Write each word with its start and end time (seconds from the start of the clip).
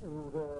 the 0.00 0.57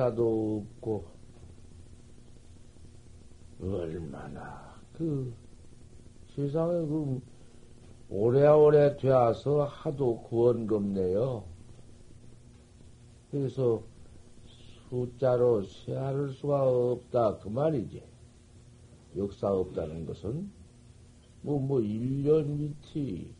역사도 0.00 0.64
없고, 0.64 1.04
얼마나 3.60 4.74
그 4.94 5.34
세상에 6.34 6.72
그 6.72 7.20
오래오래 8.08 8.96
되어서 8.96 9.64
하도 9.64 10.22
구원겁네요. 10.22 11.44
그래서 13.30 13.82
숫자로 14.88 15.64
세할 15.64 16.30
수가 16.30 16.66
없다. 16.66 17.38
그 17.38 17.48
말이지. 17.48 18.02
역사 19.18 19.52
없다는 19.52 20.06
것은 20.06 20.50
뭐, 21.42 21.58
뭐, 21.58 21.78
1년 21.80 22.46
밑이 22.46 23.34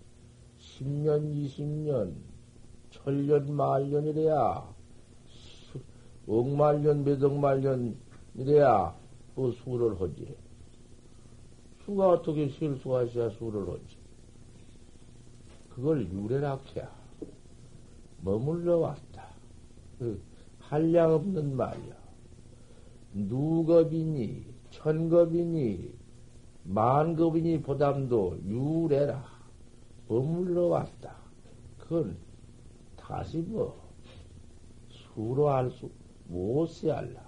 10년, 0.58 1.32
20년, 1.32 2.14
천년, 2.90 3.54
만년이래야 3.54 4.69
억만년, 6.30 7.02
몇억만년 7.04 7.96
이래야 8.36 8.94
그 9.34 9.50
수를 9.64 10.00
하지. 10.00 10.36
수가 11.84 12.10
어떻게 12.10 12.48
실수가 12.48 13.02
있어야 13.04 13.30
수를 13.30 13.68
하지. 13.68 13.98
그걸 15.70 16.08
유래라 16.12 16.60
해야. 16.76 16.88
머물러 18.22 18.78
왔다. 18.78 19.24
그 19.98 20.22
한량 20.60 21.14
없는 21.14 21.56
말이야. 21.56 21.96
누겁이니, 23.12 24.44
천겁이니, 24.70 25.92
만겁이니 26.62 27.62
보담도 27.62 28.38
유래라. 28.44 29.24
머물러 30.06 30.66
왔다. 30.66 31.16
그건 31.78 32.16
다시 32.96 33.38
뭐, 33.38 33.80
수로 34.90 35.48
할 35.48 35.70
수, 35.72 35.89
무엇이 36.60 36.90
알라? 36.90 37.20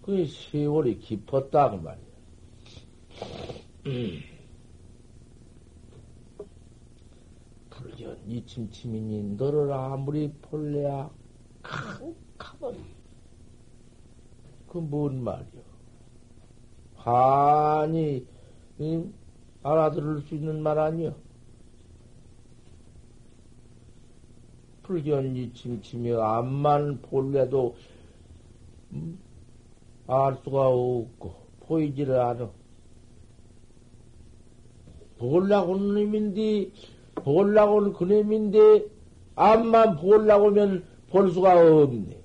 그 0.00 0.26
세월이 0.26 0.98
깊었다, 0.98 1.70
그 1.70 1.76
말이야. 1.76 2.06
음. 3.86 4.22
불견 7.70 8.18
이침침이니 8.26 9.36
너를 9.36 9.72
아무리 9.72 10.32
볼래야 10.40 11.10
캄캄은 11.62 12.84
그뭔 14.68 15.22
말이야? 15.22 15.62
환히 16.94 18.26
음, 18.80 19.14
알아들을 19.62 20.22
수 20.22 20.34
있는 20.34 20.62
말 20.62 20.78
아니야? 20.78 21.14
불견이 24.92 25.54
침침해 25.54 26.12
암만 26.12 27.00
볼래도 27.02 27.74
음, 28.92 29.18
알 30.06 30.36
수가 30.44 30.68
없고 30.68 31.34
보이지를 31.60 32.20
않아. 32.20 32.50
볼라고 35.18 35.78
는 35.78 35.94
놈인데 35.94 36.70
볼라고 37.14 37.80
는 37.80 37.92
그놈인데 37.94 38.84
암만 39.34 39.96
볼라고면 39.96 40.84
볼 41.08 41.30
수가 41.30 41.54
없네. 41.54 42.18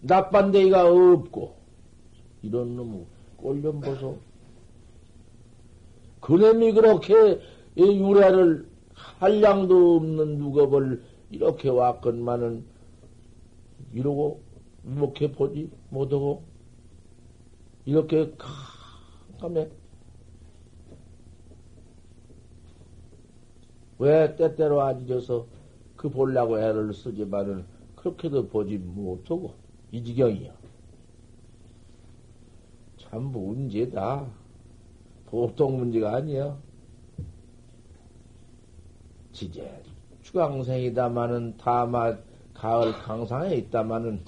나쁜 0.00 0.52
데가 0.52 0.88
없고 0.88 1.54
이런 2.42 2.76
놈 2.76 3.06
꼴좀 3.36 3.80
보소. 3.80 4.16
그놈이 6.20 6.72
그렇게 6.72 7.40
유래를 7.76 8.66
한량도 8.94 9.96
없는 9.96 10.38
누가볼 10.38 11.02
이렇게 11.34 11.68
왔건만은 11.68 12.64
이러고 13.92 14.40
이렇게 14.84 15.32
보지 15.32 15.68
못하고 15.90 16.44
이렇게 17.84 18.32
캄캄해. 19.38 19.68
왜 23.98 24.36
때때로 24.36 24.82
앉아서 24.82 25.46
그 25.96 26.08
보려고 26.08 26.58
애를 26.58 26.94
쓰지만은 26.94 27.64
그렇게도 27.96 28.48
보지 28.48 28.78
못하고 28.78 29.54
이 29.90 30.02
지경이야. 30.02 30.54
참 32.98 33.22
문제다. 33.24 34.30
보통 35.26 35.78
문제가 35.78 36.14
아니야. 36.14 36.56
지제 39.32 39.82
추강생이다마는 40.34 41.56
다마 41.58 42.16
가을 42.54 42.92
강상에 42.92 43.54
있다마는 43.54 44.24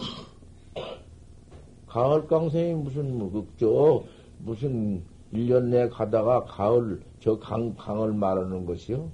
가을 1.88 2.28
강생이 2.28 2.74
무슨 2.74 3.18
무극죠? 3.18 4.04
무슨 4.38 5.02
1년 5.32 5.64
내 5.64 5.88
가다가 5.88 6.44
가을 6.44 7.02
저 7.18 7.36
강, 7.40 7.74
강을 7.74 8.12
말하는 8.12 8.64
것이요? 8.64 9.10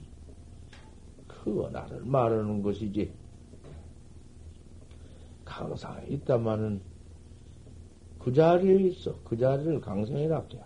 그 1.26 1.68
나를 1.72 2.02
말하는 2.04 2.62
것이지. 2.62 3.10
강상에 5.46 6.06
있다마는 6.08 6.82
그 8.18 8.32
자리에 8.32 8.88
있어. 8.88 9.14
그 9.24 9.36
자리를 9.36 9.80
강생이라 9.80 10.38
해. 10.40 10.58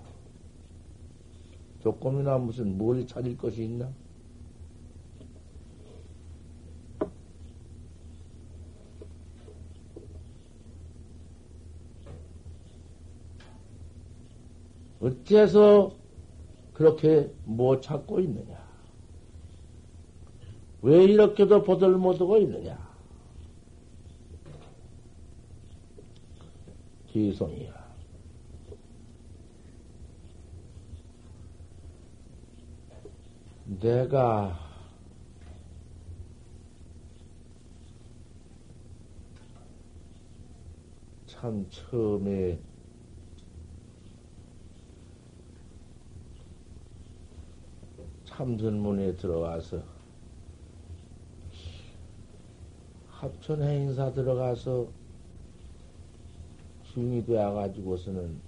조금이나 1.82 2.38
무슨 2.38 2.76
뭘 2.76 3.06
찾을 3.06 3.37
것이 3.37 3.64
있나? 3.64 3.88
어째서 15.06 15.97
그렇게 16.73 17.32
못 17.44 17.81
찾고 17.81 18.20
있느냐? 18.20 18.67
왜 20.82 21.05
이렇게도 21.05 21.62
보들 21.62 21.97
못하고 21.97 22.38
있느냐? 22.38 22.76
기성이야. 27.06 27.87
내가 33.81 34.58
참 41.26 41.69
처음에 41.70 42.58
참선문에 48.36 49.16
들어가서 49.16 49.82
합천 53.08 53.62
행사 53.62 54.12
들어가서 54.12 54.88
중이 56.92 57.24
되어 57.24 57.54
가지고서는 57.54 58.38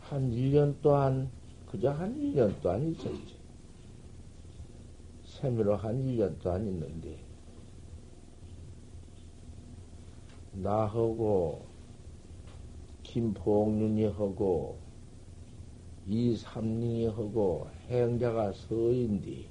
한 0.00 0.30
1년 0.30 0.80
동안, 0.80 1.28
그저 1.70 1.90
한 1.90 2.18
1년 2.18 2.62
동안 2.62 2.90
있었지. 2.90 3.36
세미로 5.26 5.76
한 5.76 6.02
1년 6.02 6.40
동안 6.40 6.66
있는데, 6.66 7.18
나하고, 10.52 11.73
김봉윤이 13.14 14.06
하고, 14.06 14.76
이삼링이 16.08 17.06
하고, 17.06 17.68
행자가 17.88 18.52
서인디, 18.52 19.46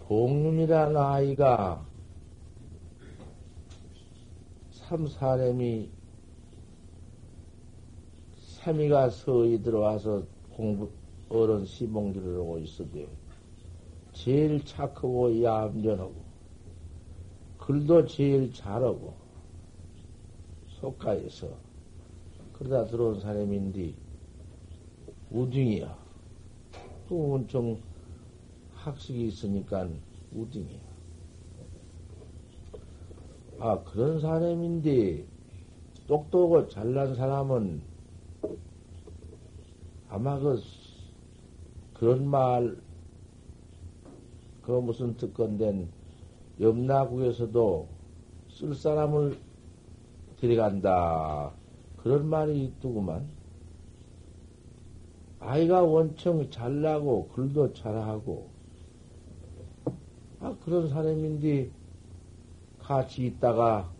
봉윤이라는 0.00 0.94
아이가 0.94 1.86
삼사렘이 4.72 5.88
세미가 8.36 9.08
서히 9.08 9.62
들어와서 9.62 10.22
공부 10.50 10.90
어른 11.30 11.64
시봉들을 11.64 12.40
하고 12.40 12.58
있어도 12.58 13.06
제일 14.12 14.62
착하고 14.66 15.42
얌전하고 15.42 16.14
글도 17.56 18.04
제일 18.04 18.52
잘하고 18.52 19.19
속가에서 20.80 21.48
그러다 22.52 22.86
들어온 22.90 23.20
사람인데 23.20 23.94
우등이야. 25.30 25.98
또 27.08 27.34
엄청 27.34 27.78
학식이 28.74 29.28
있으니까 29.28 29.88
우등이야. 30.32 30.80
아 33.58 33.82
그런 33.84 34.20
사람인데 34.20 35.26
똑똑하고 36.06 36.68
잘난 36.68 37.14
사람은 37.14 37.82
아마 40.08 40.38
그 40.38 40.60
그런 41.94 42.26
말, 42.26 42.76
그 44.62 44.72
무슨 44.72 45.16
특권된 45.16 45.88
염라국에서도 46.58 47.88
쓸 48.48 48.74
사람을 48.74 49.49
데려간다. 50.40 51.52
그런 51.96 52.26
말이 52.26 52.64
있더구만. 52.64 53.28
아이가 55.38 55.82
원청 55.82 56.50
잘나고 56.50 57.28
글도 57.28 57.72
잘하고 57.72 58.50
아 60.40 60.54
그런 60.64 60.88
사람인데 60.88 61.70
같이 62.78 63.26
있다가 63.26 63.90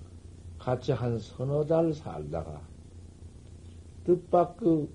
같이 0.58 0.92
한 0.92 1.19
서너 1.19 1.64
달 1.64 1.94
살다가 1.94 2.60
뜻밖 4.04 4.56
그 4.56 4.88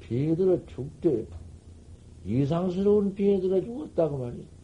비해들어 0.00 0.64
죽대. 0.66 1.26
이상스러운 2.24 3.14
비해들어 3.14 3.60
죽었다고 3.60 4.18
말이야. 4.18 4.55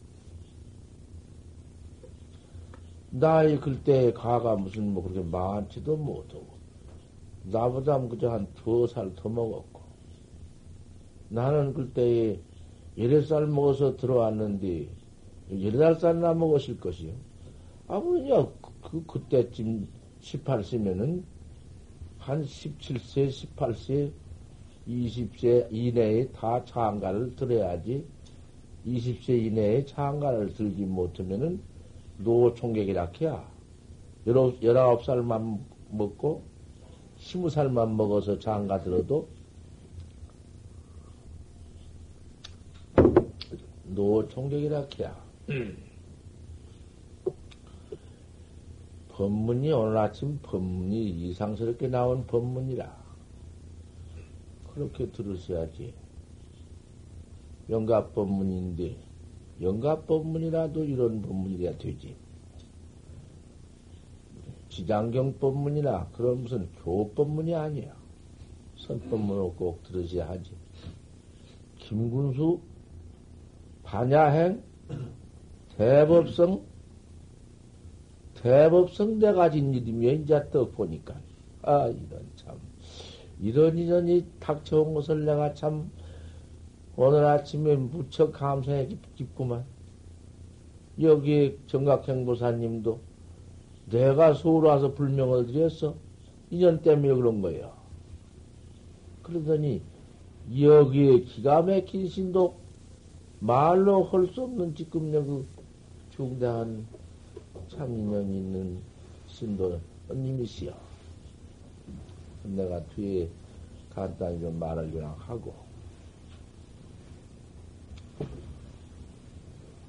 나이 3.13 3.59
그때 3.61 4.13
가가 4.13 4.57
무슨 4.57 4.93
뭐 4.95 5.03
그렇게 5.03 5.23
많지도 5.29 5.97
못하고, 5.99 6.47
나보다 7.45 8.01
그저 8.09 8.31
한 8.31 8.47
두 8.55 8.87
살 8.87 9.15
더 9.15 9.29
먹었고, 9.29 9.83
나는 11.29 11.75
그때에 11.75 12.41
열댓 12.97 13.23
살 13.27 13.47
먹어서 13.47 13.97
들어왔는데, 13.97 14.89
열댓 15.63 16.01
살나 16.01 16.35
먹었을 16.35 16.81
것이요. 16.81 17.13
아무냐, 17.87 18.47
그, 18.83 19.05
그때쯤 19.07 19.89
18세면은, 20.21 21.23
한 22.19 22.43
17세, 22.45 23.29
18세, 23.29 24.13
20세 24.89 25.69
이내에 25.71 26.29
다 26.33 26.65
장가를 26.65 27.37
들어야지 27.37 28.07
20세 28.87 29.47
이내에 29.47 29.85
장가를 29.85 30.55
들지 30.55 30.85
못하면은 30.85 31.63
노총객이라 32.23 33.13
해야. 33.21 33.49
19살만 34.27 35.61
먹고 35.91 36.45
20살만 37.19 37.95
먹어서 37.95 38.39
장가 38.39 38.83
들어도 38.83 39.29
노총객이라 43.85 44.87
해야. 44.99 45.23
법문이 49.09 49.71
오늘 49.73 49.99
아침 49.99 50.39
법문이 50.43 51.11
이상스럽게 51.11 51.89
나온 51.89 52.27
법문이라. 52.27 53.03
그렇게 54.73 55.11
들으셔야지. 55.11 55.93
영가 57.69 58.09
법문인데, 58.09 58.97
영가 59.61 60.03
법문이라도 60.03 60.85
이런 60.85 61.23
법문이라 61.23 61.79
되지. 61.79 62.17
지장경 64.69 65.39
법문이나 65.39 66.09
그런 66.13 66.43
무슨 66.43 66.69
교법문이 66.83 67.55
아니야. 67.55 67.95
선법문을 68.77 69.55
꼭 69.57 69.83
들으셔야 69.83 70.31
하지. 70.31 70.51
김군수, 71.77 72.61
반야행, 73.83 74.63
대법성, 75.77 76.63
대법성 78.35 79.19
네 79.19 79.33
가진 79.33 79.75
일이며 79.75 80.13
이제 80.13 80.43
또 80.51 80.71
보니까, 80.71 81.15
아, 81.63 81.89
이런 81.89 82.27
참. 82.37 82.59
이런 83.41 83.77
인연이 83.77 84.25
닥쳐온 84.41 84.95
것을 84.95 85.25
내가 85.25 85.53
참 85.55 85.91
오늘 86.97 87.25
아침에 87.25 87.75
무척 87.77 88.33
감사해 88.33 88.89
깊구만. 89.17 89.65
여기 91.01 91.59
정각행보사님도 91.67 93.01
내가 93.91 94.35
서울 94.35 94.67
와서 94.67 94.93
불명을 94.95 95.47
드렸어. 95.47 95.95
인연 96.51 96.83
때문에 96.83 97.15
그런 97.15 97.41
거예요. 97.41 97.73
그러더니 99.23 99.81
여기에 100.61 101.21
기가 101.21 101.63
막힌 101.63 102.09
신도 102.09 102.55
말로 103.41 104.05
할 104.05 104.27
수 104.27 104.43
없는 104.43 104.75
지금 104.75 105.11
그 105.13 105.47
중대한 106.15 106.87
참 107.69 107.91
인연이 107.99 108.37
있는 108.37 108.79
신도 109.29 109.81
님이시여. 110.13 110.73
내가 112.45 112.85
뒤에 112.85 113.29
간단히 113.95 114.41
좀 114.41 114.59
말을 114.59 114.91
그냥 114.91 115.15
하고. 115.19 115.62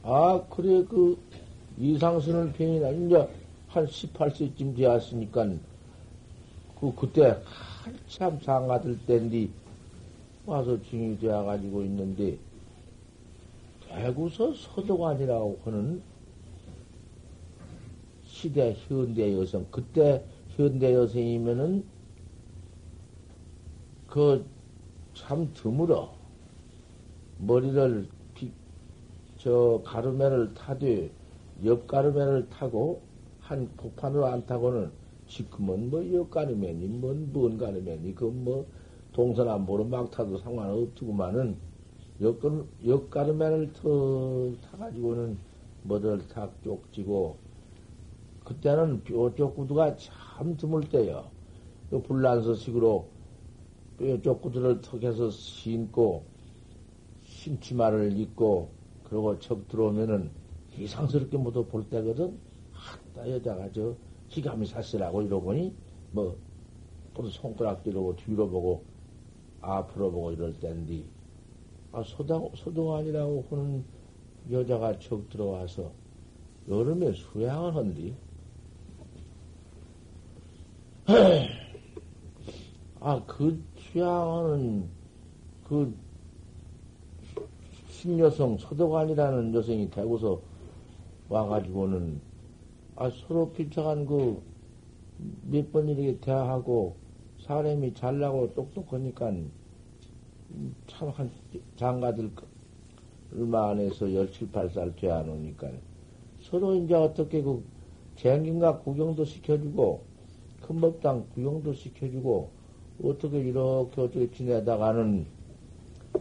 아, 0.03 0.45
그래, 0.49 0.83
그, 0.85 1.17
이상스러운 1.77 2.53
편이나, 2.53 2.89
이제 2.89 3.27
한 3.67 3.85
18세쯤 3.85 4.75
되었으니까, 4.75 5.47
그, 6.79 6.93
그때 6.95 7.37
한참 7.45 8.39
장가들 8.41 9.05
때인데, 9.05 9.49
와서 10.45 10.81
증이 10.83 11.17
되어가지고 11.19 11.83
있는데, 11.83 12.37
대구서 13.87 14.53
서도관이라고 14.53 15.59
하는 15.63 16.01
시대 18.25 18.75
현대 18.87 19.33
여성, 19.37 19.65
그때 19.71 20.23
현대 20.55 20.93
여성이면은 20.93 21.85
그 24.07 24.53
참 25.13 25.51
드물어. 25.53 26.11
머리를 27.37 28.07
비, 28.07 28.22
저 29.43 29.81
가르매를 29.85 30.53
타되 30.53 31.11
옆 31.65 31.85
가르매를 31.85 32.47
타고 32.49 33.01
한 33.41 33.69
폭판으로 33.75 34.25
안 34.25 34.45
타고는 34.45 34.89
지금은 35.27 35.89
뭐 35.89 36.01
옆 36.01 36.31
가르매니 36.31 36.87
뭔먼 36.87 37.57
가르매니 37.57 38.15
그뭐 38.15 38.65
동선 39.11 39.49
안 39.49 39.65
보러 39.65 39.83
막 39.83 40.09
타도 40.11 40.37
상관없지구만은 40.37 41.57
옆, 42.21 42.39
옆 42.87 43.09
가르매를 43.09 43.73
터 43.73 44.53
타가지고는 44.61 45.37
뭐들 45.81 46.25
탁 46.29 46.63
쪽지고 46.63 47.37
그때는 48.45 49.03
뾰쪽 49.03 49.55
구두가 49.57 49.97
참 49.97 50.55
드물 50.55 50.87
때요. 50.87 51.31
그 51.89 52.01
불란서식으로 52.01 53.09
뾰쪽 53.97 54.41
구두를 54.41 54.79
턱해서 54.79 55.29
신고 55.31 56.23
신치마를 57.23 58.17
입고 58.17 58.72
그러고 59.13 59.37
척 59.39 59.67
들어오면은 59.67 60.31
이상스럽게 60.77 61.37
모두 61.37 61.65
볼 61.65 61.87
때거든. 61.87 62.37
아따 62.73 63.29
여자가 63.29 63.71
저 63.71 63.95
기감이 64.29 64.65
사시라고 64.65 65.21
이러보니 65.21 65.75
뭐 66.11 66.35
또 67.13 67.29
손가락 67.29 67.83
뒤로 67.83 68.15
뒤로 68.15 68.49
보고 68.49 68.83
앞으로 69.61 70.11
보고 70.11 70.31
이럴 70.31 70.59
땐디 70.59 71.05
아 71.91 72.01
소당 72.03 72.49
소동안이라고 72.55 73.45
하는 73.49 73.85
여자가 74.49 74.97
척 74.99 75.29
들어와서 75.29 75.91
여름에 76.67 77.13
수양을 77.13 77.75
한디 77.75 78.15
아 82.99 83.21
그 83.27 83.61
수양하는 83.77 84.89
그 85.67 85.95
신여성 88.03 88.57
서도관이라는 88.57 89.53
여성이 89.53 89.89
대구서 89.89 90.41
와가지고는 91.29 92.19
아 92.97 93.09
서로 93.09 93.49
필적한 93.53 94.05
그 94.05 94.41
몇 95.49 95.71
번 95.71 95.87
이렇게 95.87 96.19
대화하고 96.19 96.97
사람이 97.45 97.93
잘나고 97.93 98.53
똑똑하니까 98.55 99.31
참 100.87 101.09
한 101.11 101.31
장가들 101.77 102.29
얼마 103.33 103.69
안에서 103.69 104.13
열칠 104.13 104.51
팔살 104.51 104.97
돼안 104.97 105.29
오니까 105.29 105.71
서로 106.41 106.75
이제 106.75 106.93
어떻게 106.95 107.41
그 107.41 107.63
쟁긴가 108.17 108.79
구경도 108.79 109.23
시켜주고 109.23 110.03
큰법당 110.61 111.29
구경도 111.35 111.71
시켜주고 111.71 112.51
어떻게 113.01 113.39
이렇게 113.39 114.01
어떻게 114.01 114.29
지내다가는 114.29 115.25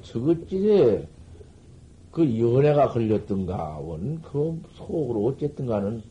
저것들에 0.02 1.08
그 2.12 2.38
연애가 2.38 2.90
걸렸던가, 2.90 3.78
원, 3.78 4.20
그 4.20 4.60
속으로 4.74 5.24
어쨌든가는 5.26 6.02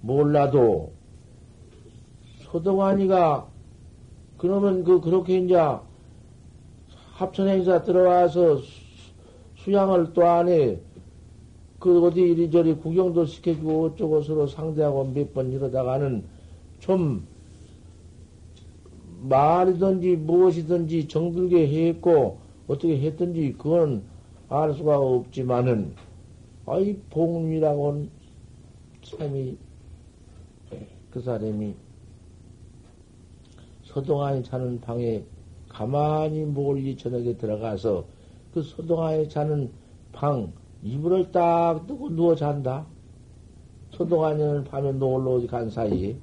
몰라도, 0.00 0.92
소동환이가, 2.44 3.48
그러면 4.38 4.84
그, 4.84 5.00
그렇게 5.00 5.38
이제 5.38 5.56
합천행사 7.14 7.82
들어와서 7.82 8.58
수, 9.56 9.72
양을또 9.72 10.24
안에, 10.24 10.80
그 11.80 12.04
어디 12.06 12.20
이리저리 12.20 12.74
구경도 12.76 13.26
시켜주고 13.26 13.86
어쩌고 13.86 14.22
서로 14.22 14.46
상대하고 14.46 15.04
몇 15.12 15.32
번 15.32 15.50
이러다가는 15.52 16.24
좀 16.78 17.26
말이든지 19.22 20.16
무엇이든지 20.16 21.08
정들게 21.08 21.88
했고 21.88 22.38
어떻게 22.68 23.00
했든지 23.00 23.56
그건 23.58 24.02
알 24.52 24.74
수가 24.74 24.98
없지만은, 24.98 25.94
아이, 26.66 26.94
봉이라고는 27.08 28.10
참이, 29.02 29.56
그 31.10 31.20
사람이 31.20 31.74
서동안에 33.84 34.42
자는 34.42 34.80
방에 34.80 35.24
가만히 35.68 36.44
몰리 36.44 36.96
저녁에 36.96 37.36
들어가서 37.36 38.04
그 38.52 38.62
서동안에 38.62 39.28
자는 39.28 39.70
방, 40.12 40.52
이불을 40.82 41.32
딱 41.32 41.86
뜨고 41.86 42.10
누워 42.10 42.34
잔다. 42.34 42.86
서동안에는 43.94 44.64
밤에 44.64 44.92
놀러 44.92 45.32
어디 45.32 45.46
간 45.46 45.70
사이에. 45.70 46.16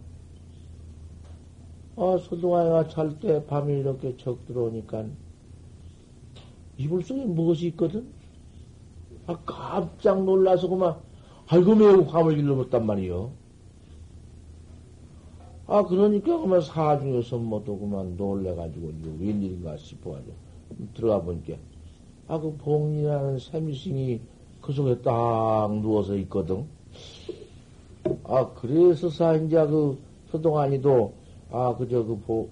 아, 1.95 2.17
서동안이가 2.29 2.88
잘 2.89 3.19
때 3.19 3.43
밤에 3.45 3.79
이렇게 3.79 4.15
적 4.17 4.45
들어오니까 4.45 5.05
이불 6.77 7.03
속에 7.03 7.25
무엇이 7.25 7.67
있거든? 7.67 8.18
아, 9.29 9.38
깜짝 9.45 10.24
놀라서 10.24 10.67
그만, 10.67 10.95
아이고, 11.45 11.75
매우 11.75 12.01
화을 12.01 12.39
일러봤단 12.39 12.83
말이요. 12.83 13.31
아, 15.67 15.86
그러니까 15.86 16.39
그만 16.39 16.62
사중에서 16.62 17.38
뭐또 17.38 17.77
그만 17.77 18.17
놀래가지고, 18.17 18.89
이거 18.89 19.09
웬일인가 19.19 19.77
싶어가지고, 19.77 20.33
들어가 20.95 21.21
보니까, 21.21 21.53
아, 22.27 22.39
그 22.39 22.57
봉이라는 22.57 23.38
샘미싱이 23.38 24.19
그 24.62 24.74
속에 24.74 25.00
딱 25.03 25.69
누워서 25.79 26.15
있거든. 26.15 26.65
아, 28.24 28.51
그래서 28.55 29.09
사, 29.09 29.36
이제 29.36 29.63
그 29.67 30.00
서동안이도, 30.31 31.13
아, 31.51 31.75
그저 31.77 32.03
그 32.03 32.17
보, 32.17 32.50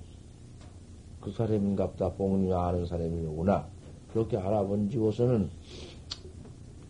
그 1.22 1.32
사람인갑다. 1.32 2.14
봉이 2.14 2.54
아는 2.54 2.86
사람이구나. 2.86 3.66
그렇게 4.14 4.38
알아본 4.38 4.92
지고서는 4.92 5.50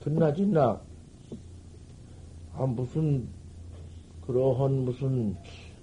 끝나진나 0.07 0.79
아, 2.53 2.65
무슨, 2.65 3.27
그러한 4.25 4.85
무슨, 4.85 5.35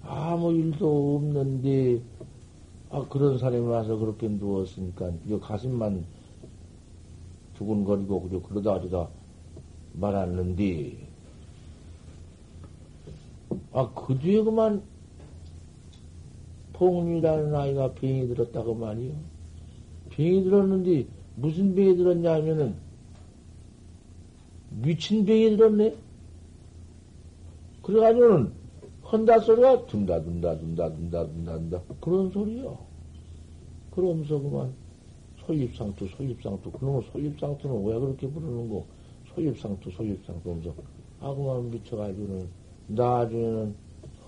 아무 0.03 0.53
일도 0.53 1.17
없는데, 1.17 2.01
아, 2.91 3.07
그런 3.09 3.39
사람이 3.39 3.67
와서 3.67 3.97
그렇게 3.97 4.29
누웠으니까, 4.29 5.13
이거 5.27 5.39
가슴만 5.39 6.05
두근거리고, 7.57 8.23
그저 8.23 8.41
그러다 8.41 8.81
저다 8.81 9.09
말았는데, 9.93 10.97
아, 13.73 13.93
그 13.95 14.19
뒤에 14.19 14.43
그만, 14.43 14.83
봉이라는 16.73 17.55
아이가 17.55 17.93
병이 17.93 18.27
들었다고 18.29 18.75
말이요. 18.75 19.13
병이 20.11 20.43
들었는데, 20.43 21.07
무슨 21.37 21.75
병이 21.75 21.97
들었냐 21.97 22.33
하면은, 22.33 22.84
미친 24.83 25.25
병이 25.25 25.57
들었네? 25.57 25.97
그래가지고는 27.83 28.53
헌다 29.05 29.41
소리가 29.41 29.87
둔다, 29.87 30.23
둔다, 30.23 30.59
둔다, 30.59 30.93
둔다, 30.93 31.27
둔다, 31.27 31.59
둔다. 31.59 31.83
그런 32.01 32.31
소리요. 32.31 32.79
그러면서 33.91 34.41
그만 34.41 34.73
소입상투, 35.47 36.09
소입상투. 36.09 36.73
그놈의 36.73 37.03
소입상투는 37.13 37.85
왜 37.85 37.99
그렇게 37.99 38.29
부르는 38.29 38.69
거? 38.69 38.85
소입상투, 39.35 39.91
소입상투 39.91 40.51
하면서 40.51 40.75
아 41.21 41.35
그만 41.35 41.71
미쳐가지고는 41.71 42.49
나중에는 42.89 43.75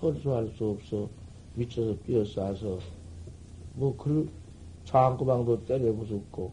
헐수할 0.01 0.47
수 0.55 0.65
없어. 0.65 1.09
미쳐서 1.55 1.97
뛰어싸서 2.05 2.79
뭐, 3.77 3.95
그, 3.95 4.27
장구방도 4.85 5.65
때려 5.65 5.93
부숩고, 5.93 6.51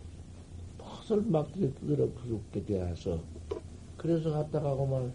퍼슬 0.76 1.22
두드려 1.22 2.06
부숩게 2.06 2.64
되어서, 2.66 3.18
그래서 4.04 4.30
갔다가고만 4.32 5.10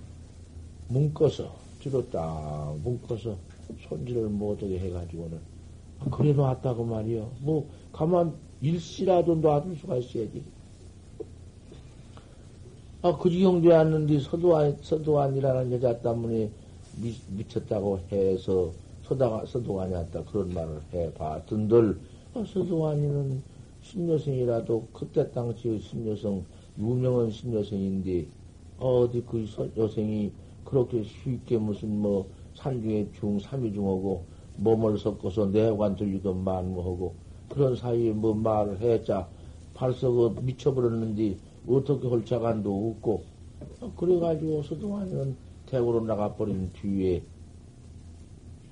묶어서, 0.88 1.54
뒤로 1.80 2.10
딱 2.10 2.76
묶어서 2.84 3.38
손질을 3.88 4.30
못하게 4.30 4.80
해가지고는. 4.80 5.38
그래 6.10 6.34
놨다고 6.34 6.86
말이요. 6.86 7.30
뭐, 7.42 7.70
가만 7.94 8.34
일시라도 8.62 9.36
놔둘 9.36 9.76
수가 9.76 9.98
있어야지. 9.98 10.42
아, 13.04 13.16
그 13.16 13.30
지경 13.30 13.62
되었는데 13.62 14.22
서도안, 14.22 14.80
서도안이라는 14.82 15.72
여자 15.72 15.96
때문에 16.00 16.50
미, 17.00 17.14
미쳤다고 17.38 18.00
해서 18.12 18.72
서다가, 19.04 19.46
서도안이 19.46 19.94
왔다. 19.94 20.24
그런 20.24 20.52
말을 20.52 20.82
해 20.94 21.14
봤던들, 21.14 21.96
아, 22.34 22.44
서도안이는 22.44 23.44
신여성이라도 23.84 24.88
그때 24.94 25.30
당시 25.30 25.80
신여성, 25.80 26.44
유명한 26.80 27.30
신여성인데, 27.30 28.39
어디 28.80 29.24
그 29.26 29.46
여생이 29.78 30.32
그렇게 30.64 31.04
쉽게 31.04 31.58
무슨 31.58 32.00
뭐 32.02 32.30
산중에 32.56 33.12
중, 33.14 33.40
삼위중하고 33.40 34.26
몸을 34.58 34.98
섞어서 34.98 35.48
내관 35.48 35.96
들리도 35.96 36.34
만무하고 36.34 37.16
그런 37.50 37.76
사이에 37.76 38.12
뭐 38.12 38.34
말을 38.34 38.80
했자. 38.80 39.28
벌써 39.74 40.12
그 40.12 40.36
미쳐버렸는데 40.42 41.38
어떻게 41.68 42.08
홀차간도 42.08 42.90
없고. 42.90 43.24
그래가지고 43.98 44.64
서동안은 44.64 45.36
대구로 45.66 46.02
나가버린 46.02 46.70
뒤에 46.74 47.24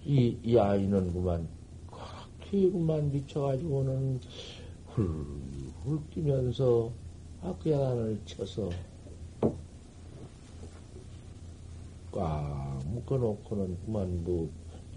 이, 0.05 0.37
이 0.43 0.57
아이는 0.57 1.13
그만. 1.13 1.47
그렇게 1.87 2.69
그만 2.71 3.11
미쳐가지고는 3.11 4.19
훌훌 4.85 5.99
뛰면서 6.09 6.91
학교야단을 7.41 8.21
쳐서 8.25 8.69
꽉 12.17 12.79
묶어놓고는 12.93 13.77
그만 13.85 14.23
뭐 14.23 14.49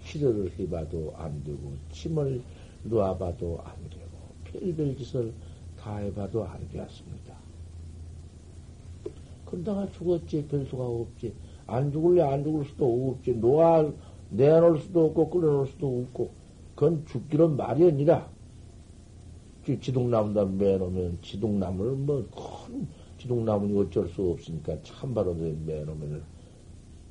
치료를 0.03 0.51
해봐도 0.57 1.13
안 1.15 1.43
되고 1.43 1.59
침을 1.91 2.41
놓아봐도 2.83 3.61
안 3.63 3.75
되고 3.91 4.09
별별 4.45 4.97
짓을 4.97 5.31
다 5.77 5.97
해봐도 5.97 6.43
안 6.43 6.67
되었습니다. 6.69 7.35
근다가 9.45 9.87
죽었지 9.91 10.47
별 10.47 10.65
수가 10.65 10.83
없지. 10.83 11.33
안 11.67 11.91
죽을래 11.91 12.23
안 12.23 12.43
죽을 12.43 12.65
수도 12.65 13.11
없지. 13.11 13.33
놓아 13.35 13.91
내놓을 14.31 14.79
수도 14.79 15.05
없고 15.05 15.29
끌어놓을 15.29 15.67
수도 15.67 16.01
없고. 16.01 16.31
그건 16.73 17.05
죽기는 17.05 17.55
마련이라 17.55 18.27
지동나무다 19.79 20.45
매놓으면 20.45 21.19
지동나무를 21.21 21.91
뭐 21.91 22.25
큰 22.31 22.87
지동나무니 23.19 23.77
어쩔 23.77 24.09
수 24.09 24.31
없으니까 24.31 24.81
참바로 24.81 25.35
매놓으면 25.35 26.23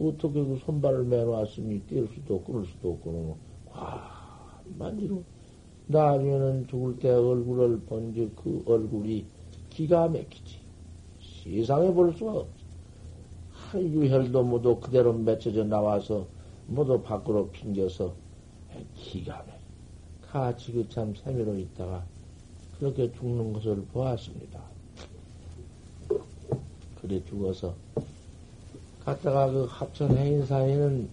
어떻게 0.00 0.42
그 0.42 0.58
손발을 0.64 1.04
매놓았으니 1.04 1.82
뛸 1.86 2.08
수도 2.14 2.42
끌을 2.42 2.64
수도 2.66 2.92
없고 2.92 3.36
과만지로 3.70 5.22
나중에는 5.88 6.68
죽을 6.68 6.98
때 6.98 7.10
얼굴을 7.10 7.80
본 7.80 8.12
즉 8.14 8.34
그 8.36 8.62
얼굴이 8.66 9.26
기가 9.70 10.08
막히지. 10.08 10.60
세상에 11.44 11.92
볼 11.92 12.12
수가 12.14 12.32
없지. 12.32 12.64
한 13.50 13.82
유혈도 13.82 14.42
모두 14.42 14.78
그대로 14.80 15.12
맺혀져 15.12 15.64
나와서 15.64 16.26
모두 16.66 17.00
밖으로 17.02 17.48
핑겨서 17.50 18.14
기가 18.94 19.38
막혀. 19.38 19.60
같이 20.22 20.72
그 20.72 20.88
참 20.88 21.14
세미로 21.14 21.58
있다가 21.58 22.04
그렇게 22.78 23.12
죽는 23.12 23.52
것을 23.52 23.84
보았습니다. 23.92 24.60
그래 27.00 27.22
죽어서 27.24 27.74
갔다가 29.04 29.50
그 29.50 29.66
합천 29.68 30.16
해인사에는 30.16 31.08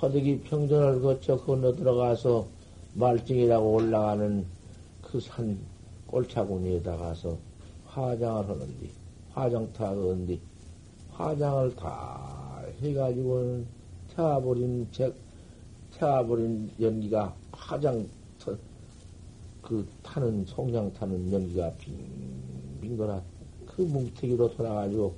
허덕이 0.00 0.40
평전을 0.40 1.00
거쳐 1.02 1.36
건너 1.36 1.72
들어가서 1.72 2.46
말증이라고 2.94 3.72
올라가는 3.72 4.44
그 5.02 5.20
산 5.20 5.58
꼴차구니에다 6.06 6.96
가서 6.96 7.38
화장을 7.86 8.48
하는디 8.48 8.90
화장터가 9.32 9.90
하는디 9.90 10.40
화장을 11.12 11.76
다 11.76 12.62
해가지고는 12.80 13.66
태워버린 14.14 14.88
책 14.90 15.14
태워버린 15.92 16.70
연기가 16.80 17.34
화장 17.52 18.06
그 19.62 19.86
타는 20.02 20.46
송장 20.46 20.92
타는 20.94 21.32
연기가 21.32 21.70
빙빙 21.78 22.96
돌아 22.96 23.22
그 23.66 23.82
뭉태기로 23.82 24.50
돌아가지고 24.56 25.14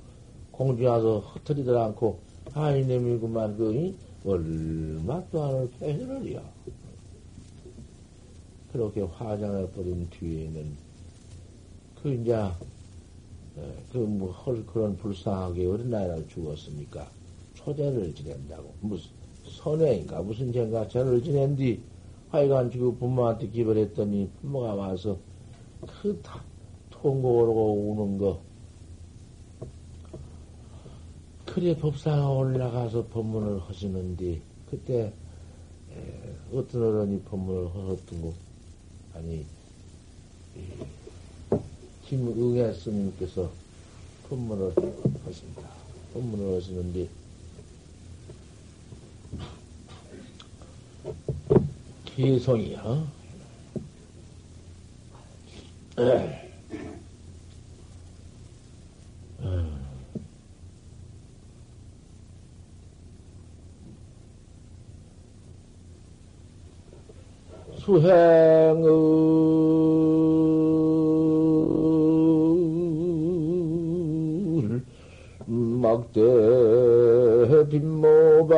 공중에 0.53 0.87
와서 0.87 1.19
흩어지들 1.19 1.75
않고 1.75 2.19
아이 2.53 2.85
내밀구만 2.85 3.57
그 3.57 3.97
얼마 4.23 5.21
동안을 5.29 5.69
패해를이야? 5.79 6.41
그렇게 8.71 9.01
화장을 9.01 9.69
버린 9.71 10.07
뒤에는 10.09 10.77
그 12.01 12.13
이제 12.13 12.35
그뭐 13.91 14.33
그런 14.71 14.95
불쌍하게 14.95 15.65
어린아이를 15.65 16.27
죽었으니까 16.27 17.09
초대를 17.55 18.13
지낸다고. 18.13 18.73
무슨 18.81 19.09
선회인가? 19.45 20.21
무슨 20.21 20.51
죄인가? 20.51 20.87
죄를 20.87 21.21
지낸 21.23 21.55
뒤 21.55 21.81
하여간 22.29 22.71
지금 22.71 22.97
부모한테 22.97 23.47
기별했더니 23.47 24.29
부모가 24.41 24.75
와서 24.75 25.17
그 26.01 26.19
다, 26.21 26.43
하고 26.91 27.91
우는 27.91 28.17
거. 28.17 28.52
그래 31.53 31.77
법사가 31.77 32.31
올라가서 32.31 33.05
법문을 33.09 33.61
하시는데 33.61 34.41
그때 34.71 35.13
에, 35.91 36.35
어떤 36.51 36.81
어른이 36.81 37.21
법문을 37.25 37.67
하셨던 37.67 38.21
거 38.23 38.33
아니 39.13 39.45
김응애 42.05 42.73
스님께서 42.73 43.51
법문을 44.29 44.73
하십니다. 45.25 45.69
법문을 46.15 46.57
하시는데 46.57 47.07
개성이야. 52.05 53.13
수행을 67.83 68.13
막대 75.47 76.21
빈모바 77.69 78.55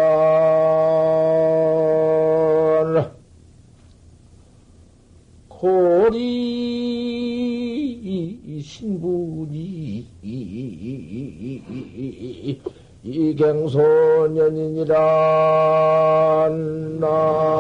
고리 5.50 6.76
신분이 8.62 10.08
이경소년이니라 13.08 14.96
나 17.00 17.56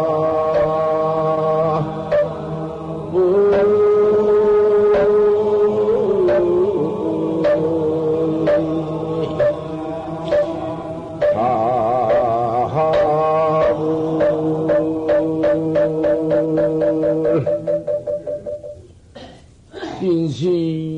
일시 20.01 20.94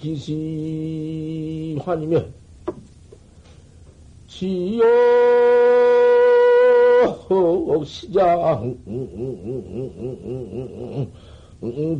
기시 0.00 1.76
환이면 1.84 2.32
지옥 7.08 7.84
시장 7.84 8.76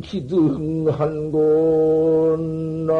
기등한 0.01 1.31
곳나 1.31 2.93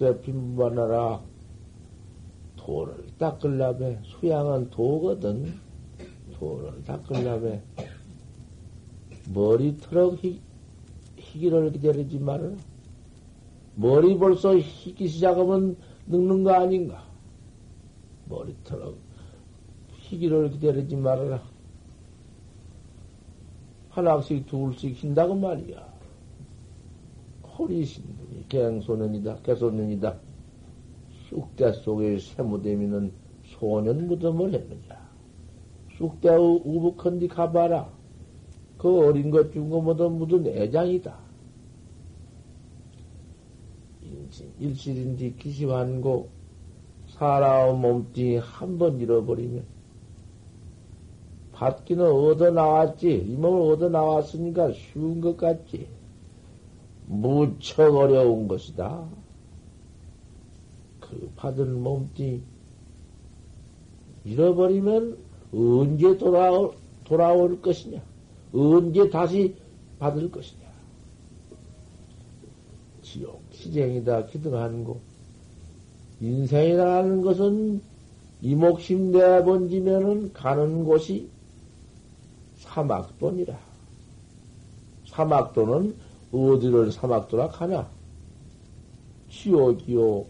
막대 0.00 0.18
빈반하라. 0.22 1.22
도를 2.56 3.06
닦을라매 3.18 4.00
수양은 4.02 4.70
도거든. 4.70 5.60
도를 6.32 6.82
닦을라매 6.84 7.62
머리털럭 9.32 10.24
희, 10.24 10.40
희기를 11.18 11.72
기다리지 11.72 12.18
말아라. 12.18 12.56
머리 13.74 14.18
벌써 14.18 14.56
희기 14.56 15.06
시작하면 15.06 15.76
늙는 16.06 16.44
거 16.44 16.54
아닌가? 16.54 17.04
머리털럭 18.26 18.96
희기를 19.98 20.50
기다리지 20.52 20.96
말아라. 20.96 21.42
하나씩 23.90 24.46
둘씩 24.46 24.94
흰다고 24.94 25.34
말이야. 25.34 25.90
허리신 27.58 28.02
분이 28.04 28.19
갱소년이다, 28.50 29.36
개소년이다. 29.42 30.18
쑥대 31.28 31.72
속에 31.72 32.18
세무대미는 32.18 33.12
소년 33.44 34.06
무덤을 34.06 34.52
했느냐. 34.52 35.08
쑥대의 35.96 36.38
우북한디 36.64 37.28
가봐라. 37.28 37.88
그 38.76 39.06
어린 39.06 39.30
것 39.30 39.52
중거 39.52 39.80
모두 39.80 40.10
묻은 40.10 40.46
애장이다. 40.46 41.16
일실인지 44.58 45.34
기시환고 45.36 46.28
사람 47.08 47.80
몸뚱이 47.80 48.36
한 48.36 48.78
번 48.78 49.00
잃어버리면 49.00 49.64
받기는 51.52 52.04
얻어 52.06 52.50
나왔지 52.50 53.12
이 53.12 53.36
몸을 53.36 53.72
얻어 53.72 53.88
나왔으니까 53.88 54.72
쉬운 54.72 55.20
것 55.20 55.36
같지 55.36 55.88
무척 57.10 57.96
어려운 57.96 58.46
것이다. 58.46 59.04
그 61.00 61.32
받은 61.34 61.82
몸뚱이 61.82 62.40
잃어버리면 64.24 65.18
언제 65.52 66.16
돌아올, 66.16 66.72
돌아올 67.02 67.60
것이냐? 67.60 68.00
언제 68.54 69.10
다시 69.10 69.56
받을 69.98 70.30
것이냐? 70.30 70.60
지옥, 73.02 73.42
시쟁이다, 73.50 74.26
기등하는 74.26 74.84
거. 74.84 75.00
인생이라는 76.20 77.22
것은 77.22 77.82
이목심 78.40 79.10
내번지면은 79.10 80.32
가는 80.32 80.84
곳이 80.84 81.28
사막도니라. 82.58 83.58
사막도는 85.08 86.09
어디를 86.32 86.92
사막도라 86.92 87.48
가냐? 87.48 87.90
지옥이요, 89.30 90.26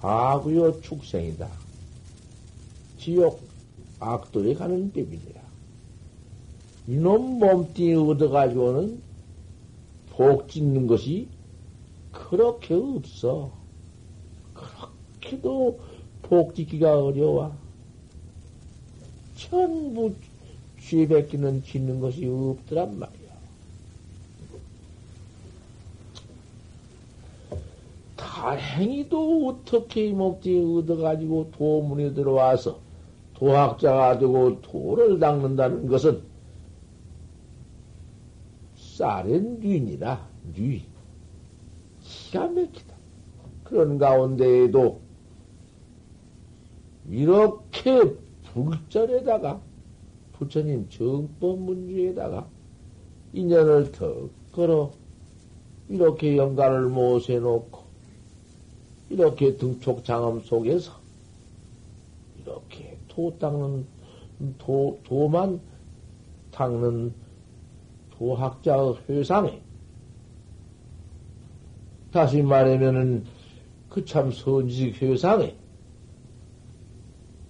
아구요, 0.00 0.80
축생이다. 0.80 1.48
지옥, 2.98 3.40
악도에 3.98 4.54
가는 4.54 4.92
법이니라. 4.92 5.40
이놈 6.88 7.38
몸뚱이 7.38 7.94
얻어가지고는 7.94 9.02
복 10.10 10.48
짓는 10.48 10.86
것이 10.86 11.28
그렇게 12.12 12.74
없어. 12.74 13.52
그렇게도 14.54 15.80
복 16.22 16.54
짓기가 16.54 17.04
어려워. 17.04 17.56
전부 19.36 20.14
죄 20.80 21.06
뱉기는 21.06 21.64
짓는 21.64 22.00
것이 22.00 22.26
없더란 22.26 22.98
말이야. 22.98 23.15
다행히도 28.46 29.48
어떻게 29.48 30.06
이목지 30.06 30.78
얻어가지고 30.78 31.50
도문에 31.50 32.14
들어와서 32.14 32.78
도학자가 33.34 34.20
되고 34.20 34.60
도를 34.60 35.18
닦는다는 35.18 35.88
것은 35.88 36.22
쌀은 38.76 39.58
뉘니라, 39.58 40.28
뉘. 40.54 40.84
기가 42.00 42.46
막히다. 42.46 42.94
그런 43.64 43.98
가운데에도 43.98 45.00
이렇게 47.08 48.14
불전에다가 48.44 49.60
부처님 50.34 50.88
정법 50.88 51.58
문제에다가 51.58 52.48
인연을 53.32 53.90
더 53.90 54.28
걸어 54.52 54.92
이렇게 55.88 56.36
영가를 56.36 56.88
모세놓고 56.88 57.75
이렇게 59.08 59.56
등촉 59.56 60.04
장엄 60.04 60.40
속에서 60.42 60.92
이렇게 62.40 62.96
도 63.08 63.36
닦는 63.38 63.86
도 64.58 64.98
도만 65.04 65.60
닦는 66.52 67.12
도학자의 68.10 68.96
회상에 69.08 69.60
다시 72.12 72.42
말하면은 72.42 73.24
그 73.90 74.04
참 74.04 74.30
선지식 74.30 75.00
회상에 75.00 75.56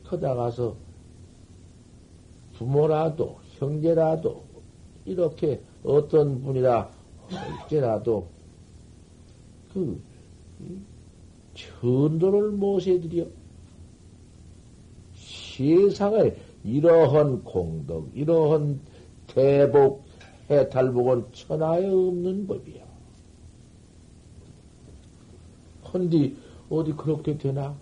커다가서 0.05 0.77
부모라도 2.55 3.40
형제라도 3.59 4.45
이렇게 5.05 5.61
어떤 5.83 6.40
분이라 6.42 6.88
할지라도 7.29 8.29
그 9.75 10.01
천도를 11.57 12.53
모셔드려 12.53 13.27
세상에 15.14 16.37
이러한 16.64 17.42
공덕, 17.45 18.11
이러한 18.14 18.81
대복, 19.27 20.05
해탈복은 20.51 21.27
천하에 21.33 21.87
없는 21.87 22.47
법이야. 22.47 22.85
헌디 25.92 26.37
어디 26.69 26.92
그렇게 26.92 27.38
되나? 27.38 27.77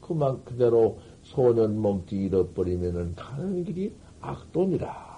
그만 0.00 0.44
그대로 0.44 0.98
소년 1.22 1.80
몸띠 1.80 2.16
잃어버리면은 2.16 3.14
가는 3.14 3.64
길이 3.64 3.92
악도니라. 4.20 5.14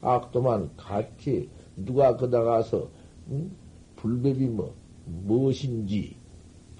악도만 0.00 0.76
같이 0.76 1.48
누가 1.76 2.16
그다 2.16 2.42
가서 2.42 2.88
응? 3.30 3.50
불법이 3.96 4.46
뭐 4.46 4.74
무엇인지 5.06 6.16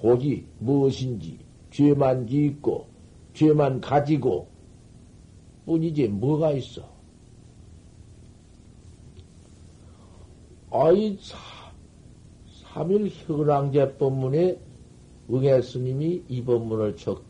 복이 0.05 0.45
무엇인지 0.59 1.39
죄만 1.71 2.27
짓고 2.27 2.87
죄만 3.33 3.81
가지고 3.81 4.47
뿐이지 5.65 6.09
뭐가 6.09 6.51
있어? 6.53 6.83
아이 10.71 11.17
삼일 12.63 13.09
현황제 13.09 13.97
법문에 13.97 14.61
응애 15.31 15.63
스님이 15.63 16.23
이 16.29 16.45
법문을 16.45 16.97
적 16.97 17.25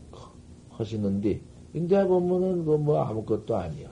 하시는데 0.71 1.39
인제 1.73 2.05
법문은 2.05 2.65
그 2.65 2.75
뭐 2.77 2.99
아무것도 3.01 3.55
아니야. 3.55 3.89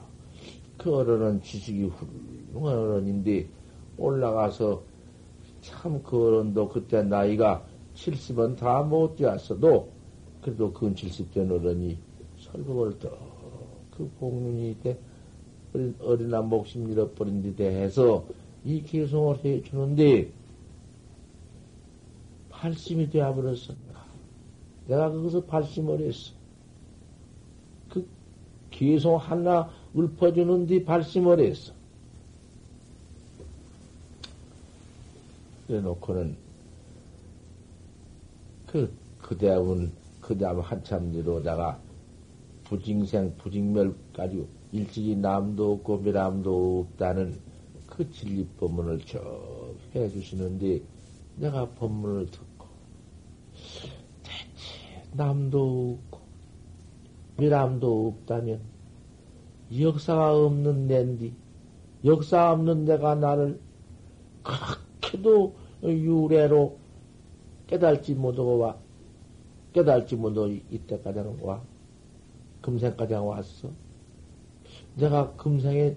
그 0.77 0.93
어른은 0.93 1.41
지식이 1.41 1.85
훌륭한 1.85 2.77
어른인데 2.77 3.47
올라가서 3.97 4.83
참 5.61 6.03
그 6.03 6.27
어른도 6.27 6.67
그때 6.67 7.01
나이가 7.01 7.65
70은 7.95 8.57
다 8.57 8.83
못 8.83 9.15
되었어도 9.15 9.89
그래도 10.41 10.71
근 10.73 10.93
70된 10.93 11.49
어른이 11.51 11.97
설법을 12.39 12.99
또그 12.99 14.11
공륜이 14.19 14.77
때 14.83 14.97
어린아 15.99 16.41
목심 16.41 16.91
잃어버린 16.91 17.41
데 17.41 17.55
대해서 17.55 18.25
이 18.65 18.81
개송을 18.83 19.43
해 19.43 19.61
주는데 19.63 20.31
발심이 22.49 23.09
되어버렸어. 23.09 23.73
내가 24.87 25.11
거기서 25.11 25.43
발심을 25.45 26.01
했어. 26.01 26.31
그 27.89 28.05
개송 28.71 29.17
하나 29.17 29.69
읊어주는 29.95 30.67
뒤 30.67 30.83
발심을 30.83 31.39
했어. 31.39 31.73
그래 35.67 35.79
놓고는 35.81 36.42
그, 38.73 38.91
그 39.21 39.37
대운, 39.37 39.91
그 40.19 40.35
다음 40.35 40.59
한참 40.59 41.11
뒤로다가 41.11 41.79
부징생, 42.63 43.35
부징멸 43.37 43.93
가지고 44.13 44.47
일찍이 44.71 45.15
남도 45.15 45.73
없고 45.73 45.99
미람도 45.99 46.87
없다는 46.89 47.39
그 47.85 48.11
진리 48.11 48.47
법문을 48.59 49.01
쭉 49.01 49.21
해주시는데 49.93 50.81
내가 51.35 51.69
법문을 51.69 52.31
듣고 52.31 52.65
대체 54.23 55.07
남도 55.11 55.99
없고 56.09 56.19
미람도 57.37 58.07
없다면 58.07 58.59
역사가 59.79 60.33
없는 60.45 60.87
낸디 60.87 61.31
역사 62.05 62.51
없는 62.51 62.85
내가 62.85 63.13
나를 63.13 63.59
그렇게도 64.41 65.55
유래로 65.83 66.82
깨달지 67.67 68.15
못하고 68.15 68.59
와. 68.59 68.77
깨달지 69.73 70.15
못하고 70.15 70.47
이때까지 70.47 71.19
와. 71.41 71.61
금생까지 72.61 73.13
왔어. 73.13 73.69
내가 74.95 75.31
금생에 75.33 75.95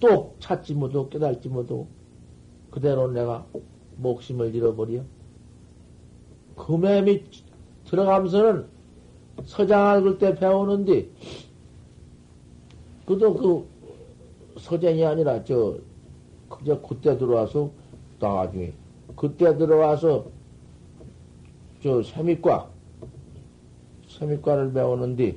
또 0.00 0.34
찾지 0.38 0.74
못하고 0.74 1.08
깨달지 1.08 1.48
못하고 1.48 1.86
그대로 2.70 3.10
내가 3.10 3.46
목심을 3.96 4.54
잃어버려. 4.54 5.02
금애미 6.56 7.24
들어가면서는 7.84 8.66
서장 9.44 10.00
읽을 10.00 10.18
때 10.18 10.34
배우는데 10.34 11.08
그도 13.06 13.34
그 13.34 13.66
서장이 14.60 15.04
아니라 15.04 15.44
저 15.44 15.78
그저 16.48 16.80
그때 16.80 17.18
들어와서 17.18 17.70
나중에 18.20 18.72
그때 19.16 19.56
들어와서 19.56 20.26
저 21.84 22.02
세미과, 22.02 22.70
세미과를 24.08 24.72
배우는데, 24.72 25.36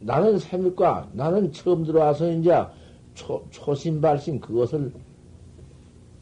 나는 0.00 0.38
세미과, 0.38 1.08
나는 1.14 1.50
처음 1.50 1.82
들어와서 1.82 2.30
이제 2.30 2.52
초, 3.14 3.42
초심발심 3.50 4.38
그것을 4.38 4.92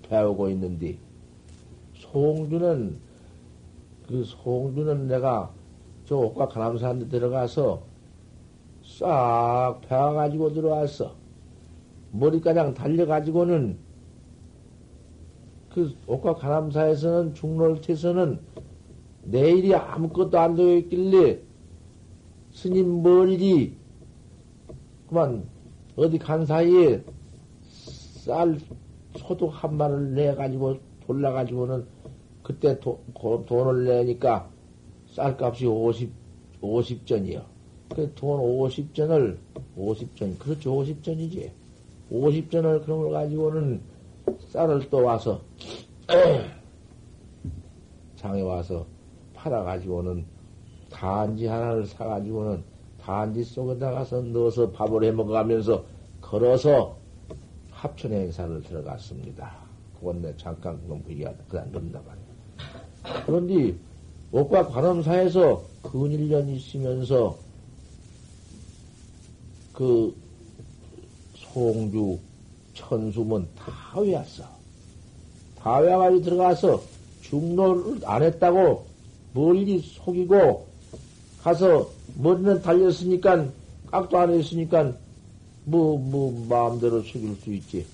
배우고 0.08 0.50
있는데, 0.50 0.96
송주는 1.94 2.96
그 4.06 4.22
송주는 4.22 5.08
내가 5.08 5.50
저 6.04 6.14
옷과 6.14 6.46
가람산에 6.46 7.08
들어가서 7.08 7.82
싹 8.84 9.80
배워가지고 9.88 10.52
들어왔어. 10.52 11.16
머리가장 12.12 12.72
달려가지고는 12.72 13.89
그 15.72 15.94
옷과 16.06 16.34
가람사에서는 16.34 17.34
중롤태에서는 17.34 18.40
내일이 19.24 19.74
아무것도 19.74 20.38
안 20.38 20.56
되어 20.56 20.76
있길래 20.76 21.40
스님 22.52 23.02
머리리 23.02 23.76
그만 25.08 25.44
어디 25.96 26.18
간 26.18 26.44
사이에 26.44 27.02
쌀 27.68 28.58
소독 29.16 29.48
한 29.50 29.76
마를 29.76 30.14
내 30.14 30.34
가지고 30.34 30.78
돌라 31.06 31.32
가지고는 31.32 31.84
그때 32.42 32.78
도, 32.80 33.00
돈을 33.46 33.84
내니까 33.84 34.50
쌀값이 35.14 35.66
50, 35.66 36.10
50전이요. 36.60 37.42
그 37.88 38.12
돈 38.14 38.40
50전을, 38.40 39.36
50전, 39.76 40.38
그렇죠. 40.38 40.72
50전이지. 40.72 41.50
50전을 42.12 42.84
그런 42.84 43.00
걸 43.00 43.10
가지고는 43.10 43.80
쌀을 44.48 44.90
또 44.90 45.04
와서, 45.04 45.40
장에 48.16 48.42
와서 48.42 48.84
팔아가지고는 49.34 50.24
단지 50.90 51.46
하나를 51.46 51.86
사가지고는 51.86 52.62
단지 53.00 53.42
속에다 53.42 53.92
가서 53.92 54.20
넣어서 54.20 54.70
밥을 54.70 55.04
해 55.04 55.12
먹어가면서 55.12 55.84
걸어서 56.20 56.98
합천 57.70 58.12
행사를 58.12 58.62
들어갔습니다. 58.62 59.56
그건 59.98 60.20
내 60.20 60.36
잠깐 60.36 60.78
그건 60.82 61.02
얘기하다. 61.08 61.38
그다음 61.48 61.72
넣는다 61.72 62.00
말이야. 62.06 63.24
그런데 63.24 63.74
옷과 64.32 64.68
관음사에서 64.68 65.64
근일년 65.82 66.50
있으면서 66.50 67.38
그 69.72 70.14
송주 71.34 72.18
천수문 72.74 73.48
다 73.56 73.98
외웠어. 74.00 74.44
다 75.58 75.78
외워가지고 75.78 76.22
들어가서 76.22 76.82
중로를 77.22 78.00
안 78.04 78.22
했다고 78.22 78.86
멀리 79.32 79.80
속이고 79.80 80.66
가서 81.42 81.90
머리는 82.16 82.60
달렸으니까 82.62 83.48
깍도 83.90 84.18
안 84.18 84.32
했으니까 84.32 84.92
뭐, 85.64 85.98
뭐, 85.98 86.46
마음대로 86.48 87.02
속일 87.02 87.36
수 87.36 87.52
있지. 87.52 87.86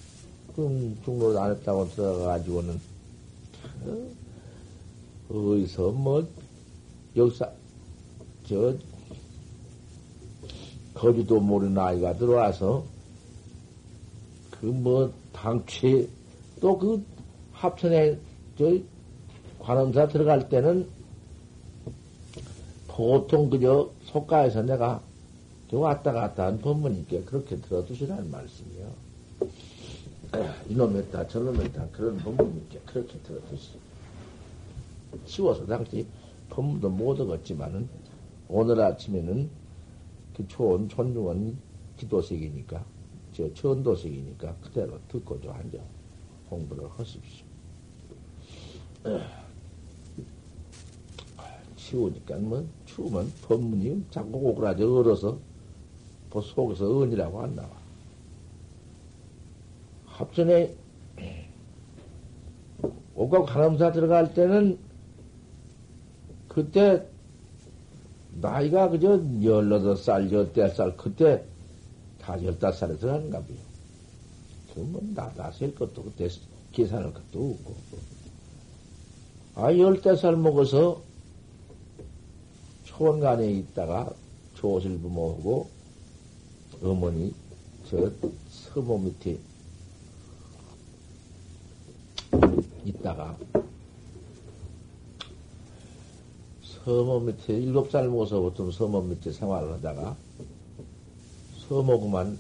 그럼 0.54 0.96
중로를 1.04 1.38
안 1.38 1.50
했다고 1.52 1.90
들어가가지고는, 1.90 2.80
어, 3.84 5.34
어디서 5.34 5.90
뭐, 5.90 6.26
역사, 7.16 7.50
저, 8.48 8.74
거리도 10.94 11.40
모르는 11.40 11.76
아이가 11.78 12.16
들어와서, 12.16 12.84
그 14.60 14.66
뭐, 14.66 15.12
당최, 15.32 16.08
또 16.60 16.78
그 16.78 17.04
합천에, 17.52 18.18
저, 18.58 18.78
관음사 19.58 20.08
들어갈 20.08 20.48
때는 20.48 20.86
보통 22.86 23.50
그저 23.50 23.90
속가에서 24.04 24.62
내가 24.62 25.02
왔다 25.72 26.12
갔다 26.12 26.46
한 26.46 26.58
법문이니까 26.60 27.24
그렇게 27.24 27.56
들어두시라는 27.56 28.30
말씀이요. 28.30 28.90
이놈했다, 30.70 31.28
저놈했다, 31.28 31.88
그런 31.92 32.16
법문이니까 32.18 32.80
그렇게 32.86 33.18
들어두시. 33.18 33.70
치워서 35.26 35.66
당시 35.66 36.06
법문도 36.50 36.88
못 36.90 37.20
얻었지만은 37.20 37.88
오늘 38.48 38.80
아침에는 38.80 39.50
그 40.36 40.48
좋은 40.48 40.88
존중한 40.88 41.56
기도색이니까, 41.96 42.84
저 43.36 43.52
전도색이니까 43.52 44.54
그대로 44.62 44.98
듣고 45.08 45.38
좀 45.42 45.52
앉아 45.52 45.76
공부를 46.48 46.88
하십시오. 46.96 47.44
치우니까 51.76 52.38
뭐 52.38 52.66
추우면 52.86 53.30
법문이 53.42 54.06
자꾸 54.10 54.38
오그라져 54.38 54.90
얼어서 54.90 55.38
그 56.30 56.40
속에서 56.40 57.02
은이라고 57.02 57.42
안 57.42 57.54
나와. 57.54 57.68
합전에 60.06 60.74
오가 63.14 63.44
간암사 63.44 63.92
들어갈 63.92 64.32
때는 64.32 64.78
그때 66.48 67.06
나이가 68.40 68.88
그저 68.88 69.20
열여덟 69.42 69.94
살, 69.98 70.32
열대 70.32 70.70
살, 70.70 70.96
그때 70.96 71.44
다 72.26 72.42
열다섯 72.42 72.80
살에 72.80 72.98
들어가는가 72.98 73.38
봐요. 73.38 73.56
그러면 74.74 75.14
나다셀 75.14 75.76
것도 75.76 76.02
그때 76.02 76.28
계산할 76.72 77.14
것도 77.14 77.56
없고. 77.60 77.76
아, 79.54 79.72
열대 79.72 80.16
살 80.16 80.36
먹어서 80.36 81.00
초원간에 82.82 83.48
있다가 83.52 84.12
조실 84.54 84.98
부모하고 84.98 85.70
어머니 86.82 87.32
저 87.88 88.10
서모 88.50 88.98
밑에 88.98 89.38
있다가 92.84 93.38
서모 96.84 97.20
밑에 97.20 97.54
일곱 97.54 97.92
살 97.92 98.08
먹어서부터 98.08 98.72
서모 98.72 99.02
밑에 99.02 99.30
생활을 99.30 99.74
하다가 99.74 100.25
서모구만 101.68 102.38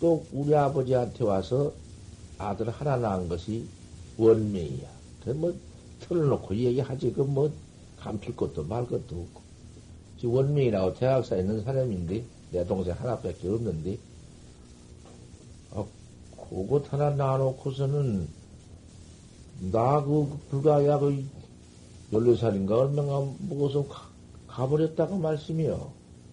또 0.00 0.24
우리 0.32 0.54
아버지한테 0.54 1.24
와서 1.24 1.72
아들 2.38 2.70
하나 2.70 2.96
낳은 2.96 3.28
것이 3.28 3.66
원명이야. 4.16 4.88
그뭐 5.24 5.54
털어놓고 6.00 6.54
얘기하지. 6.54 7.12
그뭐 7.12 7.50
감필 7.98 8.36
것도 8.36 8.64
말 8.64 8.86
것도 8.86 9.00
없고. 9.00 9.48
원명이라고 10.22 10.94
대학사에 10.94 11.40
있는 11.40 11.62
사람인데 11.62 12.24
내 12.50 12.64
동생 12.64 12.94
하나밖에 12.94 13.48
없는데, 13.48 13.98
아, 15.72 15.84
그것 16.50 16.92
하나 16.92 17.10
놔놓고서는, 17.10 18.28
나 19.70 20.02
그, 20.02 20.38
불가야 20.50 20.98
그, 20.98 21.24
14살인가 22.12 22.70
얼마나 22.70 23.30
먹어서 23.48 23.86
가, 23.86 24.08
가버렸다고 24.48 25.18
말씀이요. 25.18 25.92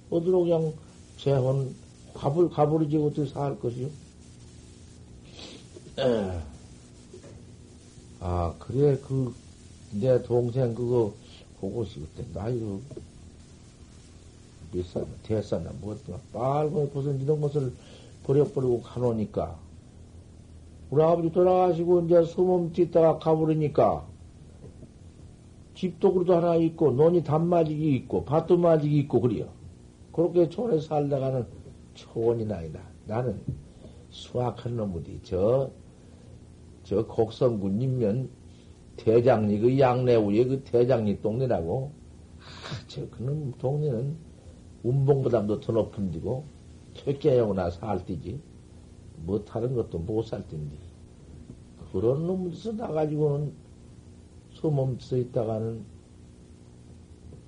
어디로 0.09 0.43
그냥 0.43 0.73
재혼, 1.17 1.75
가불, 2.13 2.49
가버리지 2.49 2.97
어떻게 2.97 3.25
살 3.25 3.59
것이요? 3.59 3.87
에. 5.99 6.39
아, 8.19 8.53
그래, 8.59 8.97
그, 9.07 9.33
내 9.91 10.21
동생 10.23 10.73
그거, 10.73 11.13
그것이 11.59 11.99
그때 11.99 12.25
나이로 12.33 12.81
몇 14.71 14.85
살, 14.85 15.05
대사나 15.23 15.71
뭐였더라. 15.81 16.19
빨고 16.33 16.91
무슨 16.93 17.21
이런 17.21 17.39
것을 17.39 17.73
버려버리고 18.23 18.81
가노니까. 18.81 19.57
우리 20.89 21.01
아버지 21.01 21.31
돌아가시고 21.31 22.01
이제 22.01 22.23
소몸 22.23 22.71
뒤다가 22.71 23.17
가버리니까 23.19 24.05
집도 25.75 26.13
그래도 26.13 26.35
하나 26.35 26.55
있고 26.55 26.91
논이 26.91 27.23
단마직이 27.23 27.95
있고 27.95 28.23
밭도 28.23 28.57
마직이 28.57 28.97
있고 28.99 29.21
그래요. 29.21 29.54
그렇게 30.15 30.47
촌에 30.47 30.79
살다가는 30.79 31.45
초원이 31.93 32.45
나이다. 32.45 32.79
나는 33.05 33.41
수학한 34.09 34.77
놈이디. 34.77 35.19
저, 35.23 35.69
저 36.85 37.05
곡성군 37.05 37.81
인면 37.81 38.29
대장리 38.95 39.59
그 39.59 39.77
양내 39.77 40.15
우에 40.15 40.45
그 40.45 40.63
대장리 40.63 41.21
동네라고. 41.21 41.91
아, 42.39 42.87
저 42.87 43.09
그놈 43.09 43.51
동네는 43.57 44.15
운봉보다도 44.83 45.59
더 45.59 45.73
높은 45.73 46.11
데고, 46.11 46.45
퇴계용이나 46.93 47.69
살 47.71 48.05
때지. 48.05 48.39
뭐 49.17 49.43
다른 49.43 49.75
것도 49.75 49.99
못 49.99 50.23
살 50.23 50.47
텐데. 50.47 50.77
그런 51.91 52.25
놈에서 52.25 52.71
나가지고는 52.71 53.51
소몸서 54.51 55.17
있다가는, 55.17 55.83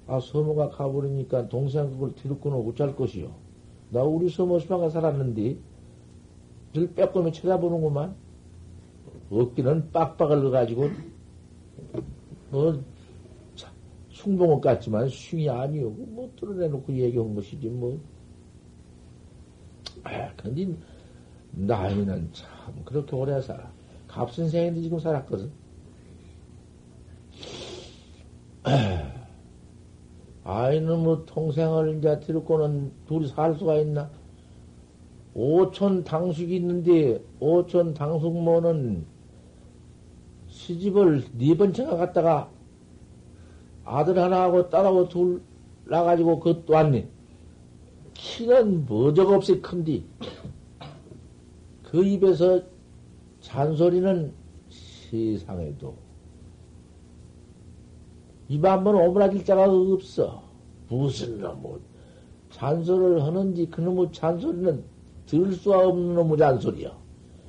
아, 0.07 0.19
서모가 0.19 0.69
가버리니까 0.69 1.49
동생 1.49 1.91
그걸 1.91 2.15
뒤로 2.15 2.39
끊어 2.39 2.57
어쩔 2.57 2.95
것이요. 2.95 3.33
나 3.89 4.03
우리 4.03 4.29
서모 4.29 4.59
수방가 4.59 4.89
살았는데, 4.89 5.57
늘 6.73 6.93
빼꼼히 6.93 7.31
쳐다보는구만. 7.31 8.15
어깨는 9.29 9.91
빡빡을 9.91 10.43
넣어가지고, 10.43 10.89
뭐, 12.51 12.81
숭봉업 14.17 14.61
같지만 14.61 15.07
숭이 15.09 15.47
아니오. 15.49 15.91
뭐 15.91 16.31
뚫어내놓고 16.35 16.91
얘기한 16.93 17.35
것이지 17.35 17.69
뭐. 17.69 17.99
아, 20.03 20.33
근데 20.35 20.67
나이는 21.51 22.29
참 22.33 22.47
그렇게 22.83 23.15
오래 23.15 23.39
살아. 23.41 23.71
갑선생인데 24.07 24.81
지금 24.81 24.99
살았거든. 24.99 25.51
아이는 30.49 31.03
뭐 31.03 31.25
동생을 31.25 31.97
이제 31.97 32.21
들고는 32.21 32.93
둘이 33.05 33.27
살 33.27 33.53
수가 33.55 33.75
있나? 33.75 34.09
오촌 35.33 36.05
당숙이 36.05 36.55
있는데 36.55 37.21
오촌 37.41 37.93
당숙모는 37.93 39.05
시집을 40.47 41.25
네 41.37 41.57
번째가 41.57 41.97
갔다가 41.97 42.49
아들 43.83 44.17
하나하고 44.17 44.69
딸하고 44.69 45.09
둘 45.09 45.41
나가지고 45.83 46.39
그것도 46.39 46.73
왔네. 46.73 47.09
키는 48.13 48.85
뭐적없이 48.85 49.61
큰디. 49.61 50.05
그 51.83 52.05
입에서 52.05 52.61
잔소리는 53.41 54.31
세상에도 54.69 56.06
입 58.49 58.63
한 58.63 58.83
번 58.83 58.95
오므라질 58.95 59.43
자가 59.43 59.65
없어. 59.69 60.41
무슨 60.89 61.41
놈의 61.41 61.79
잔소리를 62.51 63.23
하는지 63.23 63.65
그놈의 63.69 64.11
잔소리는 64.13 64.83
들 65.25 65.51
수가 65.53 65.87
없는 65.89 66.15
놈의 66.15 66.37
잔소리야. 66.37 66.91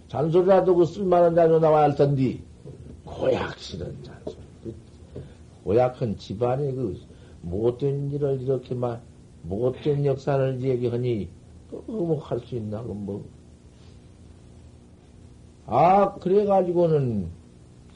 잔소리라도 0.09 0.75
그 0.75 0.85
쓸만한 0.85 1.35
잔소리 1.35 1.61
나와야 1.61 1.85
할 1.85 1.95
텐데 1.95 2.41
고약 3.05 3.57
싫은 3.59 4.03
잔소리. 4.03 4.39
고약한 5.65 6.17
집안이 6.17 6.75
그 6.75 6.99
못된 7.43 8.11
일을 8.13 8.41
이렇게만 8.43 9.01
못된 9.43 10.05
역사를 10.05 10.61
얘기하니 10.61 11.29
뭐할 11.87 12.41
수 12.41 12.57
있나 12.57 12.83
그 12.83 12.89
뭐. 12.89 13.25
아 15.67 16.15
그래가지고는 16.15 17.29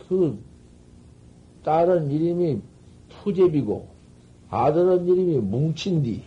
그 0.06 0.38
딸은 1.64 2.10
이름이 2.10 2.60
푸제비고 3.22 3.86
아들은 4.50 5.06
이름이 5.06 5.38
뭉친디. 5.38 6.22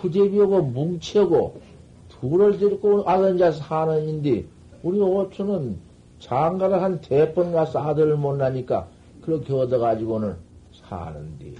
푸제비하고 0.00 0.62
뭉치하고 0.62 1.60
둘을 2.08 2.58
데리고 2.58 3.02
아들 3.08 3.38
자 3.38 3.52
사는인데 3.52 4.44
우리 4.82 5.00
오초는 5.00 5.78
장가를 6.18 6.82
한 6.82 7.00
대번 7.00 7.52
가서 7.52 7.80
아들을 7.80 8.16
못 8.16 8.36
나니까 8.36 8.88
그렇게 9.22 9.52
얻어가지고는 9.52 10.36
사는데 10.72 11.54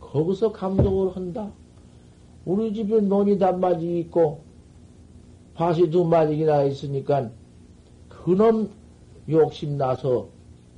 거기서 0.00 0.52
감독을 0.52 1.14
한다. 1.14 1.50
우리 2.44 2.72
집에 2.72 3.00
논이 3.00 3.38
단마지 3.38 3.98
있고 4.00 4.40
밭이 5.54 5.90
두 5.90 6.04
마디나 6.04 6.62
있으니까 6.62 7.28
그놈 8.08 8.70
욕심 9.28 9.76
나서 9.76 10.28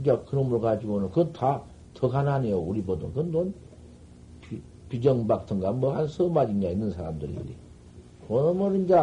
이제 0.01 0.19
그놈을 0.29 0.61
가지고는 0.61 1.09
그건 1.11 1.33
다 1.33 1.63
더 2.01 2.09
가난해요 2.09 2.59
우리보다 2.59 3.07
그건. 3.09 3.31
논 3.31 3.55
비정박든가 4.89 5.73
뭐 5.73 5.93
한 5.95 6.09
서마디냐 6.09 6.71
있는 6.71 6.91
사람들이 6.91 7.55
그놈을 8.27 8.83
이제 8.83 8.97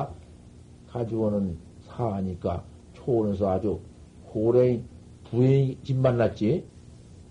가지고는 0.90 1.58
사하니까 1.82 2.64
초원에서 2.94 3.50
아주 3.52 3.80
고래 4.26 4.82
부의 5.30 5.78
집 5.84 5.98
만났지. 5.98 6.64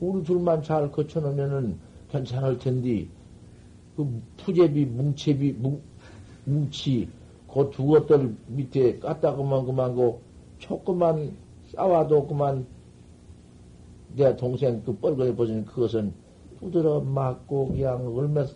우리 0.00 0.22
둘만 0.22 0.62
잘 0.62 0.92
거쳐놓으면은 0.92 1.78
괜찮을 2.10 2.58
텐데, 2.58 3.08
그 3.96 4.22
푸제비, 4.36 4.84
뭉채비, 4.84 5.52
뭉, 5.52 5.80
뭉치, 6.44 7.08
그 7.48 7.70
두 7.70 7.86
것들 7.86 8.36
밑에 8.48 8.98
깠다 8.98 9.34
그만 9.34 9.64
그만 9.64 9.94
고 9.94 10.20
조금만 10.58 11.34
싸워도 11.72 12.26
그만 12.26 12.66
내 14.16 14.34
동생 14.36 14.82
그 14.82 14.96
뻘거에 14.96 15.34
보시는 15.34 15.66
그것은 15.66 16.12
부드러 16.58 17.00
맞고 17.00 17.68
그냥 17.68 18.16
얼마 18.16 18.46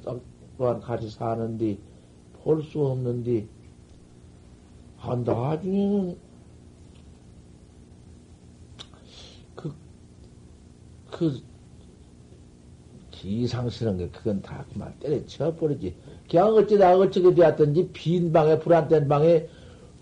동안 0.56 0.80
같이 0.80 1.10
사는데 1.10 1.76
볼수 2.42 2.84
없는데 2.84 3.46
아, 4.98 5.14
나중에는 5.14 6.16
그, 9.54 9.72
그 11.10 11.40
이상스러운 13.22 13.98
게 13.98 14.08
그건 14.08 14.40
다 14.40 14.64
그만 14.72 14.94
때려쳐 14.98 15.54
버리지. 15.56 15.94
그냥 16.30 16.54
어찌다 16.54 16.96
어쩌게 16.96 17.34
되었던지 17.34 17.90
빈 17.92 18.32
방에 18.32 18.58
불안 18.58 18.88
된 18.88 19.08
방에 19.08 19.46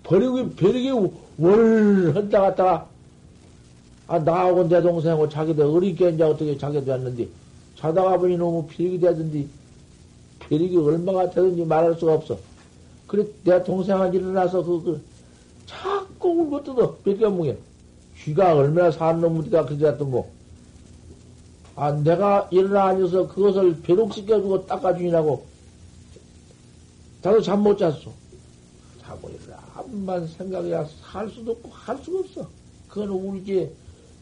버리고 0.05 0.51
버리기 0.51 0.90
월 1.38 2.12
헌다 2.14 2.40
갔다가 2.40 2.88
아 4.09 4.18
나하고 4.18 4.66
내 4.68 4.81
동생하고 4.81 5.29
자기들 5.29 5.64
어리게 5.64 6.11
이제 6.11 6.23
어떻게 6.25 6.57
자기도 6.57 6.90
왔는데 6.90 7.29
자다가 7.77 8.16
보니 8.16 8.37
너무 8.38 8.66
비리게 8.66 8.99
되던지 8.99 9.49
비리기 10.49 10.79
얼마가 10.79 11.31
되든지 11.31 11.64
말할 11.66 11.94
수가 11.94 12.14
없어. 12.14 12.38
그래 13.07 13.25
내 13.44 13.62
동생한테 13.62 14.18
일어나서 14.18 14.62
그, 14.64 14.83
그 14.83 15.01
자꾸 15.66 16.31
울고 16.31 16.64
뜯어 16.64 16.97
백견뭉에 17.05 17.57
쥐가 18.25 18.55
얼마나 18.55 18.90
사는 18.90 19.21
놈이다 19.21 19.66
그랬던 19.66 20.11
거. 20.11 20.27
아, 21.77 21.92
내가 21.92 22.49
일어나 22.51 22.87
앉아서 22.87 23.29
그것을 23.29 23.81
벼룩시켜주고 23.83 24.66
닦아주니라고. 24.66 25.44
나도 27.23 27.40
잠 27.42 27.62
못 27.62 27.77
잤어. 27.79 28.11
자고 29.01 29.29
일어나. 29.29 29.62
한만 29.75 30.27
생각이야. 30.27 30.87
살 31.01 31.29
수도 31.29 31.53
없고 31.53 31.68
할 31.71 31.97
수가 31.99 32.18
없어. 32.21 32.49
그건 32.88 33.11
울지. 33.11 33.71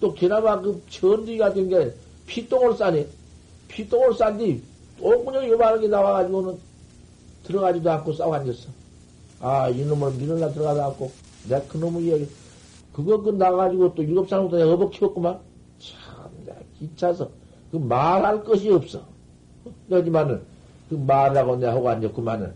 또 0.01 0.13
게나마 0.15 0.61
그 0.61 0.83
천둥이 0.91 1.39
같은 1.39 1.69
게 1.69 1.95
피똥을 2.27 2.77
싸니. 2.77 3.07
피똥을 3.69 4.15
싼디 4.15 4.63
똥구멍 4.99 5.49
요만한 5.49 5.81
게 5.81 5.89
나와가지고는 5.89 6.59
들어가지도 7.45 7.91
않고 7.91 8.13
싸워 8.13 8.35
앉았어. 8.35 8.69
아, 9.41 9.69
이놈을 9.69 10.13
밀어나 10.13 10.51
들어가도 10.51 10.83
않고. 10.85 11.11
내가 11.49 11.63
그놈의 11.69 12.05
이야기. 12.05 12.29
그거 12.93 13.21
그 13.21 13.31
나가지고 13.31 13.95
또 13.95 14.03
일곱 14.03 14.29
살부터 14.29 14.57
내가 14.57 14.73
어버 14.73 14.91
키웠구만. 14.91 15.39
참, 15.79 16.31
내가 16.45 16.59
기차서. 16.79 17.31
그 17.71 17.77
말할 17.77 18.43
것이 18.45 18.71
없어. 18.71 19.03
여지만은 19.91 20.43
그 20.89 20.95
말하고 20.95 21.57
내가 21.57 21.73
하고 21.73 21.89
앉았구만은 21.89 22.55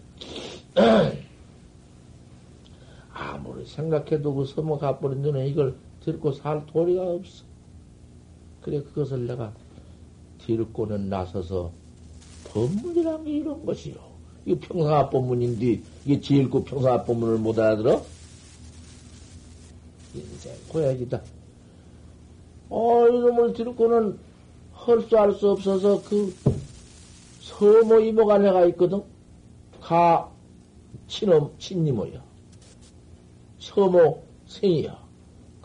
아무리 3.12 3.66
생각해도 3.66 4.34
그 4.34 4.44
서모 4.44 4.78
가버린 4.78 5.20
눈에 5.22 5.48
이걸 5.48 5.74
들고 6.10 6.32
살 6.32 6.64
도리가 6.66 7.02
없어. 7.02 7.44
그래 8.62 8.82
그것을 8.82 9.26
내가 9.26 9.52
들고는 10.44 11.08
나서서 11.08 11.70
법문이란 12.44 13.24
게 13.24 13.30
이런 13.38 13.64
것이요. 13.64 13.94
이게 14.44 14.58
평상화 14.58 15.10
법문인데 15.10 15.80
이게 16.04 16.20
그 16.48 16.64
평상화 16.64 17.04
법문을 17.04 17.38
못 17.38 17.58
알아들어? 17.58 18.04
인생 20.14 20.52
고야지다. 20.68 21.22
어 22.70 23.08
이놈을 23.08 23.52
들고는 23.52 24.18
헐 24.86 25.02
수 25.02 25.16
할 25.16 25.32
수 25.34 25.50
없어서 25.50 26.02
그 26.04 26.34
서모 27.40 28.00
이모가 28.00 28.38
내가 28.38 28.64
있거든. 28.66 29.02
가 29.80 30.30
친엄 31.06 31.52
친이모야. 31.58 32.22
서모 33.58 34.22
생이야. 34.46 34.99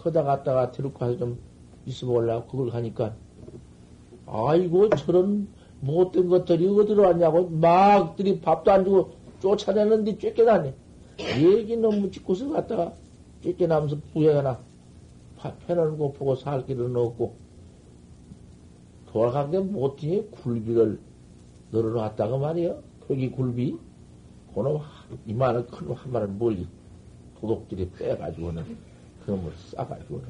거다 0.05 0.23
갔다가 0.23 0.71
데리고 0.71 0.93
가서 0.93 1.17
좀 1.17 1.39
있어 1.87 2.06
보려고 2.06 2.47
그걸 2.47 2.69
하니까 2.75 3.15
아이고 4.27 4.89
저런 4.89 5.47
못된 5.81 6.29
것들이 6.29 6.67
어디로 6.67 7.03
왔냐고 7.03 7.49
막들이 7.49 8.39
밥도 8.39 8.71
안 8.71 8.85
주고 8.85 9.13
쫓아내는데 9.39 10.17
쫓겨나네. 10.17 10.73
얘기 11.39 11.75
너무 11.77 12.10
짓고서 12.12 12.49
갔다가 12.49 12.93
쫓겨나면서 13.41 13.97
부해가나 14.13 14.60
패널고 15.67 16.13
보고 16.13 16.35
살 16.35 16.65
길은 16.65 16.95
없고 16.95 17.35
돌아간 19.12 19.51
게 19.51 19.60
못해 19.60 20.23
굴비를 20.31 20.99
늘어놨다고 21.71 22.37
말이야. 22.39 22.75
거기 23.08 23.29
굴비. 23.29 23.77
그놈 24.53 24.81
이만한 25.27 25.67
큰한 25.67 26.12
마리 26.12 26.31
멀리 26.31 26.67
도둑들이 27.39 27.91
빼가지고는 27.91 28.94
그놈을 29.26 29.52
싸가지고는 29.71 30.26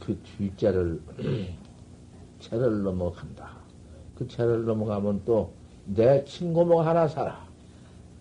그 0.00 0.18
뒷자를 0.38 1.00
채를 2.40 2.82
넘어간다. 2.82 3.50
그 4.16 4.26
채를 4.26 4.64
넘어가면 4.64 5.24
또 5.24 5.60
내 5.94 6.24
친구목 6.24 6.80
하나 6.86 7.08
살아. 7.08 7.44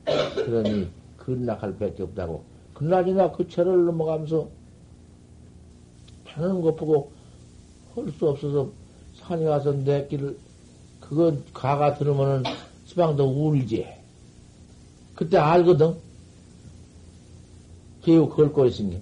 그러니 0.05 0.89
근락할 1.17 1.77
밖에 1.77 2.03
없다고. 2.03 2.43
그날이나 2.73 3.31
그 3.31 3.47
채를 3.47 3.85
넘어가면서 3.85 4.49
패는 6.25 6.61
거 6.61 6.73
보고 6.75 7.11
할 7.95 8.11
수 8.11 8.29
없어서 8.29 8.71
산에 9.15 9.43
가서 9.45 9.73
내 9.73 10.07
길을, 10.07 10.37
그거 11.01 11.35
가가 11.53 11.95
들으면은 11.95 12.43
지방도 12.85 13.25
울지. 13.25 13.85
그때 15.15 15.37
알거든. 15.37 15.95
걸고 18.29 18.65
있은 18.65 18.89
게. 18.91 19.01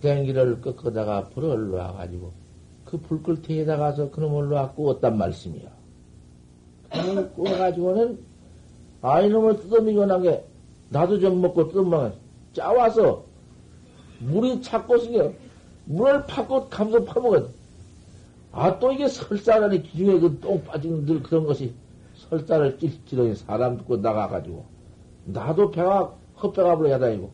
댕기를 0.00 0.60
꺾어다가 0.60 1.28
불을 1.30 1.70
놔가지고 1.70 2.32
그 2.84 2.98
불끌테에다 2.98 3.76
가서 3.76 4.10
그놈을 4.10 4.48
놔고 4.48 4.88
어단 4.90 5.18
말씀이야. 5.18 5.68
그놈을 6.90 7.30
구워가지고는 7.32 8.18
아, 9.02 9.20
이놈을 9.20 9.58
뜯어미고 9.60 10.06
나게 10.06 10.44
나도 10.90 11.18
좀 11.20 11.40
먹고 11.40 11.68
뜯어먹어. 11.68 12.12
짜와서 12.52 13.24
물이 14.20 14.62
차고 14.62 14.98
생겨. 14.98 15.32
물을 15.84 16.24
파고 16.26 16.68
감소 16.68 17.04
파먹어. 17.04 17.48
아, 18.52 18.78
또 18.78 18.90
이게 18.92 19.06
설사라니 19.08 19.82
기중에 19.82 20.18
그 20.18 20.40
똥 20.40 20.62
빠지는 20.64 21.04
늘 21.04 21.22
그런 21.22 21.44
것이 21.46 21.72
설사를 22.28 22.78
찔찔하니 22.78 23.36
사람 23.36 23.76
듣고 23.78 23.98
나가가지고. 23.98 24.64
나도 25.26 25.70
배가, 25.70 26.12
헛배가 26.42 26.76
불러 26.76 26.90
야 26.90 26.98
다니고. 26.98 27.30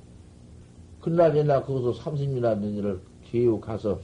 그날 1.04 1.36
옛날 1.36 1.62
거기서 1.62 1.92
30이나 1.92 2.58
된 2.58 2.76
일을 2.76 2.98
기우 3.24 3.60
가서 3.60 4.00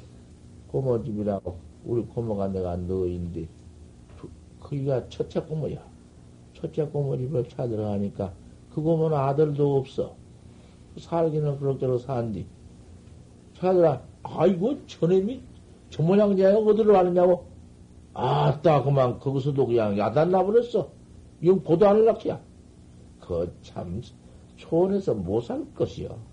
고모 0.69 1.03
집이라고 1.03 1.57
우리 1.87 2.03
고모가 2.03 2.49
내가 2.49 2.77
너인데 2.77 3.49
거기가 4.61 5.09
첫째 5.09 5.41
고모야. 5.41 5.79
첫째 6.53 6.85
고모 6.85 7.17
집을 7.17 7.49
찾으러가니까 7.49 8.35
그 8.69 8.83
고모는 8.83 9.17
아들도 9.17 9.79
없어. 9.79 10.15
살기는 10.99 11.59
그럭저럭 11.59 12.01
산디. 12.03 12.47
찾으라. 13.55 14.03
아이고 14.23 14.87
저놈이 14.87 15.41
저 15.89 16.03
모양이야 16.03 16.55
어디로 16.55 16.93
가느냐고. 16.93 17.47
아따 18.13 18.83
그만 18.83 19.19
거기서도 19.19 19.67
그냥 19.67 19.97
야단 19.97 20.31
나 20.33 20.45
버렸어. 20.45 20.91
이건 21.41 21.63
보도 21.63 21.89
안 21.89 21.97
할락이야. 21.97 22.39
그 23.21 23.51
참 23.63 24.03
초원에서 24.57 25.15
못 25.15 25.41
살 25.41 25.65
것이요. 25.75 26.30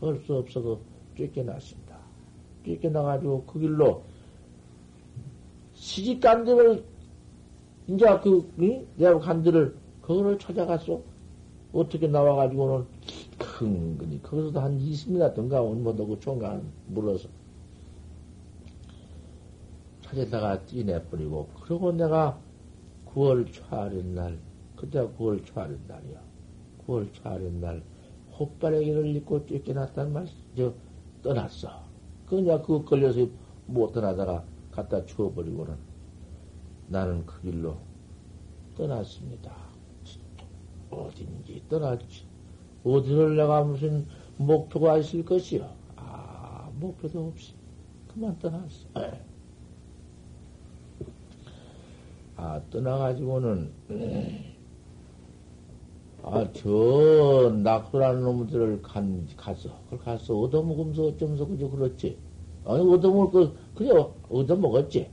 할 0.00 0.20
수 0.24 0.34
없어 0.36 0.62
그 0.62 0.78
쫓겨났습니다. 1.16 1.98
쫓겨나가지고 2.64 3.44
그 3.44 3.58
길로 3.60 4.02
시집 5.74 6.20
간들을 6.20 6.84
이제 7.88 8.06
그 8.22 8.52
응? 8.60 8.86
내가 8.96 9.18
간들을 9.18 9.74
그거를 10.02 10.38
찾아갔어. 10.38 11.00
어떻게 11.72 12.08
나와가지고는 12.08 12.84
큰근히 13.38 14.20
거기서도 14.22 14.58
한 14.60 14.78
20년 14.78 15.34
던가 15.34 15.60
온뭐도 15.62 16.06
그 16.06 16.18
총각 16.20 16.60
물어서 16.88 17.28
찾아다가 20.02 20.64
찌내버리고 20.66 21.48
그러고 21.62 21.92
내가 21.92 22.38
9월 23.06 23.52
초하는 23.52 24.14
날 24.14 24.38
그때 24.76 25.00
9월 25.00 25.44
초하는 25.44 25.78
날이야. 25.86 26.20
9월 26.86 27.12
초하는 27.12 27.60
날 27.60 27.82
호빠레기를 28.40 29.14
입고 29.16 29.46
쫓겨났단 29.46 30.12
말이저 30.12 30.72
떠났어. 31.22 31.84
그냥 32.26 32.62
그거 32.62 32.82
걸려서 32.82 33.28
못 33.66 33.92
떠나다가 33.92 34.42
갖다 34.72 35.04
주워버리고는 35.04 35.76
나는 36.88 37.26
그 37.26 37.42
길로 37.42 37.76
떠났습니다. 38.76 39.54
어딘지 40.90 41.62
떠났지. 41.68 42.24
어디를 42.82 43.36
내가 43.36 43.62
무슨 43.62 44.06
목표가 44.38 44.96
있을 44.96 45.24
것이요? 45.24 45.70
아, 45.96 46.70
목표도 46.80 47.28
없이 47.28 47.52
그만 48.08 48.38
떠났어. 48.38 48.88
아, 52.36 52.60
떠나가지고는, 52.70 53.70
아, 56.22 56.46
저, 56.52 57.52
낙도라는 57.62 58.22
놈들을 58.22 58.82
간, 58.82 59.26
갔어. 59.36 59.70
그걸 59.84 59.98
갔어. 59.98 60.38
얻어먹으면서 60.38 61.06
어쩌면서 61.06 61.46
그저 61.46 61.68
그렇지. 61.68 62.18
아니, 62.64 62.92
얻어먹을 62.92 63.30
거, 63.30 63.52
그냥 63.74 64.12
얻어먹었지. 64.28 65.10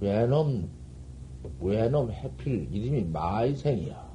왜놈, 0.00 0.68
왜놈 1.60 2.10
해필 2.12 2.68
이름이 2.70 3.04
마이생이야. 3.04 4.06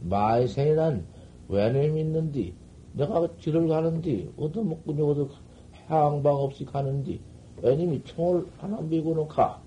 마이생이란 0.00 1.04
왜놈이 1.48 2.00
있는디, 2.00 2.54
내가 2.94 3.28
길을 3.36 3.68
가는디, 3.68 4.32
얻어먹고 4.38 4.92
어디 4.92 5.28
향방 5.86 6.34
없이 6.34 6.64
가는디, 6.64 7.20
왜님이 7.62 8.02
총을 8.04 8.46
하나 8.58 8.80
미고는 8.80 9.28
가. 9.28 9.60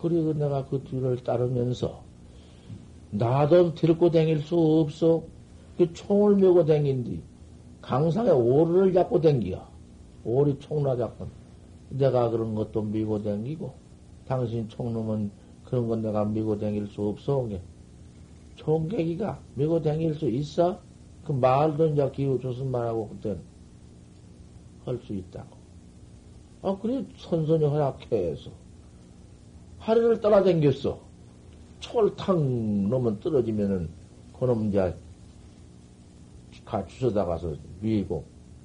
그리고 0.00 0.32
내가 0.32 0.64
그 0.66 0.82
뒤를 0.82 1.22
따르면서, 1.22 2.02
나도 3.10 3.74
들고 3.74 4.10
다닐 4.10 4.40
수 4.40 4.56
없어. 4.56 5.22
그 5.76 5.92
총을 5.92 6.36
메고 6.36 6.64
다닌디, 6.64 7.22
강상에 7.80 8.30
오를 8.30 8.92
잡고 8.92 9.20
댕기야. 9.20 9.68
오리 10.24 10.58
총나 10.58 10.96
잡고. 10.96 11.26
내가 11.90 12.30
그런 12.30 12.54
것도 12.54 12.82
미고 12.82 13.22
댕기고, 13.22 13.72
당신 14.26 14.68
총놈은 14.68 15.30
그런 15.64 15.88
건 15.88 16.02
내가 16.02 16.24
미고 16.24 16.58
댕길 16.58 16.86
수 16.86 17.02
없어. 17.02 17.48
총객이가 18.56 19.40
미고 19.54 19.80
댕길 19.80 20.14
수 20.14 20.28
있어? 20.28 20.80
그 21.24 21.32
말도 21.32 21.88
이제 21.88 22.10
기후 22.12 22.38
조선말하고 22.40 23.08
그때는 23.08 23.40
할수 24.84 25.14
있다고. 25.14 25.59
아, 26.62 26.76
그래, 26.80 27.04
선선히 27.16 27.64
허락해서. 27.64 28.50
하루를 29.78 30.20
따라댕겼어. 30.20 31.00
철탕 31.80 32.90
놈은 32.90 33.20
떨어지면은, 33.20 33.88
그놈 34.38 34.68
이제, 34.68 34.94
가 36.64 36.86
주워다 36.86 37.24
가서 37.24 37.56
미고, 37.80 38.24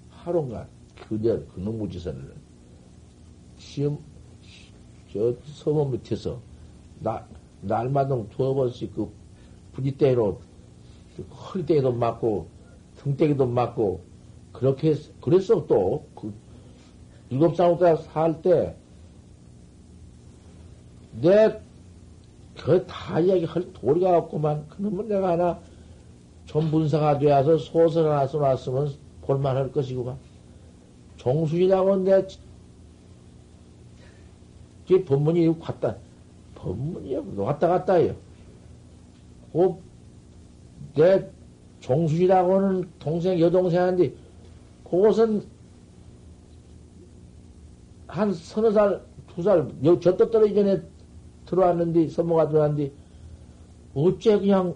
하루인가, 0.09 0.67
그대, 1.07 1.39
그놈의 1.53 1.89
짓을, 1.89 2.35
시험, 3.57 3.97
저 5.11 5.33
서원 5.45 5.91
밑에서 5.91 6.39
나, 6.99 7.25
날마다 7.61 8.21
두어 8.29 8.53
번씩 8.53 8.93
그 8.93 9.09
부지대로 9.71 10.41
허리대에도 11.17 11.93
맞고 11.93 12.47
등대기도 12.97 13.47
맞고 13.47 14.01
그렇게 14.51 14.93
그랬어 15.21 15.65
또그 15.65 16.33
일곱 17.35 17.55
살부터 17.55 17.97
살때 17.97 18.75
내 21.21 21.65
그 22.55 22.85
다 22.87 23.19
이야기할 23.19 23.73
도리가 23.73 24.17
없구만 24.17 24.65
그러면 24.69 25.07
내가 25.07 25.31
하나 25.31 25.59
전분사가 26.45 27.19
되어서 27.19 27.57
소설 27.57 28.09
하나 28.09 28.25
써놨으면 28.25 28.93
볼만할 29.23 29.71
것이구만 29.71 30.17
종수이라고 31.17 31.97
내그 31.97 32.27
법문이 35.05 35.47
왔다. 35.59 35.95
법문이요. 36.55 37.23
왔다 37.37 37.67
갔다 37.67 37.93
해요. 37.95 38.15
그, 39.51 39.75
내 40.93 41.27
종순이라고는 41.79 42.89
동생, 42.99 43.39
여동생한테, 43.39 44.13
그것은 44.83 45.43
한 48.15 48.31
서너 48.33 48.71
살, 48.71 49.01
두 49.27 49.41
살, 49.41 49.67
저도 49.99 50.31
떨어지기 50.31 50.55
전에 50.55 50.81
들어왔는데, 51.45 52.07
선모가 52.07 52.47
들어왔는데, 52.47 52.91
어째 53.93 54.39
그냥, 54.39 54.73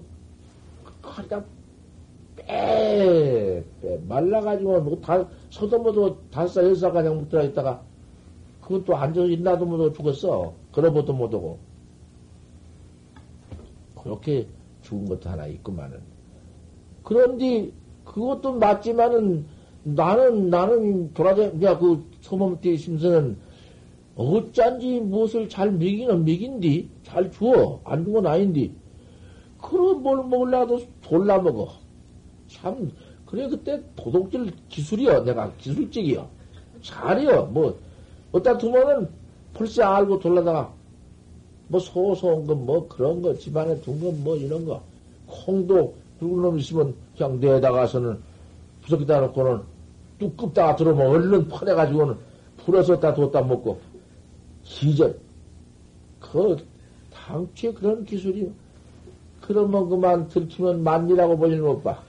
허리가 1.04 1.44
빼, 2.36 3.64
빼, 3.82 3.98
말라가지고, 4.08 4.82
뭐 4.82 5.00
다, 5.00 5.26
서도 5.50 5.80
모도 5.80 6.18
다섯 6.30 6.48
살, 6.54 6.66
여섯 6.66 6.82
살 6.82 6.92
가량 6.92 7.18
못 7.18 7.30
들어 7.30 7.44
있다가, 7.44 7.82
그것도 8.62 8.96
앉아서 8.96 9.28
있나도 9.28 9.66
못하고 9.66 9.94
죽었어. 9.94 10.54
걸어보도 10.74 11.14
못하고. 11.14 11.58
그렇게 13.96 14.48
죽은 14.84 15.06
것도 15.06 15.30
하나 15.30 15.48
있구만은. 15.48 16.00
그런데 17.04 17.72
그것도 18.04 18.54
맞지만은 18.54 19.46
나는, 19.84 20.50
나는 20.50 21.14
돌아다, 21.14 21.62
야, 21.64 21.80
그 21.80 22.04
소몸띠 22.22 22.78
심선은 22.78 23.38
어쩐지 24.16 25.00
무엇을 25.00 25.48
잘 25.48 25.72
먹이는 25.72 26.26
먹인디? 26.26 26.90
잘 27.04 27.32
주어. 27.32 27.80
안 27.86 28.04
주건 28.04 28.28
아닌디. 28.28 28.74
그럼 29.62 30.04
뭘 30.04 30.18
먹으려도 30.28 30.82
돌라 31.02 31.40
먹어. 31.40 31.70
참, 32.48 32.92
그래, 33.26 33.48
그때 33.48 33.82
도둑질 33.96 34.52
기술이여. 34.68 35.24
내가 35.24 35.52
기술직이여. 35.54 36.28
잘이여. 36.82 37.46
뭐, 37.46 37.80
어디다 38.32 38.58
두면은 38.58 39.08
벌써 39.54 39.84
알고 39.84 40.20
돌아다가 40.20 40.74
뭐 41.68 41.80
소소한 41.80 42.46
거뭐 42.46 42.88
그런 42.88 43.22
거 43.22 43.36
집안에 43.36 43.80
둔거뭐 43.82 44.36
이런 44.38 44.66
거 44.66 44.82
콩도 45.28 45.94
붉은 46.20 46.42
놈 46.42 46.60
있으면 46.60 46.96
그냥 47.16 47.40
내다가서는 47.40 48.20
부석기다 48.82 49.22
놓고는 49.22 49.62
뚝 50.20 50.36
끄다가 50.38 50.76
들어오면 50.76 51.08
얼른 51.08 51.48
퍼내가지고는 51.48 52.16
풀어서 52.58 53.00
다 53.00 53.14
뒀다 53.14 53.42
먹고 53.42 53.80
기절 54.64 55.20
그 56.20 56.58
당초에 57.12 57.74
그런 57.74 58.06
기술이 58.06 58.52
그러면 59.50 59.90
그만 59.90 60.28
들키면 60.28 60.84
만리라고 60.84 61.38
보지는 61.38 61.64
못 61.64 61.82
봐. 61.82 62.04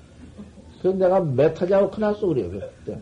그래서 0.80 0.98
내가 0.98 1.20
메타자고 1.20 1.90
커났어, 1.90 2.26
그래요, 2.26 2.50
그때. 2.50 3.00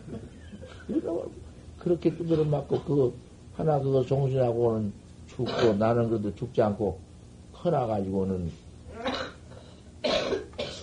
그렇게 1.77 2.15
두드려 2.15 2.45
맞고, 2.45 2.81
그, 2.83 3.13
하나 3.55 3.79
그거 3.79 4.01
종신하고는 4.01 4.93
죽고, 5.27 5.73
나는 5.77 6.09
그래도 6.09 6.33
죽지 6.35 6.61
않고, 6.61 6.99
커나가지고는, 7.53 8.49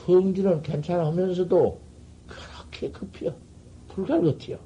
성질은 0.04 0.60
괜찮아 0.60 1.06
하면서도, 1.06 1.80
그렇게 2.26 2.90
급해요. 2.90 3.34
불갈같아요. 3.96 4.58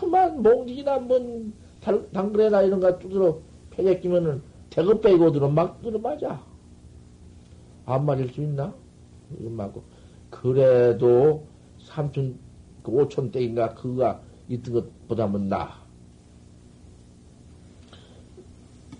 그만 0.00 0.42
몽직이나 0.42 0.98
뭔 0.98 1.54
당그레나 2.12 2.62
이런 2.62 2.80
거 2.80 2.98
두드려 2.98 3.38
패게 3.70 4.00
끼면은 4.00 4.42
대급 4.70 5.00
빼고 5.00 5.30
들어 5.30 5.48
막 5.48 5.80
들어 5.80 5.98
맞아. 5.98 6.42
안 7.86 8.04
맞을 8.04 8.28
수 8.28 8.42
있나? 8.42 8.74
이거 9.38 9.50
맞고. 9.50 9.82
그래도 10.30 11.46
삼촌, 11.78 12.38
그 12.82 12.90
오촌 12.90 13.30
댁인가 13.30 13.74
그가 13.74 14.20
있던 14.48 14.74
것보다는 14.74 15.48
나. 15.48 15.80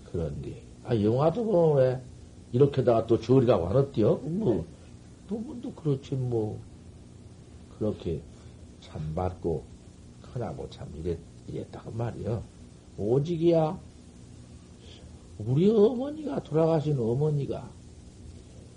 그런데, 0.04 0.62
아, 0.84 0.94
영화도 1.00 1.44
보면 1.44 1.76
왜 1.78 2.02
이렇게다가 2.52 3.06
또 3.06 3.20
저리가 3.20 3.58
와었디요 3.58 4.16
뭐, 4.16 4.64
부분도 5.28 5.72
그렇지, 5.74 6.14
뭐. 6.14 6.60
그렇게 7.78 8.20
참 8.90 9.12
맞고, 9.14 9.62
흔하고 10.32 10.68
참 10.70 10.88
이랬, 10.96 11.18
이랬다고 11.46 11.92
말이요. 11.92 12.42
오직이야. 12.98 13.78
우리 15.38 15.70
어머니가, 15.70 16.42
돌아가신 16.42 16.98
어머니가, 16.98 17.70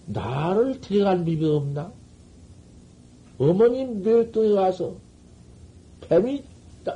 나를 0.06 0.80
데려갈 0.82 1.26
비비 1.26 1.46
없나? 1.46 1.92
어머님 3.40 4.04
멸동에 4.04 4.54
가서 4.54 4.96
뱀이 6.02 6.44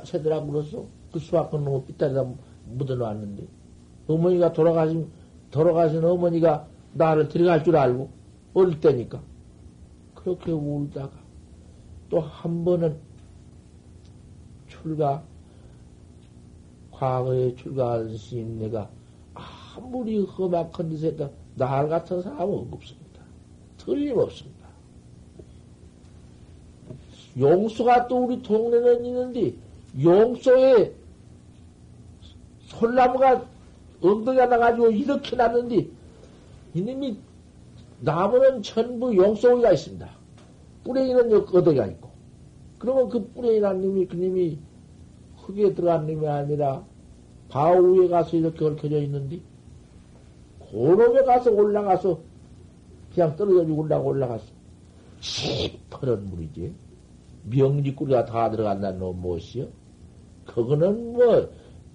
새더라고 0.04 0.52
그랬어. 0.52 0.86
그 1.12 1.18
수박은 1.18 1.64
놈을 1.64 1.86
삐따리다 1.86 2.24
묻어놨는데. 2.66 3.46
어머니가 4.06 4.52
돌아가신, 4.52 5.10
돌아가신 5.50 6.04
어머니가 6.04 6.68
나를 6.94 7.28
데려갈 7.28 7.64
줄 7.64 7.76
알고, 7.76 8.10
어릴 8.54 8.80
때니까. 8.80 9.20
그렇게 10.14 10.52
울다가, 10.52 11.10
또 12.10 12.20
한 12.20 12.64
번은 12.64 13.07
출가, 14.88 15.22
과거에 16.90 17.54
출가한 17.56 18.16
스님 18.16 18.58
내가 18.58 18.88
아무리 19.34 20.24
험악한 20.24 20.90
짓을 20.90 21.10
했다, 21.10 21.30
날 21.56 21.88
같은 21.88 22.22
사람은 22.22 22.68
없습니다. 22.72 23.22
틀림없습니다. 23.76 24.66
용소가 27.38 28.08
또 28.08 28.24
우리 28.24 28.42
동네는 28.42 29.04
있는데, 29.04 29.54
용소에 30.02 30.92
솔나무가 32.66 33.46
엉덩이가 34.02 34.46
나가지고 34.46 34.90
이렇게 34.90 35.36
났는데, 35.36 35.86
이놈이 36.74 37.16
나무는 38.00 38.62
전부 38.62 39.14
용소가 39.14 39.72
있습니다. 39.72 40.08
뿌레이는 40.84 41.32
어덕이가 41.32 41.86
있고. 41.86 42.08
그러면 42.78 43.08
그 43.08 43.24
뿌레이 43.32 43.60
난 43.60 43.80
놈이, 43.80 44.06
그 44.06 44.16
놈이 44.16 44.58
흙에 45.48 45.74
들어간 45.74 46.06
놈이 46.06 46.26
아니라, 46.28 46.84
바우 47.48 47.98
위에 47.98 48.08
가서 48.08 48.36
이렇게 48.36 48.64
얽혀져 48.64 49.00
있는데, 49.02 49.40
고놈에 50.58 51.24
가서 51.24 51.50
올라가서, 51.50 52.20
그냥 53.14 53.34
떨어져지고 53.36 53.82
올라가 53.82 54.04
올라갔어. 54.04 54.44
시퍼런 55.20 56.28
물이지. 56.28 56.74
명지꾸리가 57.44 58.26
다 58.26 58.50
들어간다는 58.50 58.98
놈 58.98 59.20
무엇이요? 59.20 59.66
그거는 60.44 61.14
뭐, 61.14 61.48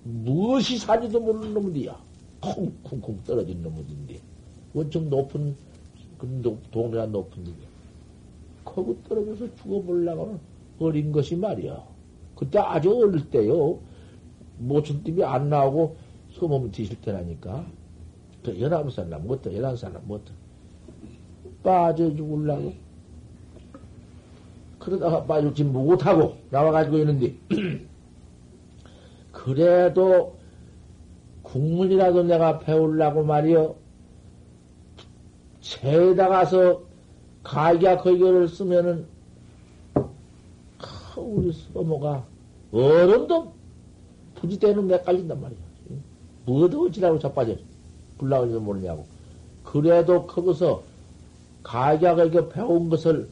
무엇이 0.03 0.79
사지도 0.79 1.19
모르는 1.19 1.53
놈이야. 1.53 1.95
쿵쿵쿵 2.41 3.23
떨어진 3.23 3.61
놈인데. 3.61 4.19
원청 4.73 5.09
높은, 5.09 5.55
그 6.17 6.59
동네가 6.71 7.05
높은 7.05 7.43
데게. 7.43 7.57
거기 8.65 8.95
떨어져서 9.07 9.55
죽어보려고는 9.57 10.39
어린 10.79 11.11
것이 11.11 11.35
말이야. 11.35 11.92
그때 12.35 12.59
아주 12.59 12.95
어릴 12.95 13.29
때요. 13.29 13.79
모춘팀이 14.57 15.23
안 15.23 15.49
나오고 15.49 15.97
소몸 16.31 16.71
드실 16.71 16.99
때라니까. 17.01 17.65
그 18.43 18.59
열아홉 18.59 18.91
살나 18.91 19.17
못해, 19.19 19.55
열한 19.55 19.77
살나 19.77 19.99
못해. 20.03 20.31
빠져 21.63 22.13
죽을라고. 22.15 22.73
그러다가 24.79 25.23
빠질지 25.23 25.63
못하고 25.63 26.37
나와가지고 26.49 26.97
있는데, 26.99 27.33
그래도 29.31 30.35
국문이라도 31.43 32.23
내가 32.23 32.59
배우려고 32.59 33.23
말이여, 33.23 33.75
채에다 35.61 36.27
가서 36.27 36.83
가기야 37.43 37.97
거기를 37.97 38.49
쓰면은, 38.49 39.07
우리 41.21 41.53
서모가 41.53 42.25
어른도 42.71 43.53
부지대는 44.35 44.87
내 44.87 44.99
깔린단 44.99 45.39
말이야. 45.39 45.59
뭐도 46.45 46.85
어찌라고 46.85 47.19
자빠져. 47.19 47.55
불나오지도 48.17 48.59
모르냐고. 48.59 49.05
그래도 49.63 50.25
거기서 50.25 50.83
거기 51.63 52.49
배운 52.49 52.89
것을 52.89 53.29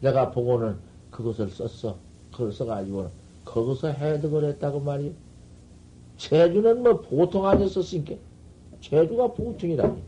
내가 0.00 0.30
보고는 0.30 0.76
그것을 1.10 1.50
썼어. 1.50 1.96
그걸 2.32 2.52
써가지고 2.52 3.10
거기서 3.44 3.88
해득을 3.88 4.44
했다고 4.44 4.80
말이야. 4.80 5.12
제주는 6.16 6.82
뭐 6.82 7.00
보통 7.00 7.46
아니었었으니까. 7.46 8.14
제주가 8.80 9.28
보통이라니. 9.28 10.02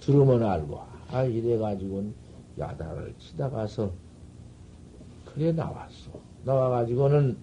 들으면 0.00 0.42
알고. 0.42 0.80
아, 1.10 1.24
이래가지고는 1.24 2.14
야단을 2.58 3.14
치다가서 3.18 3.90
그래 5.34 5.52
나왔어. 5.52 6.10
나와가지고는 6.44 7.36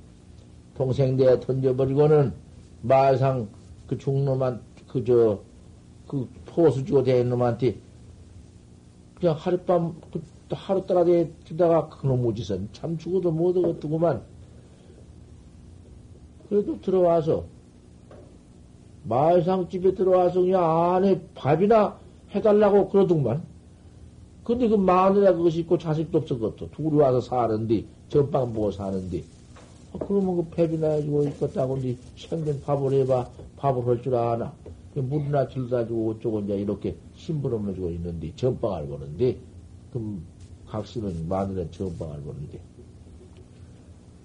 동생대에 0.75 1.39
던져버리고는 1.39 2.33
마상 2.81 3.47
그 3.87 3.97
중놈한 3.97 4.61
그저 4.87 5.39
그 6.07 6.27
포수지고 6.45 7.03
된 7.03 7.29
놈한테 7.29 7.77
그냥 9.15 9.35
하룻밤 9.35 9.95
그 10.11 10.21
하루 10.51 10.85
따라대 10.85 11.29
주다가 11.43 11.89
그놈의 11.89 12.35
짓은 12.35 12.69
참 12.71 12.97
죽어도 12.97 13.31
못 13.31 13.57
얻었더구만. 13.57 14.21
그래도 16.49 16.79
들어와서 16.79 17.45
마상 19.03 19.67
집에 19.67 19.93
들어와서 19.93 20.41
그냥 20.41 20.93
안에 20.95 21.21
밥이나 21.35 21.97
해달라고 22.33 22.89
그러더구만. 22.89 23.43
근데 24.47 24.69
그 24.69 24.75
마누라 24.75 25.33
그것이 25.35 25.59
있고 25.59 25.77
자식도 25.77 26.19
없어 26.19 26.35
그것도. 26.35 26.71
둘이 26.71 26.95
와서 26.95 27.19
사는데 27.19 27.83
전방 28.07 28.53
보고 28.53 28.71
사는데 28.71 29.21
아, 29.91 29.97
그러면 29.99 30.37
그 30.37 30.45
폐비나 30.51 30.87
해주고 30.91 31.25
있겠다고 31.25 31.73
근데 31.73 31.97
생전 32.15 32.61
밥을 32.61 32.93
해봐. 32.93 33.29
밥을 33.57 33.85
할 33.85 34.01
줄 34.01 34.15
아나. 34.15 34.53
물이나 34.95 35.49
질다 35.49 35.85
주고 35.85 36.11
어쩌고 36.11 36.39
이제 36.39 36.55
이렇게 36.59 36.95
심부름을 37.17 37.71
해주고 37.71 37.89
있는데 37.89 38.31
전방을 38.37 38.87
보는데 38.87 39.37
그 39.91 40.21
각시는 40.69 41.27
마누라 41.27 41.69
전방을 41.69 42.21
보는데 42.21 42.61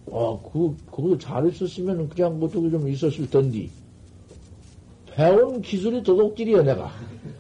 아그 0.07 0.77
그거 0.87 1.18
잘했었으면 1.18 2.09
그냥 2.09 2.41
어떻게 2.41 2.70
좀 2.70 2.89
있었을 2.89 3.29
텐데 3.29 3.68
배운 5.07 5.61
기술이 5.61 6.05
도둑질이야 6.05 6.62
내가. 6.62 6.91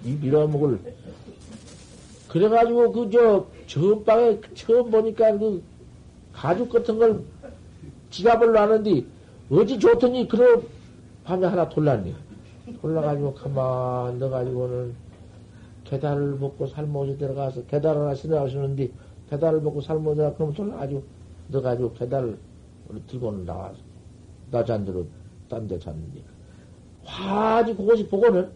이 0.04 0.14
밀어먹을 0.14 0.80
그래가지고 2.32 2.92
그 2.92 3.10
저 3.10 3.46
전방에 3.66 4.40
처음 4.54 4.90
보니까 4.90 5.36
그 5.36 5.62
가죽 6.32 6.70
같은 6.70 6.98
걸 6.98 7.22
지갑을 8.08 8.52
놨는데 8.52 9.04
어찌 9.50 9.78
좋더니 9.78 10.26
그런 10.28 10.62
밤에 11.24 11.46
하나 11.46 11.68
돌랐네. 11.68 12.14
돌라가지고 12.80 13.34
가만 13.34 14.18
넣어가지고는 14.18 14.94
계달을 15.84 16.36
먹고 16.36 16.66
살모시 16.68 17.18
들어가서 17.18 17.64
계달 17.66 17.98
하나 17.98 18.14
신어가시는데 18.14 18.90
계달을 19.28 19.60
먹고 19.60 19.82
살모시 19.82 20.16
들어가 20.16 20.34
그럼 20.34 20.54
돌라가지고 20.54 21.02
넣어가지고 21.48 21.92
계달을 21.92 22.38
들고는 23.08 23.44
나와서 23.44 23.76
나잔대로 24.50 25.06
딴 25.50 25.68
데 25.68 25.78
잤는데 25.78 26.22
화지 27.04 27.74
그것이 27.76 28.08
보고는 28.08 28.50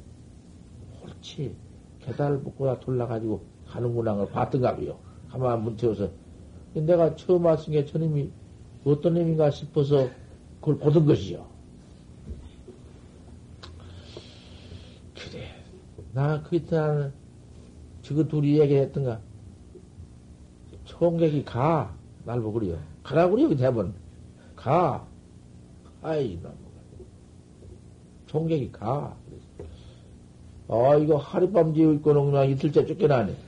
옳지 1.05 1.55
계달을 2.01 2.39
먹고 2.39 2.81
돌라가지고 2.81 3.55
가는구나 3.77 4.14
걸 4.14 4.31
봤던가고요. 4.31 4.99
가만 5.31 5.62
문 5.62 5.77
태워서 5.77 6.09
내가 6.74 7.14
처음 7.16 7.45
왔으니까 7.45 7.91
저님이 7.91 8.31
어떤 8.85 9.14
놈인가 9.14 9.51
싶어서 9.51 10.09
그걸 10.61 10.79
보던 10.79 11.07
것이요. 11.07 11.47
그래. 15.14 15.49
나 16.12 16.43
그때 16.43 17.11
저거 18.03 18.24
둘이 18.24 18.59
얘기했던가. 18.61 19.20
총객이 20.85 21.45
가. 21.45 21.95
날 22.24 22.41
보고 22.41 22.59
그래요. 22.59 22.79
가라고 23.03 23.37
그래요, 23.37 23.57
대본. 23.57 23.95
가. 24.55 25.07
아이, 26.03 26.39
나 26.43 26.51
총객이 28.27 28.72
가. 28.72 29.16
아, 30.68 30.97
이거 30.97 31.16
하룻밤 31.16 31.72
뒤에 31.72 31.93
있고는 31.95 32.31
그냥 32.31 32.51
이틀째 32.51 32.87
쫓겨나네. 32.87 33.45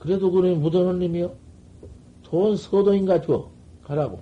그래도 0.00 0.30
그놈이 0.32 0.56
묻어놓은 0.56 0.98
님이요? 0.98 1.30
돈 2.24 2.56
서도인가 2.56 3.20
줘. 3.22 3.48
가라고. 3.84 4.20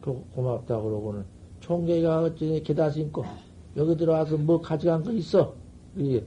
그 0.00 0.24
고맙다 0.34 0.80
그러고는 0.80 1.24
총계가 1.60 2.22
어찌니 2.22 2.62
기다 2.62 2.90
신고 2.90 3.24
여기 3.76 3.96
들어와서 3.96 4.36
뭐 4.36 4.60
가져간 4.60 5.04
거 5.04 5.12
있어? 5.12 5.54
예. 6.00 6.24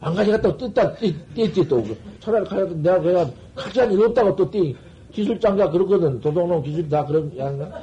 안 0.00 0.14
가져갔다고 0.14 0.56
뜯다 0.56 0.94
띠띠 0.96 1.68
또 1.68 1.84
차라리 2.20 2.44
가져도 2.46 2.74
내가 2.76 3.00
그냥 3.00 3.32
가져간 3.54 3.92
일 3.92 4.02
없다고 4.06 4.36
또 4.36 4.50
띠. 4.50 4.74
기술장가 5.12 5.70
그러거든. 5.70 6.20
도둑놈 6.20 6.62
기술 6.62 6.88
다 6.88 7.04
그런 7.04 7.36
양가. 7.36 7.82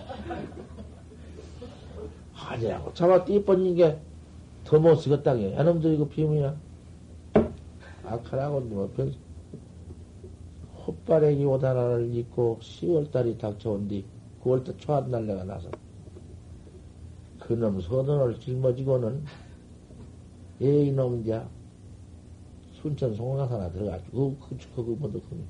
아니라고 2.36 2.92
잡아 2.96 3.24
띠 3.24 3.44
뻗는 3.44 3.76
게 3.76 4.00
더 4.66 4.78
못 4.80 4.96
쓰겠다게. 4.96 5.56
야놈들 5.56 5.96
이거 5.96 6.08
비밀이야. 6.08 6.56
악하라고 8.14 8.62
뭐 8.62 8.89
별. 8.95 9.14
헛바래기 10.89 11.45
오다나를 11.45 12.14
입고 12.16 12.60
10월달이 12.62 13.38
닥쳐온 13.38 13.88
뒤 13.88 14.05
9월달 14.41 14.78
초한 14.80 15.12
날 15.12 15.28
내가 15.28 15.43
나서 15.43 15.70
그놈 17.39 17.80
서던을 17.80 18.39
짊어지고는 18.39 19.24
예 20.62 20.86
이놈 20.86 21.22
이제 21.22 21.41
순천 22.74 23.14
송화산나 23.14 23.72
들어가지고 23.72 24.38
그, 24.38 24.57
그, 24.76 24.86
그, 24.86 24.91
뭐도 24.91 25.22
그, 25.22 25.43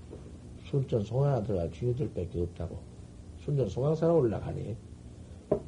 순천 0.65 1.03
송화산나 1.03 1.43
들어가 1.43 1.69
주인들 1.71 2.13
밖에 2.13 2.41
없다고 2.41 2.79
순천 3.41 3.69
송화산에 3.69 4.11
올라가네 4.11 4.75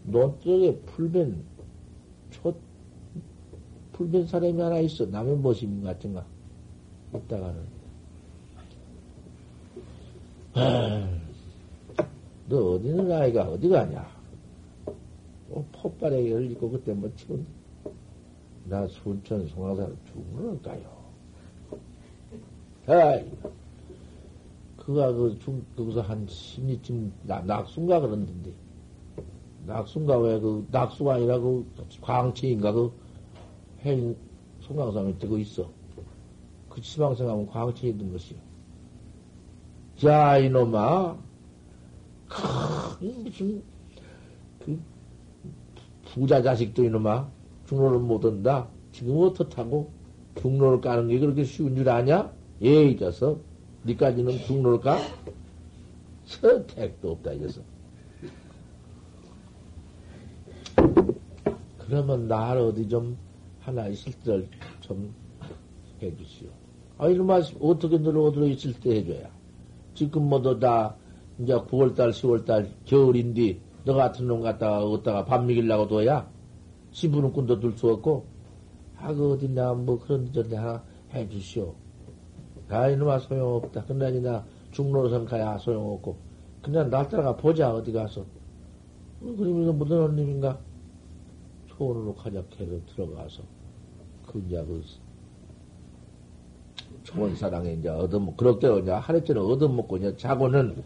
논쪽에 0.03 0.75
풀변 0.85 1.43
초 2.31 2.53
풀변 3.93 4.27
사람이 4.27 4.59
하나 4.59 4.79
있어 4.79 5.05
남의 5.05 5.37
모심인 5.37 5.83
같은가 5.83 6.25
아, 10.53 11.19
너 12.47 12.73
어디는 12.73 13.11
아이가 13.11 13.43
어디 13.49 13.67
가냐? 13.69 14.09
어, 15.49 15.65
폭발에게 15.71 16.45
입고 16.47 16.69
그때 16.71 16.93
뭐 16.93 17.09
치운 17.15 17.45
나 18.65 18.87
순천 18.87 19.47
송화산 19.47 19.97
죽을까요? 20.11 21.01
아이, 22.87 23.29
그가 24.77 25.11
그 25.13 25.37
중, 25.39 25.63
거기서 25.75 26.01
한 26.01 26.25
심리쯤 26.27 27.11
낙순가 27.23 27.99
그런던데. 28.01 28.51
낙순가 29.67 30.17
왜 30.19 30.39
그 30.39 30.65
낙수가 30.71 31.13
아니라 31.15 31.39
그 31.39 31.65
광치인가 32.01 32.71
그 32.71 32.91
행, 33.81 34.15
송강산에 34.61 35.17
뜨고 35.17 35.37
있어. 35.37 35.69
그 36.71 36.81
지방생 36.81 37.29
하면 37.29 37.45
광치에 37.47 37.89
있는 37.89 38.11
것이요. 38.13 38.39
자, 39.97 40.37
이놈아. 40.37 41.17
큰, 42.29 43.23
무슨, 43.23 43.61
그, 44.63 44.79
부자 46.05 46.41
자식도 46.41 46.85
이놈아. 46.85 47.29
중로를 47.67 47.99
못 47.99 48.23
온다. 48.23 48.69
지금 48.93 49.17
어떻다고? 49.17 49.91
중로를 50.39 50.79
까는 50.79 51.09
게 51.09 51.19
그렇게 51.19 51.43
쉬운 51.43 51.75
줄 51.75 51.89
아냐? 51.89 52.31
예, 52.61 52.85
이 52.85 52.95
녀석. 52.95 53.41
니까지는 53.85 54.37
중로를 54.39 54.79
까? 54.79 54.97
선택도 56.23 57.11
없다, 57.11 57.33
이 57.33 57.39
녀석. 57.39 57.65
그러면 61.79 62.27
날 62.29 62.57
어디 62.57 62.87
좀 62.87 63.17
하나 63.59 63.87
있을 63.89 64.13
때를 64.13 64.47
좀 64.79 65.13
해주시오. 66.01 66.60
아, 67.01 67.09
이놈아, 67.09 67.41
어떻게 67.59 67.97
너를 67.97 68.21
어디로 68.21 68.47
있을 68.49 68.79
때 68.79 68.97
해줘야. 68.97 69.27
지금 69.95 70.29
모두 70.29 70.59
다 70.59 70.95
이제 71.39 71.51
9월달, 71.51 72.11
10월달 72.11 72.69
겨울인데 72.85 73.59
너 73.85 73.95
같은 73.95 74.27
놈 74.27 74.41
갖다가 74.41 74.85
어디다가 74.85 75.25
밥 75.25 75.43
먹이려고 75.43 75.87
둬야 75.87 76.29
신부는 76.91 77.33
꾼도 77.33 77.59
둘 77.59 77.75
수 77.75 77.89
없고 77.89 78.27
아, 78.97 79.11
그 79.15 79.31
어딨나 79.31 79.73
뭐 79.73 79.97
그런 79.97 80.31
데 80.31 80.55
하나 80.55 80.83
해 81.11 81.27
주시오. 81.27 81.73
아, 82.69 82.87
이놈아 82.87 83.17
소용없다. 83.17 83.85
그나저나 83.85 84.45
중로선 84.69 85.25
가야 85.25 85.57
소용없고 85.57 86.15
그냥 86.61 86.87
날 86.91 87.09
따라가 87.09 87.35
보자 87.35 87.73
어디 87.73 87.91
가서 87.91 88.21
어, 88.21 89.25
이거 89.25 89.73
무슨 89.73 90.15
님인가 90.15 90.59
소원으로 91.67 92.13
가자해서 92.13 92.79
들어가서 92.85 93.41
그 94.27 94.43
이제 94.45 94.63
그 94.63 94.83
초원사랑에 97.03 97.73
이제 97.73 97.89
얻어먹, 97.89 98.37
그렇게 98.37 98.67
이제 98.79 98.91
하루째는 98.91 99.41
얻어먹고 99.41 99.97
이제 99.97 100.15
자고는, 100.17 100.83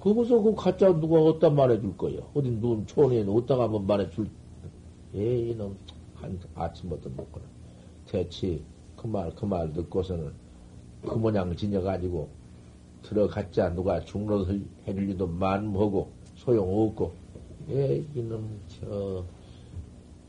거기서 0.00 0.40
그 0.40 0.54
가짜 0.54 0.92
누가 0.98 1.20
어디다 1.20 1.50
말해줄 1.50 1.96
거예요? 1.96 2.22
어디 2.34 2.50
누군 2.50 2.86
초원에 2.86 3.22
어디다가 3.22 3.64
한번 3.64 3.86
말해줄, 3.86 4.28
예, 5.14 5.38
이놈, 5.50 5.76
한 6.14 6.38
아침부터 6.54 7.10
먹거나. 7.16 7.44
대체 8.06 8.60
그 8.96 9.06
말, 9.06 9.34
그 9.34 9.44
말 9.46 9.72
듣고서는 9.72 10.32
그 11.06 11.14
모양 11.14 11.54
지녀가지고 11.56 12.28
들어갔자 13.02 13.74
누가 13.74 14.00
중로를 14.00 14.62
해줄 14.86 15.06
리도 15.06 15.26
만무하고 15.26 16.10
소용없고, 16.36 17.12
예, 17.70 18.04
이놈, 18.14 18.60
저, 18.68 19.24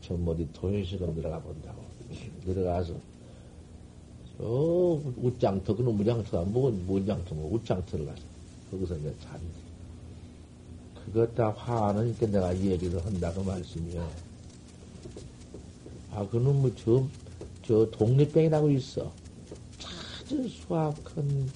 저 0.00 0.14
어디 0.14 0.48
도현시금 0.52 1.14
들어가 1.14 1.40
본다고. 1.40 1.82
들어가서 2.44 2.94
저 4.38 4.44
웃장터 5.22 5.76
그놈 5.76 5.96
무장터가 5.96 6.44
뭔 6.44 6.86
뭔장터 6.86 7.34
뭐 7.34 7.54
웃장터를 7.54 8.06
가서 8.06 8.22
거기서 8.70 8.96
이제 8.98 9.14
잔디 9.22 9.44
그것 11.06 11.34
다 11.34 11.50
화하니까 11.50 12.26
내가 12.26 12.52
이 12.52 12.70
얘기를 12.70 13.04
한다고 13.04 13.42
그 13.42 13.48
말씀이요. 13.48 14.10
아 16.12 16.26
그놈 16.28 16.62
뭐 16.62 16.74
저 16.74 17.06
저 17.66 17.90
독립병이라고 17.90 18.70
있어. 18.72 19.10
아주 20.22 20.48
수학한 20.48 21.50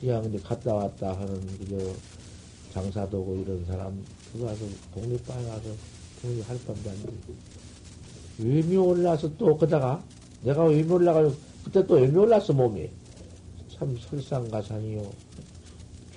그냥 0.00 0.24
이제 0.24 0.38
갔다 0.38 0.74
왔다 0.74 1.12
하는 1.12 1.58
그저 1.58 1.92
장사도고 2.72 3.36
이런 3.36 3.64
사람 3.66 4.02
그거 4.32 4.46
가서 4.46 4.64
독립방에 4.94 5.46
가서 5.46 5.68
독립할 6.22 6.58
밤도 6.66 6.90
아니고 6.90 7.12
의미 8.38 8.76
올라서 8.76 9.36
또 9.36 9.56
그다가 9.58 10.02
내가 10.42 10.64
의미 10.64 10.90
올라가지고 10.90 11.49
그때 11.64 11.86
또 11.86 12.00
열매 12.00 12.18
올랐어, 12.18 12.52
몸이. 12.52 12.88
참 13.74 13.96
설상가상이요. 14.08 15.02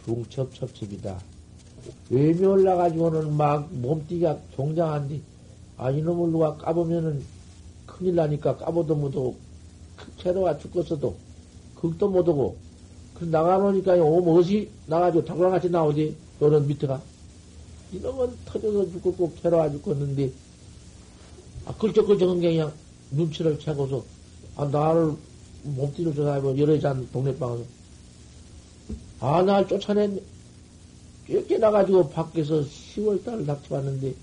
중첩첩첩이다. 0.05 1.21
열매 2.11 2.45
올라가지고는 2.45 3.35
막 3.35 3.67
몸띠가 3.73 4.37
동장한디, 4.55 5.21
아, 5.77 5.91
이놈을 5.91 6.31
누가 6.31 6.55
까보면은 6.55 7.23
큰일 7.85 8.15
나니까 8.15 8.57
까보도 8.57 8.95
못하고, 8.95 9.35
괴로워 10.17 10.57
죽겠어도, 10.57 11.15
극도 11.75 12.09
못하고, 12.09 12.57
그 13.13 13.25
나가놓으니까 13.25 13.95
오 13.95 14.21
멋이 14.21 14.69
나가지고 14.87 15.25
닭랑같이 15.25 15.69
나오지, 15.69 16.15
너는 16.39 16.67
밑에가. 16.67 17.01
이놈은 17.93 18.37
터져서 18.45 18.91
죽겠고, 18.91 19.33
괴로워 19.41 19.69
죽겠는데, 19.71 20.31
아, 21.65 21.73
끌적끌적한 21.75 22.39
게 22.39 22.51
그냥 22.51 22.73
눈치를 23.11 23.59
채고서, 23.59 24.03
아, 24.55 24.65
나를 24.65 25.15
몸띠를 25.63 26.13
조사해보 26.13 26.57
여러 26.57 26.79
잔 26.79 27.09
동네방에서. 27.11 27.63
아, 29.19 29.41
날 29.41 29.67
쫓아냈네. 29.67 30.21
이렇게 31.29 31.57
나가지고 31.57 32.09
밖에서 32.09 32.61
10월달 32.61 33.45
닥쳐왔는데, 33.47 34.13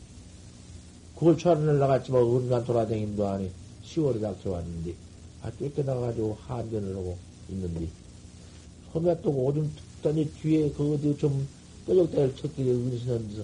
9월 1.17 1.39
초안을 1.39 1.79
나갔지만 1.79 2.23
은간 2.23 2.65
돌아다닌도 2.65 3.27
아니 3.27 3.51
10월에 3.85 4.21
닥쳐왔는데, 4.21 4.95
아, 5.43 5.51
쫓겨 5.59 5.83
나가지고 5.83 6.37
한전을 6.47 6.95
하고 6.95 7.17
있는데, 7.49 7.89
소매 8.93 9.19
또 9.23 9.31
오줌 9.31 9.71
뜯더니 10.03 10.31
뒤에 10.33 10.71
그 10.73 10.95
어디 10.95 11.17
좀 11.17 11.49
뾰족대를 11.87 12.37
쳤길래 12.37 12.71
은신한 12.71 13.29
데서 13.29 13.43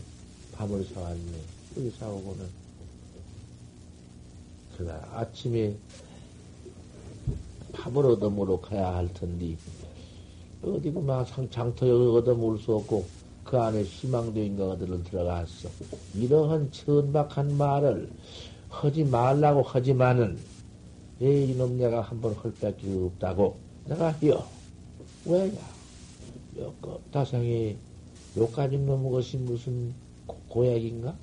밥을 0.52 0.84
사왔네. 0.92 1.56
여기 1.78 1.90
사오고는. 1.98 2.66
그날 4.76 5.00
아침에 5.14 5.74
밥을 7.76 8.06
얻어먹으러 8.06 8.60
가야 8.60 8.94
할 8.94 9.12
텐데, 9.12 9.56
어디 10.62 10.90
그막 10.90 11.26
장터에 11.50 11.90
얻어먹을 11.90 12.58
수 12.58 12.74
없고, 12.74 13.04
그 13.44 13.58
안에 13.58 13.82
희망도인가 13.82 14.70
어디로 14.70 15.02
들어갔어. 15.04 15.68
이러한 16.14 16.72
천박한 16.72 17.56
말을 17.56 18.10
하지 18.68 19.04
말라고 19.04 19.62
하지만은, 19.62 20.38
에 21.22 21.44
이놈 21.44 21.78
내가 21.78 22.00
한번 22.00 22.32
헐 22.34 22.52
밖에 22.54 22.92
없다고 22.92 23.56
내가 23.86 24.08
해요. 24.22 24.44
왜냐? 25.24 25.58
여거 26.58 26.98
다생이 27.12 27.76
요까지 28.36 28.78
넘은 28.78 29.10
것이 29.10 29.36
무슨 29.36 29.94
고, 30.26 30.66
약인가 30.66 31.14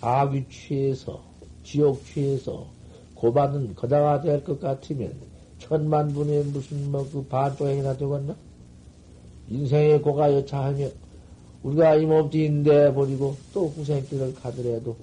악이 0.00 0.46
취해서, 0.50 1.22
지옥 1.62 2.04
취해서, 2.04 2.66
고받은 3.14 3.76
거다가 3.76 4.20
될 4.20 4.42
것 4.42 4.58
같으면, 4.58 5.14
천만 5.62 6.12
분의 6.12 6.44
무슨 6.44 6.90
뭐 6.90 7.08
그 7.12 7.24
반조행이나 7.24 7.96
되겠나? 7.96 8.34
인생의 9.48 10.02
고가 10.02 10.32
여차하며, 10.34 10.88
우리가 11.62 11.94
이 11.96 12.06
몸뚱인데 12.06 12.92
버리고 12.92 13.36
또 13.54 13.68
후생길을 13.68 14.34
가더라도, 14.34 14.96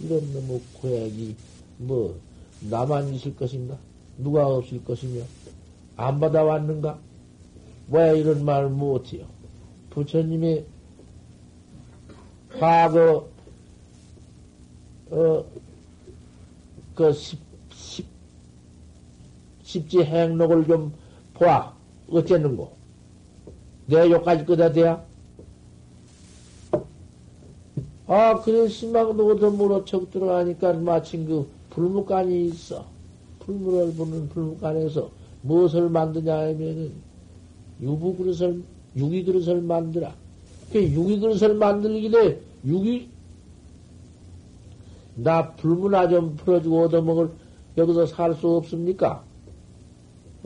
이런 0.00 0.32
너무 0.32 0.60
고약이 0.80 1.34
뭐, 1.78 2.18
나만 2.60 3.12
있을 3.14 3.34
것인가? 3.34 3.76
누가 4.18 4.46
없을 4.46 4.82
것이며, 4.84 5.22
안 5.96 6.20
받아왔는가? 6.20 6.98
왜 7.88 8.18
이런 8.18 8.44
말을 8.44 8.68
못해요? 8.68 9.26
부처님이 9.90 10.64
과거 12.58 13.28
어, 15.10 15.44
그 16.94 17.12
십, 17.12 17.38
십, 17.38 17.45
십지 19.66 20.04
행록을 20.04 20.64
좀 20.64 20.92
보아. 21.34 21.74
어쨌는고? 22.08 22.70
내 23.86 24.08
욕까지 24.10 24.44
끄다 24.44 24.72
대야? 24.72 25.04
아, 28.06 28.40
그래, 28.40 28.68
심망도 28.68 29.32
얻어 29.32 29.50
물어 29.50 29.84
척 29.84 30.12
들어가니까 30.12 30.74
마침 30.74 31.26
그 31.26 31.48
불묵간이 31.70 32.46
있어. 32.46 32.84
불물을 33.40 33.94
부는 33.94 34.28
불묵간에서 34.28 35.10
무엇을 35.42 35.90
만드냐 35.90 36.32
하면은 36.32 36.92
유부 37.82 38.16
그릇을, 38.16 38.62
유기 38.96 39.24
그릇을 39.24 39.60
만들어. 39.62 40.12
그 40.72 40.80
유기 40.80 41.18
그릇을 41.18 41.54
만들기래 41.54 42.38
유기 42.64 43.08
나 45.16 45.52
불문화 45.54 46.08
좀 46.08 46.36
풀어주고 46.36 46.84
얻어먹을 46.84 47.30
여기서 47.76 48.06
살 48.06 48.34
수 48.36 48.48
없습니까? 48.48 49.25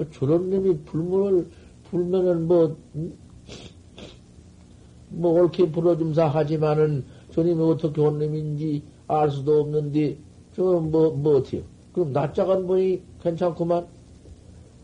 뭐 0.01 0.07
저런 0.13 0.49
놈이 0.49 0.79
불문을 0.87 1.47
불면은 1.91 2.49
뭐, 2.49 2.75
뭐 5.11 5.43
옳게 5.43 5.71
불어줌사 5.71 6.27
하지만은 6.27 7.05
저놈이 7.33 7.63
어떻게 7.63 8.01
온 8.01 8.19
놈인지 8.19 8.83
알 9.07 9.31
수도 9.31 9.61
없는데 9.61 10.17
저 10.57 10.63
뭐, 10.63 11.11
뭐 11.11 11.37
어때요? 11.37 11.63
그럼 11.93 12.13
낯짝은 12.13 12.67
보니 12.67 13.03
괜찮구만. 13.23 13.87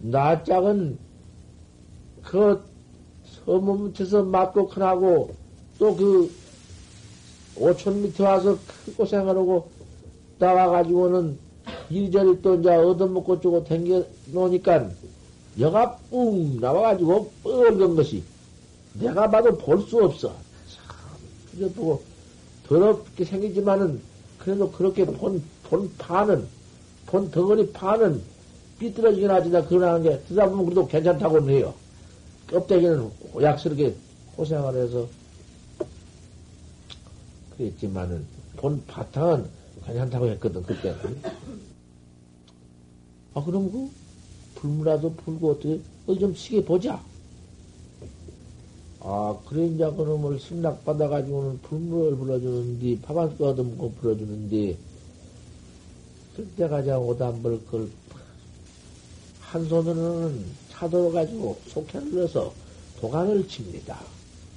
낯짝은 0.01 0.99
그 2.23 2.63
서문 3.25 3.85
밑에서 3.85 4.23
맞고 4.23 4.69
큰하고 4.69 5.35
또그 5.79 6.31
오천 7.59 8.03
밑에 8.03 8.23
와서 8.23 8.59
큰 8.85 8.95
고생하라고 8.95 9.71
나와가지고는 10.39 11.39
이리저리 11.89 12.43
또 12.43 12.57
이제 12.57 12.69
얻어먹고 12.69 13.41
주고 13.41 13.65
댕겨 13.65 14.05
놓으니까 14.27 14.91
여가 15.59 15.97
뿡 16.11 16.59
나와가지고 16.61 17.31
뻘건 17.43 17.97
것이 17.97 18.23
내가 18.95 19.31
봐도 19.31 19.57
볼 19.57 19.81
수 19.87 20.03
없어. 20.05 20.29
참, 20.29 20.87
그저 21.51 21.69
보고 21.73 22.03
더럽게 22.67 23.25
생기지만은 23.25 24.01
그래도 24.39 24.71
그렇게 24.71 25.05
본, 25.05 25.43
본 25.65 25.91
파는, 25.99 26.47
본 27.07 27.31
덩어리 27.31 27.71
파는 27.73 28.23
삐뚤어지긴 28.79 29.31
하지나 29.31 29.67
그러는 29.67 30.03
게 30.03 30.21
듣다 30.25 30.49
보면 30.49 30.65
그래도 30.67 30.87
괜찮다고는 30.87 31.55
해요. 31.55 31.75
껍데기는 32.49 33.11
약스럽게 33.41 33.95
고생을 34.37 34.77
해서 34.77 35.09
그랬지만은 37.57 38.25
본 38.57 38.85
바탕은 38.87 39.47
괜찮다고 39.87 40.27
했거든, 40.29 40.63
그때는. 40.63 41.23
아, 43.35 43.43
그럼 43.45 43.71
그, 43.73 43.91
불무라도 44.67 45.15
불고 45.15 45.53
어떻게, 45.53 45.81
어디 46.07 46.19
좀 46.19 46.35
시계 46.35 46.65
보자. 46.65 47.01
아, 49.01 49.39
그래, 49.47 49.67
이제 49.67 49.85
그놈을 49.85 50.41
승낙 50.41 50.85
받아가지고는 50.85 51.61
불무를 51.63 52.17
불러주는데, 52.17 53.01
밥한 53.03 53.37
숟 53.37 53.45
얻어먹고 53.45 53.93
불어주는데, 53.93 54.77
그때 56.35 56.69
가자 56.69 56.99
오단벌 56.99 57.65
그걸, 57.67 57.89
한 59.41 59.65
손으로는 59.69 60.45
차도로 60.71 61.13
가지고 61.13 61.57
속해를 61.69 62.15
넣어서 62.17 62.53
도간을 63.01 63.47
칩니다. 63.47 64.01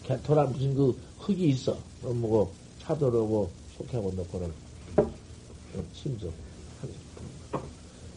개토라 0.04 0.46
무슨 0.46 0.74
그 0.74 0.98
흙이 1.20 1.50
있어. 1.50 1.78
뭐고 2.02 2.52
차도로고 2.82 3.50
속하고 3.78 4.12
넣고는 4.14 4.52
심성. 5.94 6.32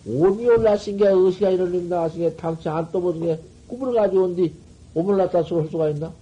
오미 0.07 0.47
올라신 0.49 0.97
게 0.97 1.07
의시가 1.09 1.51
이런 1.51 1.73
일 1.75 1.89
나가신 1.89 2.21
게 2.21 2.35
당치 2.37 2.69
안 2.69 2.91
떠보던 2.91 3.23
게 3.23 3.41
꿈을 3.69 3.95
가져온뒤 3.95 4.53
오물 4.95 5.17
났다 5.17 5.43
쏠 5.45 5.69
수가 5.69 5.89
있나? 5.91 6.13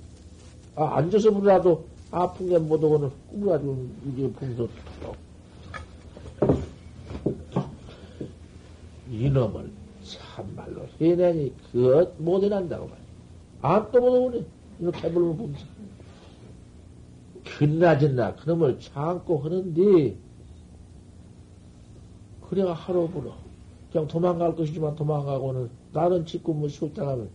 아, 0.76 0.96
앉아서 0.98 1.30
보라도 1.30 1.84
아픈 2.10 2.48
게 2.48 2.58
못 2.58 2.82
오고는 2.82 3.10
꿈을 3.30 3.48
가지고 3.48 3.86
이게 4.06 4.30
풍서 4.32 4.68
이놈을 9.10 9.70
참말로 10.04 10.86
해내니 11.00 11.52
그못 11.72 12.44
해낸다고 12.44 12.86
말이야. 12.86 13.04
안 13.62 13.90
떠보도 13.90 14.24
오네. 14.26 14.44
이렇게 14.80 15.08
해보면 15.08 15.36
봄사. 15.36 15.64
끝나졌나 17.58 18.36
그놈을 18.36 18.78
참고 18.80 19.38
하는데 19.38 20.16
그래가 22.48 22.72
하루 22.72 23.08
불어. 23.08 23.34
그냥 23.93 24.07
도망갈 24.07 24.55
것이지만 24.55 24.95
도망가고는 24.95 25.68
짓고 26.26 26.55
뭐 26.55 26.68
쉬었다 26.68 27.05
가면 27.05 27.28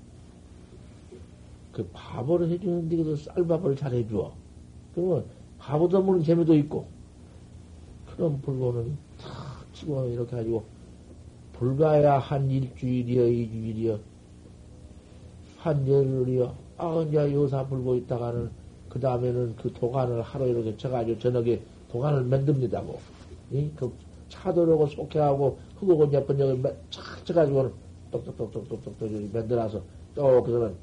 그 1.71 1.87
밥을 1.91 2.49
해주는데 2.49 2.95
그래도 2.95 3.15
쌀밥을 3.17 3.75
잘 3.75 3.93
해줘. 3.93 4.31
그러면 4.93 5.25
밥도 5.59 6.01
먹는 6.01 6.23
재미도 6.23 6.55
있고 6.55 6.87
그럼 8.15 8.39
불고는 8.41 8.97
탁 9.19 9.65
치고 9.73 10.07
이렇게 10.07 10.37
가지고 10.37 10.63
불가야 11.53 12.19
한 12.19 12.49
일주일이여 12.49 13.27
이주일이여 13.27 13.99
한 15.57 15.87
열흘이여 15.87 16.55
아 16.77 17.05
이제 17.07 17.33
요사 17.33 17.65
불고 17.65 17.95
있다가는 17.95 18.49
그 18.89 18.99
다음에는 18.99 19.55
그 19.57 19.73
도관을 19.73 20.21
하루 20.21 20.47
이렇게 20.47 20.77
쳐가지고 20.77 21.19
저녁에 21.19 21.59
도관을 21.91 22.23
만듭니다. 22.23 22.81
고. 22.81 22.99
이, 23.51 23.69
그 23.75 23.91
차도로고 24.29 24.87
속해하고 24.87 25.57
흙하고 25.79 26.11
예쁜 26.13 26.39
여기 26.39 26.61
착 26.89 27.25
쳐가지고는 27.25 27.71
똑똑똑똑똑똑 28.11 29.11
만들어서 29.33 29.81
또 30.13 30.43
그러면 30.43 30.75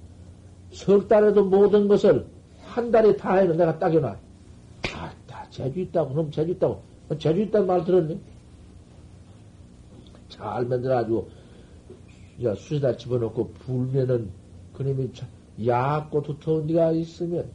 석 0.71 1.09
달에도 1.09 1.45
모든 1.45 1.89
것을 1.89 2.27
한 2.65 2.91
달에 2.91 3.17
다 3.17 3.35
해는 3.35 3.57
내가 3.57 3.79
딱여놔. 3.79 4.17
아, 4.95 5.13
다 5.27 5.47
재주 5.51 5.81
있다고, 5.81 6.11
그럼 6.11 6.31
재주 6.31 6.53
있다고. 6.53 6.81
재주 7.19 7.43
있다는 7.43 7.67
말 7.67 7.85
들었니? 7.85 8.19
잘 10.31 10.65
만들어가지고, 10.65 11.29
야, 12.45 12.55
수에다 12.55 12.97
집어넣고 12.97 13.53
불면은 13.53 14.31
그놈이 14.73 15.11
얕고 15.67 16.23
두터운 16.23 16.67
데가 16.67 16.93
있으면 16.93 17.51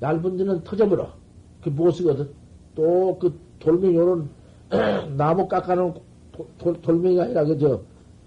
얇은 0.00 0.36
데는 0.36 0.62
터져버려. 0.62 1.12
그게 1.58 1.70
무엇이거든? 1.70 2.30
또 2.76 3.18
그 3.18 3.38
돌멩이 3.58 3.94
요런 3.96 4.28
나무 5.16 5.48
깎아놓은 5.48 5.94
돌, 6.58 6.80
돌멩이가 6.80 7.24
아니라 7.24 7.44
그저 7.44 7.80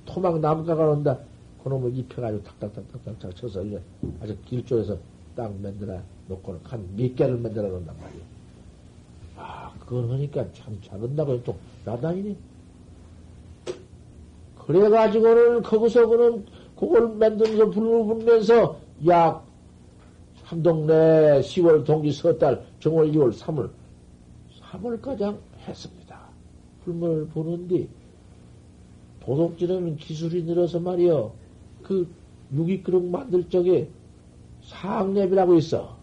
토막 0.06 0.40
나무 0.40 0.66
깎아놓는다. 0.66 1.20
그놈을 1.64 1.96
입혀가지고 1.98 2.44
탁탁탁탁탁 2.44 3.36
쳐서 3.36 3.64
이제 3.64 3.82
아주 4.22 4.38
길쪽에서 4.46 4.98
딱 5.36 5.54
만들어 5.62 6.00
놓고는 6.28 6.62
한몇 6.64 7.16
개를 7.16 7.38
만들어 7.38 7.68
놓는단 7.68 7.96
말이야. 8.00 8.22
아, 9.38 9.74
그걸 9.80 10.10
하니까 10.12 10.46
참 10.54 10.78
잘한다고 10.82 11.44
또 11.44 11.56
나다니네. 11.86 12.36
그래가지고는 14.66 15.62
거기서 15.62 16.08
그는 16.08 16.46
그걸 16.78 17.10
만들면서 17.10 17.70
불을 17.70 18.06
불면서 18.06 18.80
약 19.08 19.46
한동네 20.44 21.42
10월 21.42 21.86
동기 21.86 22.12
서달 22.12 22.66
정월 22.80 23.12
2월 23.12 23.34
3월 23.34 23.70
3월가장 24.72 25.38
했습니다. 25.68 26.20
불문을 26.84 27.28
보는데 27.28 27.88
도둑질은 29.28 29.98
기술이 29.98 30.44
늘어서 30.44 30.80
말이요. 30.80 31.34
그 31.84 32.08
유기그릇 32.54 33.04
만들 33.04 33.48
적에 33.50 33.90
상랩이라고 34.64 35.58
있어. 35.58 35.98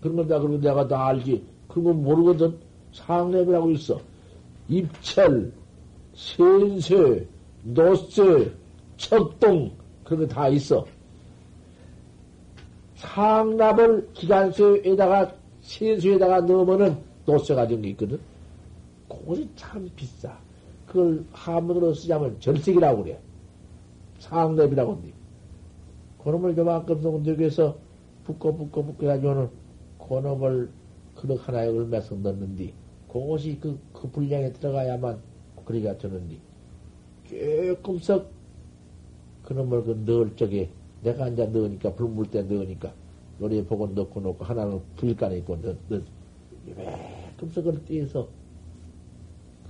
그런 0.00 0.16
걸 0.16 0.26
다, 0.26 0.40
그러고 0.40 0.58
내가 0.60 0.86
다 0.88 1.06
알지. 1.06 1.44
그런 1.68 1.84
건 1.84 2.02
모르거든. 2.02 2.58
상랩이라고 2.92 3.72
있어. 3.76 4.00
입철, 4.68 5.52
센세, 6.14 7.24
노세, 7.62 8.52
척동, 8.96 9.70
그런 10.02 10.26
거 10.26 10.34
다 10.34 10.48
있어. 10.48 10.84
상납을 12.96 14.08
기간수에다가 14.12 15.32
세수에다가 15.62 16.40
넣으면은 16.40 16.96
노쇠가 17.26 17.68
된 17.68 17.80
게 17.80 17.90
있거든. 17.90 18.18
그것이 19.08 19.48
참 19.54 19.88
비싸. 19.94 20.36
그걸 20.94 21.24
한문으로 21.32 21.92
쓰자면 21.92 22.38
절색이라고 22.38 23.02
그래. 23.02 23.18
상납이라고 24.20 24.92
한대. 24.92 25.12
그놈을 26.22 26.54
저만큼 26.54 27.02
동덕에서 27.02 27.76
붙고 28.22 28.56
붙고 28.56 28.84
붙고 28.84 29.04
해가지고는 29.04 29.48
그놈을 29.98 30.70
그릇 31.16 31.48
하나에 31.48 31.66
얼마서 31.66 32.14
넣는디. 32.14 32.72
그것이 33.08 33.58
그, 33.60 33.76
그 33.92 34.08
분량에 34.08 34.52
들어가야만 34.52 35.18
그리가 35.64 35.98
되는디. 35.98 36.38
조금씩 37.28 38.22
그놈을 39.42 39.82
그 39.82 40.02
넣을 40.06 40.36
적에 40.36 40.70
내가 41.02 41.24
앉아 41.24 41.46
넣으니까 41.46 41.92
불물 41.94 42.30
때 42.30 42.42
넣으니까 42.42 42.92
노래 43.40 43.64
보고 43.64 43.88
넣고 43.88 44.20
놓고 44.20 44.44
하나는 44.44 44.80
불간에 44.94 45.38
있고 45.38 45.60
넣, 45.60 45.74
넣, 45.88 46.00
조금씩 47.36 47.64
그걸 47.64 47.84
띄어서 47.84 48.43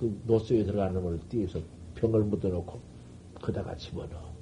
그 0.05 0.21
노쇠에 0.27 0.65
들어가는 0.65 1.03
걸 1.03 1.19
띄어서 1.31 1.59
병을 1.95 2.25
묻어놓고 2.25 2.79
그다가 3.41 3.75
집어넣어. 3.77 4.35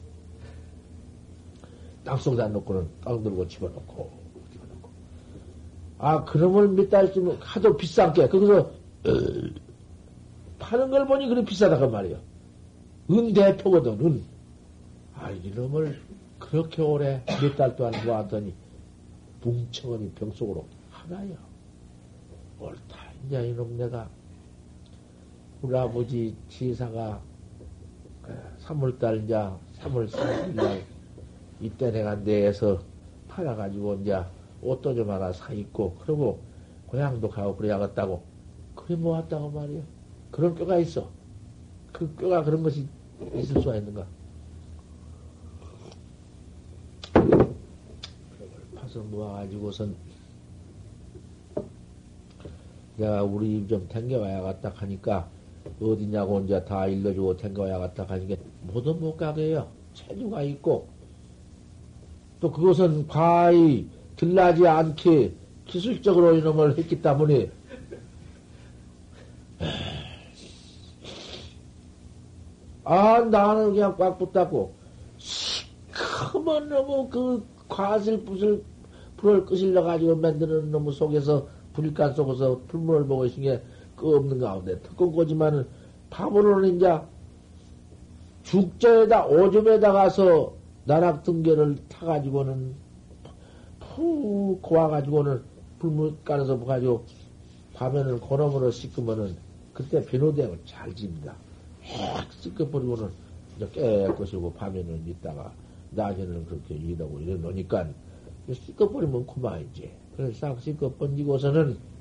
땅속에다 2.05 2.49
놓고는 2.49 2.89
땅 3.05 3.23
들고 3.23 3.47
집어넣고 3.47 4.11
집어넣고. 4.51 4.91
아 5.99 6.25
그놈을 6.25 6.69
몇달 6.71 7.09
있으면 7.09 7.37
하도 7.41 7.77
비싼 7.77 8.13
게 8.13 8.29
거기서 8.29 8.73
파는 10.59 10.91
걸 10.91 11.07
보니 11.07 11.29
그래 11.29 11.45
비싸다고 11.45 11.89
말이야. 11.91 12.19
은 13.11 13.33
대표거든 13.33 14.01
은. 14.05 14.25
아 15.15 15.31
이놈을 15.31 16.01
그렇게 16.41 16.83
오래 16.83 17.23
몇 17.41 17.55
달 17.55 17.77
동안 17.77 17.93
모았더니 18.05 18.53
뭉청하니 19.43 20.11
병 20.13 20.33
속으로 20.33 20.67
하나야. 20.91 21.37
옳다. 22.59 22.97
이제 23.27 23.49
이놈 23.49 23.77
내가 23.77 24.09
우리 25.63 25.77
아버지 25.77 26.37
지사가 26.49 27.21
3월달 28.67 29.25
이제 29.25 29.35
3월 29.81 30.09
4일 30.09 30.83
이때 31.61 31.93
내가 31.93 32.17
내에서 32.17 32.81
팔아가지고 33.29 33.95
이제 34.03 34.21
옷도 34.61 34.95
좀 34.95 35.09
하나 35.09 35.33
사 35.33 35.53
입고 35.53 35.95
그러고 36.01 36.41
고향도 36.89 37.29
가고 37.31 37.57
그래야겠다고 37.57 38.23
그래 38.75 38.97
모았다고 38.97 39.51
말이야. 39.51 39.83
그런 40.33 40.55
뼈가 40.55 40.79
있어. 40.79 41.09
그 41.93 42.09
뼈가 42.09 42.43
그런 42.43 42.63
것이 42.63 42.89
있을 43.35 43.61
수가 43.61 43.77
있는가? 43.77 44.07
파서 48.75 49.01
모아가지고선 49.01 49.95
내가 52.97 53.23
우리 53.23 53.61
집 53.61 53.69
좀 53.69 53.89
댕겨와야겠다 53.89 54.71
하니까 54.75 55.29
어디냐고 55.81 56.41
이제 56.41 56.65
다 56.65 56.87
일러주고 56.87 57.37
댕겨와야겠다 57.37 58.05
하니까 58.05 58.37
모두 58.63 58.95
못 58.95 59.17
가게 59.17 59.49
해요. 59.49 59.69
체류가 59.95 60.43
있고 60.43 60.89
또 62.41 62.51
그것은 62.51 63.07
과히 63.07 63.89
들나지 64.17 64.67
않게 64.67 65.33
기술적으로 65.67 66.35
이놈을 66.37 66.77
했기 66.79 67.01
때문에 67.01 67.51
아 72.85 73.21
나는 73.21 73.73
그냥 73.73 73.97
꽉 73.97 74.19
붙잡고 74.19 74.75
시커먼 75.19 76.69
너무 76.69 77.09
그 77.09 77.47
과슬붓을 77.69 78.65
불을 79.17 79.47
끄실러 79.47 79.83
가지고 79.83 80.17
만드는 80.17 80.73
놈의 80.73 80.93
속에서 80.93 81.47
불간 81.73 82.13
속에서 82.13 82.61
불문을 82.69 83.07
보고 83.07 83.25
있은 83.25 83.43
게 83.43 83.63
그 84.03 84.17
없는 84.17 84.41
가운데 84.41 84.81
특권 84.81 85.13
거지만은 85.13 85.67
밥으로는 86.11 86.77
이제 86.77 87.01
죽자에다 88.43 89.27
오줌에다 89.27 89.93
가서 89.93 90.55
나락 90.85 91.23
등계를 91.23 91.79
타가지고는 91.89 92.75
푹 93.79 94.61
고와가지고는 94.61 95.43
불문간에서 95.79 96.59
가지고 96.65 97.05
밤에는 97.75 98.19
고놈으로 98.19 98.73
씻으면은 98.73 99.37
그때 99.73 100.05
비누대고 100.05 100.57
잘 100.65 100.93
집니다. 100.95 101.35
확 101.83 102.33
씻어버리고는 102.33 103.11
이제 103.57 103.69
깨끗이고 103.73 104.53
밤에는 104.55 105.07
있다가 105.07 105.53
낮에는 105.91 106.47
그렇게 106.47 106.75
일하고 106.75 107.21
이러놓으니까 107.21 107.89
씻어버리면 108.53 109.27
그만이지. 109.27 109.91
그래서 110.17 110.33
싹 110.35 110.61
씻어 110.61 110.93
번지고서는 110.99 111.92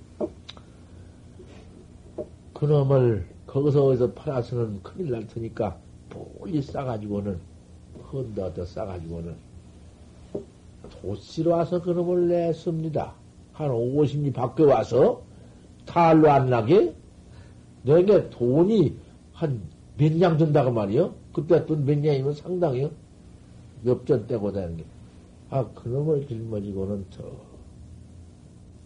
그놈을 2.61 3.25
거기서 3.47 3.85
어디서 3.87 4.11
팔아서는 4.13 4.83
큰일 4.83 5.11
날 5.11 5.25
테니까 5.25 5.79
멀리 6.39 6.61
싸가지고는 6.61 7.39
헌다 8.13 8.45
얻어 8.45 8.63
싸가지고는 8.65 9.35
도시로 11.01 11.51
와서 11.53 11.81
그놈을 11.81 12.27
냈습니다. 12.27 13.13
한 13.53 13.69
50리 13.71 14.31
밖에 14.31 14.63
와서 14.63 15.23
탈로 15.87 16.29
안 16.29 16.51
나게 16.51 16.93
내게 17.81 18.29
돈이 18.29 18.95
한 19.33 19.59
몇 19.97 20.13
냥 20.17 20.37
든다고 20.37 20.71
말이요. 20.71 21.15
그때 21.33 21.65
돈 21.65 21.83
몇 21.83 21.97
냥이면 21.97 22.33
상당해요. 22.33 22.91
엽전 23.87 24.27
떼고 24.27 24.51
다니는 24.51 24.77
게. 24.77 24.85
아, 25.49 25.67
그놈을 25.73 26.27
짊어지고는 26.27 27.05
더 27.09 27.23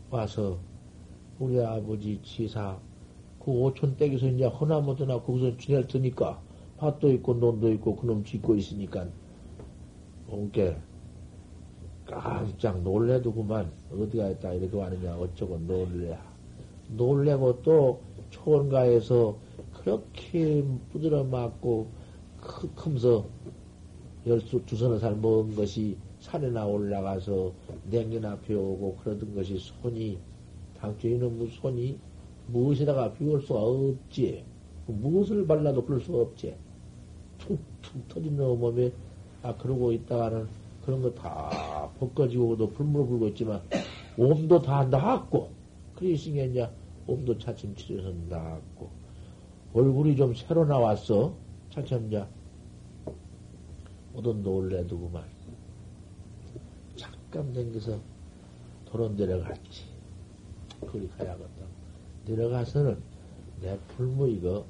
와서 0.10 0.58
우리 1.40 1.60
아버지 1.60 2.22
지사 2.24 2.78
그 3.46 3.52
오촌 3.52 3.96
떼기서 3.96 4.30
이제 4.30 4.46
허나무드나 4.46 5.22
거기서 5.22 5.58
지낼 5.58 5.88
테니까 5.88 6.42
밭도 6.78 7.12
있고 7.12 7.36
논도 7.36 7.72
있고 7.74 7.96
그놈 7.96 8.24
짓고 8.24 8.56
있으니까 8.56 9.06
온게 10.28 10.76
깜짝 12.08 12.82
놀래두구만. 12.82 13.72
어디가 13.92 14.30
있다 14.30 14.54
이렇게 14.54 14.82
하느냐. 14.82 15.16
어쩌고 15.16 15.60
놀래 15.60 16.18
놀래고 16.90 17.62
또 17.62 18.02
초원가에서 18.32 19.38
그렇게 19.74 20.64
부드러 20.92 21.24
맞고 21.24 21.88
크면서 22.76 23.26
열수 24.26 24.66
두서너 24.66 24.98
살 24.98 25.16
먹은 25.16 25.56
것이 25.56 25.98
산에나 26.20 26.66
올라가서 26.66 27.54
냉기나 27.92 28.40
비오고 28.40 28.98
그러던 29.04 29.36
것이 29.36 29.60
손이 29.60 30.18
당초에 30.80 31.12
이놈 31.12 31.48
손이 31.48 32.00
무엇에다가 32.48 33.14
비울 33.14 33.42
수가 33.42 33.62
없지. 33.62 34.44
무엇을 34.88 35.48
발라도 35.48 35.84
그럴 35.84 36.00
수가 36.00 36.20
없지. 36.20 36.56
툭툭 37.40 38.08
터진 38.08 38.38
놈 38.38 38.60
몸에 38.60 38.92
아 39.44 39.56
그러고 39.56 39.92
있다가는 39.92 40.48
그런 40.86 41.02
거 41.02 41.14
다 41.16 41.90
벗겨지고도 42.00 42.70
불물 42.72 43.08
불고 43.08 43.28
있지만 43.30 43.62
몸도 44.18 44.62
다 44.62 44.86
나았고 44.86 45.50
그러시니까 45.96 46.46
이제 46.46 46.70
몸도 47.08 47.38
차츰 47.40 47.76
치료해서 47.76 48.14
나았고 48.30 48.90
얼굴이 49.74 50.16
좀 50.16 50.34
새로 50.34 50.66
나왔어. 50.66 51.34
차츰 51.72 52.08
이제 52.08 52.26
오던 54.14 54.44
놀래 54.44 54.86
두고만 54.88 55.24
잠깐 56.96 57.52
댕겨서 57.52 58.00
도론 58.86 59.16
내려갔지. 59.16 59.84
그리 60.88 61.08
가야겠다 61.10 61.66
내려가서는 62.26 62.98
내 63.62 63.78
풀무 63.96 64.30
이거 64.30 64.66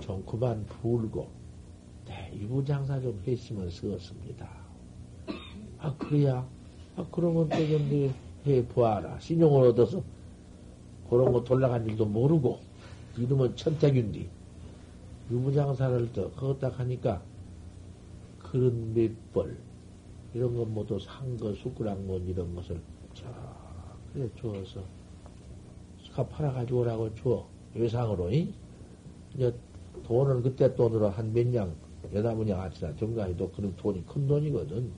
좀 0.00 0.24
그만 0.26 0.64
불고 0.66 1.28
대이부 2.04 2.64
장사 2.64 3.00
좀 3.00 3.20
했으면 3.26 3.70
쓰었습니다. 3.70 4.48
아, 5.78 5.94
그래야? 5.96 6.46
아, 6.96 7.06
그러면 7.10 7.48
또 7.48 7.56
좀 7.56 8.14
해 8.46 8.66
보아라. 8.68 9.18
신용을 9.18 9.68
얻어서 9.68 10.02
그런 11.10 11.32
거 11.32 11.42
돌아간 11.42 11.84
일도 11.86 12.06
모르고, 12.06 12.60
이름은 13.18 13.56
천택윤디. 13.56 14.28
유부장사를 15.30 16.12
더 16.12 16.32
그었다 16.34 16.68
하니까, 16.68 17.20
그런 18.38 18.94
몇 18.94 19.10
벌, 19.32 19.56
이런 20.32 20.56
것 20.56 20.64
모두 20.68 20.98
산 21.00 21.36
거, 21.36 21.52
숟가락 21.54 22.06
것, 22.06 22.18
이런 22.26 22.54
것을, 22.54 22.80
자, 23.14 23.26
그래, 24.12 24.28
주어서, 24.36 24.84
가 26.16 26.26
팔아가지고 26.26 26.80
오라고 26.80 27.14
줘. 27.14 27.46
외상으로, 27.74 28.30
이? 28.32 28.48
이제 29.34 29.52
돈은 30.04 30.42
그때 30.42 30.74
돈으로 30.74 31.10
한 31.10 31.30
몇 31.32 31.46
냥, 31.46 31.74
여다문이 32.14 32.52
아치나 32.54 32.96
정가해도 32.96 33.50
그런 33.50 33.76
돈이 33.76 34.02
큰 34.06 34.26
돈이거든. 34.26 34.90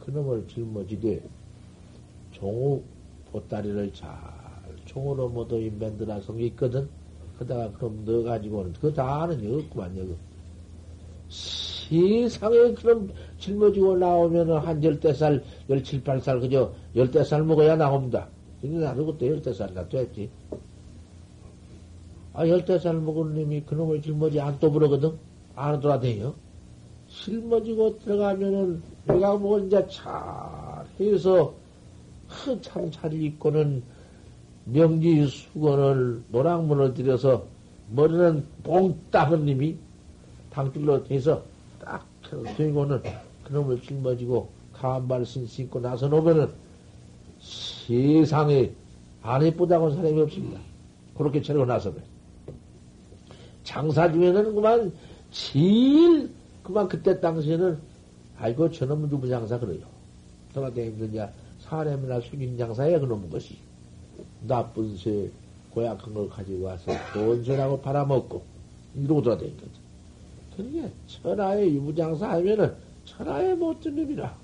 그놈을 0.00 0.46
짊어지되 0.46 1.22
종우 2.32 2.82
보따리를 3.32 3.94
잘 3.94 4.10
총으로 4.84 5.30
모두 5.30 5.58
인벤드나 5.58 6.20
성이 6.20 6.48
있거든. 6.48 6.86
그다가 7.38 7.72
그럼 7.72 8.04
넣어가지고는 8.04 8.74
그거 8.74 8.92
다 8.92 9.22
아는 9.22 9.40
게 9.40 9.48
없구만, 9.54 9.96
여기. 9.96 10.14
세상에 11.30 12.74
그런 12.74 13.10
짊어지고 13.38 13.96
나오면은 13.96 14.58
한 14.58 14.84
열대 14.84 15.14
살, 15.14 15.42
열칠, 15.70 16.04
팔 16.04 16.20
살 16.20 16.40
그저 16.40 16.74
열대 16.94 17.24
살 17.24 17.42
먹어야 17.42 17.76
나옵니다. 17.76 18.28
근데 18.68 18.84
나도 18.84 19.04
그때 19.06 19.28
열대 19.28 19.52
살 19.52 19.74
나도 19.74 19.98
했지. 19.98 20.30
아, 22.32 22.48
열대 22.48 22.78
살 22.78 22.94
먹은 22.94 23.34
놈이 23.34 23.62
그놈을 23.62 24.00
짊어지 24.00 24.40
안 24.40 24.58
떠부르거든? 24.58 25.12
안 25.54 25.80
돌아다녀. 25.80 26.32
짊어지고 27.08 27.98
들어가면은 27.98 28.82
내가 29.04 29.36
뭐 29.36 29.58
이제 29.60 29.86
잘 29.88 30.06
해서 30.98 31.54
참잘 32.62 33.12
입고는 33.12 33.82
명지 34.64 35.26
수건을 35.26 36.22
노랑문을 36.30 36.94
들여서 36.94 37.44
머리는 37.90 38.44
봉따은 38.62 39.44
님이 39.44 39.76
당줄로 40.50 41.04
돼서 41.04 41.42
딱 41.78 42.06
들고는 42.56 43.02
그놈을 43.44 43.82
짊어지고 43.82 44.48
가한발 44.72 45.26
신고 45.26 45.80
나서 45.80 46.08
놓으면은 46.08 46.63
세상에 47.86 48.70
안 49.22 49.42
예쁘다고 49.42 49.90
사람이 49.90 50.20
없습니다. 50.22 50.60
그렇게 51.16 51.42
차리고 51.42 51.64
나서면. 51.64 52.02
장사 53.62 54.10
중에는 54.10 54.54
그만 54.54 54.92
제일 55.30 56.30
그만 56.62 56.88
그때 56.88 57.20
당시에는 57.20 57.78
아이고 58.38 58.70
저놈은 58.70 59.08
누구 59.08 59.28
장사 59.28 59.58
그래요. 59.58 59.86
돌아다니는 60.52 61.28
사람이나 61.60 62.20
숙인 62.20 62.56
장사에 62.56 62.98
그놈 62.98 63.28
것이 63.30 63.56
나쁜 64.46 64.96
새 64.96 65.30
고약한 65.70 66.14
걸 66.14 66.28
가지고 66.28 66.64
와서 66.66 66.92
돈세라고 67.12 67.80
팔아먹고 67.80 68.42
이러고 68.94 69.22
돌아다니는 69.22 69.56
거죠. 69.56 69.84
그러니까 70.56 70.88
천하의 71.06 71.74
유부장사 71.74 72.30
하면은 72.30 72.74
천하의 73.04 73.56
못된 73.56 73.96
놈이라 73.96 74.36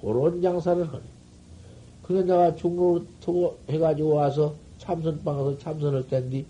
그런 0.00 0.42
장사를 0.42 0.86
하네. 0.86 1.09
그래 2.10 2.22
내가 2.22 2.56
중로 2.56 3.06
타고 3.24 3.56
해가지고 3.68 4.14
와서 4.14 4.52
참선방에서 4.78 5.58
참선을 5.58 6.08
땐디 6.08 6.44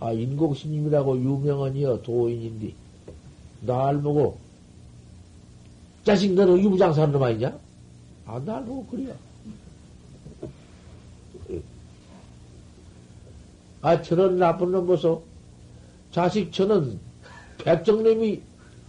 아 0.00 0.10
인공스님이라고 0.10 1.16
유명한 1.16 1.76
이여 1.76 2.02
도인인데 2.02 2.74
날 3.60 4.02
보고 4.02 4.36
자식 6.02 6.32
너는 6.32 6.58
유부장사 6.58 7.02
하는 7.02 7.12
놈 7.12 7.22
아니냐? 7.22 7.56
아, 8.26 8.40
날 8.44 8.64
보고 8.64 8.84
그래요. 8.86 9.14
아, 13.80 14.02
저런 14.02 14.38
나쁜 14.38 14.72
놈 14.72 14.86
보소. 14.86 15.22
자식, 16.10 16.52
저는 16.52 16.98
백정님이, 17.58 18.42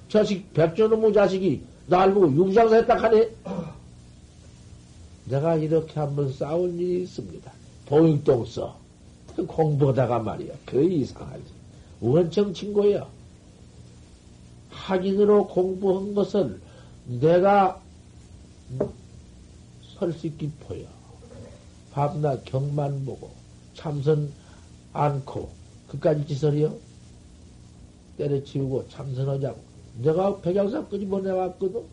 자식, 0.09 0.51
백정놈의 0.53 1.13
자식이 1.13 1.61
날 1.87 2.13
보고 2.13 2.29
유부장사 2.31 2.75
했다 2.77 2.97
하네. 2.97 3.29
내가 5.25 5.55
이렇게 5.55 5.99
한번 5.99 6.31
싸운 6.31 6.77
일이 6.79 7.03
있습니다. 7.03 7.51
써. 8.47 8.77
공부하다가 9.47 10.19
말이야. 10.19 10.53
그 10.65 10.83
이상하지. 10.83 11.43
원청 11.99 12.53
친구야. 12.53 13.07
확인으로 14.69 15.47
공부한 15.47 16.13
것은 16.13 16.61
내가 17.05 17.81
설식기 19.97 20.51
포여. 20.61 20.85
밤낮 21.91 22.43
경만 22.45 23.05
보고 23.05 23.31
참선 23.73 24.31
않고 24.93 25.49
그까지 25.89 26.27
짓을이요. 26.27 26.75
때려치우고 28.17 28.89
참선하자고. 28.89 29.59
내가 30.01 30.41
백양사 30.41 30.87
끄집어 30.87 31.19
내왔거든. 31.21 31.83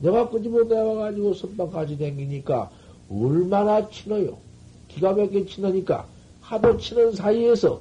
내가 0.00 0.28
끄집어 0.28 0.64
내와가지고 0.64 1.34
선방까지 1.34 1.96
댕기니까 1.96 2.70
얼마나 3.12 3.88
치노요. 3.88 4.38
기가 4.88 5.12
막히게 5.12 5.46
치노니까 5.46 6.06
하도 6.40 6.76
치는 6.78 7.12
사이에서 7.12 7.80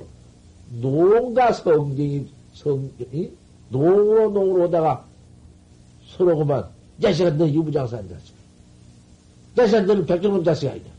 농가 0.82 1.52
성경이 1.52 2.28
성경이 2.54 3.32
농으로 3.70 4.30
농으로 4.32 4.64
오다가 4.66 5.06
서로 6.10 6.38
그만 6.38 6.66
자식아 7.02 7.32
너 7.32 7.48
유부장사한 7.48 8.10
자식 8.10 8.34
자식아 9.56 9.82
너는 9.82 10.06
백종놈 10.06 10.44
자식 10.44 10.70
아니냐 10.70 10.90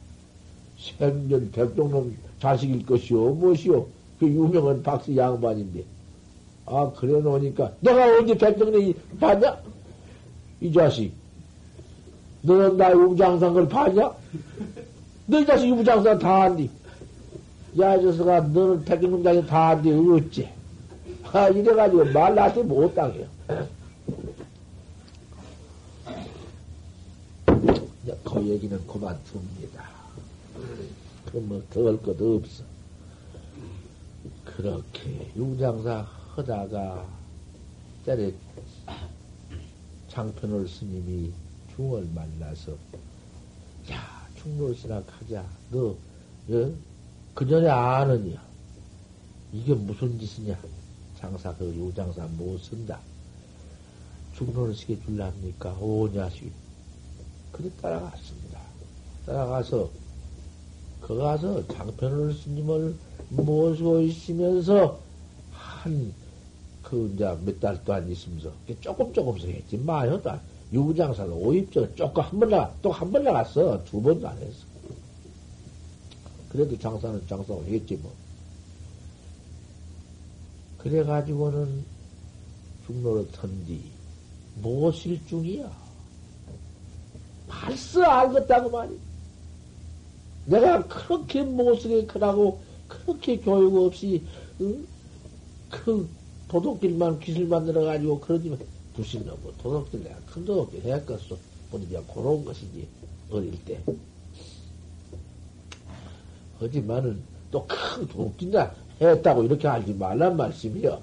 생전 0.98 1.50
백종놈 1.52 2.16
자식일 2.40 2.84
것이오 2.84 3.34
무엇이오 3.34 3.86
그 4.18 4.26
유명한 4.26 4.82
박씨 4.82 5.16
양반인데. 5.16 5.84
아 6.66 6.92
그래 6.96 7.20
놓으니까 7.20 7.72
내가 7.80 8.18
언제 8.18 8.36
백종놈이 8.36 8.94
봤냐 9.18 9.58
이 10.60 10.72
자식 10.72 11.12
너는 12.42 12.76
나 12.76 12.92
유부장사한 12.92 13.54
걸 13.54 13.68
봤냐 13.68 14.12
너희 15.26 15.46
자식 15.46 15.68
유부장사 15.68 16.18
다 16.18 16.42
한디 16.42 16.70
야, 17.78 17.98
저서가 18.00 18.40
너는 18.40 18.84
자식 18.84 19.46
다 19.46 19.70
한디 19.70 19.90
어찌 19.90 20.48
아, 21.32 21.48
이래가지고 21.48 22.04
말 22.12 22.34
나한테 22.34 22.62
못 22.62 22.94
당해요. 22.94 23.26
그 28.24 28.48
얘기는 28.48 28.86
그만둡니다. 28.86 29.84
그럼 31.26 31.48
뭐, 31.48 31.62
더할 31.70 31.96
것도 32.02 32.36
없어. 32.36 32.64
그렇게 34.44 35.30
유장사 35.36 36.06
하다가, 36.34 37.06
때에 38.04 38.32
장편월 40.08 40.68
스님이 40.68 41.32
중을 41.74 42.08
만나서, 42.14 42.72
야, 43.90 44.28
중로시나 44.36 45.02
가자. 45.04 45.44
너, 45.70 45.96
어? 46.48 46.72
그 47.34 47.46
전에 47.46 47.68
아느냐? 47.68 48.42
이게 49.52 49.74
무슨 49.74 50.18
짓이냐? 50.18 50.58
장사, 51.18 51.54
그 51.56 51.74
요장사 51.76 52.26
못 52.26 52.58
쓴다. 52.58 53.00
중로를 54.34 54.74
시켜 54.74 54.94
줄랍니까? 55.04 55.76
오냐시. 55.80 56.50
그래 57.52 57.70
따라갔습니다. 57.80 58.60
따라가서, 59.26 59.90
거 61.00 61.14
가서 61.14 61.66
장편을 61.68 62.34
스님을 62.34 62.96
모시고 63.30 64.00
있으면서, 64.00 65.00
한, 65.50 66.12
그, 66.82 67.10
이제 67.14 67.24
몇 67.44 67.58
달도 67.60 67.92
안 67.92 68.10
있으면서, 68.10 68.52
조금 68.80 69.12
조금씩 69.12 69.48
했지. 69.50 69.78
마요, 69.78 70.20
또. 70.22 70.38
유부장사도 70.72 71.34
오입적 71.36 71.96
조금 71.96 72.22
한 72.22 72.40
번 72.40 72.48
나가, 72.50 72.74
또한 72.82 73.10
번 73.12 73.22
나갔어. 73.24 73.82
두 73.84 74.00
번도 74.00 74.26
안 74.26 74.36
했어. 74.38 74.64
그래도 76.48 76.78
장사는 76.78 77.26
장사를 77.26 77.64
했지, 77.66 77.96
뭐. 77.96 78.12
그래가지고는 80.78 81.84
중로로 82.86 83.26
턴디 83.32 83.80
무엇일 84.62 85.20
중이야. 85.26 85.70
벌써 87.48 88.02
알겠다고 88.02 88.70
말이. 88.70 88.98
내가 90.46 90.84
그렇게 90.88 91.42
못쓰게 91.42 92.04
크라고 92.06 92.60
그렇게 92.88 93.36
교육 93.38 93.76
없이 93.76 94.26
응? 94.60 94.84
그 95.70 96.08
도둑질만 96.48 97.20
기술 97.20 97.46
만들어가지고 97.46 98.18
그러지만 98.20 98.58
부신놈 98.94 99.36
뭐 99.42 99.52
도둑질 99.58 100.02
내가 100.02 100.16
큰 100.26 100.44
도둑질 100.44 100.82
해야겠어. 100.82 101.36
보니까 101.70 102.02
그런 102.12 102.44
것이지 102.44 102.86
어릴 103.30 103.64
때. 103.64 103.80
하지만은 106.58 107.20
또큰 107.50 108.06
도둑질이나 108.08 108.74
했다고 109.00 109.44
이렇게 109.44 109.66
알지 109.68 109.94
말란 109.94 110.36
말씀이요. 110.36 111.00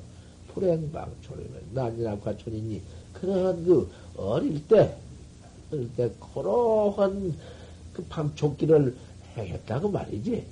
불행방초이면 0.53 1.61
난이나 1.73 2.19
과 2.19 2.35
촌이니 2.37 2.81
그러한 3.13 3.65
그 3.65 3.89
어릴 4.15 4.65
때 4.67 4.95
어릴 5.71 5.89
때 5.95 6.09
그러한 6.33 7.35
그 7.93 8.03
밤조끼를 8.05 8.95
해겠다고 9.35 9.89
말이지. 9.89 10.45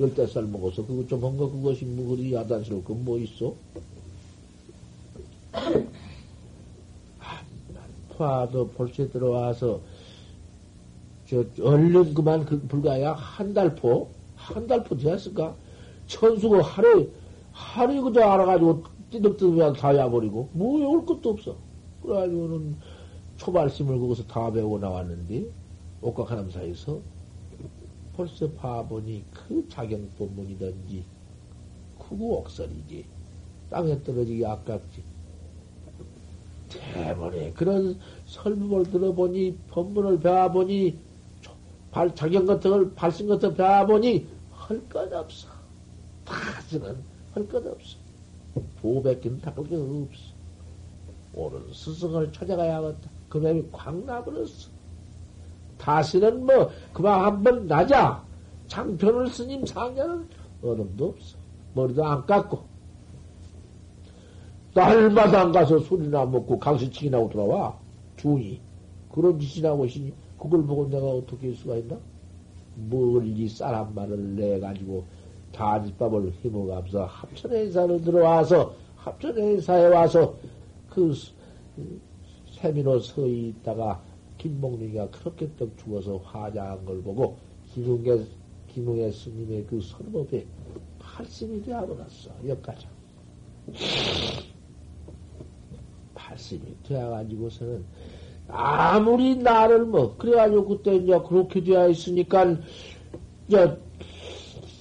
열댓 0.00 0.26
살 0.26 0.42
먹어서 0.44 0.84
그거 0.84 1.06
좀 1.06 1.22
한 1.22 1.36
거 1.36 1.48
그것이 1.48 1.84
뭐 1.84 2.16
그리 2.16 2.34
야단스러울 2.34 2.82
건뭐 2.84 3.18
있어? 3.18 3.54
파도 8.16 8.68
벌써 8.68 9.08
들어와서 9.08 9.80
저 11.26 11.44
얼른 11.62 12.12
그만 12.12 12.44
그 12.44 12.60
불가야 12.60 13.12
한 13.12 13.54
달포 13.54 14.08
한 14.36 14.66
달포 14.66 14.96
되었을까? 14.96 15.54
천수가 16.06 16.62
하루에, 16.62 17.08
하루에 17.52 18.00
그저 18.00 18.22
알아가지고 18.22 18.82
띠득띠득 19.10 19.76
다 19.76 19.96
야버리고, 19.96 20.48
뭐 20.52 20.78
외울 20.78 21.06
것도 21.06 21.30
없어. 21.30 21.56
그래가지고는 22.02 22.76
초발심을 23.36 23.98
거기서 23.98 24.24
다 24.24 24.50
배우고 24.50 24.78
나왔는데, 24.78 25.46
옥각하남 26.02 26.50
사이에서 26.50 27.00
벌써 28.16 28.50
봐보니 28.50 29.24
그 29.32 29.66
자경법문이든지, 29.68 31.04
크고 31.98 32.38
옥설이지. 32.38 33.04
땅에 33.68 34.02
떨어지기 34.02 34.44
아깝지. 34.44 35.09
대번에 36.70 37.52
그런 37.52 37.98
설법을 38.26 38.84
들어보니, 38.90 39.58
법문을 39.70 40.20
배워보니, 40.20 40.98
발, 41.90 42.14
자경 42.14 42.46
같은 42.46 42.70
걸, 42.70 42.94
발신 42.94 43.28
같은 43.28 43.54
걸 43.54 43.56
배워보니, 43.56 44.26
할 44.52 44.88
것 44.88 45.12
없어. 45.12 45.48
다시는 46.24 46.96
할 47.34 47.48
것 47.48 47.66
없어. 47.66 47.98
보백기는 48.80 49.40
닦을 49.40 49.68
게 49.68 49.76
없어. 49.76 50.22
옳은 51.34 51.72
스승을 51.72 52.32
찾아가야겠다. 52.32 53.10
그 53.28 53.38
맘이 53.38 53.64
꽉 53.72 53.96
나버렸어. 54.04 54.70
다시는 55.78 56.46
뭐, 56.46 56.70
그만 56.92 57.24
한번 57.24 57.66
나자. 57.66 58.24
장편을 58.68 59.28
스님 59.28 59.66
상자는 59.66 60.28
어른도 60.62 61.08
없어. 61.08 61.36
머리도 61.74 62.04
안 62.04 62.24
깎고. 62.26 62.69
날마다 64.74 65.42
안 65.42 65.52
가서 65.52 65.78
술이나 65.80 66.24
먹고 66.26 66.58
강수치기나 66.58 67.18
하고 67.18 67.28
돌아와. 67.28 67.78
중이. 68.16 68.60
그런 69.10 69.38
짓이나 69.38 69.74
있으니, 69.84 70.12
그걸 70.38 70.64
보고 70.64 70.88
내가 70.88 71.06
어떻게 71.06 71.48
할 71.48 71.56
수가 71.56 71.76
있나? 71.76 71.98
멀리 72.88 73.48
쌀한 73.48 73.94
말을 73.94 74.36
내가지고 74.36 75.04
다집밥을 75.52 76.32
해먹으면서 76.44 77.04
합천행사로 77.06 78.00
들어와서, 78.02 78.72
합천행사에 78.96 79.86
와서 79.86 80.34
그 80.88 81.12
세미로 82.52 83.00
서 83.00 83.26
있다가 83.26 84.00
김목룡이가 84.38 85.10
그렇게 85.10 85.48
떡 85.56 85.76
죽어서 85.78 86.18
화장한 86.18 86.84
걸 86.84 87.02
보고 87.02 87.36
김웅계, 87.72 88.24
김웅계 88.68 89.10
스님의 89.10 89.66
그 89.66 89.80
선법에 89.80 90.46
팔심이 90.98 91.62
되어버렸어. 91.62 92.30
여기까지. 92.46 92.86
팔심이 96.30 96.62
되어가지고서는 96.84 97.84
아무리 98.48 99.36
나를 99.36 99.84
뭐, 99.84 100.16
그래가지고 100.16 100.64
그때 100.66 100.96
이제 100.96 101.20
그렇게 101.28 101.62
되어 101.62 101.88
있으니까, 101.88 102.56
이제, 103.46 103.78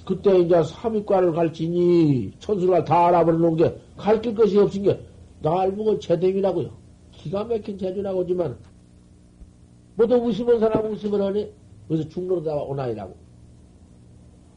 그때 0.06 0.40
이제 0.40 0.64
삼위과를 0.64 1.34
갈지니, 1.34 2.32
천수가 2.40 2.84
다 2.86 3.08
알아버리는 3.08 3.56
게, 3.58 3.76
가르칠 3.96 4.34
것이 4.34 4.58
없은 4.58 4.84
게, 4.84 5.00
날 5.42 5.72
보고 5.76 6.00
제됨이라고요. 6.00 6.72
기가 7.12 7.44
막힌 7.44 7.78
제주라고 7.78 8.22
하지만, 8.24 8.58
뭐도 9.96 10.16
웃으면 10.16 10.60
사람 10.60 10.92
웃으면 10.92 11.22
하니, 11.22 11.52
그래서 11.88 12.10
중로다 12.10 12.56
오나이라고. 12.56 13.16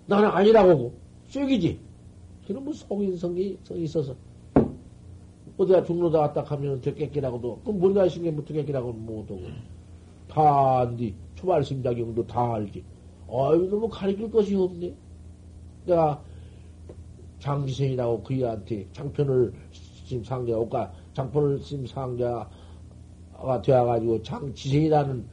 나는 0.07 0.29
아니라고, 0.29 0.95
쑥이지. 1.29 1.79
그는 2.47 2.65
뭐 2.65 2.73
성인성이 2.73 3.59
성이 3.63 3.85
있어서. 3.85 4.15
어디가 5.63 5.85
중로다 5.85 6.21
왔다 6.21 6.43
하면 6.43 6.81
되겠기라고도, 6.81 7.61
그럼 7.65 7.79
머리가 7.79 8.07
있은 8.07 8.23
게뭐 8.23 8.45
되겠기라고 8.45 8.93
못하고. 8.93 9.41
다 10.29 10.81
안디, 10.81 11.15
초발심작용도 11.35 12.27
다 12.27 12.55
알지. 12.55 12.85
아유, 13.29 13.69
너무 13.71 13.89
가르칠 13.89 14.31
것이 14.31 14.55
없네. 14.55 14.95
내가 15.87 16.23
장지생이라고 17.39 18.23
그이한테 18.23 18.87
장편을 18.93 19.53
심 19.73 20.23
상자, 20.23 20.57
오까 20.57 20.93
장편을 21.15 21.61
심 21.61 21.87
상자가 21.87 22.49
되어가지고 23.65 24.23
장지생이라는 24.23 25.25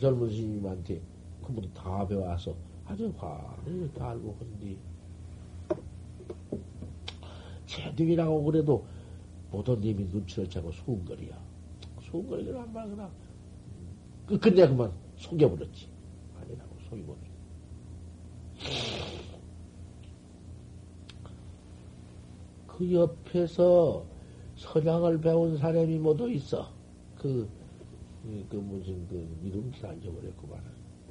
젊은 0.00 0.30
스님한테 0.30 1.00
그분도 1.42 1.72
다 1.72 2.06
배워서 2.06 2.54
아주 2.84 3.12
화를 3.16 3.90
다 3.94 4.10
알고 4.10 4.36
헌디. 4.38 4.76
제등이라고 7.66 8.44
그래도 8.44 8.84
모든 9.50 9.80
님이 9.80 10.04
눈치를 10.04 10.48
채고 10.48 10.72
수근거리야. 10.72 11.38
수근거리를 12.02 12.58
한 12.58 12.72
말거나. 12.72 13.10
그, 14.26 14.38
근데 14.38 14.66
그만 14.66 14.92
속여버렸지. 15.16 15.88
아니라고 16.40 16.76
속여버렸지. 16.88 17.36
그 22.66 22.92
옆에서 22.92 24.04
서장을 24.56 25.20
배운 25.20 25.56
사람이 25.56 25.98
모두 25.98 26.30
있어. 26.30 26.70
그, 27.16 27.48
그 28.48 28.56
무슨 28.56 29.06
그 29.08 29.26
이름 29.42 29.72
잘 29.80 29.96
잊어버렸구만. 29.98 30.60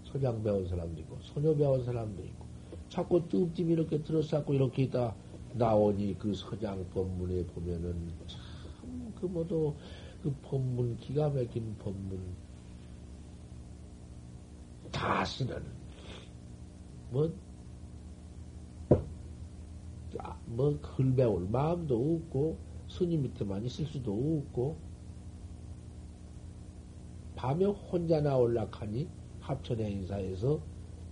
서장 0.03 0.41
배운 0.43 0.67
사람도 0.67 1.01
있고, 1.01 1.17
소녀 1.21 1.55
배운 1.55 1.83
사람도 1.83 2.23
있고, 2.23 2.45
자꾸 2.89 3.27
뜸뜸 3.27 3.69
이렇게 3.69 4.01
들어쌌고 4.01 4.53
이렇게 4.53 4.83
있다 4.83 5.15
나오니 5.57 6.17
그 6.19 6.33
서장 6.33 6.87
법문에 6.89 7.45
보면은 7.47 8.11
참 8.27 8.55
그 9.15 9.25
모두 9.25 9.73
그 10.21 10.33
법문 10.41 10.97
기가 10.97 11.29
막힌 11.29 11.75
법문. 11.77 12.19
다시는. 14.91 15.63
뭐 17.11 17.31
뭐, 20.45 20.79
글 20.79 21.13
배울 21.13 21.47
마음도 21.49 22.15
없고, 22.15 22.57
스님 22.87 23.23
밑에만 23.23 23.65
있을 23.65 23.85
수도 23.87 24.13
없고, 24.13 24.77
밤에 27.35 27.65
혼자 27.65 28.21
나올라 28.21 28.65
하니, 28.71 29.09
합천의 29.41 29.91
인사에서 29.91 30.61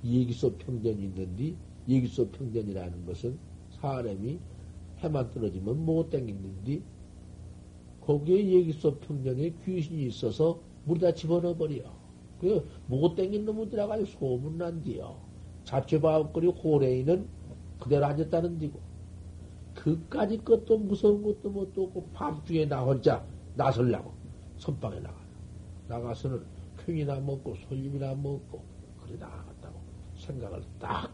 얘기소 0.03 0.55
평전이 0.57 1.03
있는데, 1.03 1.55
얘기소 1.89 2.29
평전이라는 2.29 3.05
것은 3.05 3.37
사람이 3.83 4.39
해만 4.99 5.29
떨어지면 5.31 5.85
못 5.85 6.09
땡기는데, 6.09 6.81
거기에 7.99 8.45
얘기소 8.45 8.95
평전에 8.99 9.53
귀신이 9.65 10.05
있어서 10.07 10.59
물다 10.85 11.13
집어넣어버려. 11.13 11.83
그, 12.39 12.65
못 12.87 13.15
땡긴 13.15 13.45
들어가지고 13.45 14.05
소문난디요. 14.07 15.17
자취바업거리 15.65 16.47
호래이는 16.47 17.27
그대로 17.79 18.05
앉았다는 18.05 18.59
디고. 18.59 18.79
그까지 19.75 20.43
것도 20.43 20.77
무서운 20.77 21.23
것도 21.23 21.49
뭣도 21.49 21.83
없고 21.83 22.09
밤중에 22.13 22.65
나 22.65 22.83
혼자 22.83 23.25
나설라고 23.55 24.13
선방에 24.57 24.99
나가 24.99 25.15
나가서는 25.87 26.43
퀭이나 26.77 27.19
먹고 27.19 27.55
솔잎이나 27.55 28.13
먹고 28.15 28.63
그래 29.01 29.17
나가겠다고 29.19 29.79
생각을 30.15 30.63
딱 30.79 31.11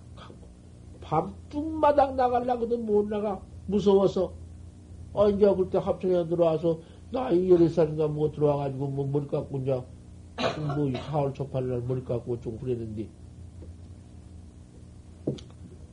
밤중마당 1.09 2.15
나가려고도 2.15 2.77
못 2.77 3.07
나가 3.07 3.41
무서워서 3.65 4.31
어 5.11 5.27
이제 5.27 5.51
그때 5.55 5.79
합천에 5.79 6.27
들어와서 6.27 6.79
나이 7.11 7.49
열네 7.49 7.69
살인가 7.69 8.07
뭐 8.07 8.31
들어와가지고 8.31 8.87
뭐 8.87 9.07
머리 9.07 9.27
깎고 9.27 9.57
이제 9.57 9.71
뭐 9.73 10.91
사월 11.09 11.33
초팔날 11.33 11.81
머리 11.81 12.03
깎고 12.03 12.39
좀 12.41 12.59
그랬는데 12.59 13.09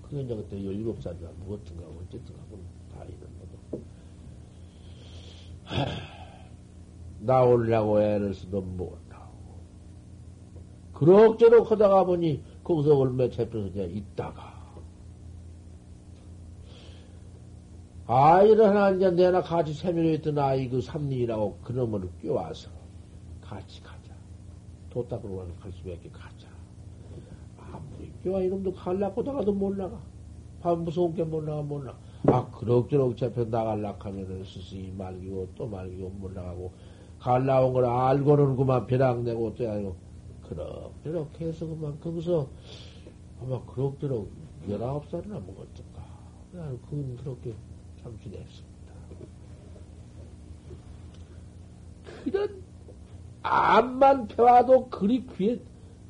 그게 0.03 0.21
이제 0.21 0.37
그때 0.37 0.59
17살이나 0.59 1.33
무엇든가 1.47 1.85
어쨌든 1.87 2.35
하고 2.37 2.59
다 2.95 3.03
이런 3.05 3.21
것도. 3.41 3.83
나오려고 7.21 8.03
애를 8.03 8.35
쓰도 8.35 8.61
못 8.61 8.99
나오고. 9.09 9.57
그럭저럭 10.93 11.71
하다가 11.73 12.05
보니 12.05 12.43
거기서 12.63 12.97
얼마 12.97 13.29
잡혀서 13.29 13.69
이제 13.69 13.85
있다가. 13.85 14.56
아이를 18.07 18.69
하나 18.69 18.91
이제 18.91 19.11
내나 19.11 19.43
같이 19.43 19.75
세면에 19.75 20.15
있던 20.15 20.39
아이 20.39 20.69
그 20.69 20.81
삼리라고 20.81 21.59
그놈을 21.65 22.09
껴와서 22.23 22.71
같이 23.41 23.83
가자. 23.83 24.15
도딱으로 24.91 25.47
갈 25.61 25.73
수밖에 25.73 26.09
가자. 26.11 26.49
교화 28.23 28.41
이놈도 28.41 28.73
갈라고 28.73 29.23
다가도 29.23 29.53
못 29.53 29.77
나가. 29.77 30.01
밤 30.61 30.85
무서운 30.85 31.15
게못 31.15 31.45
나가. 31.45 31.97
아, 32.27 32.51
그럭저럭 32.51 33.17
잡혀 33.17 33.45
나갈라 33.45 33.95
하면은 33.99 34.43
스승이 34.45 34.93
말기고 34.97 35.49
또 35.55 35.67
말기고 35.67 36.09
못 36.11 36.33
나가고, 36.33 36.73
갈라온 37.21 37.73
걸 37.73 37.85
알고는 37.85 38.57
그만 38.57 38.87
벼락 38.87 39.23
내고 39.23 39.55
또 39.55 39.71
아니고, 39.71 39.97
그럭저럭 40.49 41.41
해서 41.41 41.67
그만 41.67 42.01
거기서 42.01 42.49
아마 43.41 43.65
그럭저럭 43.65 44.27
열아홉 44.69 45.09
살이나 45.09 45.35
먹었던가. 45.35 46.03
나는 46.53 46.81
그건 46.83 47.17
그렇게 47.17 47.55
참 48.07 48.19
지냈습니다. 48.23 48.93
그런 52.25 52.63
암만 53.43 54.29
펴와도 54.29 54.89
그리 54.89 55.27
귀에 55.27 55.61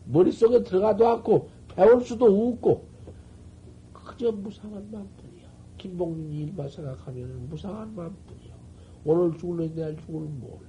머릿속에 0.04 0.62
들어가도 0.62 1.08
않고 1.08 1.48
배울 1.74 2.02
수도 2.02 2.26
없고, 2.26 2.86
그저 3.92 4.30
무상한 4.32 4.90
마음뿐이야. 4.90 5.48
김봉리 5.78 6.44
일만 6.44 6.68
생각하면 6.68 7.48
무상한 7.48 7.94
마음뿐이야. 7.94 8.54
오늘 9.04 9.36
죽을래 9.38 9.72
내일 9.74 9.96
죽을 9.98 10.20
몰라. 10.20 10.60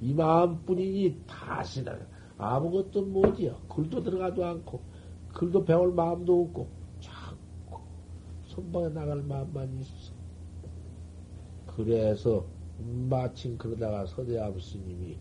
이 0.00 0.12
마음뿐이니 0.12 1.22
다시는 1.26 2.06
아무것도 2.36 3.02
못이야. 3.02 3.56
글도 3.68 4.02
들어가도 4.02 4.44
않고, 4.44 4.80
글도 5.32 5.64
배울 5.64 5.92
마음도 5.92 6.42
없고, 6.42 6.68
자꾸 7.00 7.80
선방에 8.46 8.88
나갈 8.88 9.22
마음만 9.22 9.78
있어. 9.80 10.13
그래서 11.76 12.44
마침 13.08 13.56
그러다가 13.58 14.06
서대암 14.06 14.58
스님이 14.58 15.16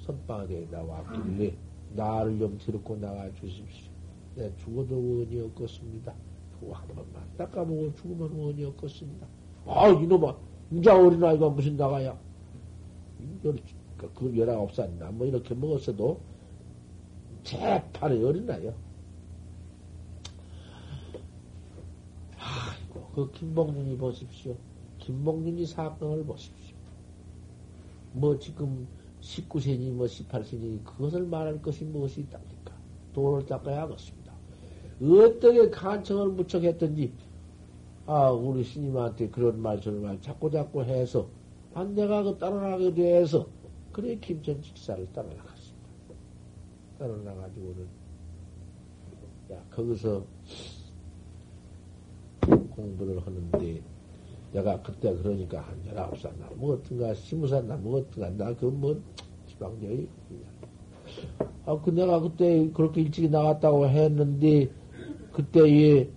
선방에 0.00 0.66
나왔길래 0.70 1.54
나를 1.94 2.38
좀 2.38 2.58
데리고 2.58 2.96
나가 2.96 3.32
주십시오. 3.34 3.90
내 4.34 4.54
죽어도 4.56 4.94
원이 4.96 5.40
없겠습니다. 5.40 6.12
한 6.72 6.88
번만 6.88 7.22
닦아보고 7.36 7.94
죽으면 7.94 8.32
원이 8.38 8.64
없겠습니다. 8.64 9.26
아, 9.66 9.88
이놈아, 9.88 10.36
인자 10.70 10.98
어린아이가 10.98 11.48
무슨 11.50 11.76
나가야. 11.76 12.18
그 14.14 14.36
열아홉 14.36 14.70
없었나. 14.70 15.10
뭐 15.10 15.26
이렇게 15.26 15.54
먹었어도 15.54 16.20
재판에 17.42 18.22
어린아이요. 18.22 18.74
아이고, 22.38 23.08
그 23.14 23.30
김봉준이 23.32 23.96
보십시오. 23.96 24.56
김봉준이 25.04 25.66
사건을 25.66 26.24
보십시오. 26.24 26.76
뭐 28.14 28.38
지금 28.38 28.88
19세니 29.20 29.92
뭐 29.92 30.06
18세니 30.06 30.82
그것을 30.82 31.26
말할 31.26 31.60
것이 31.60 31.84
무엇이 31.84 32.22
있답니까? 32.22 32.72
돈을 33.12 33.44
닦아야겠습니다. 33.44 34.32
어떻게 35.02 35.68
간청을 35.68 36.28
무척 36.30 36.62
했던지, 36.62 37.12
아, 38.06 38.30
우리 38.30 38.64
스님한테 38.64 39.28
그런 39.28 39.60
말, 39.60 39.78
저런 39.78 40.00
말 40.00 40.20
자꾸 40.22 40.50
자꾸 40.50 40.82
해서, 40.82 41.28
아, 41.74 41.84
내가 41.84 42.22
그 42.22 42.38
따라나가게 42.38 42.94
돼서, 42.94 43.46
그래, 43.92 44.16
김천 44.16 44.62
직사를 44.62 45.06
따라나갔습니다. 45.12 45.88
따라나가지고는, 46.98 47.88
야, 49.52 49.62
거기서 49.70 50.24
공부를 52.70 53.26
하는데, 53.26 53.93
내가 54.54 54.80
그때 54.82 55.12
그러니까 55.16 55.60
한 55.62 55.76
열아홉 55.88 56.16
살, 56.20 56.32
나, 56.38 56.48
뭐 56.54 56.74
어떤가, 56.74 57.12
스무 57.14 57.48
살, 57.48 57.66
나, 57.66 57.76
뭐그 57.76 58.64
뭐, 58.66 58.96
지방령이. 59.48 60.06
아, 61.66 61.76
그 61.80 61.90
내가 61.90 62.20
그때 62.20 62.70
그렇게 62.72 63.00
일찍 63.00 63.28
나갔다고 63.30 63.88
했는데, 63.88 64.70
그때에 65.32 66.08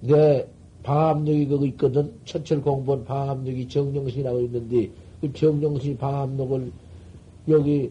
내 0.00 0.46
방암역이 0.82 1.48
거기 1.48 1.68
있거든. 1.68 2.12
천철 2.26 2.60
공부원 2.60 3.02
방암역이 3.06 3.66
정령신이라고 3.66 4.40
있는데, 4.40 4.90
그 5.22 5.32
정령신 5.32 5.96
방암역을 5.96 6.70
여기 7.48 7.90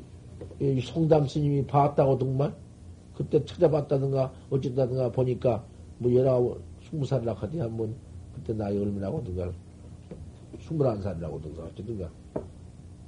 송담 0.83 1.27
스님이 1.27 1.65
봤다고 1.65 2.19
정말 2.19 2.53
그때 3.15 3.43
찾아봤다든가 3.43 4.31
어쨌다든가 4.51 5.11
보니까 5.11 5.63
뭐 5.97 6.13
열아홉 6.13 6.61
스무 6.87 7.05
살이라 7.05 7.33
하더니 7.33 7.59
한번 7.59 7.95
그때 8.35 8.53
나이 8.53 8.77
얼마라고 8.77 9.19
하든가 9.19 9.51
스물한 10.59 11.01
살이라고 11.01 11.37
하든가 11.39 11.63
어쨌든가 11.63 12.09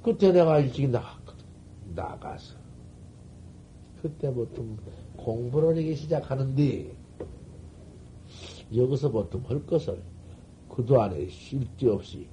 그때 0.02 0.32
내가 0.32 0.60
일찍 0.60 0.88
나갔거든. 0.90 1.44
나가서 1.94 2.56
그때 4.02 4.32
보통 4.32 4.76
공부를 5.16 5.76
하기 5.76 5.96
시작하는데 5.96 6.94
여기서 8.74 9.10
보통 9.10 9.42
할 9.46 9.64
것을 9.66 10.00
그도 10.68 11.00
안에 11.00 11.28
쉴데 11.28 11.88
없이 11.88 12.28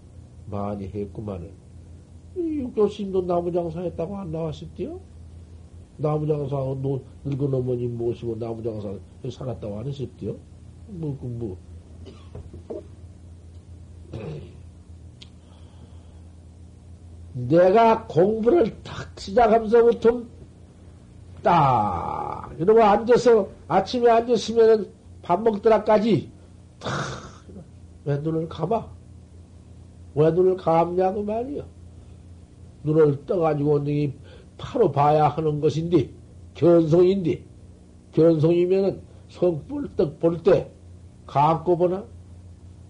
많이 0.45 0.87
했구만은 0.87 1.51
육조스님도 2.35 3.21
나무장사 3.23 3.81
했다고 3.81 4.17
안 4.17 4.31
나왔을때요? 4.31 4.99
나무장사 5.97 6.57
늙은 7.25 7.53
어머니 7.53 7.87
모시고 7.87 8.35
나무장사 8.35 8.97
살았다고 9.29 9.79
안 9.79 9.87
했을때요? 9.87 10.35
뭐, 10.87 11.17
그, 11.19 11.25
뭐. 11.25 11.57
내가 17.33 18.05
공부를 18.07 18.81
탁 18.83 19.19
시작하면서부터 19.19 20.21
딱 21.41 22.51
이러고 22.59 22.81
앉아서 22.83 23.49
아침에 23.67 24.09
앉았으면은 24.09 24.89
밥 25.21 25.41
먹더라까지 25.41 26.29
탁 26.79 26.91
왜 28.05 28.17
눈을 28.17 28.49
감아? 28.49 28.85
왜 30.15 30.29
눈을 30.31 30.57
감냐고 30.57 31.23
말이요. 31.23 31.63
눈을 32.83 33.25
떠가지고 33.25 33.79
이 33.87 34.13
바로 34.57 34.91
봐야 34.91 35.29
하는 35.29 35.61
것인데 35.61 36.09
견성인데 36.53 37.41
견성이면은 38.13 39.01
성불떡 39.29 40.19
볼 40.19 40.43
때 40.43 40.69
감고 41.25 41.77
보나? 41.77 42.03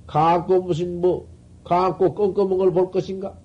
감고 0.07 0.61
무슨 0.63 1.01
뭐 1.01 1.27
감고 1.63 2.13
껌껌한 2.15 2.57
걸 2.57 2.71
볼 2.71 2.91
것인가? 2.91 3.37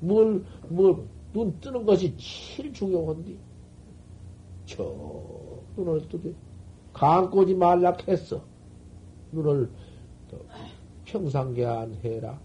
뭘, 0.00 0.44
뭘, 0.68 0.96
눈 1.32 1.58
뜨는 1.60 1.84
것이 1.84 2.16
제일 2.16 2.72
중요한데. 2.72 3.36
저 4.66 4.84
눈을 5.76 6.08
뜨게 6.08 6.34
감고지 6.92 7.54
말라 7.54 7.96
했어. 8.06 8.42
눈을 9.32 9.70
평상계한 11.04 11.94
해라. 12.04 12.38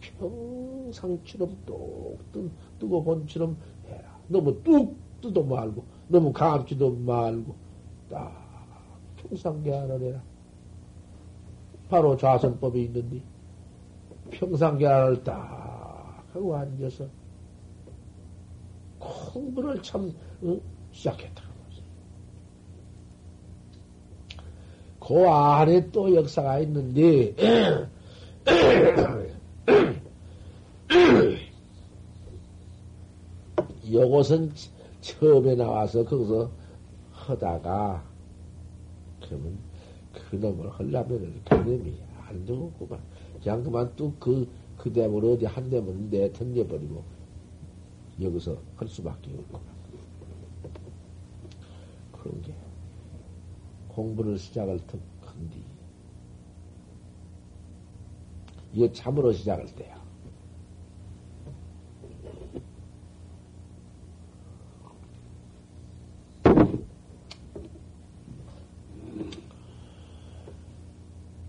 평상처럼 0.00 1.56
똑 1.66 2.18
뜨, 2.32 2.50
뜨고 2.78 3.02
본처럼 3.02 3.56
해라. 3.88 4.20
너무 4.28 4.62
뚝 4.62 4.96
뜨도 5.20 5.44
말고, 5.44 5.84
너무 6.08 6.32
감지도 6.32 6.92
말고, 6.96 7.54
딱 8.08 9.00
평상계한을 9.16 10.02
해라. 10.02 10.22
바로 11.88 12.16
좌선법이 12.16 12.82
있는데, 12.84 13.20
평상계한을 14.30 15.22
딱 15.22 16.24
하고 16.32 16.56
앉아서, 16.56 17.06
공부를 18.98 19.82
참, 19.82 20.12
어? 20.42 20.58
시작했다. 20.92 21.44
그 25.00 25.28
안에 25.28 25.90
또 25.92 26.14
역사가 26.14 26.58
있는데, 26.60 27.34
요것은 33.92 34.52
처음에 35.00 35.54
나와서 35.54 36.04
거기서 36.04 36.50
하다가, 37.12 38.02
그러면 39.24 39.56
그놈을 40.30 40.70
하려면 40.70 41.40
그놈이 41.44 41.94
안 42.26 42.44
되겠구만. 42.44 43.00
그냥 43.42 43.62
그만 43.62 43.94
뚝 43.96 44.18
그, 44.18 44.48
그 44.76 44.92
대물 44.92 45.24
어디 45.24 45.44
한 45.44 45.70
대물 45.70 46.10
내 46.10 46.32
던져버리고, 46.32 47.04
여기서 48.20 48.58
할 48.76 48.88
수밖에 48.88 49.30
없구만. 49.32 49.62
그런 52.12 52.42
게. 52.42 52.54
공부를 53.96 54.38
시작을 54.38 54.78
턱한뒤 54.86 55.62
이게 58.74 58.92
참으로 58.92 59.32
시작할 59.32 59.64
때야. 59.74 59.95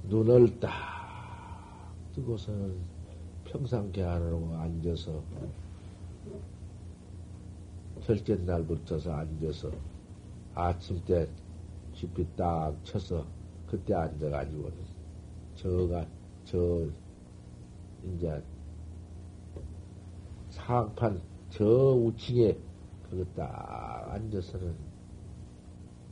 눈을 0.09 0.59
딱 0.59 0.71
뜨고서는 2.15 2.77
평상계안으로 3.43 4.55
앉아서 4.55 5.21
절째 8.03 8.35
날부터서 8.35 9.11
앉아서 9.11 9.71
아침 10.55 11.03
때 11.03 11.27
깊이 11.93 12.25
딱 12.37 12.73
쳐서 12.83 13.25
그때 13.67 13.93
앉아가지고는 13.93 14.73
저가 15.55 16.05
저 16.45 16.85
이제 18.05 18.41
상판 20.51 21.21
저 21.49 21.65
우층에 21.65 22.57
그거 23.09 23.25
딱 23.35 24.07
앉아서는 24.11 24.73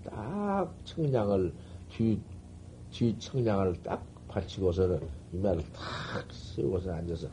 딱 0.03 0.73
청량을 0.83 1.53
뒤, 1.89 2.19
뒤 2.95 3.19
청량을 3.19 3.83
딱 3.83 4.05
받치고서는 4.29 5.05
이마를 5.33 5.61
탁 5.73 6.31
세우고서 6.31 6.93
앉아서 6.93 7.27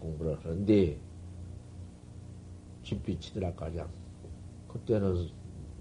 공부를 0.00 0.36
하는데 0.44 0.98
집비 2.82 3.20
치더라까지 3.20 3.82
그때는 4.66 5.28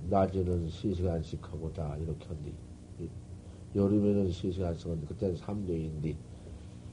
낮에는 0.09 0.67
3시간씩 0.67 1.41
하고 1.41 1.73
다 1.73 1.97
이렇게 1.97 2.27
한디. 2.27 2.53
여름에는 3.75 4.29
3시간씩 4.29 4.83
하는데, 4.85 5.07
그때는 5.07 5.35
3년인데, 5.35 6.15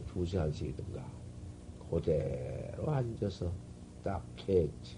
2시간씩이든가. 0.08 1.04
그대로 1.90 2.90
앉아서 2.90 3.52
딱 4.02 4.24
했지. 4.48 4.96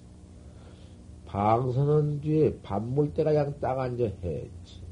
방선은 1.26 2.20
뒤에 2.20 2.60
밥 2.62 2.80
물 2.80 3.12
때가 3.12 3.32
그냥 3.32 3.58
딱 3.60 3.78
앉아 3.80 4.04
했지. 4.04 4.83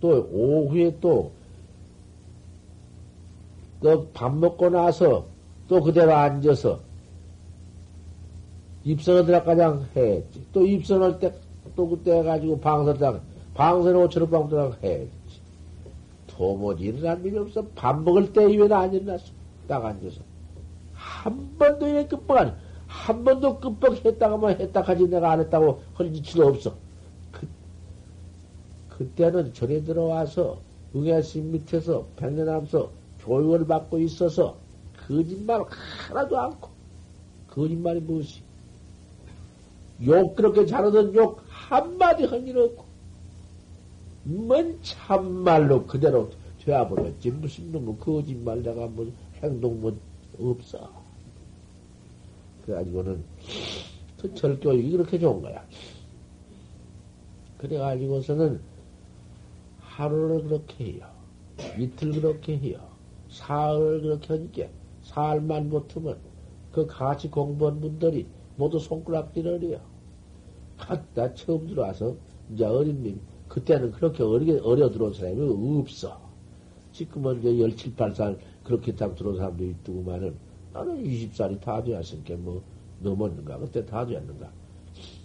또 0.00 0.28
오후에 0.30 0.98
또또밥 3.80 4.36
먹고 4.36 4.68
나서 4.70 5.26
또 5.68 5.80
그대로 5.82 6.14
앉아서 6.14 6.80
입선을 8.84 9.26
들어가장 9.26 9.86
했지. 9.96 10.42
또 10.52 10.64
입선할 10.66 11.18
때 11.18 11.46
또 11.76 11.88
그때 11.88 12.22
가지고 12.22 12.58
방선장 12.58 13.20
방선을 13.54 13.96
오처럼 13.96 14.30
방도장 14.30 14.74
했지. 14.82 15.10
도무지 16.26 16.84
일어난 16.84 17.24
일이 17.24 17.38
없어. 17.38 17.64
밥 17.74 18.02
먹을 18.02 18.32
때 18.32 18.50
이외에는 18.50 18.76
안 18.76 18.92
일어났어. 18.92 19.24
딱 19.68 19.84
앉아서. 19.84 20.20
한 20.94 21.56
번도 21.58 21.86
이래 21.86 22.06
끝뻑 22.06 22.54
한 22.86 23.24
번도 23.24 23.58
끝뻑 23.58 24.04
했다가만 24.04 24.60
했다 24.60 24.80
하지 24.82 25.06
내가 25.08 25.32
안 25.32 25.40
했다고 25.40 25.82
헐리치도 25.98 26.46
없어. 26.46 26.74
그, 28.96 29.04
그때는 29.04 29.52
절에 29.52 29.82
들어와서 29.82 30.58
응애신 30.94 31.52
밑에서 31.52 32.06
백년 32.16 32.48
앞서 32.48 32.90
교육을 33.20 33.66
받고 33.66 33.98
있어서 34.00 34.56
거짓말 35.06 35.62
하나도 36.08 36.38
않고 36.38 36.70
거짓말이 37.48 38.00
무엇이? 38.00 38.40
욕 40.06 40.34
그렇게 40.36 40.66
잘하던 40.66 41.14
욕 41.14 41.42
한마디 41.48 42.24
한 42.24 42.46
일 42.46 42.58
없고 42.58 42.84
뭔 44.24 44.78
참말로 44.82 45.86
그대로 45.86 46.30
되어버렸지? 46.64 47.30
무슨 47.30 47.70
놈의 47.72 47.96
거짓말 48.00 48.62
내가 48.62 48.86
뭐 48.86 49.10
행동 49.42 49.80
뭐 49.80 49.96
없어? 50.40 50.90
그래가지고는 52.64 53.22
그 54.20 54.34
절교육이 54.34 54.90
그렇게 54.90 55.18
좋은 55.18 55.40
거야. 55.42 55.64
그래가지고서는 57.58 58.60
하루를 59.96 60.42
그렇게 60.44 60.84
해요. 60.84 61.06
이틀 61.78 62.12
그렇게 62.12 62.58
해요. 62.58 62.78
사흘 63.30 64.02
그렇게 64.02 64.34
하니까 64.34 64.68
사흘만 65.02 65.70
못하면 65.70 66.18
그 66.70 66.86
같이 66.86 67.30
공부한 67.30 67.80
분들이 67.80 68.26
모두 68.56 68.78
손가락질을 68.78 69.62
해요. 69.62 69.80
갖다 70.76 71.32
처음 71.32 71.66
들어와서 71.66 72.16
이제 72.52 72.64
어린님 72.64 73.18
그때는 73.48 73.92
그렇게 73.92 74.22
어리게 74.22 74.60
어려 74.62 74.90
들어온 74.90 75.14
사람이 75.14 75.80
없어. 75.80 76.20
지금은 76.92 77.40
이제 77.40 77.56
17, 77.56 77.96
8살 77.96 78.38
그렇게 78.64 78.94
딱 78.94 79.14
들어온 79.14 79.36
사람도 79.36 79.64
있더구만은 79.64 80.34
나는 80.74 81.02
20살이 81.02 81.58
다 81.60 81.82
되었으니까? 81.82 82.36
뭐 82.36 82.62
넘었는가? 83.00 83.58
그때 83.58 83.84
다 83.86 84.04
되었는가? 84.04 84.52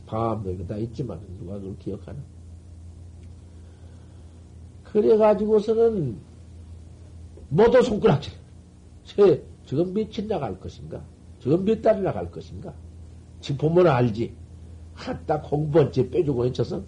밤도 0.05 0.65
다 0.65 0.77
있지만 0.77 1.19
누가 1.39 1.55
그걸 1.55 1.77
기억하나 1.77 2.19
그래가지고서는 4.91 6.17
모두 7.49 7.81
손가락질 7.81 8.33
새 9.03 9.41
지금 9.65 9.93
며칠 9.93 10.27
나갈 10.27 10.59
것인가 10.59 11.01
지금 11.39 11.63
몇 11.65 11.81
달이 11.81 12.01
나갈 12.01 12.29
것인가 12.29 12.73
지금 13.39 13.57
보면 13.69 13.87
알지 13.87 14.33
한다 14.93 15.41
공번째 15.41 16.09
빼주고 16.09 16.45
해쳐서 16.45 16.83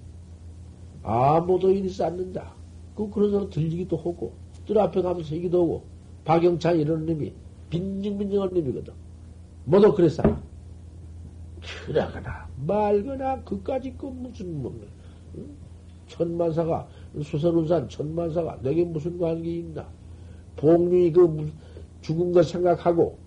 아무도 1.01 1.69
일이 1.69 1.91
않는다. 2.01 2.53
그 2.95 3.09
그런 3.09 3.31
사람 3.31 3.49
들리기도 3.49 3.97
하고 3.97 4.33
뜰 4.65 4.79
앞에 4.79 5.01
가면 5.01 5.23
서기도 5.23 5.63
하고 5.63 5.83
박영찬 6.23 6.79
이런 6.79 7.05
놈이 7.05 7.33
빈증빈증한 7.69 8.53
놈이거든. 8.53 8.93
뭐도 9.65 9.93
그랬어. 9.95 10.23
그러거나 11.85 12.47
말거나 12.65 13.41
그까지 13.43 13.95
그 13.97 14.05
무슨 14.05 14.61
뭐 14.61 14.73
천만사가 16.07 16.87
수설운산 17.21 17.89
천만사가 17.89 18.59
내게 18.61 18.83
무슨 18.83 19.17
관계 19.19 19.57
있나? 19.57 19.87
복류이 20.55 21.11
그 21.11 21.51
죽은 22.01 22.31
거 22.31 22.41
생각하고 22.41 23.17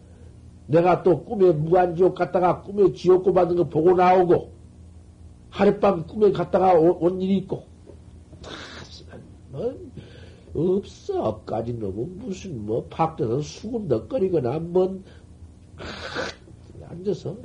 내가 0.66 1.02
또 1.02 1.22
꿈에 1.24 1.52
무한지옥 1.52 2.14
갔다가 2.14 2.62
꿈에 2.62 2.92
지옥고 2.92 3.32
받은 3.32 3.56
거 3.56 3.68
보고 3.68 3.94
나오고 3.94 4.52
하룻밤 5.50 6.06
꿈에 6.06 6.32
갔다가 6.32 6.74
온 6.74 7.20
일이 7.20 7.38
있고 7.38 7.64
다 8.42 8.50
뭐, 9.50 9.74
없어 10.54 11.42
까지 11.44 11.72
너무 11.74 12.06
무슨 12.16 12.66
뭐 12.66 12.84
밖에서 12.90 13.40
수군덕거리거나 13.40 14.58
뭔 14.58 15.04
앉아서 16.82 17.36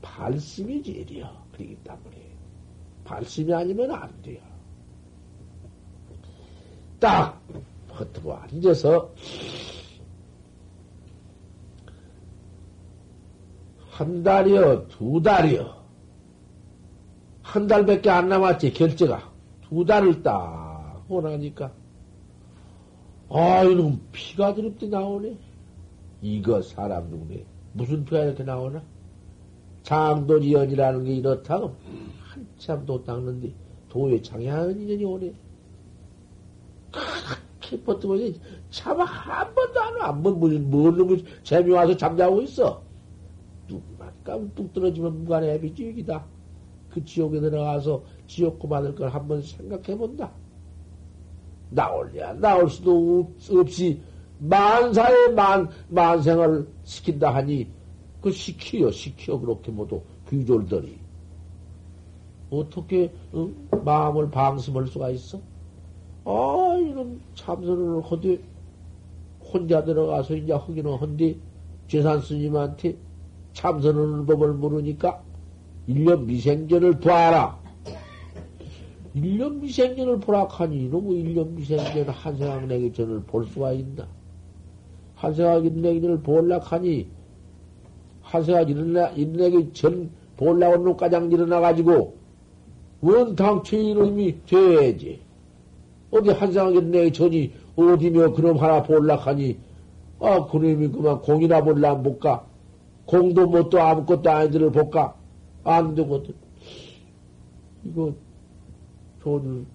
발심이 0.00 0.82
제일이야 0.82 1.44
그러기 1.52 1.76
때문에 1.84 2.16
발심이 3.04 3.52
아니면 3.52 3.90
안 3.90 4.10
돼요 4.22 4.49
딱 7.00 7.40
헛고 7.98 8.34
앉아서 8.34 9.10
한 13.90 14.22
달이요, 14.22 14.88
두 14.88 15.20
달이요. 15.22 15.74
한 17.42 17.66
달밖에 17.66 18.08
안 18.08 18.28
남았지, 18.28 18.72
결제가. 18.72 19.30
두 19.68 19.84
달을 19.84 20.22
딱 20.22 21.04
원하니까. 21.08 21.72
아, 23.28 23.62
이놈 23.64 24.00
피가 24.12 24.54
드럽게 24.54 24.86
나오네. 24.86 25.36
이거 26.22 26.62
사람 26.62 27.08
눈에 27.10 27.44
무슨 27.72 28.04
피가 28.04 28.24
이렇게 28.24 28.42
나오나? 28.42 28.82
장도지연이라는 29.82 31.04
게 31.04 31.14
이렇다고 31.14 31.74
한참 32.22 32.84
도 32.86 33.02
닦는데 33.04 33.52
도에 33.88 34.20
장향한 34.22 34.80
인연이 34.80 35.04
오네. 35.04 35.32
그렇게 36.90 37.82
버티고 37.84 38.16
차마 38.70 39.04
한 39.04 39.54
번도 39.54 39.80
안 39.80 39.96
와. 39.96 40.08
한번 40.08 40.38
무슨 40.38 40.70
뭘 40.70 40.96
놈이 40.96 41.24
재미 41.42 41.70
와서 41.70 41.96
잠자고 41.96 42.42
있어. 42.42 42.82
깜뚝 44.24 44.72
떨어지면 44.72 45.20
무관의 45.20 45.54
앱이 45.54 45.74
지옥이다. 45.74 46.24
그 46.90 47.04
지옥에 47.04 47.40
들어가서 47.40 48.02
지옥고 48.26 48.68
받을 48.68 48.94
걸 48.94 49.08
한번 49.08 49.40
생각해 49.42 49.96
본다. 49.96 50.30
나올랴, 51.70 52.34
나올 52.34 52.68
수도 52.68 53.32
없이 53.50 54.00
만사의 54.38 55.34
만, 55.34 55.68
만생을 55.88 56.66
시킨다 56.82 57.34
하니, 57.34 57.68
그 58.20 58.30
시키요, 58.30 58.90
시키요, 58.90 59.40
그렇게 59.40 59.70
모두 59.70 60.02
귀졸들이. 60.28 60.98
어떻게, 62.50 63.12
응? 63.34 63.54
마음을 63.84 64.30
방심할 64.30 64.88
수가 64.88 65.10
있어? 65.10 65.40
아, 66.30 66.76
이런 66.78 67.20
참선을 67.34 68.02
하되, 68.04 68.38
혼자 69.52 69.84
들어가서 69.84 70.36
이제 70.36 70.52
하기는 70.52 70.94
한데, 70.94 71.36
재산 71.88 72.20
스님한테 72.20 72.96
참선하는 73.52 74.26
법을 74.26 74.54
모르니까 74.54 75.22
일년 75.88 76.26
미생전을 76.26 77.00
봐라. 77.00 77.58
일년 79.12 79.60
미생전을 79.60 80.20
보라 80.20 80.44
하니 80.44 80.84
이놈의 80.84 81.18
일년 81.18 81.56
미생전 81.56 82.08
한생학 82.08 82.66
내기 82.68 82.92
전을 82.92 83.22
볼 83.24 83.44
수가 83.44 83.72
있나? 83.72 84.06
한생학 85.16 85.66
인내기 85.66 86.00
전을 86.00 86.20
볼락하니 86.20 87.08
한생학 88.22 88.70
인내기 88.70 89.72
전 89.72 90.10
볼라고 90.36 90.84
놈가장 90.84 91.32
일어나가지고 91.32 92.14
원 93.00 93.34
당최 93.34 93.82
이름이 93.82 94.44
돼야지. 94.46 95.29
어디 96.10 96.30
인내기 96.30 97.12
전이 97.12 97.52
어디며 97.76 98.32
그놈 98.32 98.56
하나 98.56 98.82
볼락하니 98.82 99.58
아 100.20 100.46
그놈이 100.46 100.88
그만 100.88 101.20
공이나 101.22 101.62
볼라 101.62 101.94
못 101.94 102.18
가. 102.18 102.50
공도 103.10 103.48
못도 103.48 103.80
아무것도 103.80 104.30
아이들을 104.30 104.70
볼까? 104.70 105.16
안 105.64 105.96
되거든. 105.96 106.32
이거, 107.84 108.14
저는, 109.22 109.66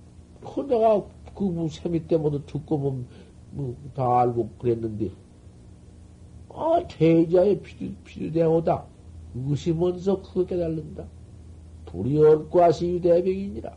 혼자가 0.42 1.04
그 1.36 1.68
세미 1.70 2.08
때문에 2.08 2.40
듣고 2.46 2.80
보면, 2.80 3.06
뭐, 3.52 3.76
다 3.94 4.22
알고 4.22 4.52
그랬는데, 4.58 5.12
아, 6.50 6.82
대자의 6.88 7.62
필요대오다. 8.06 8.86
의심원서 9.36 10.22
크게 10.22 10.56
깨달는다. 10.56 11.04
불이 11.88 12.18
얹고 12.18 12.64
하시 12.64 12.88
유대병이니라. 12.88 13.74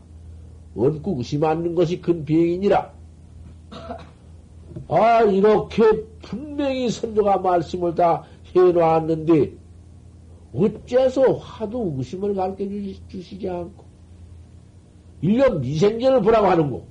얹고 0.76 1.16
의심하는 1.18 1.74
것이 1.74 2.00
큰 2.00 2.24
병이니라. 2.24 2.92
아, 4.88 5.22
이렇게 5.22 5.82
분명히 6.22 6.88
선조가 6.90 7.38
말씀을 7.38 7.94
다 7.94 8.24
해놓았는데, 8.54 9.52
어째서 10.54 11.34
화도 11.34 11.94
의심을 11.98 12.34
가르쳐 12.34 12.64
주시지 13.08 13.48
않고, 13.48 13.84
일년 15.20 15.60
미생전을 15.60 16.22
보라고 16.22 16.46
하는 16.46 16.70
거. 16.70 16.84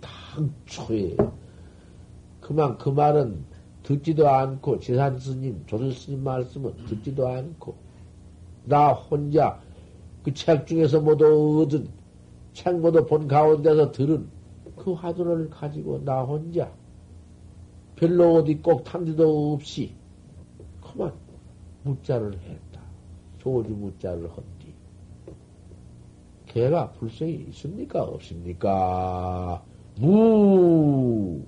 당초에, 0.00 1.16
그만 2.40 2.78
그 2.78 2.88
말은 2.88 3.44
듣지도 3.82 4.28
않고, 4.28 4.80
재산 4.80 5.18
스님, 5.18 5.64
조선 5.66 5.92
스님 5.92 6.24
말씀은 6.24 6.86
듣지도 6.86 7.28
않고, 7.28 7.74
나 8.64 8.92
혼자 8.92 9.60
그 10.24 10.32
책 10.32 10.66
중에서 10.66 11.00
모두 11.00 11.62
얻은, 11.62 11.88
책 12.54 12.80
모두 12.80 13.04
본 13.06 13.28
가운데서 13.28 13.92
들은 13.92 14.26
그 14.76 14.92
화두를 14.92 15.50
가지고 15.50 16.02
나 16.04 16.22
혼자 16.22 16.72
별로 17.96 18.36
어디 18.36 18.56
꼭 18.56 18.84
탄 18.84 19.04
데도 19.04 19.52
없이 19.52 19.94
그만 20.80 21.12
무자를 21.84 22.32
했다. 22.40 22.80
조지 23.38 23.68
무자를 23.70 24.28
헌디. 24.28 24.72
개가 26.46 26.92
불성이 26.92 27.46
있습니까? 27.50 28.02
없습니까? 28.04 29.62
무 29.98 31.42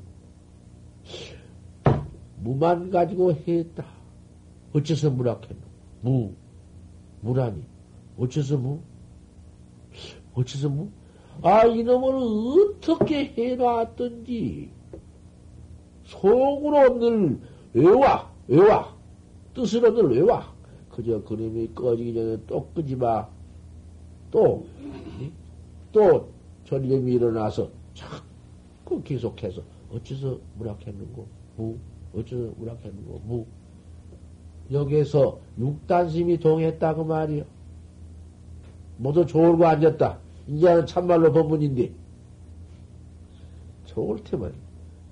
무만 2.43 2.90
가지고 2.90 3.32
했다. 3.32 3.85
어째서 4.74 5.11
무락했노? 5.11 5.61
무 6.03 6.32
무라니 7.23 7.62
어째서 8.18 8.56
무? 8.56 8.80
어째서 10.34 10.68
무? 10.68 10.90
아 11.43 11.64
이놈을 11.64 12.74
어떻게 12.78 13.26
해놨던지 13.36 14.70
속으로 16.05 16.98
늘 16.98 17.40
외와 17.74 18.30
외와 18.48 18.97
뜻으로 19.55 19.94
늘 19.94 20.16
외와 20.16 20.56
그저 20.97 21.22
그림이 21.22 21.74
꺼지기 21.74 22.14
전에 22.14 22.38
또 22.47 22.66
끄지 22.74 22.97
마. 22.97 23.28
또, 24.30 24.66
또 25.93 26.28
전염이 26.64 27.12
일어나서 27.12 27.70
자꾸 27.93 29.02
계속해서 29.02 29.62
어째서 29.93 30.38
무락했는고? 30.56 31.26
무? 31.56 31.76
어째서 32.14 32.51
무락했는고? 32.56 33.20
무? 33.26 33.47
여기에서 34.72 35.38
육단심이 35.59 36.38
동했다 36.38 36.94
그 36.94 37.02
말이요. 37.02 37.44
모두 38.97 39.24
좋을고 39.27 39.66
앉았다. 39.66 40.18
이제는 40.48 40.86
참말로 40.86 41.32
법문인데. 41.32 41.93
좋을 43.86 44.23
테면 44.24 44.52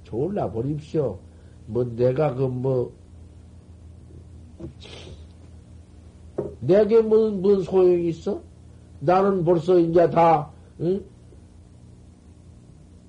좋을라 0.05 0.51
버립시오. 0.51 1.19
뭐 1.66 1.85
내가 1.85 2.35
그 2.35 2.47
뭐 2.48 2.93
내게 6.61 7.01
무슨, 7.01 7.43
무슨 7.43 7.62
소용이 7.62 8.09
있어? 8.09 8.40
나는 9.01 9.44
벌써 9.44 9.78
이제 9.78 10.09
다, 10.11 10.51
응? 10.81 11.05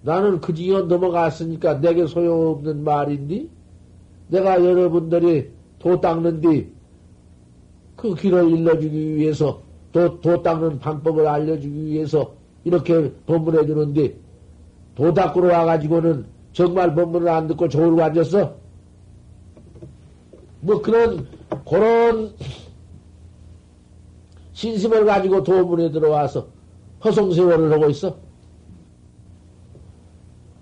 나는 0.02 0.39
그 0.39 0.53
지경 0.53 0.88
넘어갔으니까 0.88 1.80
내게 1.80 2.06
소용없는 2.06 2.84
말인데? 2.84 3.47
내가 4.27 4.64
여러분들이 4.64 5.52
도 5.80 5.99
닦는디 6.02 6.69
그 7.95 8.15
길을 8.15 8.52
일러주기 8.52 9.15
위해서 9.15 9.61
도, 9.95 10.19
도 10.19 10.43
닦는 10.43 10.80
방법을 10.80 11.26
알려주기 11.26 11.85
위해서 11.85 12.34
이렇게 12.65 13.13
법문해 13.27 13.65
주는데 13.65 14.13
도 14.93 15.13
닦으러 15.13 15.57
와가지고는 15.57 16.26
정말 16.51 16.93
법문을 16.93 17.30
안 17.30 17.47
듣고 17.47 17.69
저으로 17.69 18.03
앉았어? 18.03 18.55
뭐 20.59 20.81
그런 20.81 21.26
그런 21.65 22.34
신심을 24.51 25.05
가지고 25.05 25.43
도문에 25.43 25.91
들어와서 25.91 26.47
허송세월을 27.05 27.72
하고 27.72 27.89
있어. 27.89 28.17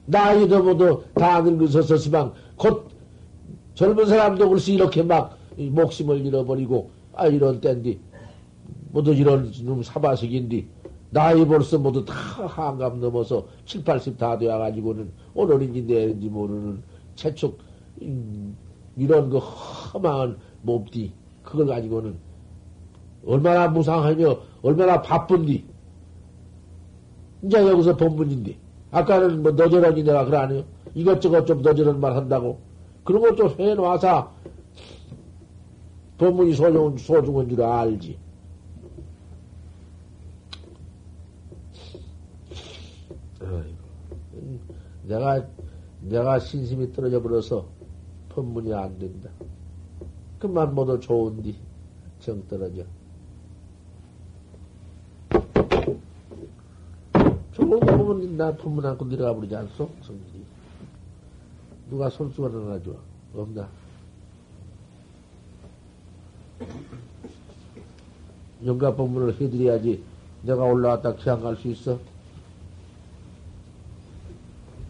나이도 0.06 0.62
모두 0.62 1.04
다 1.16 1.42
늙으셨었지만 1.42 2.34
곧 2.56 2.88
젊은 3.74 4.06
사람도 4.06 4.48
글쎄 4.48 4.74
이렇게 4.74 5.02
막 5.02 5.40
목숨을 5.58 6.24
잃어버리고 6.24 6.92
아 7.16 7.26
이런 7.26 7.60
땐디 7.60 8.13
모두 8.94 9.12
이런 9.14 9.52
놈 9.64 9.82
사바식인디 9.82 10.68
나이 11.10 11.46
벌써 11.46 11.80
모두 11.80 12.06
다 12.06 12.14
한감 12.14 13.00
넘어서 13.00 13.46
7, 13.66 13.84
80 13.84 14.18
다 14.18 14.38
되어가지고는 14.38 15.12
오늘인지 15.34 15.82
내일인지 15.82 16.30
모르는 16.30 16.82
채축 17.16 17.58
음, 18.04 18.56
이런 18.96 19.30
그 19.30 19.40
험한 19.40 20.38
몸띠 20.62 21.12
그걸 21.42 21.68
가지고는 21.68 22.16
얼마나 23.26 23.68
무상하며 23.68 24.38
얼마나 24.62 25.02
바쁜디. 25.02 25.66
이제 27.44 27.58
여기서 27.58 27.98
본분인데. 27.98 28.56
아까는 28.92 29.42
뭐 29.42 29.52
너저러니 29.52 30.04
내가 30.04 30.26
그러네요. 30.26 30.64
이것저것 30.94 31.46
좀 31.46 31.62
너저런 31.62 32.00
말 32.00 32.16
한다고. 32.16 32.60
그런 33.04 33.22
것도 33.22 33.50
해놔서 33.58 34.32
본문이 36.18 36.54
소중한, 36.54 36.98
소중한 36.98 37.50
줄 37.50 37.62
알지. 37.64 38.23
내가, 45.04 45.46
내가 46.02 46.40
신심이 46.40 46.92
떨어져 46.94 47.22
버려서 47.22 47.68
본문이 48.30 48.74
안 48.74 48.98
된다. 48.98 49.30
그만 50.40 50.74
모두 50.74 51.00
좋은디, 51.00 51.56
정 52.20 52.46
떨어져. 52.48 52.84
저걸 57.54 57.80
보면 57.80 58.38
나 58.38 58.56
품문 58.56 58.86
안고 58.86 59.06
내려가 59.06 59.36
버리지 59.36 59.56
않소? 59.56 59.90
성질이. 60.02 60.44
누가 61.90 62.10
손수가 62.10 62.50
나눠줘? 62.50 62.96
없나? 63.36 63.70
영가 68.66 68.96
법문을 68.96 69.34
해드려야지 69.40 70.04
내가 70.44 70.64
올라왔다 70.64 71.16
기안 71.16 71.42
갈수 71.42 71.68
있어? 71.70 72.00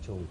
좀. 0.03 0.27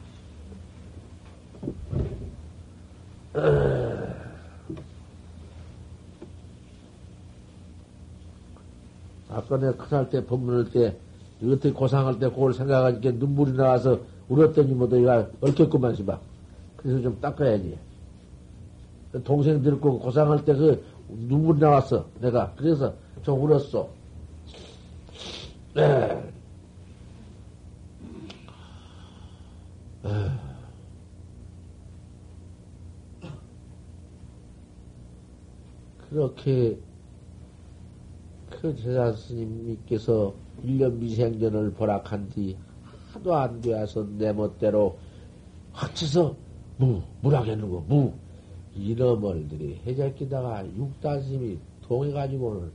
아까 9.29 9.57
내가 9.59 9.77
큰할 9.77 10.11
때 10.11 10.25
법문할 10.25 10.71
때 10.71 10.97
어떻게 11.43 11.73
고상할 11.73 12.19
때 12.19 12.29
그걸 12.29 12.53
생각하니까 12.55 13.11
눈물이 13.13 13.53
나와서 13.55 14.01
울었더니 14.29 14.73
뭐 14.75 14.87
너희가 14.87 15.29
얽혔구만 15.41 15.97
시봐. 15.97 16.21
그래서 16.77 17.01
좀 17.01 17.19
닦아야지. 17.21 17.79
동생 19.25 19.63
들고 19.63 19.99
고상할 19.99 20.45
때 20.45 20.55
그 20.55 20.85
눈물이 21.09 21.59
나왔어. 21.61 22.07
내가. 22.21 22.53
그래서 22.57 22.95
좀 23.23 23.43
울었어. 23.43 23.89
그렇게 36.09 36.79
그 38.51 38.77
제자 38.77 39.13
스님께서 39.13 40.35
1년 40.65 40.95
미생전을 40.95 41.73
보락한 41.73 42.29
뒤 42.29 42.57
하도 43.13 43.35
안 43.35 43.61
되어서 43.61 44.07
내 44.19 44.33
멋대로 44.33 44.99
확치서 45.73 46.37
무, 46.77 47.03
무락했는 47.23 47.71
거, 47.71 47.85
무. 47.89 48.13
이놈을들이 48.75 49.81
해적기다가 49.87 50.67
육단심이 50.67 51.59
동해가지고는 51.83 52.73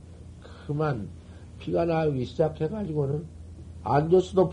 그만 0.66 1.08
피가 1.58 1.84
나오기 1.84 2.24
시작해가지고는 2.24 3.26
앉았어도 3.82 4.50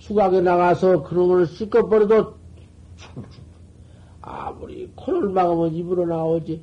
수각에 0.00 0.40
나가서 0.40 1.02
그놈을 1.04 1.46
씻어버려도 1.46 2.34
아무리 4.22 4.90
코를 4.94 5.28
막으면 5.30 5.74
입으로 5.74 6.06
나오지. 6.06 6.62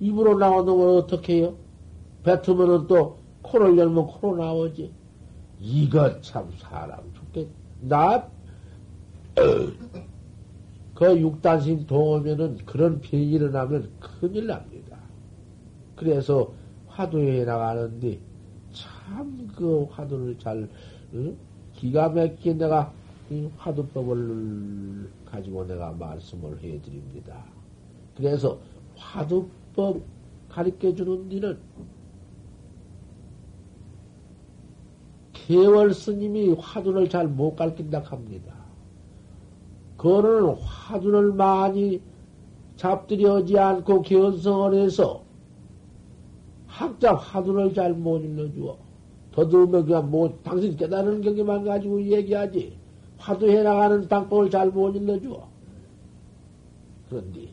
입으로 0.00 0.38
나오는 0.38 0.76
걸 0.76 0.88
어떻게 0.98 1.36
해요? 1.38 1.54
뱉으면은 2.24 2.86
또 2.86 3.18
코를 3.42 3.78
열면 3.78 4.06
코로 4.06 4.36
나오지. 4.36 4.92
이거 5.60 6.20
참 6.20 6.48
사람 6.58 7.00
죽겠, 7.14 7.48
나, 7.80 8.28
그 10.94 11.20
육단심 11.20 11.86
동하면은 11.86 12.58
그런 12.66 13.00
병이 13.00 13.30
일어나면 13.30 13.90
큰일 14.00 14.46
납니다. 14.48 14.98
그래서 15.96 16.52
화두에 16.88 17.44
나가는데 17.44 18.18
참 18.72 19.48
그 19.54 19.84
화두를 19.90 20.38
잘, 20.38 20.68
응? 21.14 21.36
기가 21.82 22.08
막히게 22.10 22.54
내가 22.54 22.92
이 23.28 23.50
화두법을 23.56 25.10
가지고 25.26 25.66
내가 25.66 25.90
말씀을 25.90 26.56
해드립니다. 26.62 27.44
그래서 28.16 28.56
화두법 28.96 30.00
가르쳐 30.48 30.94
주는 30.94 31.28
뒤는 31.28 31.58
개월 35.32 35.92
스님이 35.92 36.50
화두를 36.50 37.08
잘 37.08 37.26
못 37.26 37.56
가르친다 37.56 37.98
합니다. 37.98 38.54
그거는 39.96 40.54
화두를 40.54 41.32
많이 41.32 42.00
잡들여지 42.76 43.58
않고 43.58 44.02
견성을 44.02 44.74
해서 44.74 45.24
학자 46.68 47.16
화두를 47.16 47.74
잘 47.74 47.92
못 47.92 48.20
일러주어. 48.20 48.81
더듬으면 49.32 49.86
그냥 49.86 50.10
뭐, 50.10 50.38
당신 50.42 50.76
깨달은 50.76 51.22
경기만 51.22 51.64
가지고 51.64 52.02
얘기하지. 52.02 52.76
화두해 53.18 53.62
나가는 53.62 54.06
방법을 54.06 54.50
잘 54.50 54.70
못 54.70 54.94
일러주어. 54.94 55.48
그런데, 57.08 57.48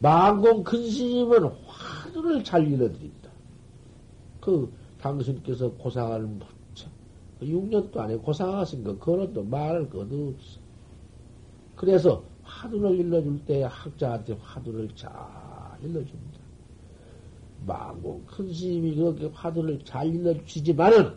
망공 0.00 0.64
큰 0.64 0.90
스님은 0.90 1.44
화두를 1.66 2.42
잘 2.44 2.66
일러드린다. 2.66 3.30
그, 4.40 4.72
당신께서 5.00 5.70
고상을 5.72 6.20
묻혀. 6.22 6.88
6년도 7.40 7.96
안에 7.96 8.16
고상하신 8.16 8.84
거, 8.84 8.98
그거는 8.98 9.32
또 9.32 9.48
것도 9.48 10.34
없어. 10.34 10.60
그래서 11.76 12.22
화두를 12.42 12.96
일러줄 12.96 13.44
때 13.44 13.62
학자한테 13.62 14.36
화두를 14.40 14.88
잘 14.94 15.10
일러줍니다. 15.80 16.31
망공 17.66 18.24
큰 18.26 18.52
스님이 18.52 18.94
그렇게 18.96 19.30
화두를 19.32 19.80
잘 19.84 20.08
일러주시지만은, 20.14 21.14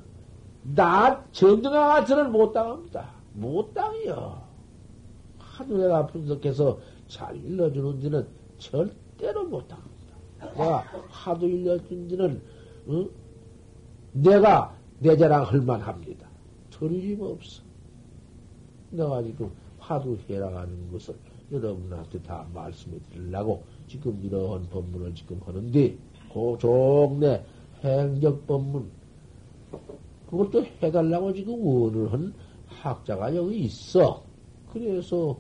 나 0.76 1.24
정등아가 1.32 2.06
저를 2.06 2.30
못 2.30 2.54
당합니다. 2.54 3.12
못 3.34 3.74
당해요. 3.74 4.42
하도 5.38 5.78
내가 5.78 6.08
분석해서 6.08 6.80
잘 7.08 7.36
일러주는 7.38 8.00
지는 8.02 8.28
절대로 8.58 9.46
못 9.46 9.68
당합니다. 9.68 10.16
내가 10.40 10.84
하도 11.10 11.48
일러준 11.48 12.10
지는, 12.10 12.42
어? 12.88 13.06
내가 14.14 14.76
내 15.00 15.16
자랑 15.18 15.44
할만 15.44 15.82
합니다. 15.82 16.28
틀림없어. 16.72 17.64
내가 18.92 19.22
지금 19.24 19.52
화두 19.78 20.18
해라가는 20.30 20.92
것을 20.92 21.16
여러분한테 21.52 22.22
다 22.24 22.46
말씀해 22.54 22.98
드리려고 23.12 23.64
지금 23.88 24.20
이러한 24.24 24.68
법문을 24.70 25.14
지금 25.14 25.40
하는데, 25.46 25.98
그 26.36 26.58
종내 26.60 27.42
행적 27.82 28.46
법문, 28.46 28.92
그것도 30.30 30.66
해달라고 30.84 31.34
지금 31.34 31.66
원을 31.66 32.12
한 32.12 32.34
학자가 32.68 33.34
여기 33.34 33.60
있어. 33.60 34.22
그래서 34.74 35.40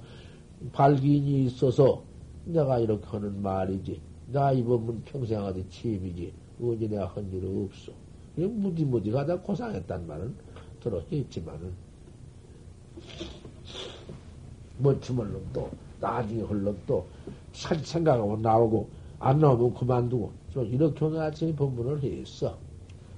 발기인이 0.72 1.48
있어서 1.48 2.02
내가 2.46 2.80
이렇게 2.80 3.06
하는 3.08 3.42
말이지. 3.42 4.00
나 4.32 4.54
이번문 4.54 5.04
평생 5.04 5.44
어디 5.44 5.68
취임이지. 5.70 6.32
언제 6.62 6.88
내가 6.88 7.08
한 7.08 7.30
일은 7.30 7.66
없어. 7.66 7.92
무디무디 8.38 9.12
가다 9.12 9.38
고상했단 9.42 10.08
말은 10.08 10.34
들어 10.80 11.02
했지만은. 11.12 11.74
멋춤을 14.78 15.30
놈도 15.30 15.70
나중에 16.00 16.42
흘럼또 16.42 17.06
생각하고 17.52 18.38
나오고 18.38 18.88
안 19.20 19.40
나오면 19.40 19.74
그만두고 19.74 20.45
좀 20.56 20.74
이렇게 20.74 21.04
오늘 21.04 21.20
아침에 21.20 21.54
법문을 21.54 22.02
했어. 22.02 22.58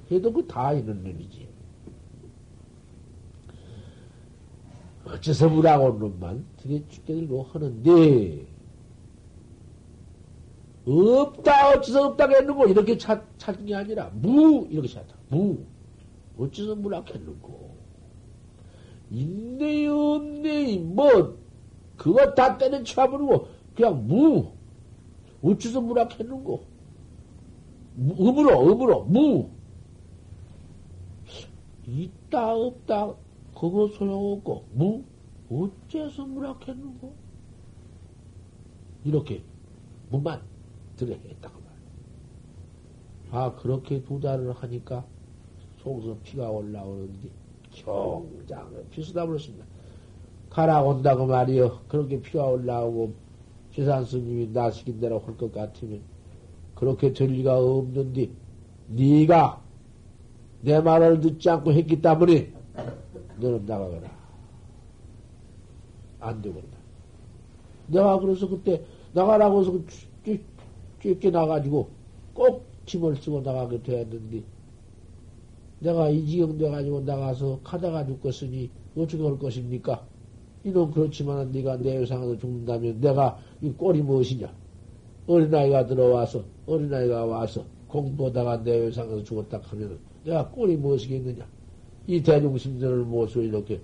해도 0.09 0.33
그다 0.33 0.73
있는 0.73 1.03
놈이지. 1.03 1.47
어째서 5.05 5.47
무라고 5.47 5.99
놈만 5.99 6.43
되게 6.57 6.83
죽게 6.89 7.13
들고 7.13 7.43
하는데, 7.43 8.47
없다, 10.87 11.75
어째서 11.75 12.07
없다고 12.07 12.35
했는고, 12.37 12.65
이렇게 12.69 12.97
찾, 12.97 13.23
찾은 13.37 13.67
게 13.67 13.75
아니라, 13.75 14.09
무, 14.15 14.67
이렇게 14.71 14.87
찾다. 14.87 15.15
무. 15.29 15.59
어째서 16.39 16.73
무락했는고. 16.73 17.77
있네, 19.11 19.87
없네, 19.87 20.79
뭐, 20.79 21.37
그거 21.97 22.33
다 22.33 22.57
때려쳐버리고, 22.57 23.47
그냥 23.75 24.07
무. 24.07 24.53
어째서 25.43 25.81
무락했는고. 25.81 26.76
음으로, 27.97 28.71
음으로, 28.71 29.05
무. 29.05 29.49
있다, 31.87 32.53
없다, 32.55 33.15
그거 33.55 33.87
소용없고, 33.87 34.65
무? 34.73 35.03
어째서 35.49 36.25
무락했는고? 36.25 37.13
이렇게, 39.05 39.41
무만 40.09 40.41
들어했다고 40.97 41.59
말이야. 41.59 41.77
아, 43.31 43.55
그렇게 43.55 44.03
두 44.03 44.19
달을 44.19 44.51
하니까 44.51 45.05
속에서 45.81 46.17
피가 46.23 46.49
올라오는데, 46.49 47.29
경장을 47.71 48.85
피수다 48.91 49.25
버렸습니다. 49.25 49.65
가라 50.49 50.81
온다고 50.83 51.25
말이요. 51.25 51.83
그렇게 51.87 52.21
피가 52.21 52.45
올라오고, 52.45 53.13
지산 53.73 54.03
스님이 54.05 54.51
나 54.51 54.69
시킨 54.71 54.99
대로 54.99 55.19
할 55.19 55.37
것 55.37 55.51
같으면, 55.51 56.01
그렇게 56.77 57.13
될 57.13 57.29
리가 57.29 57.59
없는데, 57.59 58.29
네가 58.87 59.61
내 60.61 60.79
말을 60.79 61.19
듣지 61.21 61.49
않고 61.49 61.73
했기 61.73 62.01
때문에, 62.01 62.53
너는 63.39 63.65
나가거라. 63.65 64.17
안 66.19 66.41
되거든. 66.41 66.69
내가 67.87 68.19
그래서 68.19 68.47
그때 68.47 68.83
나가라고 69.13 69.61
해서 69.61 69.79
쫓게 71.01 71.29
나가지고 71.29 71.89
꼭 72.33 72.65
짐을 72.85 73.15
쓰고 73.17 73.41
나가게 73.41 73.81
되었는데 73.83 74.43
내가 75.79 76.09
이 76.09 76.25
지경 76.25 76.57
돼가지고 76.57 77.01
나가서 77.01 77.59
가다가 77.63 78.05
죽겠으니 78.05 78.69
어떻게 78.97 79.23
할 79.23 79.37
것입니까? 79.37 80.05
이놈 80.63 80.91
그렇지만 80.91 81.51
네가 81.51 81.77
내 81.77 81.97
여상에서 81.97 82.37
죽는다면 82.37 82.99
내가 82.99 83.37
이 83.61 83.69
꼴이 83.71 84.01
무엇이냐? 84.01 84.51
어린아이가 85.27 85.85
들어와서 85.85 86.43
어린아이가 86.67 87.25
와서 87.25 87.65
공부하다가 87.87 88.63
내 88.63 88.85
여상에서 88.85 89.23
죽었다 89.23 89.59
하면 89.63 89.99
내가 90.23 90.49
꼴이 90.49 90.77
무엇이겠느냐? 90.77 91.47
이 92.07 92.21
대중심전을 92.21 93.05
모시고 93.05 93.41
이렇게 93.41 93.81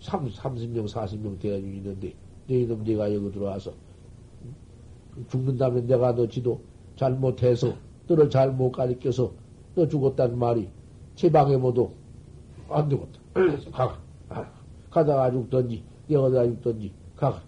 3, 0.00 0.26
30명, 0.28 0.86
40명 0.88 1.38
대중이 1.40 1.76
있는데, 1.78 2.14
너희놈 2.48 2.84
네가 2.84 3.14
여기 3.14 3.30
들어와서 3.32 3.72
죽는다면 5.30 5.86
내가 5.86 6.14
너 6.14 6.26
지도 6.28 6.60
잘못해서 6.96 7.74
너를 8.06 8.28
잘못 8.30 8.72
가르쳐서 8.72 9.32
너 9.74 9.88
죽었다는 9.88 10.38
말이 10.38 10.68
제 11.14 11.30
방에 11.30 11.56
모두 11.56 11.90
안 12.68 12.88
되겠다. 12.88 13.20
가, 13.72 14.00
아, 14.28 14.50
가다가 14.90 15.30
죽던지, 15.30 15.84
내가 16.08 16.24
어디가 16.24 16.44
죽던지, 16.46 16.92
가. 17.16 17.42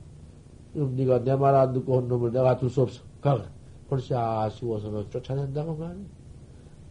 그럼 0.72 0.94
네가 0.96 1.24
내 1.24 1.32
말 1.36 1.54
안 1.54 1.72
듣고 1.72 1.96
온 1.98 2.08
놈을 2.08 2.32
내가 2.32 2.56
둘 2.56 2.70
수 2.70 2.82
없어. 2.82 3.02
가. 3.20 3.50
벌써 3.88 4.40
아쉬워서는 4.42 5.10
쫓아낸다고 5.10 5.76
말이야. 5.76 6.04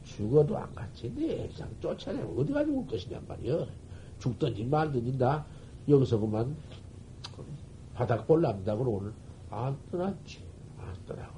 죽어도 0.04 0.58
안 0.58 0.74
갔지. 0.74 1.12
내상 1.16 1.70
쫓아내면 1.80 2.38
어디 2.38 2.54
가지고 2.54 2.80
올 2.80 2.88
것이냐 2.88 3.22
말이야. 3.28 3.66
죽든지 4.20 4.66
말든지 4.66 5.18
다 5.18 5.46
여기서 5.88 6.20
그만 6.20 6.56
바닥 7.94 8.26
볼랍다고 8.28 8.84
오늘 8.84 9.14
안 9.50 9.78
떠났지. 9.92 10.40
안 10.80 10.94
떠나고. 11.06 11.36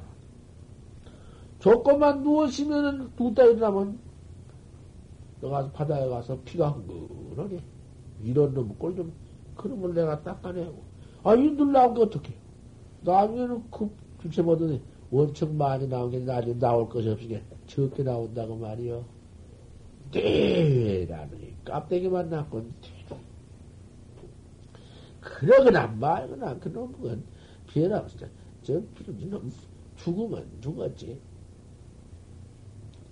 조금만 1.60 2.22
누워시면은 2.22 3.16
두 3.16 3.34
달이 3.34 3.56
나면 3.56 4.00
너가 5.42 5.72
바다에 5.72 6.08
가서 6.08 6.38
피가 6.46 6.70
흥건하게 6.70 7.62
이런 8.24 8.54
놈 8.54 8.78
꼴 8.78 8.96
좀 8.96 9.12
그놈을 9.56 9.94
내가 9.96 10.22
닦아내고 10.22 10.84
아 11.24 11.34
이들 11.34 11.72
나온 11.72 11.94
게 11.96 12.02
어떻게 12.04 12.34
나중에는 13.02 13.72
그 13.72 13.90
주체 14.22 14.44
보더니 14.44 14.82
원청 15.10 15.58
많이 15.58 15.88
나온 15.88 16.12
게 16.12 16.20
나중에 16.20 16.58
나올 16.60 16.90
것이 16.90 17.10
없으게 17.10 17.42
적게 17.66 18.04
나온다고 18.04 18.56
말이요. 18.56 19.06
대라는 20.12 21.56
깝대기만 21.64 22.30
났건 22.30 22.74
그러거나 25.22 25.88
말거나 25.88 26.58
그놈은 26.60 27.24
피해라. 27.68 28.06
진짜. 28.08 28.28
저놈 28.64 29.52
죽으면 29.98 30.48
죽었지. 30.62 31.20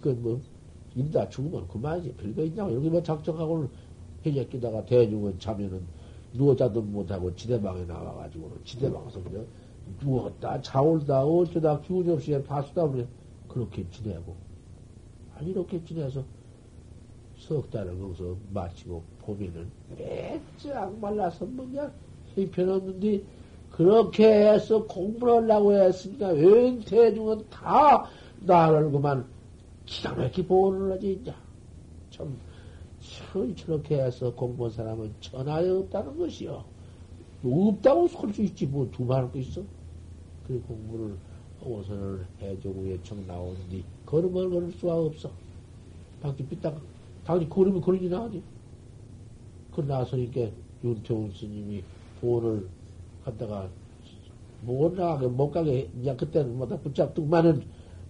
그뭐 0.02 0.40
인다 0.96 1.28
죽으면 1.30 1.68
그만이지. 1.68 2.14
별거 2.16 2.44
있냐고. 2.44 2.74
여기 2.74 2.90
뭐 2.90 3.02
작정하고는 3.04 3.70
해적기다가 4.26 4.86
대중은 4.86 5.40
자면은 5.40 5.86
누워 6.34 6.56
자도 6.56 6.82
못하고 6.82 7.34
지대방에 7.36 7.86
나와가지고는 7.86 8.58
지대방에서 8.66 9.24
그냥 9.24 9.46
누웠다 10.02 10.62
자올다 10.62 11.24
어쩌다 11.26 11.80
기운이 11.82 12.12
없이 12.12 12.42
파수다 12.44 12.86
보면 12.88 13.08
그렇게 13.48 13.88
지내고. 13.90 14.36
아니 15.38 15.52
이렇게 15.52 15.84
지내서 15.84 16.24
석 17.38 17.70
달을 17.70 18.00
거기서 18.00 18.36
마치고 18.54 19.04
보면은 19.20 19.70
매짝 19.98 20.98
말라서 21.00 21.46
뭐냐? 21.46 21.92
형편없는데 22.36 23.22
그렇게 23.72 24.26
해서 24.52 24.86
공부를 24.86 25.44
하려고 25.44 25.74
했으니까 25.74 26.30
웬 26.30 26.80
대중은 26.80 27.50
다 27.50 28.10
나를 28.42 28.92
그만 28.92 29.26
기가 29.86 30.14
막히게 30.16 30.48
보호를 30.48 30.94
하지 30.94 31.14
이제. 31.14 31.34
참 32.10 32.38
저렇게 33.56 34.02
해서 34.02 34.34
공부한 34.34 34.72
사람은 34.72 35.14
전하에 35.20 35.70
없다는 35.70 36.18
것이요. 36.18 36.64
없다고 37.44 38.08
설 38.08 38.34
수 38.34 38.42
있지 38.42 38.66
뭐 38.66 38.90
두말할 38.92 39.32
거 39.32 39.38
있어 39.40 39.62
그 40.48 40.62
공부를 40.68 41.18
하고서는 41.60 42.26
해주고 42.42 42.90
예청 42.92 43.26
나온 43.26 43.56
뒤 43.70 43.84
걸음을 44.06 44.50
걸을 44.50 44.72
수가 44.74 44.98
없어. 44.98 45.32
밖에 46.22 46.46
삐딱 46.48 46.80
당연히 47.24 47.50
걸음이 47.50 47.82
걸리나 47.82 48.26
어디 48.26 48.42
그 49.72 49.82
나서니까 49.82 50.50
윤태웅 50.84 51.32
스님이 51.32 51.84
돈을 52.22 52.68
갖다가 53.24 53.70
못 54.62 54.94
나가게, 54.94 55.28
못 55.28 55.52
가게, 55.52 55.90
이제 56.00 56.16
그때는 56.16 56.58
뭐다 56.58 56.78
붙잡더만은 56.80 57.64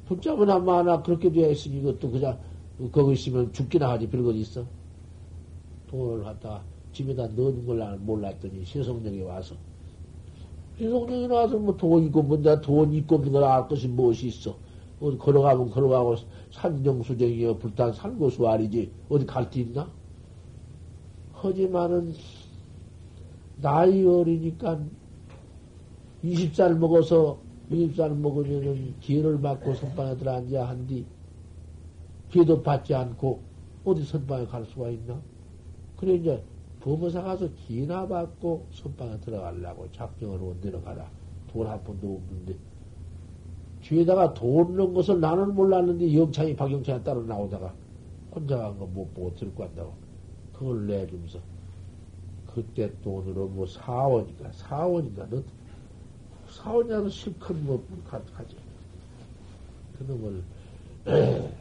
붙잡으나 0.05 0.59
마나 0.59 1.01
그렇게 1.01 1.31
되어 1.31 1.49
있으니 1.49 1.79
이것도 1.79 2.11
그냥 2.11 2.39
거기 2.91 3.13
있으면 3.13 3.51
죽기나 3.51 3.91
하지 3.91 4.07
별것 4.09 4.35
있어. 4.35 4.65
돈을 5.89 6.23
갖다가 6.23 6.63
집에다 6.91 7.27
넣은 7.27 7.65
걸 7.65 7.97
몰랐더니 7.97 8.65
세성령이 8.65 9.21
와서 9.21 9.55
세성령이 10.77 11.27
나와서 11.27 11.57
뭐 11.57 11.75
돈 11.77 12.03
있고 12.05 12.21
뭔데 12.23 12.59
돈 12.61 12.93
있고 12.93 13.15
없는 13.15 13.31
걸알 13.31 13.67
것이 13.67 13.87
무엇이 13.87 14.27
있어. 14.27 14.57
어디 14.99 15.17
걸어가면 15.17 15.71
걸어가고 15.71 16.15
산정수정이여 16.51 17.57
불탄 17.57 17.93
산고수 17.93 18.47
알이지 18.47 18.91
어디 19.09 19.25
갈 19.25 19.49
데 19.49 19.61
있나? 19.61 19.91
하지만은 21.33 22.13
나이 23.57 24.05
어리니까 24.05 24.79
20살 26.23 26.77
먹어서 26.77 27.39
20살 27.71 28.15
먹으면은 28.17 28.95
기회를 28.99 29.41
받고 29.41 29.75
선방에 29.75 30.15
들어앉아 30.17 30.67
한뒤 30.67 31.05
기회도 32.31 32.63
받지 32.63 32.93
않고 32.93 33.41
어디 33.83 34.03
선방에 34.03 34.45
갈 34.45 34.65
수가 34.65 34.89
있나? 34.89 35.21
그래 35.97 36.15
이제 36.15 36.43
부모사 36.85 37.23
가서 37.23 37.49
기나 37.55 38.07
받고 38.07 38.67
선방에 38.71 39.19
들어가려고 39.19 39.91
작정을 39.91 40.39
로 40.39 40.55
내려가라. 40.61 41.09
돈 41.47 41.65
한 41.67 41.83
푼도 41.83 42.15
없는데. 42.15 42.55
뒤에다가 43.81 44.33
돈 44.35 44.75
넣은 44.77 44.93
것을 44.93 45.19
나는 45.19 45.55
몰랐는데 45.55 46.15
영창이 46.15 46.55
박영창이 46.55 47.03
따로 47.03 47.23
나오다가 47.23 47.73
혼자 48.31 48.57
간 48.57 48.77
거 48.77 48.85
못 48.85 49.11
보고 49.15 49.33
들고 49.35 49.63
간다고. 49.63 49.95
그걸 50.53 50.85
내주면서 50.85 51.39
그때 52.53 52.91
돈으로 53.01 53.47
뭐 53.47 53.65
사원인가 53.65 54.51
사원인가 54.53 55.27
너 55.29 55.41
사원이라도 56.49 57.09
실컷 57.09 57.57
뭐 57.57 57.83
가지. 58.05 58.55
그놈을 59.97 60.43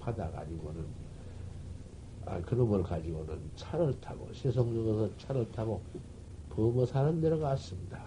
받아가지고는 0.00 1.03
아 2.26 2.40
그놈을 2.40 2.82
가지고는 2.82 3.38
차를 3.56 4.00
타고 4.00 4.28
세성역에서 4.32 5.16
차를 5.18 5.50
타고 5.52 5.82
범어 6.50 6.86
사는 6.86 7.20
데로 7.20 7.38
갔습니다. 7.40 8.02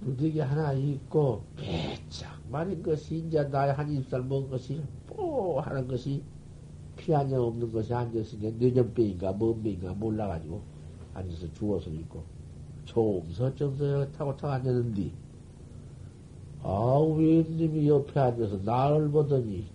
무더기 0.00 0.40
하나 0.40 0.72
있고 0.72 1.42
배짝 1.56 2.38
마른 2.50 2.82
것이 2.82 3.18
이제 3.18 3.42
나이 3.48 3.70
한 3.70 3.88
20살 3.88 4.24
먹은 4.26 4.50
것이 4.50 4.82
뽀 5.06 5.60
하는 5.60 5.88
것이 5.88 6.22
피한점 6.96 7.40
없는 7.40 7.72
것이 7.72 7.92
앉았으니까 7.94 8.58
뇌전병인가 8.58 9.32
뭔병인가 9.32 9.94
몰라가지고 9.94 10.60
앉아서 11.14 11.52
죽어서 11.54 11.90
있고 11.90 12.22
총서점서 12.84 14.12
타고 14.12 14.36
타고 14.36 14.52
앉았는데 14.52 15.10
아 16.62 16.98
우 16.98 17.18
웬님이 17.18 17.88
옆에 17.88 18.20
앉아서 18.20 18.58
나를 18.58 19.10
보더니 19.10 19.66
참 19.66 19.73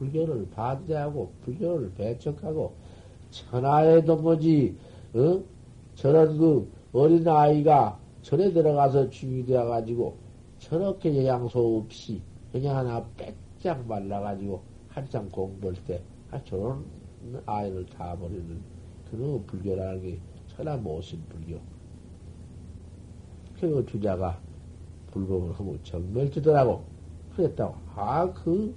불교를 0.00 0.48
반대하고 0.50 1.30
불교를 1.44 1.92
배척하고 1.94 2.72
천하에도 3.30 4.16
뭐지 4.16 4.76
어? 5.14 5.42
저런 5.94 6.36
그 6.38 6.72
어린 6.92 7.28
아이가 7.28 8.00
절에 8.22 8.52
들어가서 8.52 9.10
중이 9.10 9.44
되어 9.44 9.66
가지고 9.66 10.16
저렇게 10.58 11.16
영양소 11.16 11.78
없이 11.78 12.22
그냥 12.50 12.78
하나 12.78 13.06
빼짝 13.16 13.86
말라가지고 13.86 14.62
한참 14.88 15.28
공부할 15.30 15.76
때, 15.84 16.02
아, 16.30 16.42
저런 16.44 16.84
아이를 17.46 17.86
다 17.86 18.16
버리는 18.16 18.60
그런 19.10 19.44
불교라는 19.46 20.02
게 20.02 20.18
천하 20.48 20.76
모신 20.76 21.22
불교. 21.28 21.60
그 23.60 23.86
주자가 23.86 24.40
불법을 25.12 25.52
하고 25.52 25.76
정멸지더라고. 25.82 26.82
그랬다고. 27.36 27.76
아, 27.94 28.32
그, 28.32 28.74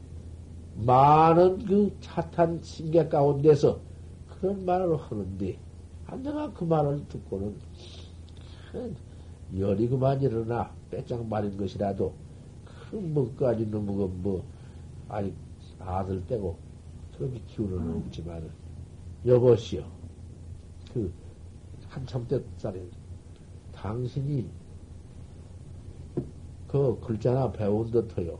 많은 0.75 1.65
그 1.65 1.95
차탄 2.01 2.61
신계 2.63 3.07
가운데서 3.07 3.79
그런 4.27 4.65
말을 4.65 4.97
하는데, 4.97 5.57
아, 6.07 6.15
내가 6.15 6.51
그 6.53 6.63
말을 6.63 7.07
듣고는, 7.07 7.55
열이 9.57 9.87
그만 9.87 10.21
일어나 10.21 10.71
빼짝 10.89 11.25
말인 11.27 11.55
것이라도 11.57 12.13
그 12.65 12.95
뭐까지 12.95 13.67
놈의 13.67 14.09
뭐 14.09 14.43
아니 15.07 15.33
아들 15.79 16.25
떼고 16.25 16.57
그렇게 17.17 17.39
키우는 17.47 17.97
없지만 17.97 18.49
여보시오. 19.25 19.83
그 20.93 21.11
한참 21.87 22.27
때살에 22.27 22.81
당신이 23.73 24.49
그 26.67 26.99
글자나 26.99 27.51
배운 27.51 27.91
듯해요. 27.91 28.39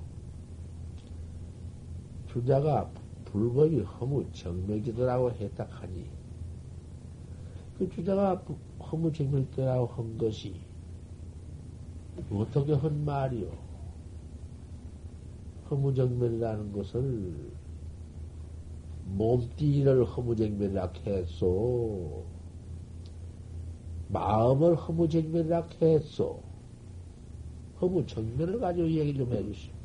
주자가 2.33 2.89
불법이 3.25 3.81
허무 3.81 4.25
정맥이더라고 4.31 5.31
했다 5.31 5.67
하니 5.69 6.09
그 7.77 7.87
주자가 7.89 8.43
허무 8.79 9.11
정맥이더라고 9.11 9.85
한 9.85 10.17
것이 10.17 10.55
어떻게 12.31 12.73
한 12.73 13.05
말이요? 13.05 13.51
허무정멸이라는 15.69 16.71
것을 16.71 17.51
몸띠를 19.05 20.05
허무정멸이라 20.05 20.93
했소. 21.05 22.25
마음을 24.09 24.75
허무정멸이라 24.75 25.67
했소. 25.81 26.43
허무정멸을 27.81 28.59
가지고 28.59 28.89
얘기 28.91 29.15
좀 29.17 29.31
해주시오. 29.33 29.82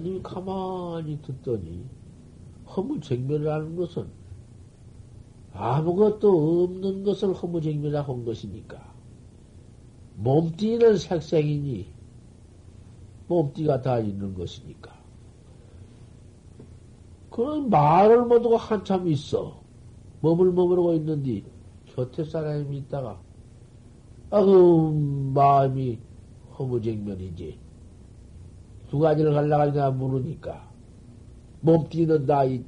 님 0.00 0.22
가만히 0.22 1.20
듣더니 1.22 1.84
허무정멸이라는 2.66 3.76
것은 3.76 4.22
아무것도 5.52 6.64
없는 6.64 7.04
것을 7.04 7.34
허무쟁미라 7.34 8.02
한 8.02 8.24
것이니까. 8.24 8.92
몸띠는 10.16 10.96
색색이니, 10.96 11.92
몸띠가 13.28 13.82
다 13.82 13.98
있는 13.98 14.34
것이니까. 14.34 14.92
그런 17.30 17.70
말을 17.70 18.24
못하고 18.26 18.56
한참 18.56 19.08
있어. 19.08 19.60
머물 20.20 20.52
머무르고 20.52 20.94
있는데, 20.94 21.42
곁에 21.86 22.24
사람이 22.24 22.78
있다가, 22.78 23.20
아, 24.30 24.44
그, 24.44 25.30
마음이 25.34 25.98
허무쟁면이지. 26.58 27.61
두 28.92 28.98
가지를 28.98 29.32
갈라가니까 29.32 29.90
모르니까. 29.92 30.70
몸띠는 31.62 32.26
다 32.26 32.44
이, 32.44 32.62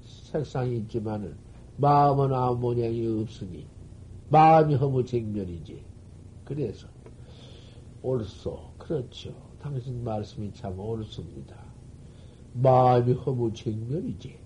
색상이 0.00 0.76
있지만은, 0.76 1.34
마음은 1.78 2.32
아무 2.32 2.60
모양이 2.60 3.04
없으니 3.08 3.66
마음이 4.28 4.76
허무쟁멸이지. 4.76 5.82
그래서 6.44 6.86
옳소. 8.02 8.74
그렇죠. 8.78 9.34
당신 9.60 10.04
말씀이 10.04 10.52
참 10.54 10.78
옳습니다. 10.78 11.56
마음이 12.52 13.12
허무쟁멸이지. 13.14 14.38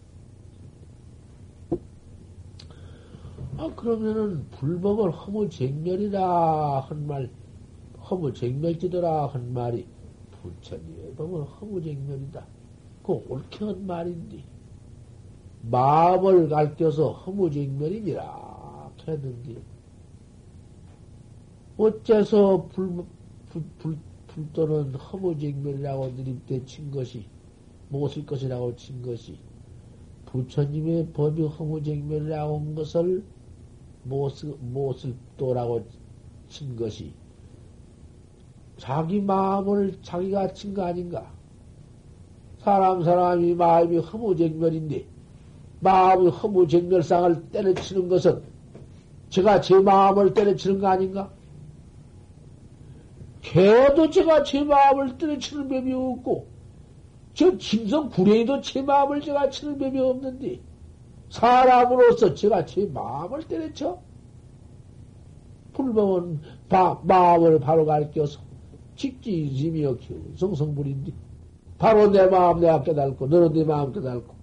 아, 3.58 3.74
그러면은 3.76 4.48
불법을 4.52 5.10
허무쟁멸이라 5.10 6.80
한 6.80 7.06
말, 7.06 7.30
허무쟁멸지더라 7.98 9.26
한 9.26 9.52
말이 9.52 9.86
부처님의 10.42 11.14
법은 11.14 11.42
허무쟁멸이다. 11.42 12.46
그 13.02 13.12
옳게 13.12 13.64
한 13.64 13.86
말인데. 13.86 14.44
마음을 15.62 16.48
갈겨서 16.48 17.12
허무쟁멸이니라 17.12 18.50
했는데 19.06 19.62
어째서 21.76 22.68
불, 22.72 23.04
불, 23.50 23.62
불, 23.78 23.98
불도는 24.28 24.94
허무쟁멸이라고 24.94 26.08
느림대 26.08 26.64
친 26.64 26.90
것이 26.90 27.26
무엇일 27.88 28.26
것이라고 28.26 28.76
친 28.76 29.02
것이 29.02 29.38
부처님의 30.26 31.12
법이 31.12 31.42
허무쟁멸이라고 31.42 32.58
한 32.58 32.74
것을 32.74 33.24
무엇을, 34.04 34.56
무엇을 34.60 35.14
또라고 35.36 35.86
친 36.48 36.76
것이 36.76 37.12
자기 38.80 39.20
마음을 39.20 39.94
자기가 40.02 40.54
친 40.54 40.72
거 40.72 40.84
아닌가? 40.84 41.30
사람 42.60 43.02
사람이 43.04 43.54
마음이 43.54 43.98
허무쟁멸인데 43.98 45.04
마음의 45.80 46.30
허무쟁멸상을 46.30 47.50
때려치는 47.52 48.08
것은 48.08 48.42
제가 49.28 49.60
제 49.60 49.78
마음을 49.78 50.32
때려치는 50.32 50.80
거 50.80 50.88
아닌가? 50.88 51.30
개도 53.42 54.08
제가 54.10 54.44
제 54.44 54.64
마음을 54.64 55.18
때려치는 55.18 55.68
법이 55.68 55.92
없고, 55.92 56.46
저 57.34 57.56
짐승 57.58 58.10
구레이도 58.10 58.60
제 58.62 58.82
마음을 58.82 59.20
제가 59.20 59.50
치는 59.50 59.78
법이 59.78 59.98
없는데, 59.98 60.60
사람으로서 61.30 62.34
제가 62.34 62.64
제 62.64 62.86
마음을 62.86 63.42
때려쳐? 63.44 63.98
불법은 65.74 66.40
바, 66.68 66.98
마음을 67.04 67.60
바로 67.60 67.86
가르쳐서 67.86 68.49
직지심이여 69.00 69.96
성성불인데, 70.36 71.12
바로 71.78 72.10
내 72.10 72.26
마음 72.26 72.60
내가 72.60 72.82
깨달고, 72.82 73.26
너는 73.28 73.52
네 73.54 73.64
마음 73.64 73.92
깨달고, 73.92 74.34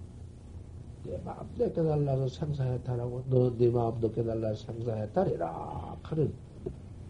내 1.04 1.16
마음 1.24 1.46
내 1.56 1.70
깨달라서 1.70 2.26
생사해탈하고, 2.28 3.22
너는 3.30 3.56
네 3.56 3.70
마음도 3.70 4.10
깨달라서 4.10 4.66
생사해탈해라. 4.66 5.96
하는, 6.02 6.32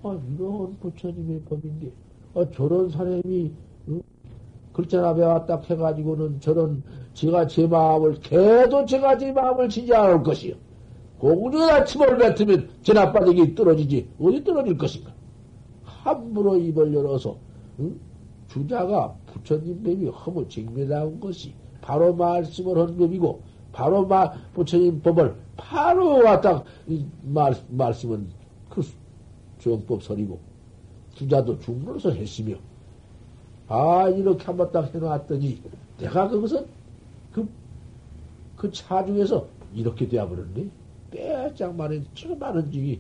아, 0.02 0.20
이런 0.36 0.76
부처님의 0.78 1.40
법인데, 1.48 1.90
아, 2.34 2.44
저런 2.54 2.90
사람이, 2.90 3.50
응? 3.88 4.02
글자나 4.74 5.14
배웠다 5.14 5.62
해가지고는 5.62 6.40
저런 6.40 6.82
제가 7.14 7.46
제 7.46 7.66
마음을 7.66 8.20
개도 8.20 8.84
제가 8.84 9.16
제 9.16 9.32
마음을 9.32 9.70
지지 9.70 9.92
않을 9.94 10.22
것이요. 10.22 10.54
공중에다 11.18 11.84
침을 11.84 12.16
뱉으면 12.18 12.68
제 12.82 12.92
나빠지기 12.92 13.54
떨어지지 13.56 14.08
어디 14.20 14.44
떨어질 14.44 14.76
것인가? 14.78 15.18
함부로 16.09 16.56
입을 16.56 16.93
열어서 16.94 17.36
응? 17.80 17.98
주자가 18.48 19.14
부처님 19.26 19.82
법이 19.82 20.06
허무 20.06 20.48
징매다운 20.48 21.20
것이 21.20 21.52
바로 21.80 22.14
말씀을 22.14 22.78
한 22.78 22.97
법이고 22.97 23.43
바로 23.72 24.06
말 24.06 24.32
부처님 24.55 25.02
법을 25.02 25.35
바로 25.56 26.24
왔다 26.24 26.64
말 27.22 27.55
말씀은 27.68 28.28
그 28.70 28.82
정법 29.59 30.02
설이고 30.02 30.39
주자도 31.14 31.59
중로서 31.60 32.10
했으며 32.10 32.56
아, 33.68 34.09
이렇게 34.09 34.44
한번 34.44 34.72
딱 34.72 34.93
해놨더니, 34.94 35.60
내가 35.98 36.28
그것은 36.28 36.66
그, 37.32 37.47
그 38.56 38.70
차중에서 38.72 39.47
이렇게 39.74 40.09
되어버렸네. 40.09 40.68
빼짝 41.10 41.76
말해, 41.76 42.02
지금 42.14 42.39
많은 42.39 42.72
중이. 42.72 42.98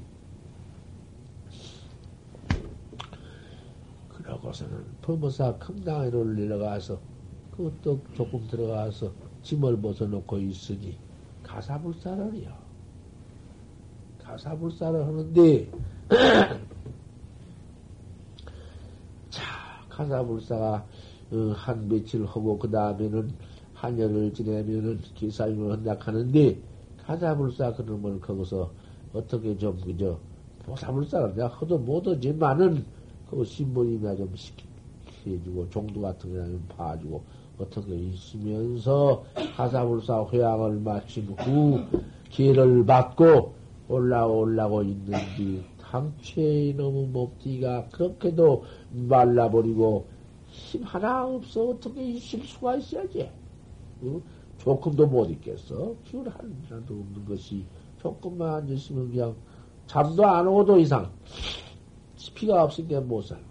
그러고서는 4.28 4.84
범어사 5.00 5.56
금당에를 5.56 6.36
내려가서, 6.36 7.00
그것도 7.50 7.98
조금 8.14 8.46
들어가서 8.46 9.10
짐을 9.42 9.80
벗어놓고 9.80 10.36
있으니, 10.38 10.98
가사불사를이요. 11.42 12.52
가사불사를 14.22 15.06
하는데, 15.06 15.70
가사불사가 19.88 20.86
어, 21.30 21.52
한 21.54 21.88
며칠 21.88 22.24
하고 22.24 22.58
그 22.58 22.70
다음에는 22.70 23.30
한여를 23.74 24.32
지내면은 24.32 24.98
기사님을 25.14 25.72
한다 25.72 25.94
하는데 25.98 26.58
가사불사 27.04 27.74
그놈을 27.74 28.18
거기서 28.20 28.70
어떻게 29.12 29.58
좀 29.58 29.78
그저 29.84 30.18
보사불사를 30.64 31.34
내가 31.34 31.48
허도 31.48 31.78
못하지만은 31.78 32.86
그 33.30 33.44
신부님이나 33.44 34.16
좀 34.16 34.32
시켜주고 34.34 35.68
종도 35.70 36.00
같은 36.00 36.32
거나 36.32 36.46
좀 36.46 36.64
봐주고 36.68 37.22
어떻게 37.58 37.94
있으면서 37.94 39.24
가사불사 39.56 40.26
회양을 40.32 40.80
마친 40.80 41.26
후 41.38 41.80
기회를 42.30 42.84
받고 42.86 43.54
올라올라고 43.88 44.82
있는지 44.82 45.64
상체의 45.80 46.74
너무 46.74 47.06
몸띠가 47.06 47.88
그렇게도 47.88 48.64
말라버리고 48.92 50.06
힘 50.48 50.82
하나 50.82 51.26
없어 51.26 51.70
어떻게 51.70 52.02
있을 52.02 52.40
수가 52.40 52.76
있어야지. 52.76 53.30
어? 54.02 54.20
조금도 54.58 55.06
못 55.06 55.30
있겠어. 55.30 55.94
기운 56.04 56.26
하나도 56.26 56.94
없는 56.94 57.24
것이 57.26 57.64
조금만 58.00 58.54
앉았으면 58.54 59.10
그냥 59.10 59.34
잠도 59.86 60.26
안 60.26 60.46
오고 60.46 60.64
도 60.64 60.78
이상 60.78 61.10
피가 62.34 62.64
없으니까 62.64 63.00
못 63.00 63.22
살고. 63.22 63.48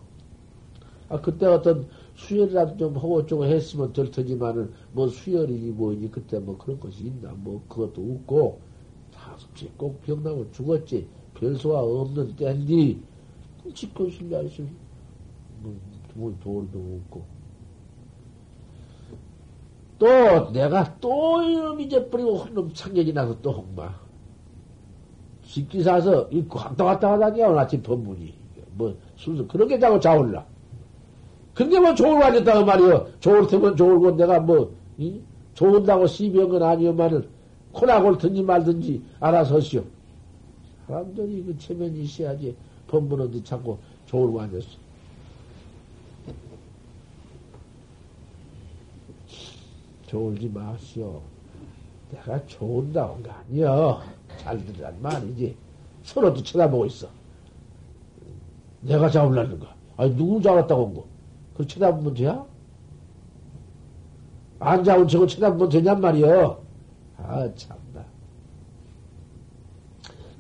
아 1.10 1.22
그때 1.22 1.46
어떤 1.46 1.88
수혈이라도 2.16 2.78
좀 2.78 2.98
하고 2.98 3.26
좀 3.26 3.44
했으면 3.44 3.94
될 3.94 4.12
테지만은 4.12 4.74
뭐 4.92 5.08
수혈이니 5.08 5.72
뭐니 5.72 6.12
그때 6.12 6.40
뭐 6.40 6.58
그런 6.58 6.80
것이 6.80 7.06
있나 7.06 7.34
뭐 7.38 7.64
그것도 7.70 8.02
없고 8.02 8.68
다꼭 9.56 10.02
병나고 10.02 10.52
죽었지. 10.52 11.08
별수가 11.34 11.80
없는 11.80 12.36
때인데, 12.36 13.00
지껏 13.74 14.10
신뢰하시 14.10 14.68
뭐, 16.16 16.36
돌도 16.44 17.02
없고. 17.06 17.26
또, 20.00 20.52
내가 20.52 21.00
또 21.00 21.42
이놈 21.44 21.80
잊어버리고 21.82 22.38
혼놈 22.38 22.74
창력이 22.74 23.14
나서 23.14 23.40
또 23.42 23.52
홍마. 23.52 23.94
식기 25.44 25.82
사서, 25.82 26.30
이 26.32 26.46
왔다 26.50 26.84
갔다 26.84 27.14
하다니야, 27.14 27.48
오늘 27.48 27.60
아침 27.60 27.82
법문이. 27.82 28.37
뭐, 28.78 28.96
순서, 29.16 29.46
그렇게 29.48 29.80
자고 29.80 30.00
자올라. 30.00 30.46
근데 31.54 31.80
뭐 31.80 31.94
좋을 31.96 32.20
거아니었다고 32.20 32.66
말이여. 32.66 33.08
좋을 33.20 33.48
테면 33.48 33.76
좋을 33.76 34.00
건 34.00 34.18
내가 34.18 34.40
뭐, 34.40 34.74
이? 34.98 35.20
좋은다고 35.56 36.06
시비한 36.06 36.50
건 36.50 36.62
아니오만은, 36.62 37.28
코나 37.72 38.02
골 38.02 38.18
든지 38.18 38.44
말든지 38.44 39.02
알아서 39.20 39.56
하시오. 39.56 39.84
사람들이 40.88 41.44
그 41.44 41.58
체면이 41.58 42.02
있어야지 42.02 42.56
본분 42.88 43.20
어디 43.22 43.44
찾고 43.44 43.78
좋을고 44.06 44.42
앉았어. 44.42 44.68
좋을지 50.08 50.50
마시오. 50.54 51.22
내가 52.12 52.44
좋은다고 52.46 53.16
한거 53.16 53.32
아니여. 53.32 54.02
잘 54.38 54.66
들으란 54.66 54.96
말이지. 55.02 55.56
서로도 56.04 56.42
쳐다보고 56.42 56.86
있어. 56.86 57.10
내가 58.82 59.10
잡으려는 59.10 59.60
거. 59.60 59.68
아니, 59.98 60.16
누구 60.16 60.42
잡았다고 60.42 60.86
한 60.86 60.94
거? 60.94 61.06
그 61.56 61.66
쳐다보면 61.66 62.14
돼야? 62.14 62.46
안 64.60 64.84
잡은 64.84 65.08
저거 65.08 65.26
쳐다보면 65.28 65.70
되냔 65.70 66.00
말이여. 66.02 66.62
아, 67.18 67.54
참. 67.56 67.78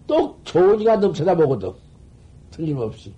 또 0.07 0.39
좋으니까 0.45 0.97
너 0.97 1.11
쳐다보거든. 1.11 1.73
틀림없이. 2.49 3.13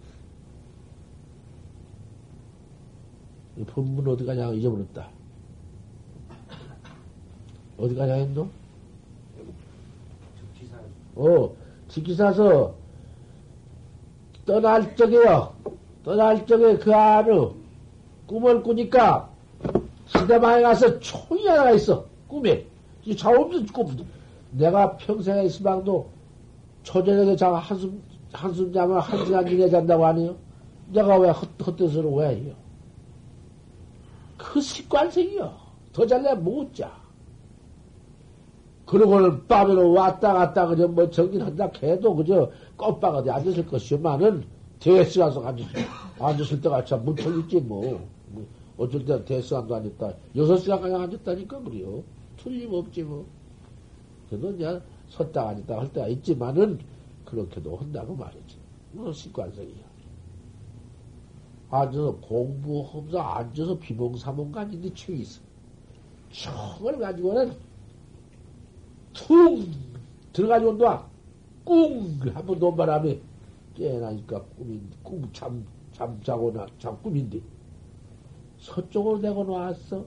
이 3.57 3.63
본문 3.63 4.07
어디 4.07 4.25
가냐 4.25 4.51
잊어버렸다. 4.51 5.07
어디 7.77 7.95
가냐 7.95 8.13
했노? 8.13 8.49
어, 11.15 11.55
지키사서 11.87 12.73
떠날 14.49 14.95
적에요. 14.95 15.53
떠날 16.03 16.43
적에 16.47 16.75
그 16.77 16.91
안에 16.91 17.29
꿈을 18.25 18.63
꾸니까 18.63 19.29
시대방에 20.07 20.63
가서 20.63 20.99
총이 20.99 21.45
하나 21.45 21.69
있어. 21.71 22.03
꿈에. 22.27 22.65
이 23.05 23.15
자원없는 23.15 23.67
꿈. 23.67 23.95
내가 24.51 24.97
평생에 24.97 25.43
있으방도 25.43 26.09
초저녁에 26.81 27.35
자 27.35 27.53
한숨, 27.53 28.01
한숨 28.33 28.73
자면 28.73 28.99
한 28.99 29.23
시간 29.23 29.47
이내 29.47 29.69
잔다고 29.69 30.03
하네요. 30.07 30.35
내가 30.87 31.19
왜 31.19 31.29
헛, 31.29 31.47
헛뜻으로 31.63 32.11
왜 32.15 32.29
해요? 32.37 32.55
그 34.35 34.59
습관성이요. 34.59 35.53
더 35.93 36.07
잘래 36.07 36.33
못 36.33 36.73
자. 36.73 36.91
그러고는 38.89 39.45
밤에는 39.45 39.85
왔다 39.91 40.33
갔다 40.33 40.65
그저 40.65 40.87
뭐 40.87 41.07
정진한다 41.07 41.69
해도 41.83 42.15
그저 42.15 42.51
꽃박 42.75 43.17
어디 43.17 43.29
앉았을 43.29 43.67
것이지만은 43.67 44.43
대수 44.79 45.19
가서 45.19 45.45
앉았, 45.45 45.67
앉았을 46.19 46.59
때가 46.59 46.83
참 46.85 47.05
무척 47.05 47.37
있지 47.37 47.59
뭐. 47.61 48.01
뭐 48.29 48.47
어쩔 48.77 49.05
때 49.05 49.23
대수간도 49.25 49.75
앉았다. 49.75 50.13
여섯 50.37 50.57
시간까지 50.57 50.95
앉았다니까 50.95 51.59
그래요. 51.59 52.03
틀림없지 52.37 53.03
뭐. 53.03 53.27
그래도 54.27 54.51
이제 54.53 54.81
섰다 55.09 55.49
앉았다 55.49 55.77
할 55.77 55.93
때가 55.93 56.07
있지만은 56.07 56.79
그렇게도 57.25 57.77
한다고 57.77 58.15
말이지. 58.15 58.57
뭐 58.93 59.13
습관성이야. 59.13 59.87
앉아서 61.69 62.15
공부하면서 62.21 63.19
앉아서 63.19 63.77
비몽사몽간인데 63.77 64.95
취이 64.95 65.19
있어. 65.19 65.41
총을 66.31 66.97
가지고는 66.97 67.68
퉁 69.13 69.71
들어가지고 70.33 70.73
놔. 70.73 71.09
꿍! 71.65 72.19
한번 72.33 72.59
논 72.59 72.75
바람에 72.75 73.21
깨나니까 73.75 74.43
꿈인, 74.57 74.89
꿈, 75.03 75.31
잠, 75.33 75.65
잠 75.91 76.21
자고 76.23 76.51
나, 76.51 76.65
잠 76.79 77.01
꿈인데. 77.01 77.41
서쪽으로 78.59 79.19
내고 79.19 79.43
놨어. 79.43 80.05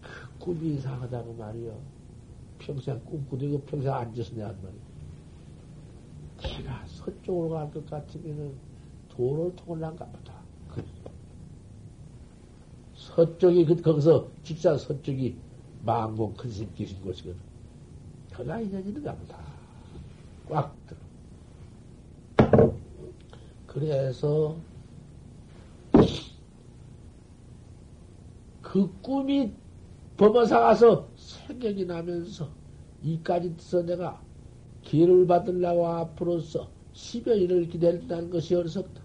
그 0.00 0.38
꿈이 0.38 0.74
이상하다고 0.76 1.34
말이요. 1.34 1.78
평생 2.58 3.00
꿈꾸고 3.04 3.62
평생 3.62 3.92
앉아서 3.92 4.34
내한 4.34 4.56
말이야. 4.62 4.80
내가 6.62 6.84
서쪽으로 6.86 7.50
갈 7.50 7.70
것 7.70 7.86
같으면은 7.86 8.54
도를 9.08 9.54
통을난가 9.56 10.06
보다. 10.06 10.34
서쪽이, 12.94 13.64
그, 13.64 13.80
거기서, 13.82 14.28
직사 14.42 14.76
서쪽이 14.76 15.36
망공 15.84 16.34
큰심 16.34 16.72
계신 16.74 17.00
곳이거든. 17.00 17.49
그가 18.40 18.58
인연이는가 18.58 19.14
보다. 19.14 19.38
꽉 20.48 20.74
들어. 20.86 22.74
그래서, 23.66 24.56
그 28.62 28.90
꿈이 29.02 29.52
범어사 30.16 30.58
가서 30.58 31.08
생각이 31.16 31.84
나면서 31.84 32.48
이까지 33.02 33.54
서 33.58 33.82
내가 33.82 34.22
기회를 34.82 35.26
받으려고 35.26 35.86
앞으로서 35.86 36.70
10여일을 36.94 37.70
기다린다는 37.70 38.30
것이 38.30 38.54
어리석다. 38.54 39.02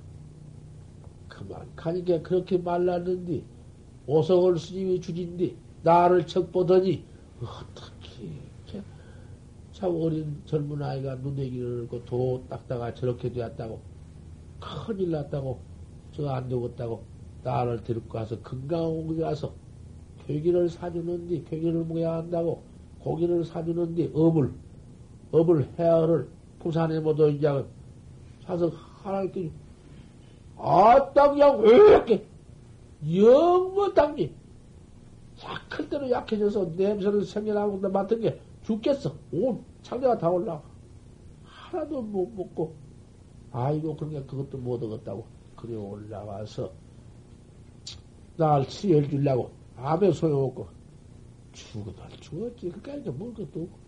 그만 1.28 1.76
가니까 1.76 2.22
그렇게 2.22 2.58
말랐는데 2.58 3.44
오성을 4.08 4.58
스님이 4.58 5.02
주진디 5.02 5.58
나를 5.84 6.26
척 6.26 6.52
보더니 6.54 7.04
어떻게 7.42 7.95
참 9.76 9.94
어린 10.02 10.42
젊은 10.46 10.82
아이가 10.82 11.16
눈에기를 11.16 11.90
고도 11.90 12.46
닦다가 12.50 12.94
저렇게 12.94 13.30
되었다고 13.30 13.82
큰일 14.62 15.12
났다고 15.12 15.60
저 16.14 16.30
안 16.30 16.48
되겠다고 16.48 17.04
나를 17.44 17.84
데리고 17.84 18.08
가서 18.08 18.42
곳에 18.42 19.22
가서 19.22 19.54
괴기를 20.26 20.70
사주는데 20.70 21.44
괴기를 21.50 21.84
먹어야 21.84 22.14
한다고 22.14 22.64
고기를 23.02 23.44
사주는데 23.44 24.12
업을 24.14 24.50
업을 25.34 25.68
헤아를 25.78 26.30
부산에 26.60 27.02
모두 27.02 27.30
이제 27.30 27.48
사서 28.46 28.70
하나님께 29.04 29.52
아따 30.58 31.32
그냥 31.32 31.60
왜 31.60 31.76
이렇게 31.76 32.26
영뭐 33.14 33.94
당지 33.94 34.34
약할 35.44 35.90
때로 35.90 36.10
약해져서 36.10 36.72
냄새를 36.78 37.26
생겨나고 37.26 37.78
맡은 37.90 38.22
게 38.22 38.40
죽겠어. 38.66 39.16
온 39.32 39.64
창대가 39.84 40.18
다 40.18 40.30
올라가 40.30 40.64
하나도 41.44 42.02
못 42.02 42.28
먹고. 42.36 42.76
아이고 43.52 43.96
그러니까 43.96 44.26
그것도 44.26 44.58
못 44.58 44.82
얻었다고. 44.84 45.26
그래 45.56 45.76
올라와서 45.76 46.72
날 48.36 48.68
치열 48.68 49.08
주려고 49.10 49.52
아무 49.78 50.12
소용없고 50.12 50.68
죽어도 51.54 52.02
죽었지. 52.20 52.70
그까지 52.70 53.10
먹을 53.12 53.34
것도 53.34 53.62
없고. 53.62 53.86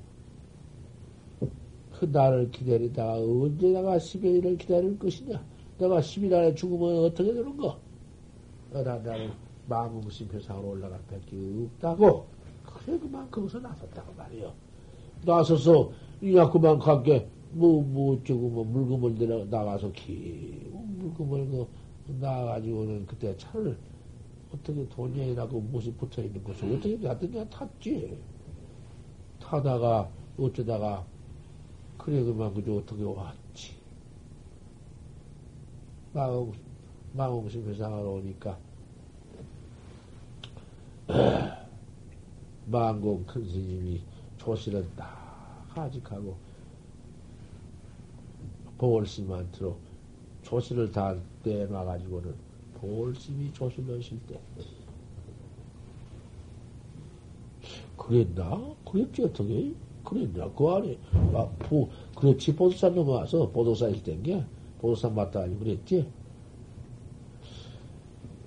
그 1.99 2.05
날을 2.05 2.51
기다리다가 2.51 3.15
언제 3.15 3.69
내가 3.69 3.97
10여일을 3.97 4.59
기다릴 4.59 4.99
것이냐? 4.99 5.43
내가 5.79 5.99
10일 5.99 6.31
안에 6.31 6.53
죽으면 6.53 7.05
어떻게 7.05 7.33
되는가 7.33 7.79
어라 8.73 8.99
나를 8.99 9.31
마음무심 9.67 10.27
표상으로 10.27 10.69
올라갈 10.69 11.01
밖에 11.07 11.35
없다고. 11.65 12.27
그래 12.63 12.99
그만 12.99 13.29
거기서 13.31 13.59
나섰다고 13.59 14.13
말이요 14.13 14.66
나서서 15.23 15.91
이야 16.21 16.49
그만 16.49 16.79
갈게 16.79 17.27
뭐, 17.51 17.81
뭐, 17.81 18.15
어쩌고, 18.15 18.49
뭐, 18.49 18.63
물금을 18.65 19.15
내려, 19.15 19.45
나가서 19.45 19.91
기, 19.91 20.69
물금을 20.71 21.47
그, 21.49 21.67
나가가지고는 22.19 23.05
그때 23.07 23.35
차를 23.37 23.77
어떻게 24.53 24.87
돈이라고 24.87 25.59
무엇이 25.61 25.91
붙어 25.93 26.21
있는 26.21 26.43
것을 26.43 26.71
어떻게 26.71 26.95
놨더니 26.97 27.49
탔지. 27.49 28.17
타다가 29.39 30.09
어쩌다가 30.37 31.05
그래 31.97 32.23
그만 32.23 32.53
그저 32.53 32.75
어떻게 32.75 33.03
왔지. 33.03 33.75
마음 36.13 36.51
마음없이 37.13 37.59
회상하러 37.59 38.09
오니까 38.09 38.57
망공 42.65 43.25
큰 43.25 43.45
스님이 43.45 44.01
조실은 44.37 44.87
딱 44.95 45.65
하직하고 45.69 46.35
보월심한테로 48.77 49.75
조실을 50.43 50.91
다 50.91 51.15
떼놔가지고는 51.43 52.33
볼심이 52.75 53.51
조실하실 53.53 54.19
때. 54.27 54.39
그랬나? 57.97 58.75
그랬지, 58.89 59.23
어떻게? 59.23 59.73
그랬나? 60.03 60.49
그 60.55 60.67
안에, 60.69 60.97
아, 61.33 61.47
부, 61.59 61.89
그렇지, 62.15 62.55
보도산 62.55 62.95
넘어와서 62.95 63.49
보도사일 63.49 64.01
땐게, 64.03 64.45
보도산 64.79 65.13
맞다 65.15 65.41
아니 65.41 65.59
그랬지? 65.59 66.09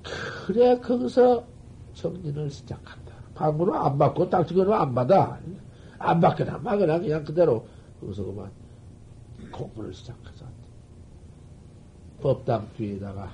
그래, 0.03 0.79
거기서 0.79 1.45
정진을 1.93 2.51
시작한다. 2.51 3.13
방문은 3.35 3.75
안 3.75 3.99
받고, 3.99 4.31
딱지거는 4.31 4.73
안 4.73 4.95
받아. 4.95 5.39
안 6.01 6.19
받거나 6.19 6.59
막거나 6.59 6.99
그냥 6.99 7.23
그대로, 7.23 7.67
거기서 8.01 8.25
그만 8.25 8.51
공부를 9.53 9.93
시작해서. 9.93 10.47
법당 12.23 12.69
뒤에다가 12.77 13.31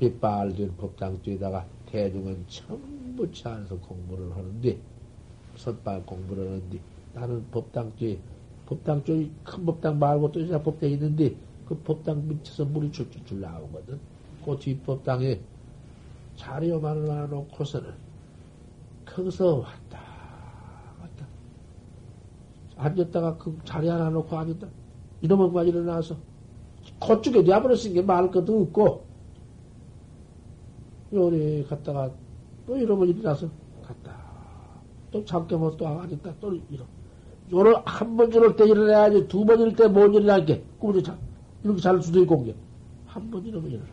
빛발된 0.00 0.76
법당 0.76 1.22
뒤에다가 1.22 1.64
대중은 1.86 2.44
전부 2.48 3.30
차안서 3.32 3.78
공부를 3.78 4.32
하는데, 4.36 4.76
선발 5.56 6.04
공부를 6.06 6.48
하는데, 6.48 6.80
나는 7.14 7.48
법당 7.52 7.94
뒤에, 7.94 8.18
법당 8.66 9.04
쪽이 9.04 9.30
큰 9.44 9.64
법당 9.64 10.00
말고 10.00 10.32
또 10.32 10.40
이사 10.40 10.60
법당이 10.60 10.94
있는데, 10.94 11.36
그 11.66 11.76
법당 11.76 12.26
밑에서 12.26 12.64
물이 12.64 12.90
줄줄줄 12.90 13.40
나오거든. 13.40 14.00
그 14.44 14.58
뒷법당에 14.58 15.40
자리 16.36 16.70
요만을 16.70 17.04
놔놓고서는, 17.04 17.94
거기서 19.06 19.58
왔다. 19.58 20.03
앉았다가 22.76 23.36
그 23.38 23.58
자리 23.64 23.88
하나 23.88 24.10
놓고 24.10 24.36
앉았다. 24.36 24.66
이놈은 25.22 25.52
만 25.52 25.66
일어나서, 25.66 26.16
그쪽에 27.00 27.42
뇌버렸으니까 27.42 28.02
말 28.02 28.30
것도 28.30 28.62
없고, 28.62 29.04
요리 31.12 31.64
갔다가 31.68 32.10
또 32.66 32.76
이러면 32.76 33.08
일어나서 33.08 33.48
갔다. 33.82 34.16
또 35.10 35.24
잠깐만 35.24 35.76
또 35.76 35.86
앉았다. 35.86 36.34
또 36.40 36.54
일어. 36.70 36.84
요를 37.52 37.76
한번 37.84 38.32
이럴 38.32 38.56
때 38.56 38.66
일어나야지 38.66 39.28
두 39.28 39.44
번 39.44 39.60
이럴 39.60 39.76
때 39.76 39.86
못 39.86 40.12
일어나게. 40.14 40.64
꿈을 40.78 41.02
자, 41.02 41.16
이렇게 41.62 41.80
잘 41.80 42.02
수도 42.02 42.20
있고 42.22 42.42
게. 42.44 42.54
한 43.06 43.30
번 43.30 43.44
이러면 43.44 43.70
일어나. 43.70 43.90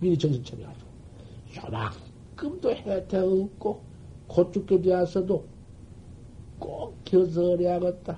미리 0.00 0.18
정신 0.18 0.42
차려가지고. 0.42 0.88
요만큼도 1.56 2.70
혜택 2.70 3.22
없고 3.22 3.82
곧 4.26 4.52
죽게 4.52 4.80
되었어도 4.80 5.46
꼭 6.58 6.96
겨설해야겠다. 7.04 8.16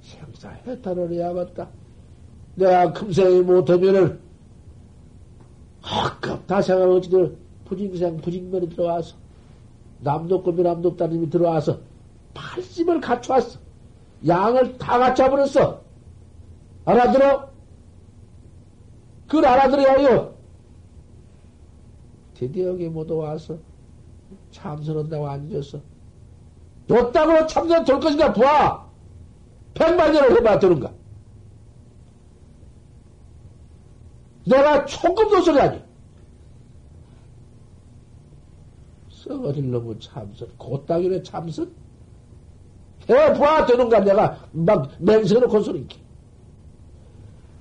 생사 0.00 0.50
해탈을 0.66 1.12
해야겠다. 1.12 1.68
내가 2.54 2.92
금생이 2.92 3.42
못하면은 3.42 4.20
아깝 5.82 6.46
다 6.46 6.60
생각을 6.60 6.96
어찌들 6.96 7.36
부징생, 7.64 8.16
부징면이 8.18 8.68
들어와서, 8.70 9.16
남독급이 10.00 10.62
남독다님이 10.62 11.30
들어와서, 11.30 11.78
팔심을 12.34 13.00
갖춰왔어. 13.00 13.60
양을 14.26 14.76
다 14.78 14.98
갖춰버렸어. 14.98 15.80
알아들어? 16.84 17.50
그걸 19.26 19.46
알아들어야요. 19.46 20.34
드디어 22.34 22.68
여기 22.68 22.88
모두 22.88 23.18
와서 23.18 23.58
참선한다고 24.50 25.28
앉았 25.28 25.80
어. 26.90 27.12
뒀다고 27.12 27.46
참선 27.46 27.84
될 27.84 28.00
것인가 28.00 28.32
봐. 28.32 28.90
백만 29.74 30.12
년을 30.12 30.36
해봐 30.38 30.58
되는가. 30.58 30.92
내가 34.46 34.84
조금도 34.84 35.42
소리 35.42 35.58
하지. 35.58 35.82
썩어질 39.10 39.70
놈의 39.70 40.00
참선, 40.00 40.48
곧다기래 40.56 41.22
참선? 41.22 41.70
해봐 43.08 43.66
되는가 43.66 44.00
내가 44.00 44.48
막 44.50 44.90
맹세놓고 44.98 45.60
소리게. 45.60 45.96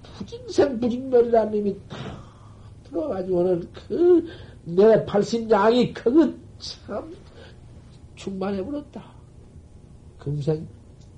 부징생 0.04 0.80
부징멸이라는 0.80 1.52
놈이 1.52 1.78
탁 1.88 2.00
들어가지고는 2.86 3.70
그내 4.66 5.06
팔심양이 5.06 5.94
그거 5.94 6.34
참 6.58 7.16
충만해 8.16 8.64
버렸다. 8.66 9.19
금생, 10.20 10.68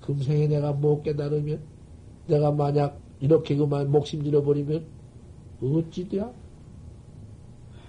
금생에 0.01 0.47
내가 0.47 0.71
못 0.71 1.03
깨달으면 1.03 1.59
내가 2.27 2.51
만약 2.51 2.99
이렇게 3.19 3.55
그만 3.55 3.91
목심 3.91 4.25
잃어버리면 4.25 4.85
어찌 5.61 6.07
돼야? 6.07 6.31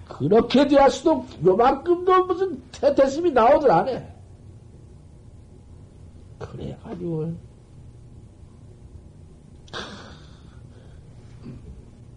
그렇게 0.07 0.67
되었어도 0.67 1.25
요만큼도 1.45 2.25
무슨 2.25 2.61
태태심이 2.71 3.31
안 3.37 3.87
해. 3.87 4.07
그래가지고, 6.37 7.33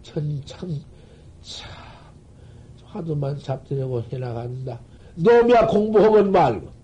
천 0.03 0.41
참, 0.45 0.69
참, 1.41 1.71
하도만 2.85 3.39
잡으려고 3.39 4.01
해나간다. 4.11 4.79
놈이야 5.15 5.67
공부하면 5.67 6.31
말고. 6.31 6.76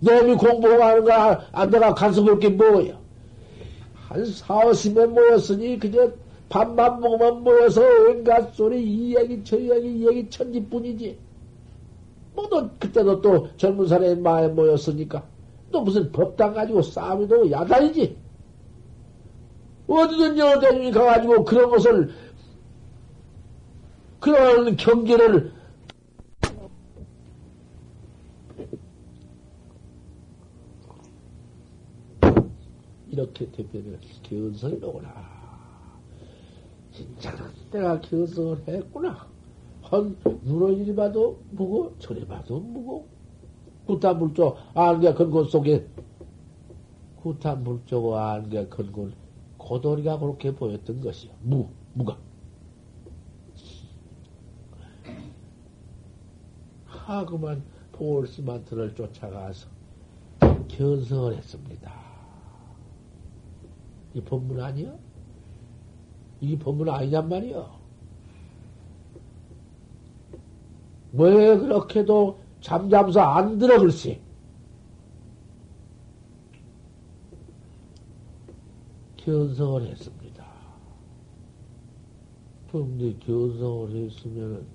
놈이 0.00 0.36
공부하는 0.36 1.04
거, 1.04 1.12
아, 1.52 1.66
내가 1.66 1.94
간섭 1.94 2.24
볼게 2.24 2.48
뭐야. 2.48 2.98
한 3.94 4.24
사오십 4.24 4.94
명 4.94 5.12
모였으니, 5.12 5.78
그저 5.78 6.12
밥만 6.48 7.00
먹으면 7.00 7.42
모여서 7.42 7.82
온갖 7.82 8.54
소리, 8.54 8.82
이 8.82 9.16
얘기, 9.16 9.42
저 9.44 9.58
얘기, 9.58 9.98
이 9.98 10.06
얘기 10.06 10.30
천지뿐이지. 10.30 11.18
뭐, 12.34 12.48
너, 12.48 12.70
그때도 12.78 13.20
또 13.20 13.48
젊은 13.56 13.86
사람의 13.86 14.18
마에 14.18 14.48
모였으니까. 14.48 15.22
또 15.70 15.82
무슨 15.82 16.10
법당 16.12 16.54
가지고 16.54 16.80
싸움이도 16.80 17.50
야단이지. 17.50 18.16
어디든지 19.88 20.40
어디든지 20.40 20.92
가가지고 20.92 21.44
그런 21.44 21.70
것을, 21.70 22.10
그런 24.20 24.76
경계를 24.76 25.57
이렇게 33.18 33.50
대표를 33.50 33.98
견성이로구나. 34.22 35.08
진짜 36.92 37.34
내가 37.72 38.00
견성을 38.00 38.62
했구나. 38.68 39.26
한 39.82 40.16
눈을 40.42 40.78
이리 40.78 40.94
봐도 40.94 41.40
무고 41.50 41.94
저리 41.98 42.24
봐도 42.26 42.60
무고 42.60 43.08
구타물조 43.86 44.56
안개 44.74 45.14
근곤 45.14 45.46
속에 45.46 45.88
구타물조고 47.16 48.16
안개 48.16 48.66
근곤 48.68 49.14
고돌이가 49.56 50.18
그렇게 50.18 50.54
보였던 50.54 51.00
것이요. 51.00 51.32
무 51.42 51.68
무가. 51.94 52.16
하그만 56.84 57.62
볼스만트를 57.92 58.94
쫓아가서 58.94 59.68
견성을 60.68 61.34
했습니다. 61.34 62.07
이 64.18 64.20
법문 64.20 64.60
아니야? 64.60 64.92
이게 66.40 66.58
법문 66.58 66.88
아니냔 66.88 67.28
말이야. 67.28 67.78
왜 71.12 71.56
그렇게도 71.56 72.38
잠잠서 72.60 73.20
안 73.20 73.58
들어, 73.58 73.78
글쎄. 73.78 74.20
견성을 79.16 79.86
했습니다. 79.86 80.44
그런데 82.70 83.16
견성을 83.20 83.94
했으면, 83.94 84.66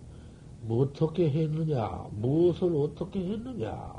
뭐 0.62 0.84
어떻게 0.84 1.30
했느냐, 1.30 2.08
무엇을 2.12 2.74
어떻게 2.76 3.20
했느냐, 3.20 3.94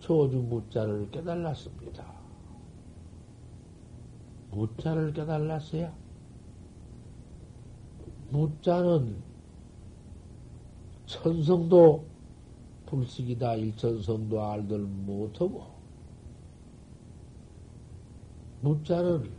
초주 0.00 0.36
무자를 0.36 1.10
깨달았습니다. 1.10 2.25
무자를 4.56 5.12
깨달았어야. 5.12 5.92
무자는 8.30 9.16
천성도 11.04 12.04
불식이다 12.86 13.54
일천성도 13.56 14.42
알들 14.42 14.78
못하고 14.78 15.66
무자는 18.62 19.30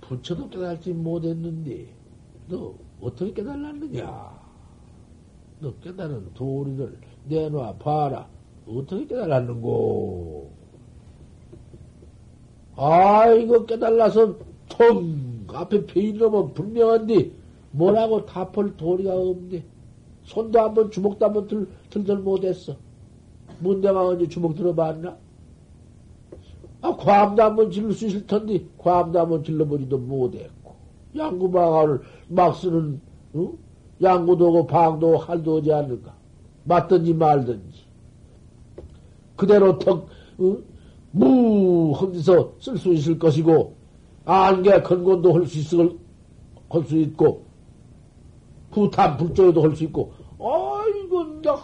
부처도 0.00 0.50
깨달지 0.50 0.92
못했는데 0.92 1.94
너 2.48 2.74
어떻게 3.00 3.32
깨달았느냐? 3.32 4.38
너 5.60 5.74
깨달은 5.80 6.34
도리를 6.34 6.98
내놔 7.28 7.76
봐라. 7.76 8.28
어떻게 8.66 9.06
깨달았는고? 9.06 10.50
아, 12.76 13.26
이거 13.28 13.64
깨달라서 13.66 14.47
통 14.78 15.46
앞에 15.52 15.86
베인 15.86 16.18
놈은 16.18 16.54
분명한데 16.54 17.32
뭐라고 17.72 18.24
답할 18.24 18.76
도리가 18.76 19.14
없네. 19.14 19.64
손도 20.24 20.60
한번 20.60 20.90
주먹도 20.90 21.24
한번 21.24 21.46
들, 21.46 21.66
들들 21.90 22.18
못했어. 22.18 22.76
문대가 23.60 24.06
언제 24.06 24.28
주먹 24.28 24.54
들어봤나? 24.54 25.16
아, 26.80 26.96
과암도 26.96 27.42
한번 27.42 27.70
질를 27.70 27.92
수 27.92 28.06
있을 28.06 28.26
텐데, 28.26 28.64
과암도 28.78 29.18
한번 29.18 29.42
질러보지도 29.42 29.98
못했고. 29.98 30.74
양구방아를 31.16 32.00
막 32.28 32.54
쓰는, 32.54 33.00
어? 33.32 33.52
양구도 34.00 34.48
오고 34.48 34.66
방도 34.66 35.16
할도 35.16 35.56
오지 35.56 35.72
않을까? 35.72 36.14
맞든지 36.64 37.14
말든지. 37.14 37.80
그대로 39.34 39.78
턱, 39.78 40.08
어? 40.38 40.56
무, 41.10 41.92
험지서 41.92 42.52
쓸 42.60 42.76
수 42.76 42.92
있을 42.92 43.18
것이고, 43.18 43.77
안개 44.30 44.82
건곤도 44.82 45.32
할 45.32 45.46
수 45.46 45.58
있을, 45.58 45.98
할수 46.68 46.98
있고, 46.98 47.44
부탄 48.70 49.16
불조도 49.16 49.62
할 49.62 49.74
수 49.74 49.84
있고, 49.84 50.12
아이고, 50.38 51.40
나, 51.40 51.58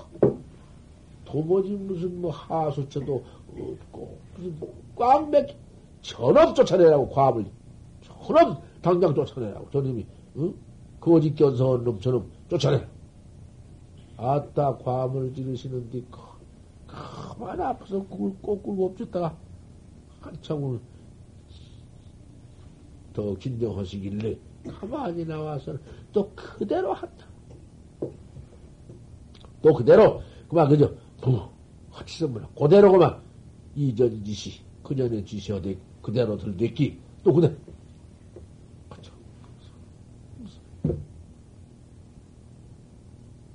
도무지 1.27 1.73
무슨 1.73 2.23
뭐 2.23 2.31
하수처도 2.31 3.23
없고, 3.51 4.19
무슨 4.35 4.57
꽝맥, 4.97 5.55
전업 6.01 6.55
쫓아내라고, 6.55 7.07
과업을. 7.11 7.45
전업 8.03 8.63
당장 8.81 9.15
쫓아내라고, 9.15 9.69
저놈이, 9.71 10.07
응? 10.39 10.55
거짓 10.99 11.35
견성한 11.37 11.85
놈, 11.85 12.01
저놈 12.01 12.31
쫓아내. 12.49 12.83
아따, 14.17 14.79
과음을 14.79 15.35
지르시는데, 15.35 16.03
가만 16.87 17.61
아파서 17.61 18.03
꿀, 18.05 18.35
꼬꿀 18.41 18.81
없었다가, 18.81 19.37
한참을 20.23 20.81
더 23.15 23.35
긴장하시길래, 23.37 24.37
가만히 24.69 25.25
나와서 25.25 25.75
또 26.13 26.31
그대로 26.35 26.93
한다. 26.93 27.27
또 29.63 29.73
그대로, 29.73 30.21
그만 30.49 30.69
그저, 30.69 30.93
부, 31.23 31.41
허치서 31.97 32.29
뭐라, 32.29 32.47
그대로 32.49 32.93
그만, 32.93 33.19
이전 33.77 34.23
지시, 34.25 34.61
그년의 34.83 35.25
지시 35.25 35.53
어디 35.53 35.79
그대로 36.03 36.37
들댔기, 36.37 36.99
또 37.23 37.33
그대로. 37.33 37.55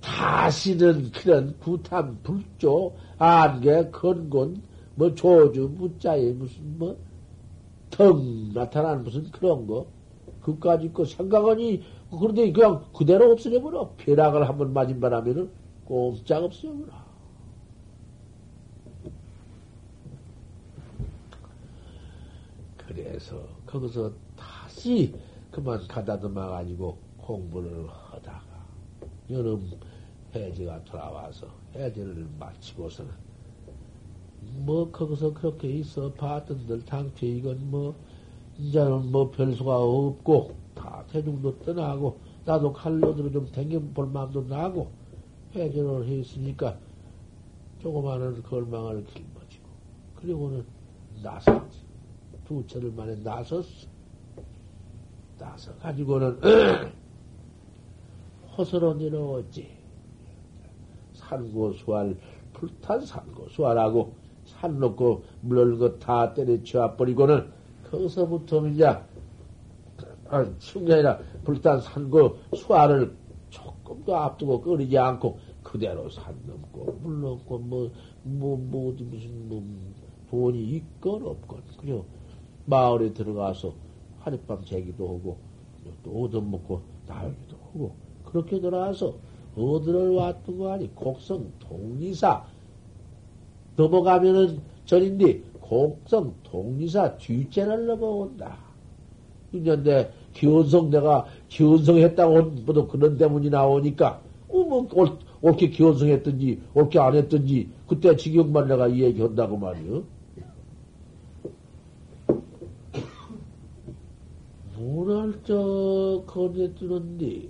다시는 0.02 1.12
그런 1.12 1.58
구탐, 1.60 2.18
불조, 2.24 2.96
안개, 3.18 3.90
건곤, 3.92 4.62
뭐 4.96 5.14
조주, 5.14 5.70
무자에 5.78 6.32
무슨 6.32 6.78
뭐, 6.78 6.98
腾나타나는 7.90 9.04
무슨 9.04 9.30
그런 9.32 9.68
거, 9.68 9.88
그까지 10.42 10.94
거 10.94 11.06
생각하니, 11.06 11.84
그런데 12.12 12.52
그냥 12.52 12.86
그대로 12.94 13.32
없어져버려. 13.32 13.94
벼락을 13.98 14.48
한번 14.48 14.74
맞은 14.74 15.00
바람에는 15.00 15.50
꼼짝 15.86 16.44
없어져버려. 16.44 16.94
그래서 22.78 23.40
거기서 23.66 24.12
다시 24.36 25.14
그만 25.52 25.88
가다듬어 25.88 26.50
가지고 26.50 26.98
공부를 27.18 27.88
하다가 27.88 28.66
여름 29.30 29.70
해제가 30.34 30.84
돌아와서 30.86 31.48
해제를 31.76 32.28
마치고서는 32.40 33.29
뭐 34.42 34.92
거기서 34.92 35.34
그렇게 35.34 35.70
있어 35.70 36.12
봤던들 36.14 36.86
당최 36.86 37.28
이건 37.28 37.70
뭐 37.72 37.96
이제는 38.58 39.12
뭐 39.12 39.32
별수가 39.32 39.78
없고 39.78 40.56
다 40.76 41.04
대중도 41.12 41.60
떠나고 41.60 42.20
나도 42.46 42.74
칼로들을 42.74 43.32
좀 43.32 43.48
댕겨볼 43.52 44.08
마음도 44.08 44.44
나고 44.44 44.92
해제를 45.56 46.08
했으니까 46.08 46.78
조그마한 47.80 48.44
걸망을 48.44 49.06
길머지고 49.06 49.70
그리고는 50.16 50.66
나섰지. 51.24 51.90
두 52.46 52.66
철을 52.66 52.92
만에 52.92 53.16
나섰어. 53.18 53.88
나서 55.38 55.74
가지고는 55.76 56.40
호서로 58.58 58.96
내려왔지. 58.96 59.70
산고수활 61.14 62.18
불탄 62.54 63.06
산고수활하고 63.06 64.14
산 64.60 64.80
놓고 64.80 65.24
물을 65.42 65.78
거다 65.78 66.34
때려치워 66.34 66.96
버리고는 66.96 67.50
거기서부터 67.90 68.68
이제 68.68 68.86
아니라 70.30 71.20
불탄 71.44 71.82
산고 71.82 72.38
수활을 72.56 73.16
조금 73.50 74.04
더 74.04 74.16
앞두고 74.16 74.62
끓이지 74.62 74.98
않고 74.98 75.40
그대로 75.64 76.10
산 76.10 76.36
넘고 76.46 77.00
물 77.02 77.22
넘고 77.22 77.58
뭐뭐 77.58 77.88
뭐 78.24 78.96
무슨 79.00 79.50
뭐 79.50 79.64
돈이 80.30 80.64
있건 80.76 81.26
없건 81.26 81.64
그냥 81.80 82.04
마을에 82.66 83.14
들어가서 83.14 83.74
하룻밤 84.20 84.64
재기도 84.66 85.08
하고 85.08 85.38
또 86.04 86.24
얻어먹고 86.24 86.82
나오기도 87.08 87.58
하고 87.58 87.96
그렇게 88.26 88.60
돌아와서 88.60 89.16
어디를 89.58 90.12
왔던 90.12 90.58
거 90.58 90.74
아니? 90.74 90.94
곡성 90.94 91.52
동리사 91.60 92.46
넘어가면은 93.80 94.60
전인데 94.86 95.42
곡성 95.62 96.34
동리사 96.44 97.18
뒤째를 97.18 97.86
넘어온다. 97.86 98.58
그런데 99.52 100.12
기원성 100.34 100.90
내가 100.90 101.26
기원성했다고 101.48 102.42
뭐도 102.66 102.88
그런 102.88 103.18
대문이 103.18 103.50
나오니까 103.50 104.22
어뭐 104.50 104.88
옳게 105.42 105.70
기원성했든지 105.70 106.62
옳게 106.74 107.00
안 107.00 107.16
했든지 107.16 107.70
그때 107.88 108.16
지경만 108.16 108.68
내가 108.68 108.88
이 108.90 109.02
얘기한다고 109.02 109.58
말이요. 109.58 110.04
저 115.44 116.24
거기에 116.28 116.74
뜨는데 116.76 117.50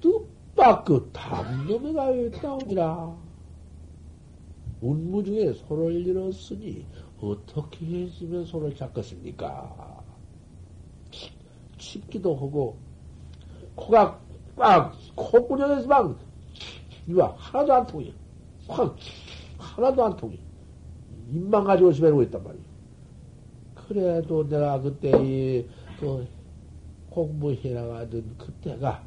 뜻밖 0.00 0.84
그 0.84 1.10
담놈이가 1.12 2.06
왜 2.06 2.30
나오니라. 2.42 3.23
운무 4.84 5.24
중에 5.24 5.50
손을 5.54 6.06
잃었으니 6.06 6.84
어떻게 7.18 7.86
했으면 7.86 8.44
손을 8.44 8.76
잡겠습니까? 8.76 10.04
칩기도 11.78 12.34
하고 12.34 12.76
코가 13.76 14.20
꽉 14.56 14.94
콧구녕에서 15.16 15.88
막 15.88 16.18
이봐 17.08 17.34
하나도 17.36 17.72
안 17.72 17.86
통해. 17.86 18.12
확 18.68 18.94
하나도 19.56 20.04
안 20.04 20.16
통해. 20.16 20.38
입만 21.32 21.64
가지고 21.64 21.90
집에고 21.90 22.22
있단 22.24 22.44
말이야. 22.44 22.62
그래도 23.88 24.46
내가 24.46 24.80
그때 24.80 25.08
이그 25.10 26.26
공부해 27.08 27.72
나가던 27.72 28.36
그때가 28.36 29.02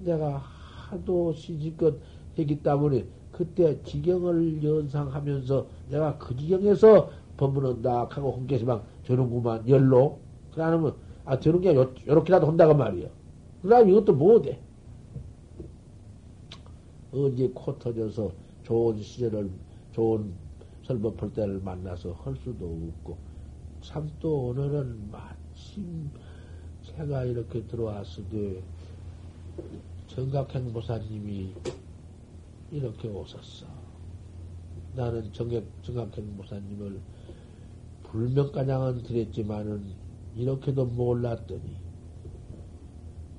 내가 0.00 0.38
하도 0.38 1.32
시집껏 1.32 1.94
했기 2.36 2.60
때문에 2.60 3.04
그때 3.40 3.82
지경을 3.84 4.62
연상하면서 4.62 5.66
내가 5.88 6.18
그 6.18 6.36
지경에서 6.36 7.10
법문은다 7.38 8.08
하고 8.10 8.32
홍계시방 8.32 8.82
저는구만 9.04 9.66
열로 9.66 10.18
그러면 10.52 10.94
아 11.24 11.40
저런 11.40 11.62
게 11.62 11.74
요, 11.74 11.90
요렇게라도 12.06 12.46
한다고 12.46 12.74
말이야. 12.74 13.08
그다음 13.62 13.88
이것도 13.88 14.12
못해. 14.12 14.58
언제 17.14 17.48
코 17.54 17.78
터져서 17.78 18.30
좋은 18.62 19.00
시절을 19.00 19.50
좋은 19.92 20.34
설법할 20.82 21.32
때를 21.32 21.60
만나서 21.60 22.12
할 22.22 22.36
수도 22.44 22.66
없고 22.66 23.16
참 23.80 24.06
또 24.20 24.48
오늘은 24.48 25.10
마침 25.10 26.10
제가 26.82 27.24
이렇게 27.24 27.62
들어왔을 27.66 28.22
때 28.28 28.62
정각행 30.08 30.74
보사님이 30.74 31.54
이렇게 32.70 33.06
오셨어. 33.08 33.66
나는 34.92 35.32
정각, 35.32 35.64
정각행 35.82 36.36
보사님을 36.36 37.02
불명가냥은 38.02 39.02
드렸지만은 39.04 39.96
이렇게도 40.34 40.84
몰랐더니 40.86 41.82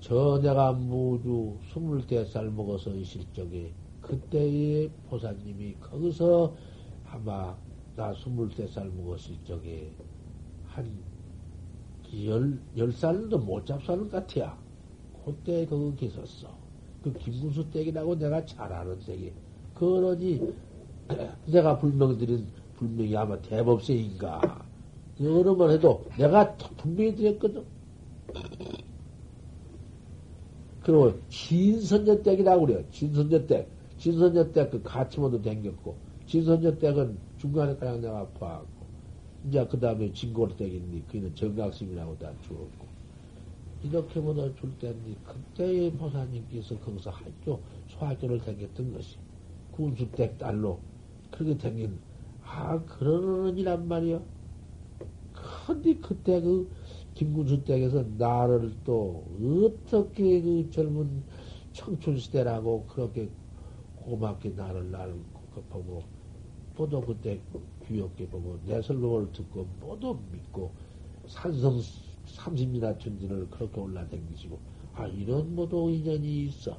저 0.02 0.40
내가 0.42 0.74
무주 0.74 1.60
스물 1.72 2.06
대 2.06 2.26
살 2.26 2.50
먹어서 2.52 2.94
있을 2.96 3.32
적에 3.32 3.78
그때의 4.02 4.94
보사님이 5.06 5.78
거기서 5.80 6.56
아마 7.04 7.58
나 7.96 8.14
스물 8.14 8.50
대 8.50 8.68
살 8.68 8.90
먹었을 8.92 9.44
적에 9.44 9.98
한 10.64 11.06
열, 12.26 12.64
열 12.76 12.92
살도 12.92 13.40
못 13.40 13.66
잡사는 13.66 14.08
것 14.08 14.12
같아요. 14.28 14.60
그때 15.26 15.66
거기 15.66 15.96
계셨어. 15.96 16.61
그 17.04 17.12
김구수 17.14 17.70
댁이라고 17.72 18.16
내가 18.18 18.46
잘 18.46 18.72
아는 18.72 19.00
댁이. 19.00 19.32
그러니 19.74 20.54
내가 21.48 21.78
불명드린 21.80 22.48
불명이 22.76 23.16
아마 23.16 23.42
대법세인가. 23.42 24.66
여러 25.22 25.56
번 25.56 25.72
해도 25.72 26.04
내가 26.18 26.56
분명히 26.78 27.16
드렸거든. 27.16 27.66
그리고 30.82 31.14
진선녀 31.30 32.22
댁이라고 32.24 32.66
그래요. 32.66 32.84
진선녀 32.92 33.46
댁. 33.46 33.70
진선녀 33.98 34.52
댁그 34.52 34.82
가치모도 34.82 35.44
댕겼고, 35.44 35.96
진선녀 36.26 36.80
댁은 36.80 37.20
중간에 37.38 37.76
그냥 37.76 38.02
내가 38.02 38.22
아파하고, 38.22 38.68
이제 39.44 39.66
그 39.70 39.80
다음에 39.80 40.12
진고로 40.12 40.56
댁이니, 40.56 41.06
그는 41.08 41.36
정각심이라고 41.36 42.18
다 42.18 42.34
주었고. 42.42 42.91
이렇게 43.84 44.22
보다 44.22 44.54
줄 44.56 44.78
때니, 44.78 45.18
그때의 45.24 45.92
보사님께서 45.94 46.80
거기서 46.80 47.10
학교, 47.10 47.64
소학교를 47.88 48.42
댕겼던 48.42 48.94
것이, 48.94 49.18
군수댁 49.72 50.38
딸로, 50.38 50.80
그렇게 51.32 51.58
댕긴, 51.58 52.00
아, 52.44 52.84
어른이란 53.00 53.88
말이요. 53.88 54.24
근데 55.66 55.96
그때 56.00 56.42
그, 56.42 56.70
김군수 57.14 57.64
댁에서 57.64 58.04
나를 58.18 58.74
또 58.84 59.26
어떻게 59.42 60.42
그 60.42 60.70
젊은 60.72 61.24
청춘 61.74 62.18
시대라고 62.18 62.86
그렇게 62.88 63.30
고맙게 63.96 64.50
나를 64.52 64.92
나를 64.92 65.16
보고 65.70 66.04
모두 66.76 67.02
그때 67.02 67.42
귀엽게 67.86 68.30
보고 68.30 68.60
내 68.66 68.82
설명을 68.82 69.32
듣고 69.32 69.68
모두 69.80 70.20
믿고 70.32 70.74
산성 71.28 71.82
30미나 72.42 73.00
천지를 73.00 73.48
그렇게 73.50 73.80
올라댕기시고 73.80 74.60
아 74.96 75.08
이런 75.08 75.56
모두 75.56 75.90
인연이 75.90 76.46
있어. 76.46 76.78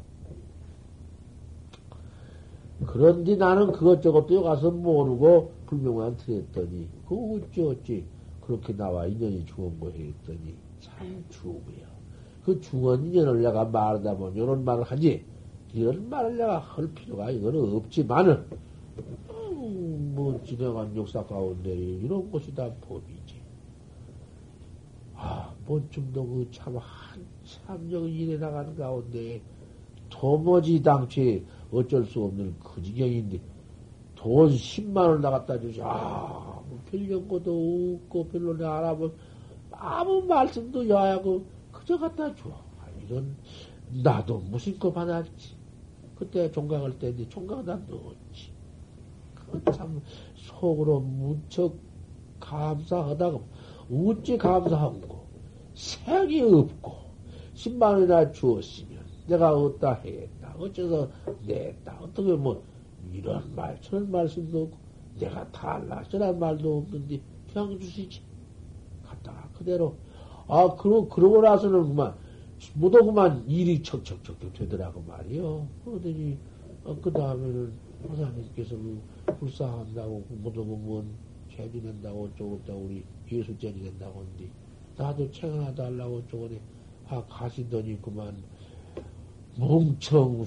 그런데 2.86 3.36
나는 3.36 3.72
그것저것도 3.72 4.42
가서 4.42 4.70
모르고 4.70 5.52
불명한 5.66 6.16
틀렸더니 6.16 6.88
그 7.08 7.36
어찌 7.36 7.62
어찌 7.62 8.04
그렇게 8.40 8.76
나와 8.76 9.06
인연이 9.06 9.44
죽은 9.46 9.78
거 9.78 9.90
했더니 9.90 10.56
참 10.80 11.24
죽어요. 11.30 11.92
그 12.44 12.60
죽은 12.60 13.06
인연을 13.06 13.42
내가 13.42 13.64
말하다 13.64 14.16
보면 14.16 14.36
이런 14.36 14.64
말을 14.64 14.82
하지. 14.82 15.24
이런 15.72 16.08
말을 16.10 16.36
내가 16.36 16.58
할 16.58 16.92
필요가 16.92 17.30
이거는 17.30 17.74
없지만은, 17.76 18.44
음, 19.30 20.12
뭐, 20.14 20.38
지나간 20.44 20.94
역사 20.96 21.24
가운데 21.24 21.72
이런 21.74 22.30
것이 22.30 22.54
다 22.54 22.68
법이지. 22.82 23.21
아, 23.21 23.21
뭔쯤도 25.66 26.26
그참 26.26 26.76
한참 26.76 27.90
일해 27.90 28.36
나가는 28.36 28.74
가운데 28.74 29.40
도무지 30.08 30.82
당초에 30.82 31.44
어쩔 31.72 32.04
수 32.04 32.24
없는 32.24 32.56
그 32.58 32.82
지경인데 32.82 33.40
돈 34.14 34.50
10만원 34.50 35.20
나갔다 35.20 35.58
주지. 35.58 35.80
아, 35.82 36.60
별 36.90 37.10
연고도 37.10 37.98
없고 38.04 38.28
별로 38.28 38.56
내 38.56 38.64
알아본 38.64 39.12
아무 39.70 40.22
말씀도 40.22 40.88
여하고 40.88 41.44
그저 41.72 41.98
갖다 41.98 42.34
줘. 42.34 42.50
아, 42.50 42.86
이런 43.04 43.36
나도 44.02 44.38
무심코 44.38 44.92
받았지. 44.92 45.56
그때 46.16 46.50
종각할 46.52 46.98
때인데 46.98 47.28
종각 47.28 47.64
다 47.64 47.80
넣었지. 47.88 48.52
참 49.74 50.00
속으로 50.34 51.00
무척 51.00 51.76
감사하다고 52.40 53.42
어찌 53.92 54.38
감사하고 54.38 55.26
색이 55.74 56.40
없고 56.42 56.92
10만 57.54 57.82
원이나 57.82 58.32
주었으면 58.32 59.04
내가 59.26 59.54
어디다 59.54 59.94
했다 59.94 60.54
어째서 60.58 61.10
냈다 61.46 61.98
어떻게 62.00 62.32
뭐 62.32 62.62
이런 63.12 63.54
말 63.54 63.80
저런 63.80 64.10
말씀도 64.10 64.62
없고 64.62 64.78
내가 65.18 65.50
달라 65.52 66.02
저런 66.04 66.38
말도 66.38 66.78
없는데 66.78 67.20
그냥 67.52 67.78
주시지. 67.78 68.22
갖다가 69.04 69.48
그대로. 69.54 69.96
아 70.48 70.74
그러 70.76 71.06
그러고 71.08 71.42
나서는 71.42 71.88
그만 71.88 72.14
못도 72.74 73.04
그만 73.04 73.44
일이 73.46 73.82
척척척척 73.82 74.54
되더라고 74.54 75.02
말이요. 75.02 75.66
그러더니 75.84 76.38
어, 76.84 76.96
그 77.00 77.12
다음에는 77.12 77.72
호사님께서 78.08 78.76
그 78.76 79.00
불쌍한다고 79.38 80.24
못도 80.42 80.64
그면 80.64 81.06
죄비 81.56 81.80
낸다고 81.80 82.24
어쩌고 82.24 82.60
저쩌고 82.60 82.80
우리 82.80 83.04
예수죄지 83.30 83.80
낸다고 83.80 84.20
하는데 84.20 84.50
나도 84.96 85.30
책 85.30 85.52
하나 85.52 85.74
달라고 85.74 86.16
어쩌고 86.16 86.48
아 87.08 87.24
가시더니 87.26 88.00
그만 88.00 88.42
멍청 89.58 90.44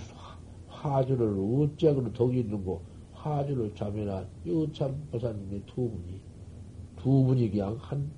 화주를 0.68 1.38
어째그로 1.40 2.14
덕이 2.14 2.40
있는 2.40 2.64
거. 2.64 2.82
화주를 3.26 3.74
자면한 3.74 4.28
유참 4.46 5.08
보사님의 5.12 5.64
두 5.66 5.90
분이, 5.90 6.22
두 6.96 7.24
분이 7.24 7.50
그냥 7.50 7.76
한 7.80 8.12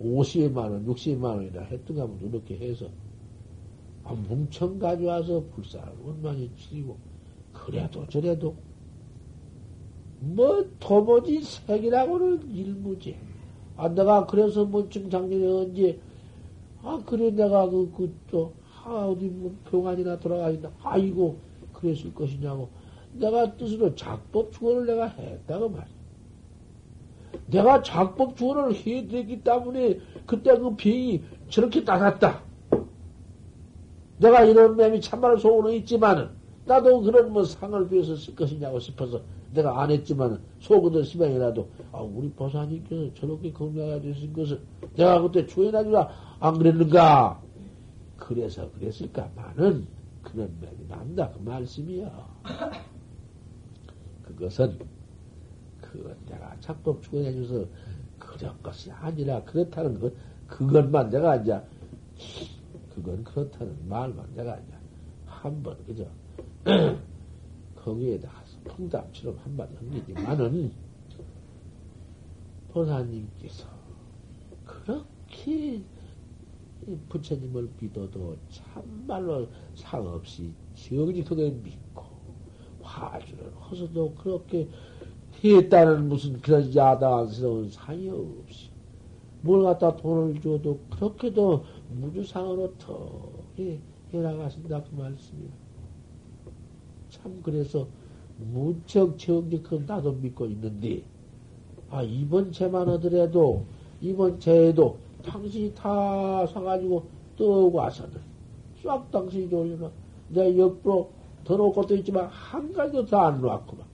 50만 0.00 0.56
원, 0.56 0.86
60만 0.86 1.24
원이나 1.24 1.62
했던가 1.62 2.02
하면 2.02 2.20
이렇게 2.22 2.56
해서, 2.58 2.88
아, 4.04 4.12
뭉청 4.12 4.78
가져와서 4.78 5.44
불쌍한 5.54 5.96
원만히 6.04 6.52
치리고, 6.56 6.96
그래도 7.52 8.06
저래도, 8.08 8.54
뭐, 10.24 10.64
도무지 10.80 11.42
색이라고는 11.42 12.50
일무지. 12.54 13.16
아, 13.76 13.88
내가 13.88 14.26
그래서 14.26 14.64
뭐증 14.64 15.10
작년에 15.10 15.46
언제, 15.46 16.00
아, 16.82 17.02
그래 17.04 17.30
내가 17.30 17.68
그, 17.68 17.92
그, 17.96 18.14
또, 18.30 18.52
아, 18.84 19.06
어디 19.06 19.26
뭐 19.26 19.54
병환이나 19.70 20.18
돌아가신다. 20.18 20.70
아이고, 20.82 21.38
그랬을 21.72 22.14
것이냐고. 22.14 22.68
내가 23.14 23.56
뜻으로 23.56 23.94
작법 23.94 24.52
주원을 24.52 24.86
내가 24.86 25.06
했다고 25.06 25.68
말이야. 25.68 25.94
내가 27.46 27.82
작법 27.82 28.36
주원을 28.36 28.74
해드렸기 28.74 29.42
때문에 29.42 29.98
그때 30.26 30.56
그 30.56 30.74
병이 30.76 31.22
저렇게 31.48 31.84
따랐다. 31.84 32.42
내가 34.18 34.44
이런 34.44 34.76
맴이 34.76 35.00
참말 35.00 35.38
속으로 35.38 35.72
있지만은 35.72 36.30
나도 36.64 37.02
그런 37.02 37.32
뭐 37.32 37.44
상을 37.44 37.92
위해서 37.92 38.16
쓸 38.16 38.34
것이냐고 38.34 38.78
싶어서 38.78 39.20
내가 39.54 39.82
안 39.82 39.90
했지만 39.90 40.40
속으로 40.58 41.02
시방이라도 41.02 41.68
아 41.92 42.00
우리 42.00 42.30
보사님께서 42.30 43.14
저렇게 43.14 43.52
건강하되신 43.52 44.32
것을 44.32 44.60
내가 44.96 45.20
그때 45.22 45.46
조연하지라 45.46 46.08
안 46.40 46.58
그랬는가? 46.58 47.40
그래서 48.16 48.70
그랬을까만은 48.72 49.86
그런 50.22 50.50
면이 50.60 50.88
난다 50.88 51.30
그 51.30 51.38
말씀이야. 51.38 52.28
그것은 54.24 54.78
그 55.80 56.16
내가 56.26 56.56
작법 56.60 57.02
주관해줘서 57.02 57.66
그런 58.18 58.62
것이 58.62 58.90
아니라 58.90 59.42
그렇다는 59.44 60.00
것 60.00 60.12
그것만 60.48 61.10
내가 61.10 61.36
이제 61.36 61.60
그건 62.94 63.22
그렇다는 63.22 63.76
말만 63.88 64.26
내가 64.34 64.56
이제 64.56 64.74
한번 65.26 65.76
그저 65.86 66.04
거기에다 67.76 68.30
가 68.64 68.74
풍담처럼 68.74 69.38
한마디 69.42 69.74
한게지만은 69.76 70.72
보사님께서 72.72 73.68
그렇게 74.64 75.82
부처님을 77.08 77.70
믿어도 77.80 78.36
참말로 78.50 79.48
상없이 79.74 80.52
정직하게 80.74 81.50
믿고 81.50 82.02
화주를 82.82 83.52
허서도 83.52 84.14
그렇게 84.14 84.68
했다는 85.42 86.08
무슨 86.08 86.40
그런 86.40 86.74
야단스러운 86.74 87.70
상이 87.70 88.08
없이 88.08 88.70
뭘 89.42 89.62
갖다 89.62 89.94
돈을 89.96 90.40
줘도 90.40 90.80
그렇게도 90.90 91.64
무주상으로 91.90 92.74
더 92.78 93.30
해, 93.58 93.78
해나가신다 94.12 94.82
그 94.84 94.94
말씀이야. 94.94 95.50
참 97.10 97.40
그래서 97.42 97.86
무척 98.38 99.18
정직한 99.18 99.84
나도 99.86 100.12
믿고 100.12 100.46
있는데 100.46 101.02
아 101.90 102.02
이번 102.02 102.52
채만 102.52 102.88
하더라도 102.88 103.64
이번 104.00 104.38
채에도 104.40 104.98
당신이 105.24 105.74
다 105.74 106.46
사가지고 106.46 107.04
떠오고 107.36 107.78
와서는 107.78 108.12
싹 108.82 109.10
당신이 109.10 109.48
돌리면 109.48 109.90
내가 110.28 110.58
옆으로 110.58 111.10
더 111.44 111.56
놓을 111.56 111.72
것도 111.72 111.94
있지만 111.96 112.26
한 112.26 112.72
가지도 112.72 113.04
더안 113.06 113.40
놓았구만. 113.40 113.86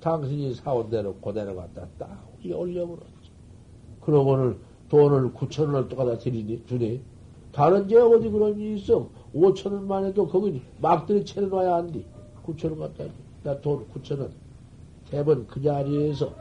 당신이 0.00 0.54
사온 0.54 0.90
대로 0.90 1.14
그대로 1.14 1.56
갖다 1.56 1.86
딱 1.98 2.26
올려버렸지. 2.44 3.30
그러고는 4.00 4.56
돈을 4.88 5.32
9천 5.32 5.66
원을 5.66 5.88
또 5.88 5.96
갖다 5.96 6.18
드리니, 6.18 6.64
주니. 6.66 7.00
다른 7.52 7.86
데 7.88 7.96
어디 7.96 8.28
그런 8.28 8.58
일이 8.58 8.76
있어. 8.76 9.08
5천 9.34 9.72
원만 9.72 10.04
해도 10.04 10.26
거기 10.26 10.62
막들이 10.80 11.24
채려놔야 11.24 11.74
한디. 11.74 12.04
9천 12.44 12.70
원 12.70 12.80
갖다 12.80 13.04
나 13.04 13.10
돈 13.60 13.86
9천 13.88 14.20
원. 14.20 14.32
대번 15.10 15.46
그 15.46 15.62
자리에서 15.62 16.34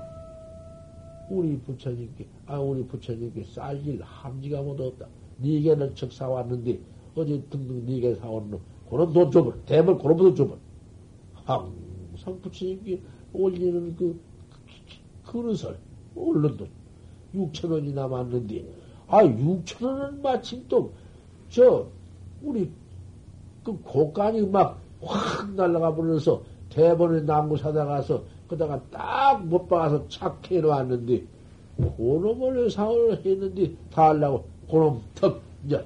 우리 1.29 1.57
부처님께, 1.59 2.25
아, 2.47 2.59
우리 2.59 2.85
부처님께 2.85 3.43
쌀길 3.43 4.01
함지가 4.01 4.61
못 4.61 4.79
없다. 4.79 5.07
니게는 5.39 5.95
척 5.95 6.11
사왔는데, 6.11 6.79
어제 7.15 7.41
등등 7.49 7.85
니게 7.85 8.15
사온 8.15 8.49
놈, 8.49 8.59
그런 8.89 9.13
돈 9.13 9.31
줘버. 9.31 9.53
대번 9.65 9.97
그런 9.97 10.17
돈 10.17 10.35
줘버. 10.35 10.57
항상 11.33 12.39
부처님께 12.41 13.01
올리는 13.33 13.95
그, 13.95 14.19
그릇을, 15.25 15.77
올른 16.15 16.57
돈. 16.57 16.69
6천 17.33 17.71
원이 17.71 17.93
남았는데, 17.93 18.65
아, 19.07 19.23
6천 19.23 19.85
원은 19.85 20.21
마침 20.21 20.65
또, 20.67 20.93
저, 21.49 21.87
우리, 22.41 22.69
그 23.63 23.77
고간이 23.83 24.47
막 24.47 24.85
확 25.05 25.53
날아가 25.53 25.93
버려서 25.93 26.41
대본에 26.75 27.21
나무 27.21 27.57
사다 27.57 27.85
가서 27.85 28.23
그다가 28.49 28.81
딱 28.91 29.41
못 29.45 29.67
박아서 29.67 30.07
착해 30.09 30.59
놓았는데 30.59 31.23
그놈을 31.97 32.69
상을 32.69 33.25
했는데 33.25 33.73
다 33.91 34.09
하려고 34.09 34.45
그놈 34.69 35.01
턱 35.15 35.41
이제 35.65 35.85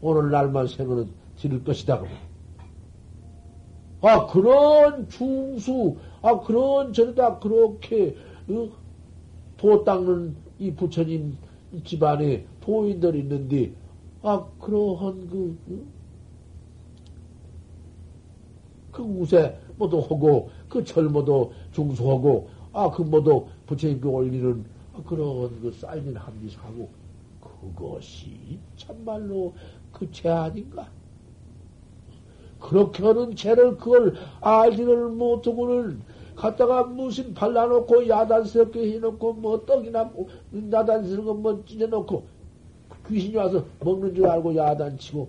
오늘 0.00 0.30
날만 0.30 0.66
생으로 0.66 1.06
드릴 1.36 1.62
것이다. 1.64 2.02
아 4.02 4.26
그런 4.26 5.08
중수 5.08 5.96
아 6.22 6.40
그런 6.40 6.92
저러다 6.92 7.38
그렇게 7.38 8.16
어, 8.48 8.68
도 9.56 9.84
닦는 9.84 10.34
이 10.58 10.72
부처님 10.72 11.36
집안에 11.84 12.46
도인들 12.60 13.14
있는데 13.16 13.72
아 14.22 14.46
그러한 14.58 15.28
그, 15.28 15.58
그, 15.66 15.86
그 18.92 19.02
우세 19.02 19.58
모두 19.80 19.98
하고 19.98 20.50
그 20.68 20.84
절모도 20.84 21.52
중수하고 21.72 22.48
아그 22.72 23.02
모두 23.02 23.46
부처님께 23.66 24.06
올리는 24.06 24.64
그런 25.06 25.60
그 25.62 25.72
쌓이는 25.72 26.14
합리사고 26.16 26.88
그것이 27.40 28.58
참말로 28.76 29.54
그 29.92 30.10
죄 30.12 30.28
아닌가? 30.28 30.86
그렇게 32.60 33.02
하는 33.02 33.34
죄를 33.34 33.78
그걸 33.78 34.14
알지를 34.42 35.08
못하고는 35.08 36.02
갖다가 36.36 36.84
무슨 36.84 37.32
발라놓고 37.32 38.06
야단스럽게 38.06 38.92
해놓고 38.94 39.32
뭐 39.32 39.64
떡이나 39.64 40.04
뭐 40.04 40.28
야단스러운 40.70 41.42
거뭐 41.42 41.64
찢어놓고 41.64 42.22
귀신이 43.08 43.36
와서 43.36 43.64
먹는 43.80 44.14
줄 44.14 44.26
알고 44.26 44.54
야단치고 44.54 45.28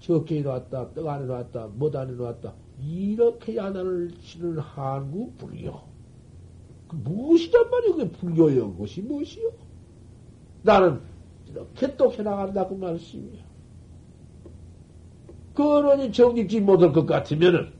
적게 0.00 0.38
해놨다 0.38 0.94
떡 0.94 1.06
안에 1.06 1.26
놨다 1.26 1.68
못 1.76 1.94
안에 1.94 2.12
놨다 2.12 2.52
이렇게 2.82 3.56
야단을 3.56 4.10
치는 4.20 4.58
한국 4.58 5.38
불교. 5.38 5.80
그 6.88 6.96
무엇이란 6.96 7.70
말이야, 7.70 7.92
그게 7.92 8.10
불교여. 8.10 8.72
그것이 8.72 9.02
무엇이요? 9.02 9.50
나는 10.62 11.00
이렇게 11.48 11.96
또 11.96 12.12
해나간다, 12.12 12.66
그 12.66 12.74
말씀이야. 12.74 13.42
그러니 15.54 16.12
정직지 16.12 16.60
못할 16.60 16.92
것 16.92 17.06
같으면은, 17.06 17.72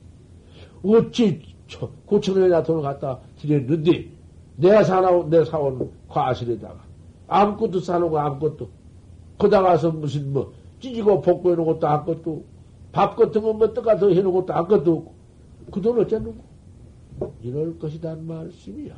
어찌 0.84 1.42
고천원에다 2.06 2.62
돈을 2.62 2.82
갖다 2.82 3.20
드렸는데, 3.38 4.10
내가 4.56 4.84
사나온, 4.84 5.30
내 5.30 5.44
사온 5.44 5.90
과실에다가, 6.08 6.84
아무것도 7.26 7.80
사놓고 7.80 8.18
아무것도, 8.18 8.68
거다 9.38 9.62
가서 9.62 9.90
무슨 9.90 10.32
뭐, 10.32 10.52
찢고 10.80 11.22
복구해 11.22 11.56
놓은 11.56 11.66
것도 11.66 11.86
아무것도 11.86 12.51
밥 12.92 13.16
같은 13.16 13.40
떠가 13.74 13.96
더 13.96 14.10
해놓은 14.10 14.32
것도 14.32 14.52
아무것도 14.52 14.92
없고, 14.92 15.12
그 15.70 15.80
돈 15.80 15.98
어쩌는고? 15.98 16.44
이럴 17.42 17.78
것이란 17.78 18.26
말씀이야. 18.26 18.94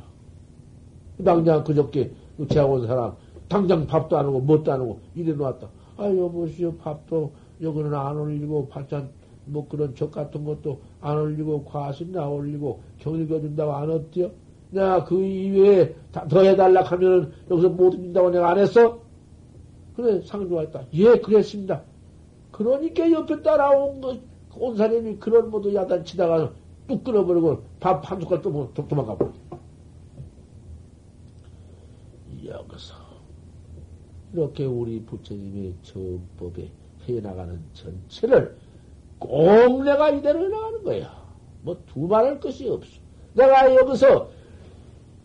당장 1.23 1.63
그저께 1.63 2.11
재원 2.49 2.85
사람, 2.85 3.15
당장 3.47 3.87
밥도 3.87 4.17
안 4.17 4.25
하고, 4.25 4.39
뭣도 4.41 4.71
안 4.71 4.81
하고, 4.81 4.99
이래 5.15 5.33
놓았다. 5.33 5.67
아, 5.97 6.05
여보시오, 6.09 6.75
밥도 6.75 7.31
여기는 7.61 7.93
안 7.93 8.17
올리고, 8.17 8.67
반찬, 8.67 9.09
뭐 9.45 9.65
그런 9.67 9.95
적 9.95 10.11
같은 10.11 10.43
것도 10.43 10.79
안 10.99 11.17
올리고, 11.17 11.63
과실나 11.63 12.27
올리고, 12.27 12.81
경일겨준다고 12.99 13.71
안 13.71 13.89
어때요? 13.89 14.31
내가 14.71 15.05
그 15.05 15.23
이외에 15.23 15.95
더 16.11 16.41
해달라 16.41 16.83
하면은 16.83 17.31
여기서 17.49 17.69
못 17.69 17.91
준다고 17.91 18.29
내가 18.29 18.49
안 18.51 18.57
했어? 18.57 18.99
그래, 19.95 20.19
상 20.25 20.49
좋아했다. 20.49 20.81
예, 20.93 21.17
그랬습니다. 21.19 21.81
그러니까 22.55 23.11
옆에 23.11 23.41
따라온 23.41 23.99
거, 23.99 24.17
온 24.57 24.77
사람이 24.77 25.17
그런 25.17 25.51
모두 25.51 25.73
야단 25.75 26.05
치다가 26.05 26.53
뚝 26.87 27.03
끊어버리고 27.03 27.61
밥 27.81 28.09
한 28.09 28.21
숟갈 28.21 28.41
또 28.41 28.49
뭐, 28.49 28.71
도망가 28.73 29.17
버려. 29.17 29.33
여기서 32.45 32.93
이렇게 34.31 34.63
우리 34.63 35.03
부처님의 35.03 35.73
정법에 35.81 36.71
해나가는 37.09 37.61
전체를 37.73 38.55
꼭 39.19 39.83
내가 39.83 40.11
이대로 40.11 40.45
해나가는 40.45 40.81
거야. 40.81 41.25
뭐 41.61 41.77
두말할 41.87 42.39
것이 42.39 42.69
없어. 42.69 43.01
내가 43.33 43.75
여기서 43.75 44.29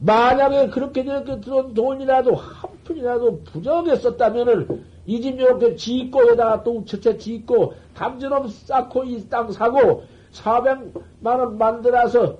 만약에 0.01 0.71
그렇게 0.71 1.05
저렇게 1.05 1.41
들어온 1.41 1.75
돈이라도 1.75 2.35
한 2.35 2.71
푼이라도 2.83 3.45
부정했었다면은 3.45 4.90
이 5.07 5.21
집 5.21 5.41
이렇게 5.41 5.75
짓고 5.77 6.29
여기다가 6.29 6.63
또 6.63 6.79
우체체 6.79 7.17
짓고 7.19 7.75
담주놈 7.95 8.49
쌓고 8.49 9.05
이 9.05 9.29
땅 9.29 9.51
사고 9.53 10.03
400만원 10.33 11.57
만들어서 11.57 12.39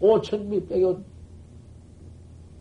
5천 0.00 0.44
몇백원 0.46 1.04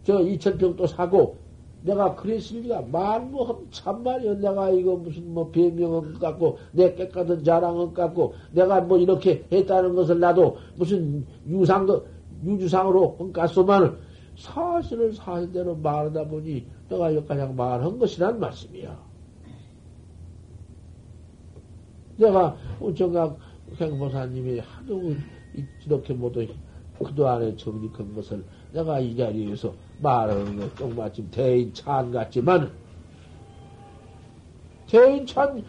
저 0.03 0.17
2천 0.19 0.57
평또 0.59 0.87
사고 0.87 1.37
내가 1.81 2.15
그랬을 2.15 2.61
리가 2.61 2.81
말뭐 2.91 3.67
참말이야. 3.71 4.33
내가 4.35 4.69
이거 4.71 4.95
무슨 4.97 5.33
뭐 5.33 5.49
배명은 5.49 6.19
같고 6.19 6.57
내 6.73 6.93
깨끗한 6.93 7.43
자랑은 7.43 7.93
같고 7.93 8.33
내가 8.51 8.81
뭐 8.81 8.97
이렇게 8.97 9.45
했다는 9.51 9.95
것을 9.95 10.19
나도 10.19 10.57
무슨 10.75 11.25
유상도 11.47 12.05
유주상으로 12.43 13.15
헛갔소만 13.19 13.97
사실을 14.37 15.13
사실대로 15.13 15.75
말하다 15.75 16.27
보니 16.27 16.65
내가 16.89 17.13
여기까지 17.15 17.53
말한 17.53 17.97
것이란 17.99 18.39
말씀이야. 18.39 19.08
내가 22.19 22.55
정각 22.95 23.37
행보사님이 23.79 24.59
하도 24.59 25.15
이렇게 25.85 26.13
모두 26.13 26.45
그동안에 26.99 27.55
정립한 27.55 28.13
것을 28.13 28.43
내가 28.73 28.99
이 28.99 29.15
자리에서 29.15 29.73
말하는 30.01 30.59
게 30.59 30.69
똥마침 30.75 31.29
대인찬 31.31 32.11
같지만 32.11 32.71
대인찬 34.87 35.63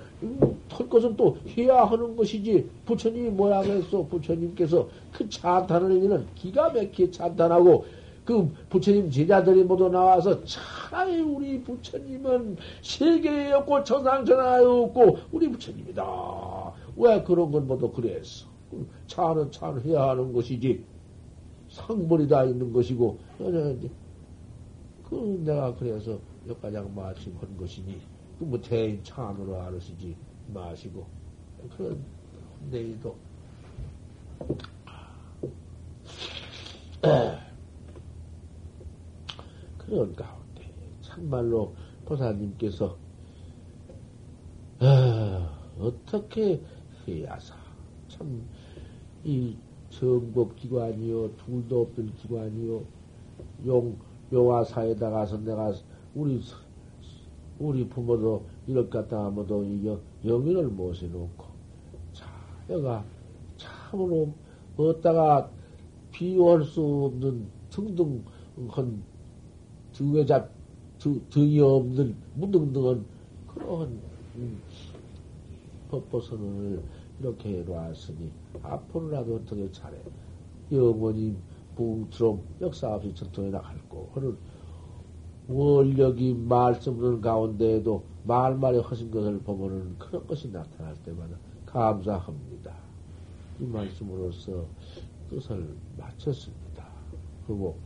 털 0.69 0.89
것은 0.89 1.17
또 1.17 1.37
해야 1.57 1.85
하는 1.85 2.17
것이지. 2.17 2.69
부처님이 2.85 3.31
뭐라 3.31 3.63
그랬어? 3.63 4.03
부처님께서 4.07 4.89
그 5.13 5.29
찬탄을 5.29 5.97
얘기는 5.97 6.27
기가 6.35 6.71
막히게 6.71 7.11
찬탄하고 7.11 7.85
그 8.31 8.49
부처님 8.69 9.11
제자들이 9.11 9.65
모두 9.65 9.89
나와서 9.89 10.45
차라리 10.45 11.21
우리 11.21 11.61
부처님은 11.65 12.59
세계에 12.81 13.51
없고 13.55 13.83
천상천하에 13.83 14.65
없고 14.65 15.19
우리 15.33 15.51
부처님이다. 15.51 16.05
왜 16.97 17.21
그런 17.25 17.51
건 17.51 17.67
모두 17.67 17.91
그랬어? 17.91 18.47
차는 19.09 19.51
차는 19.51 19.83
해야 19.83 20.11
하는 20.11 20.33
것이지. 20.33 20.85
상벌이 21.71 22.29
다 22.29 22.45
있는 22.45 22.73
것이고. 22.73 23.19
그 25.09 25.43
내가 25.45 25.75
그래서 25.75 26.17
여기까지 26.49 26.77
마침 26.95 27.37
한 27.41 27.57
것이니 27.57 28.01
그뭐 28.39 28.61
대인 28.61 29.03
찬으로 29.03 29.61
알으시지 29.61 30.15
마시고. 30.55 31.05
그런 31.77 31.99
내일도 32.71 33.17
그런 39.91 40.15
가운데 40.15 40.73
참말로 41.01 41.75
보사님께서 42.05 42.97
어, 44.79 45.93
떻게 46.07 46.63
해야사? 47.07 47.57
참이 48.07 49.57
정법기관이요 49.91 51.35
둘도 51.37 51.83
없던 51.83 52.15
기관이요 52.15 52.85
용 53.67 53.99
용화사에다 54.33 55.11
가서 55.11 55.39
내가 55.39 55.73
우리 56.15 56.41
우리 57.59 57.89
부모도 57.89 58.47
이렇게 58.69 58.91
갖다 58.91 59.25
하면도 59.25 59.65
영인을 60.25 60.69
모셔놓고 60.69 61.45
자 62.13 62.27
내가 62.69 63.05
참으로 63.57 64.33
어디다가 64.77 65.51
비유할 66.13 66.63
수 66.63 66.81
없는 66.81 67.49
등등 67.71 68.25
한 68.69 69.10
등외자 70.01 70.49
등이 71.29 71.61
없는 71.61 72.17
무등등한 72.35 73.05
그런 73.47 74.01
음, 74.37 74.59
법보선언을 75.91 76.83
이렇게 77.21 77.59
해놓았으니 77.59 78.31
앞으로라도 78.63 79.37
어떻게 79.37 79.71
잘해 79.71 79.99
영원히 80.73 81.37
붕트럼 81.77 82.41
역사 82.63 82.95
없이 82.95 83.15
전통에 83.15 83.51
나갈 83.51 83.77
거 83.91 84.09
하는 84.15 84.39
원력이 85.49 86.33
말씀하는 86.49 87.21
가운데에도 87.21 88.03
말말에 88.25 88.79
하신 88.79 89.11
것을 89.11 89.39
보면은 89.41 89.99
그런 89.99 90.27
것이 90.27 90.51
나타날 90.51 90.95
때마다 91.03 91.37
감사합니다. 91.67 92.75
이 93.59 93.65
말씀으로서 93.65 94.65
뜻을 95.29 95.77
마쳤습니다. 95.99 96.89
그리고 97.47 97.77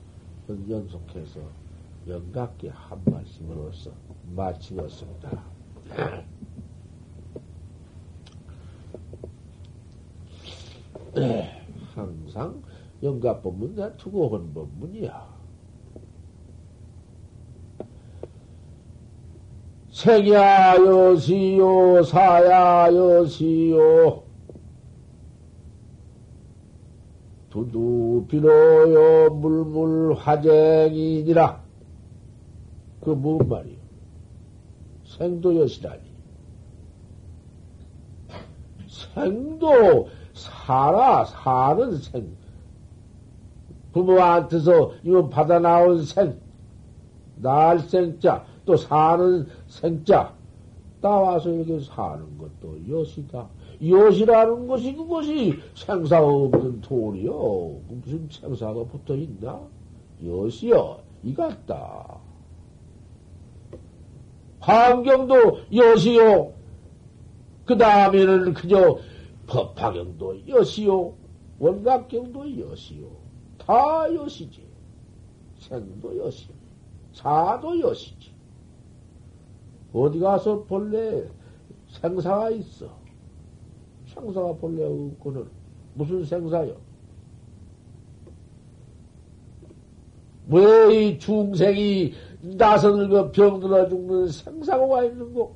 연속해서 0.68 1.63
영각게 2.06 2.68
한 2.68 3.00
말씀으로서 3.04 3.90
마치었습니다. 4.34 5.42
항상 11.94 12.62
영가법문 13.02 13.74
내 13.76 13.96
투고한 13.96 14.52
법문이야. 14.52 15.34
생야 19.90 20.74
여시요 20.74 22.02
사야 22.02 22.92
여시요 22.92 24.24
두두 27.48 28.26
비로요 28.28 29.30
물물 29.30 30.14
화쟁이니라 30.14 31.63
그 33.04 33.10
무슨 33.10 33.48
말이요 33.48 33.76
생도 35.04 35.60
여시라니 35.60 36.02
생도 38.88 40.08
살아 40.32 41.24
사는 41.24 41.96
생 41.98 42.36
부모한테서 43.92 44.92
이거 45.04 45.28
받아 45.28 45.58
나온 45.58 46.04
생 46.04 46.44
날 47.36 47.78
생자 47.80 48.44
또 48.64 48.76
사는 48.76 49.46
생자 49.66 50.34
따와서 51.00 51.50
이렇게 51.50 51.78
사는 51.80 52.38
것도 52.38 52.78
여시다. 52.88 53.46
여시라는 53.86 54.66
것이 54.66 54.94
그것이 54.94 55.58
생사가 55.74 56.26
없는 56.26 56.80
돈이요. 56.80 57.80
무슨 57.88 58.26
생사가 58.30 58.84
붙어 58.84 59.14
있나? 59.14 59.60
여시여, 60.24 61.00
이 61.24 61.34
같다. 61.34 62.20
환경도 64.64 65.58
여시요. 65.74 66.52
그 67.66 67.76
다음에는 67.76 68.54
그저 68.54 68.98
법화경도 69.46 70.48
여시요. 70.48 71.14
원각경도 71.58 72.58
여시요. 72.70 73.06
다 73.58 74.06
여시지. 74.14 74.66
생도 75.58 76.16
여시. 76.18 76.48
사도 77.12 77.78
여시지. 77.78 78.32
어디 79.92 80.18
가서 80.18 80.62
본래 80.64 81.24
생사가 82.00 82.50
있어. 82.50 82.88
생사가 84.06 84.54
본래 84.54 84.82
없고는 84.84 85.46
무슨 85.94 86.24
생사요? 86.24 86.74
왜 90.48 91.08
이 91.08 91.18
중생이 91.18 92.12
나선을 92.56 93.08
그 93.08 93.32
병들어 93.32 93.88
죽는 93.88 94.28
생사가 94.28 94.84
와 94.84 95.04
있는 95.04 95.32
거? 95.32 95.52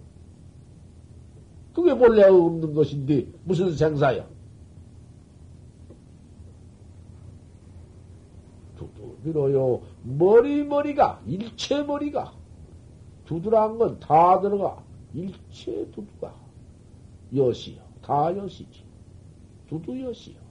그게 1.74 1.94
본래 1.94 2.24
없는 2.24 2.74
것인데 2.74 3.27
무슨 3.44 3.77
생사야? 3.77 4.27
두두비로요 8.77 9.82
머리 10.02 10.65
머리가 10.65 11.20
일체 11.27 11.82
머리가 11.82 12.32
두드란 13.28 13.77
건다 13.77 14.40
들어가. 14.40 14.82
일체 15.12 15.86
두두가. 15.90 16.35
여시요. 17.36 17.82
다 18.01 18.35
여시지. 18.35 18.82
두두 19.69 20.01
여시요. 20.01 20.48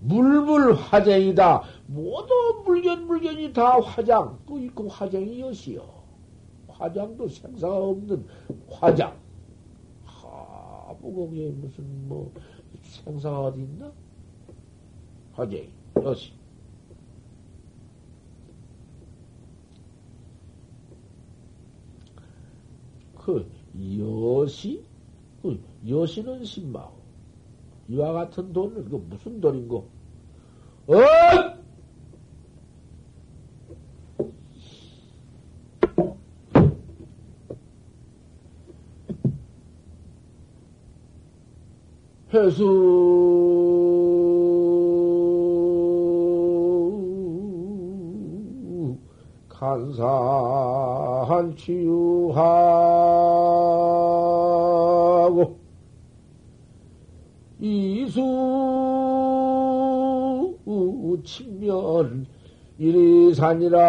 물물 0.00 0.74
화쟁이다. 0.74 1.62
모두 1.86 2.62
물견 2.64 3.06
물견이 3.06 3.52
다 3.52 3.78
화장. 3.80 4.38
그, 4.46 4.68
그 4.74 4.86
화쟁이 4.86 5.40
여시요. 5.40 5.86
화장도 6.68 7.28
생사가 7.28 7.76
없는 7.76 8.26
화장. 8.70 9.14
하, 10.04 10.94
뭐, 11.00 11.26
거기에 11.26 11.50
무슨 11.50 12.08
뭐, 12.08 12.32
생사가 12.82 13.40
어디 13.40 13.60
있나? 13.60 13.92
화쟁이. 15.34 15.68
여시. 16.02 16.32
그 23.16 23.46
여시? 23.98 24.82
그 25.42 25.60
여시는 25.86 26.44
신마오. 26.44 26.99
이와 27.90 28.12
같은 28.12 28.52
돈은 28.52 28.86
이거 28.86 28.98
무슨 29.08 29.40
돈인고? 29.40 29.88
어! 30.86 30.94
해수 42.32 42.64
간사한 49.48 50.76
치유하고 51.56 52.40
이수 57.60 58.20
측면 61.24 62.26
이리산이란 62.78 63.80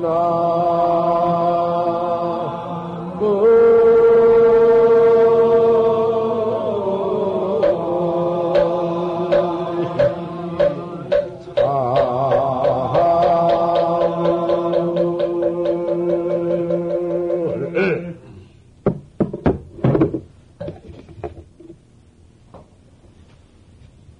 나 0.00 0.10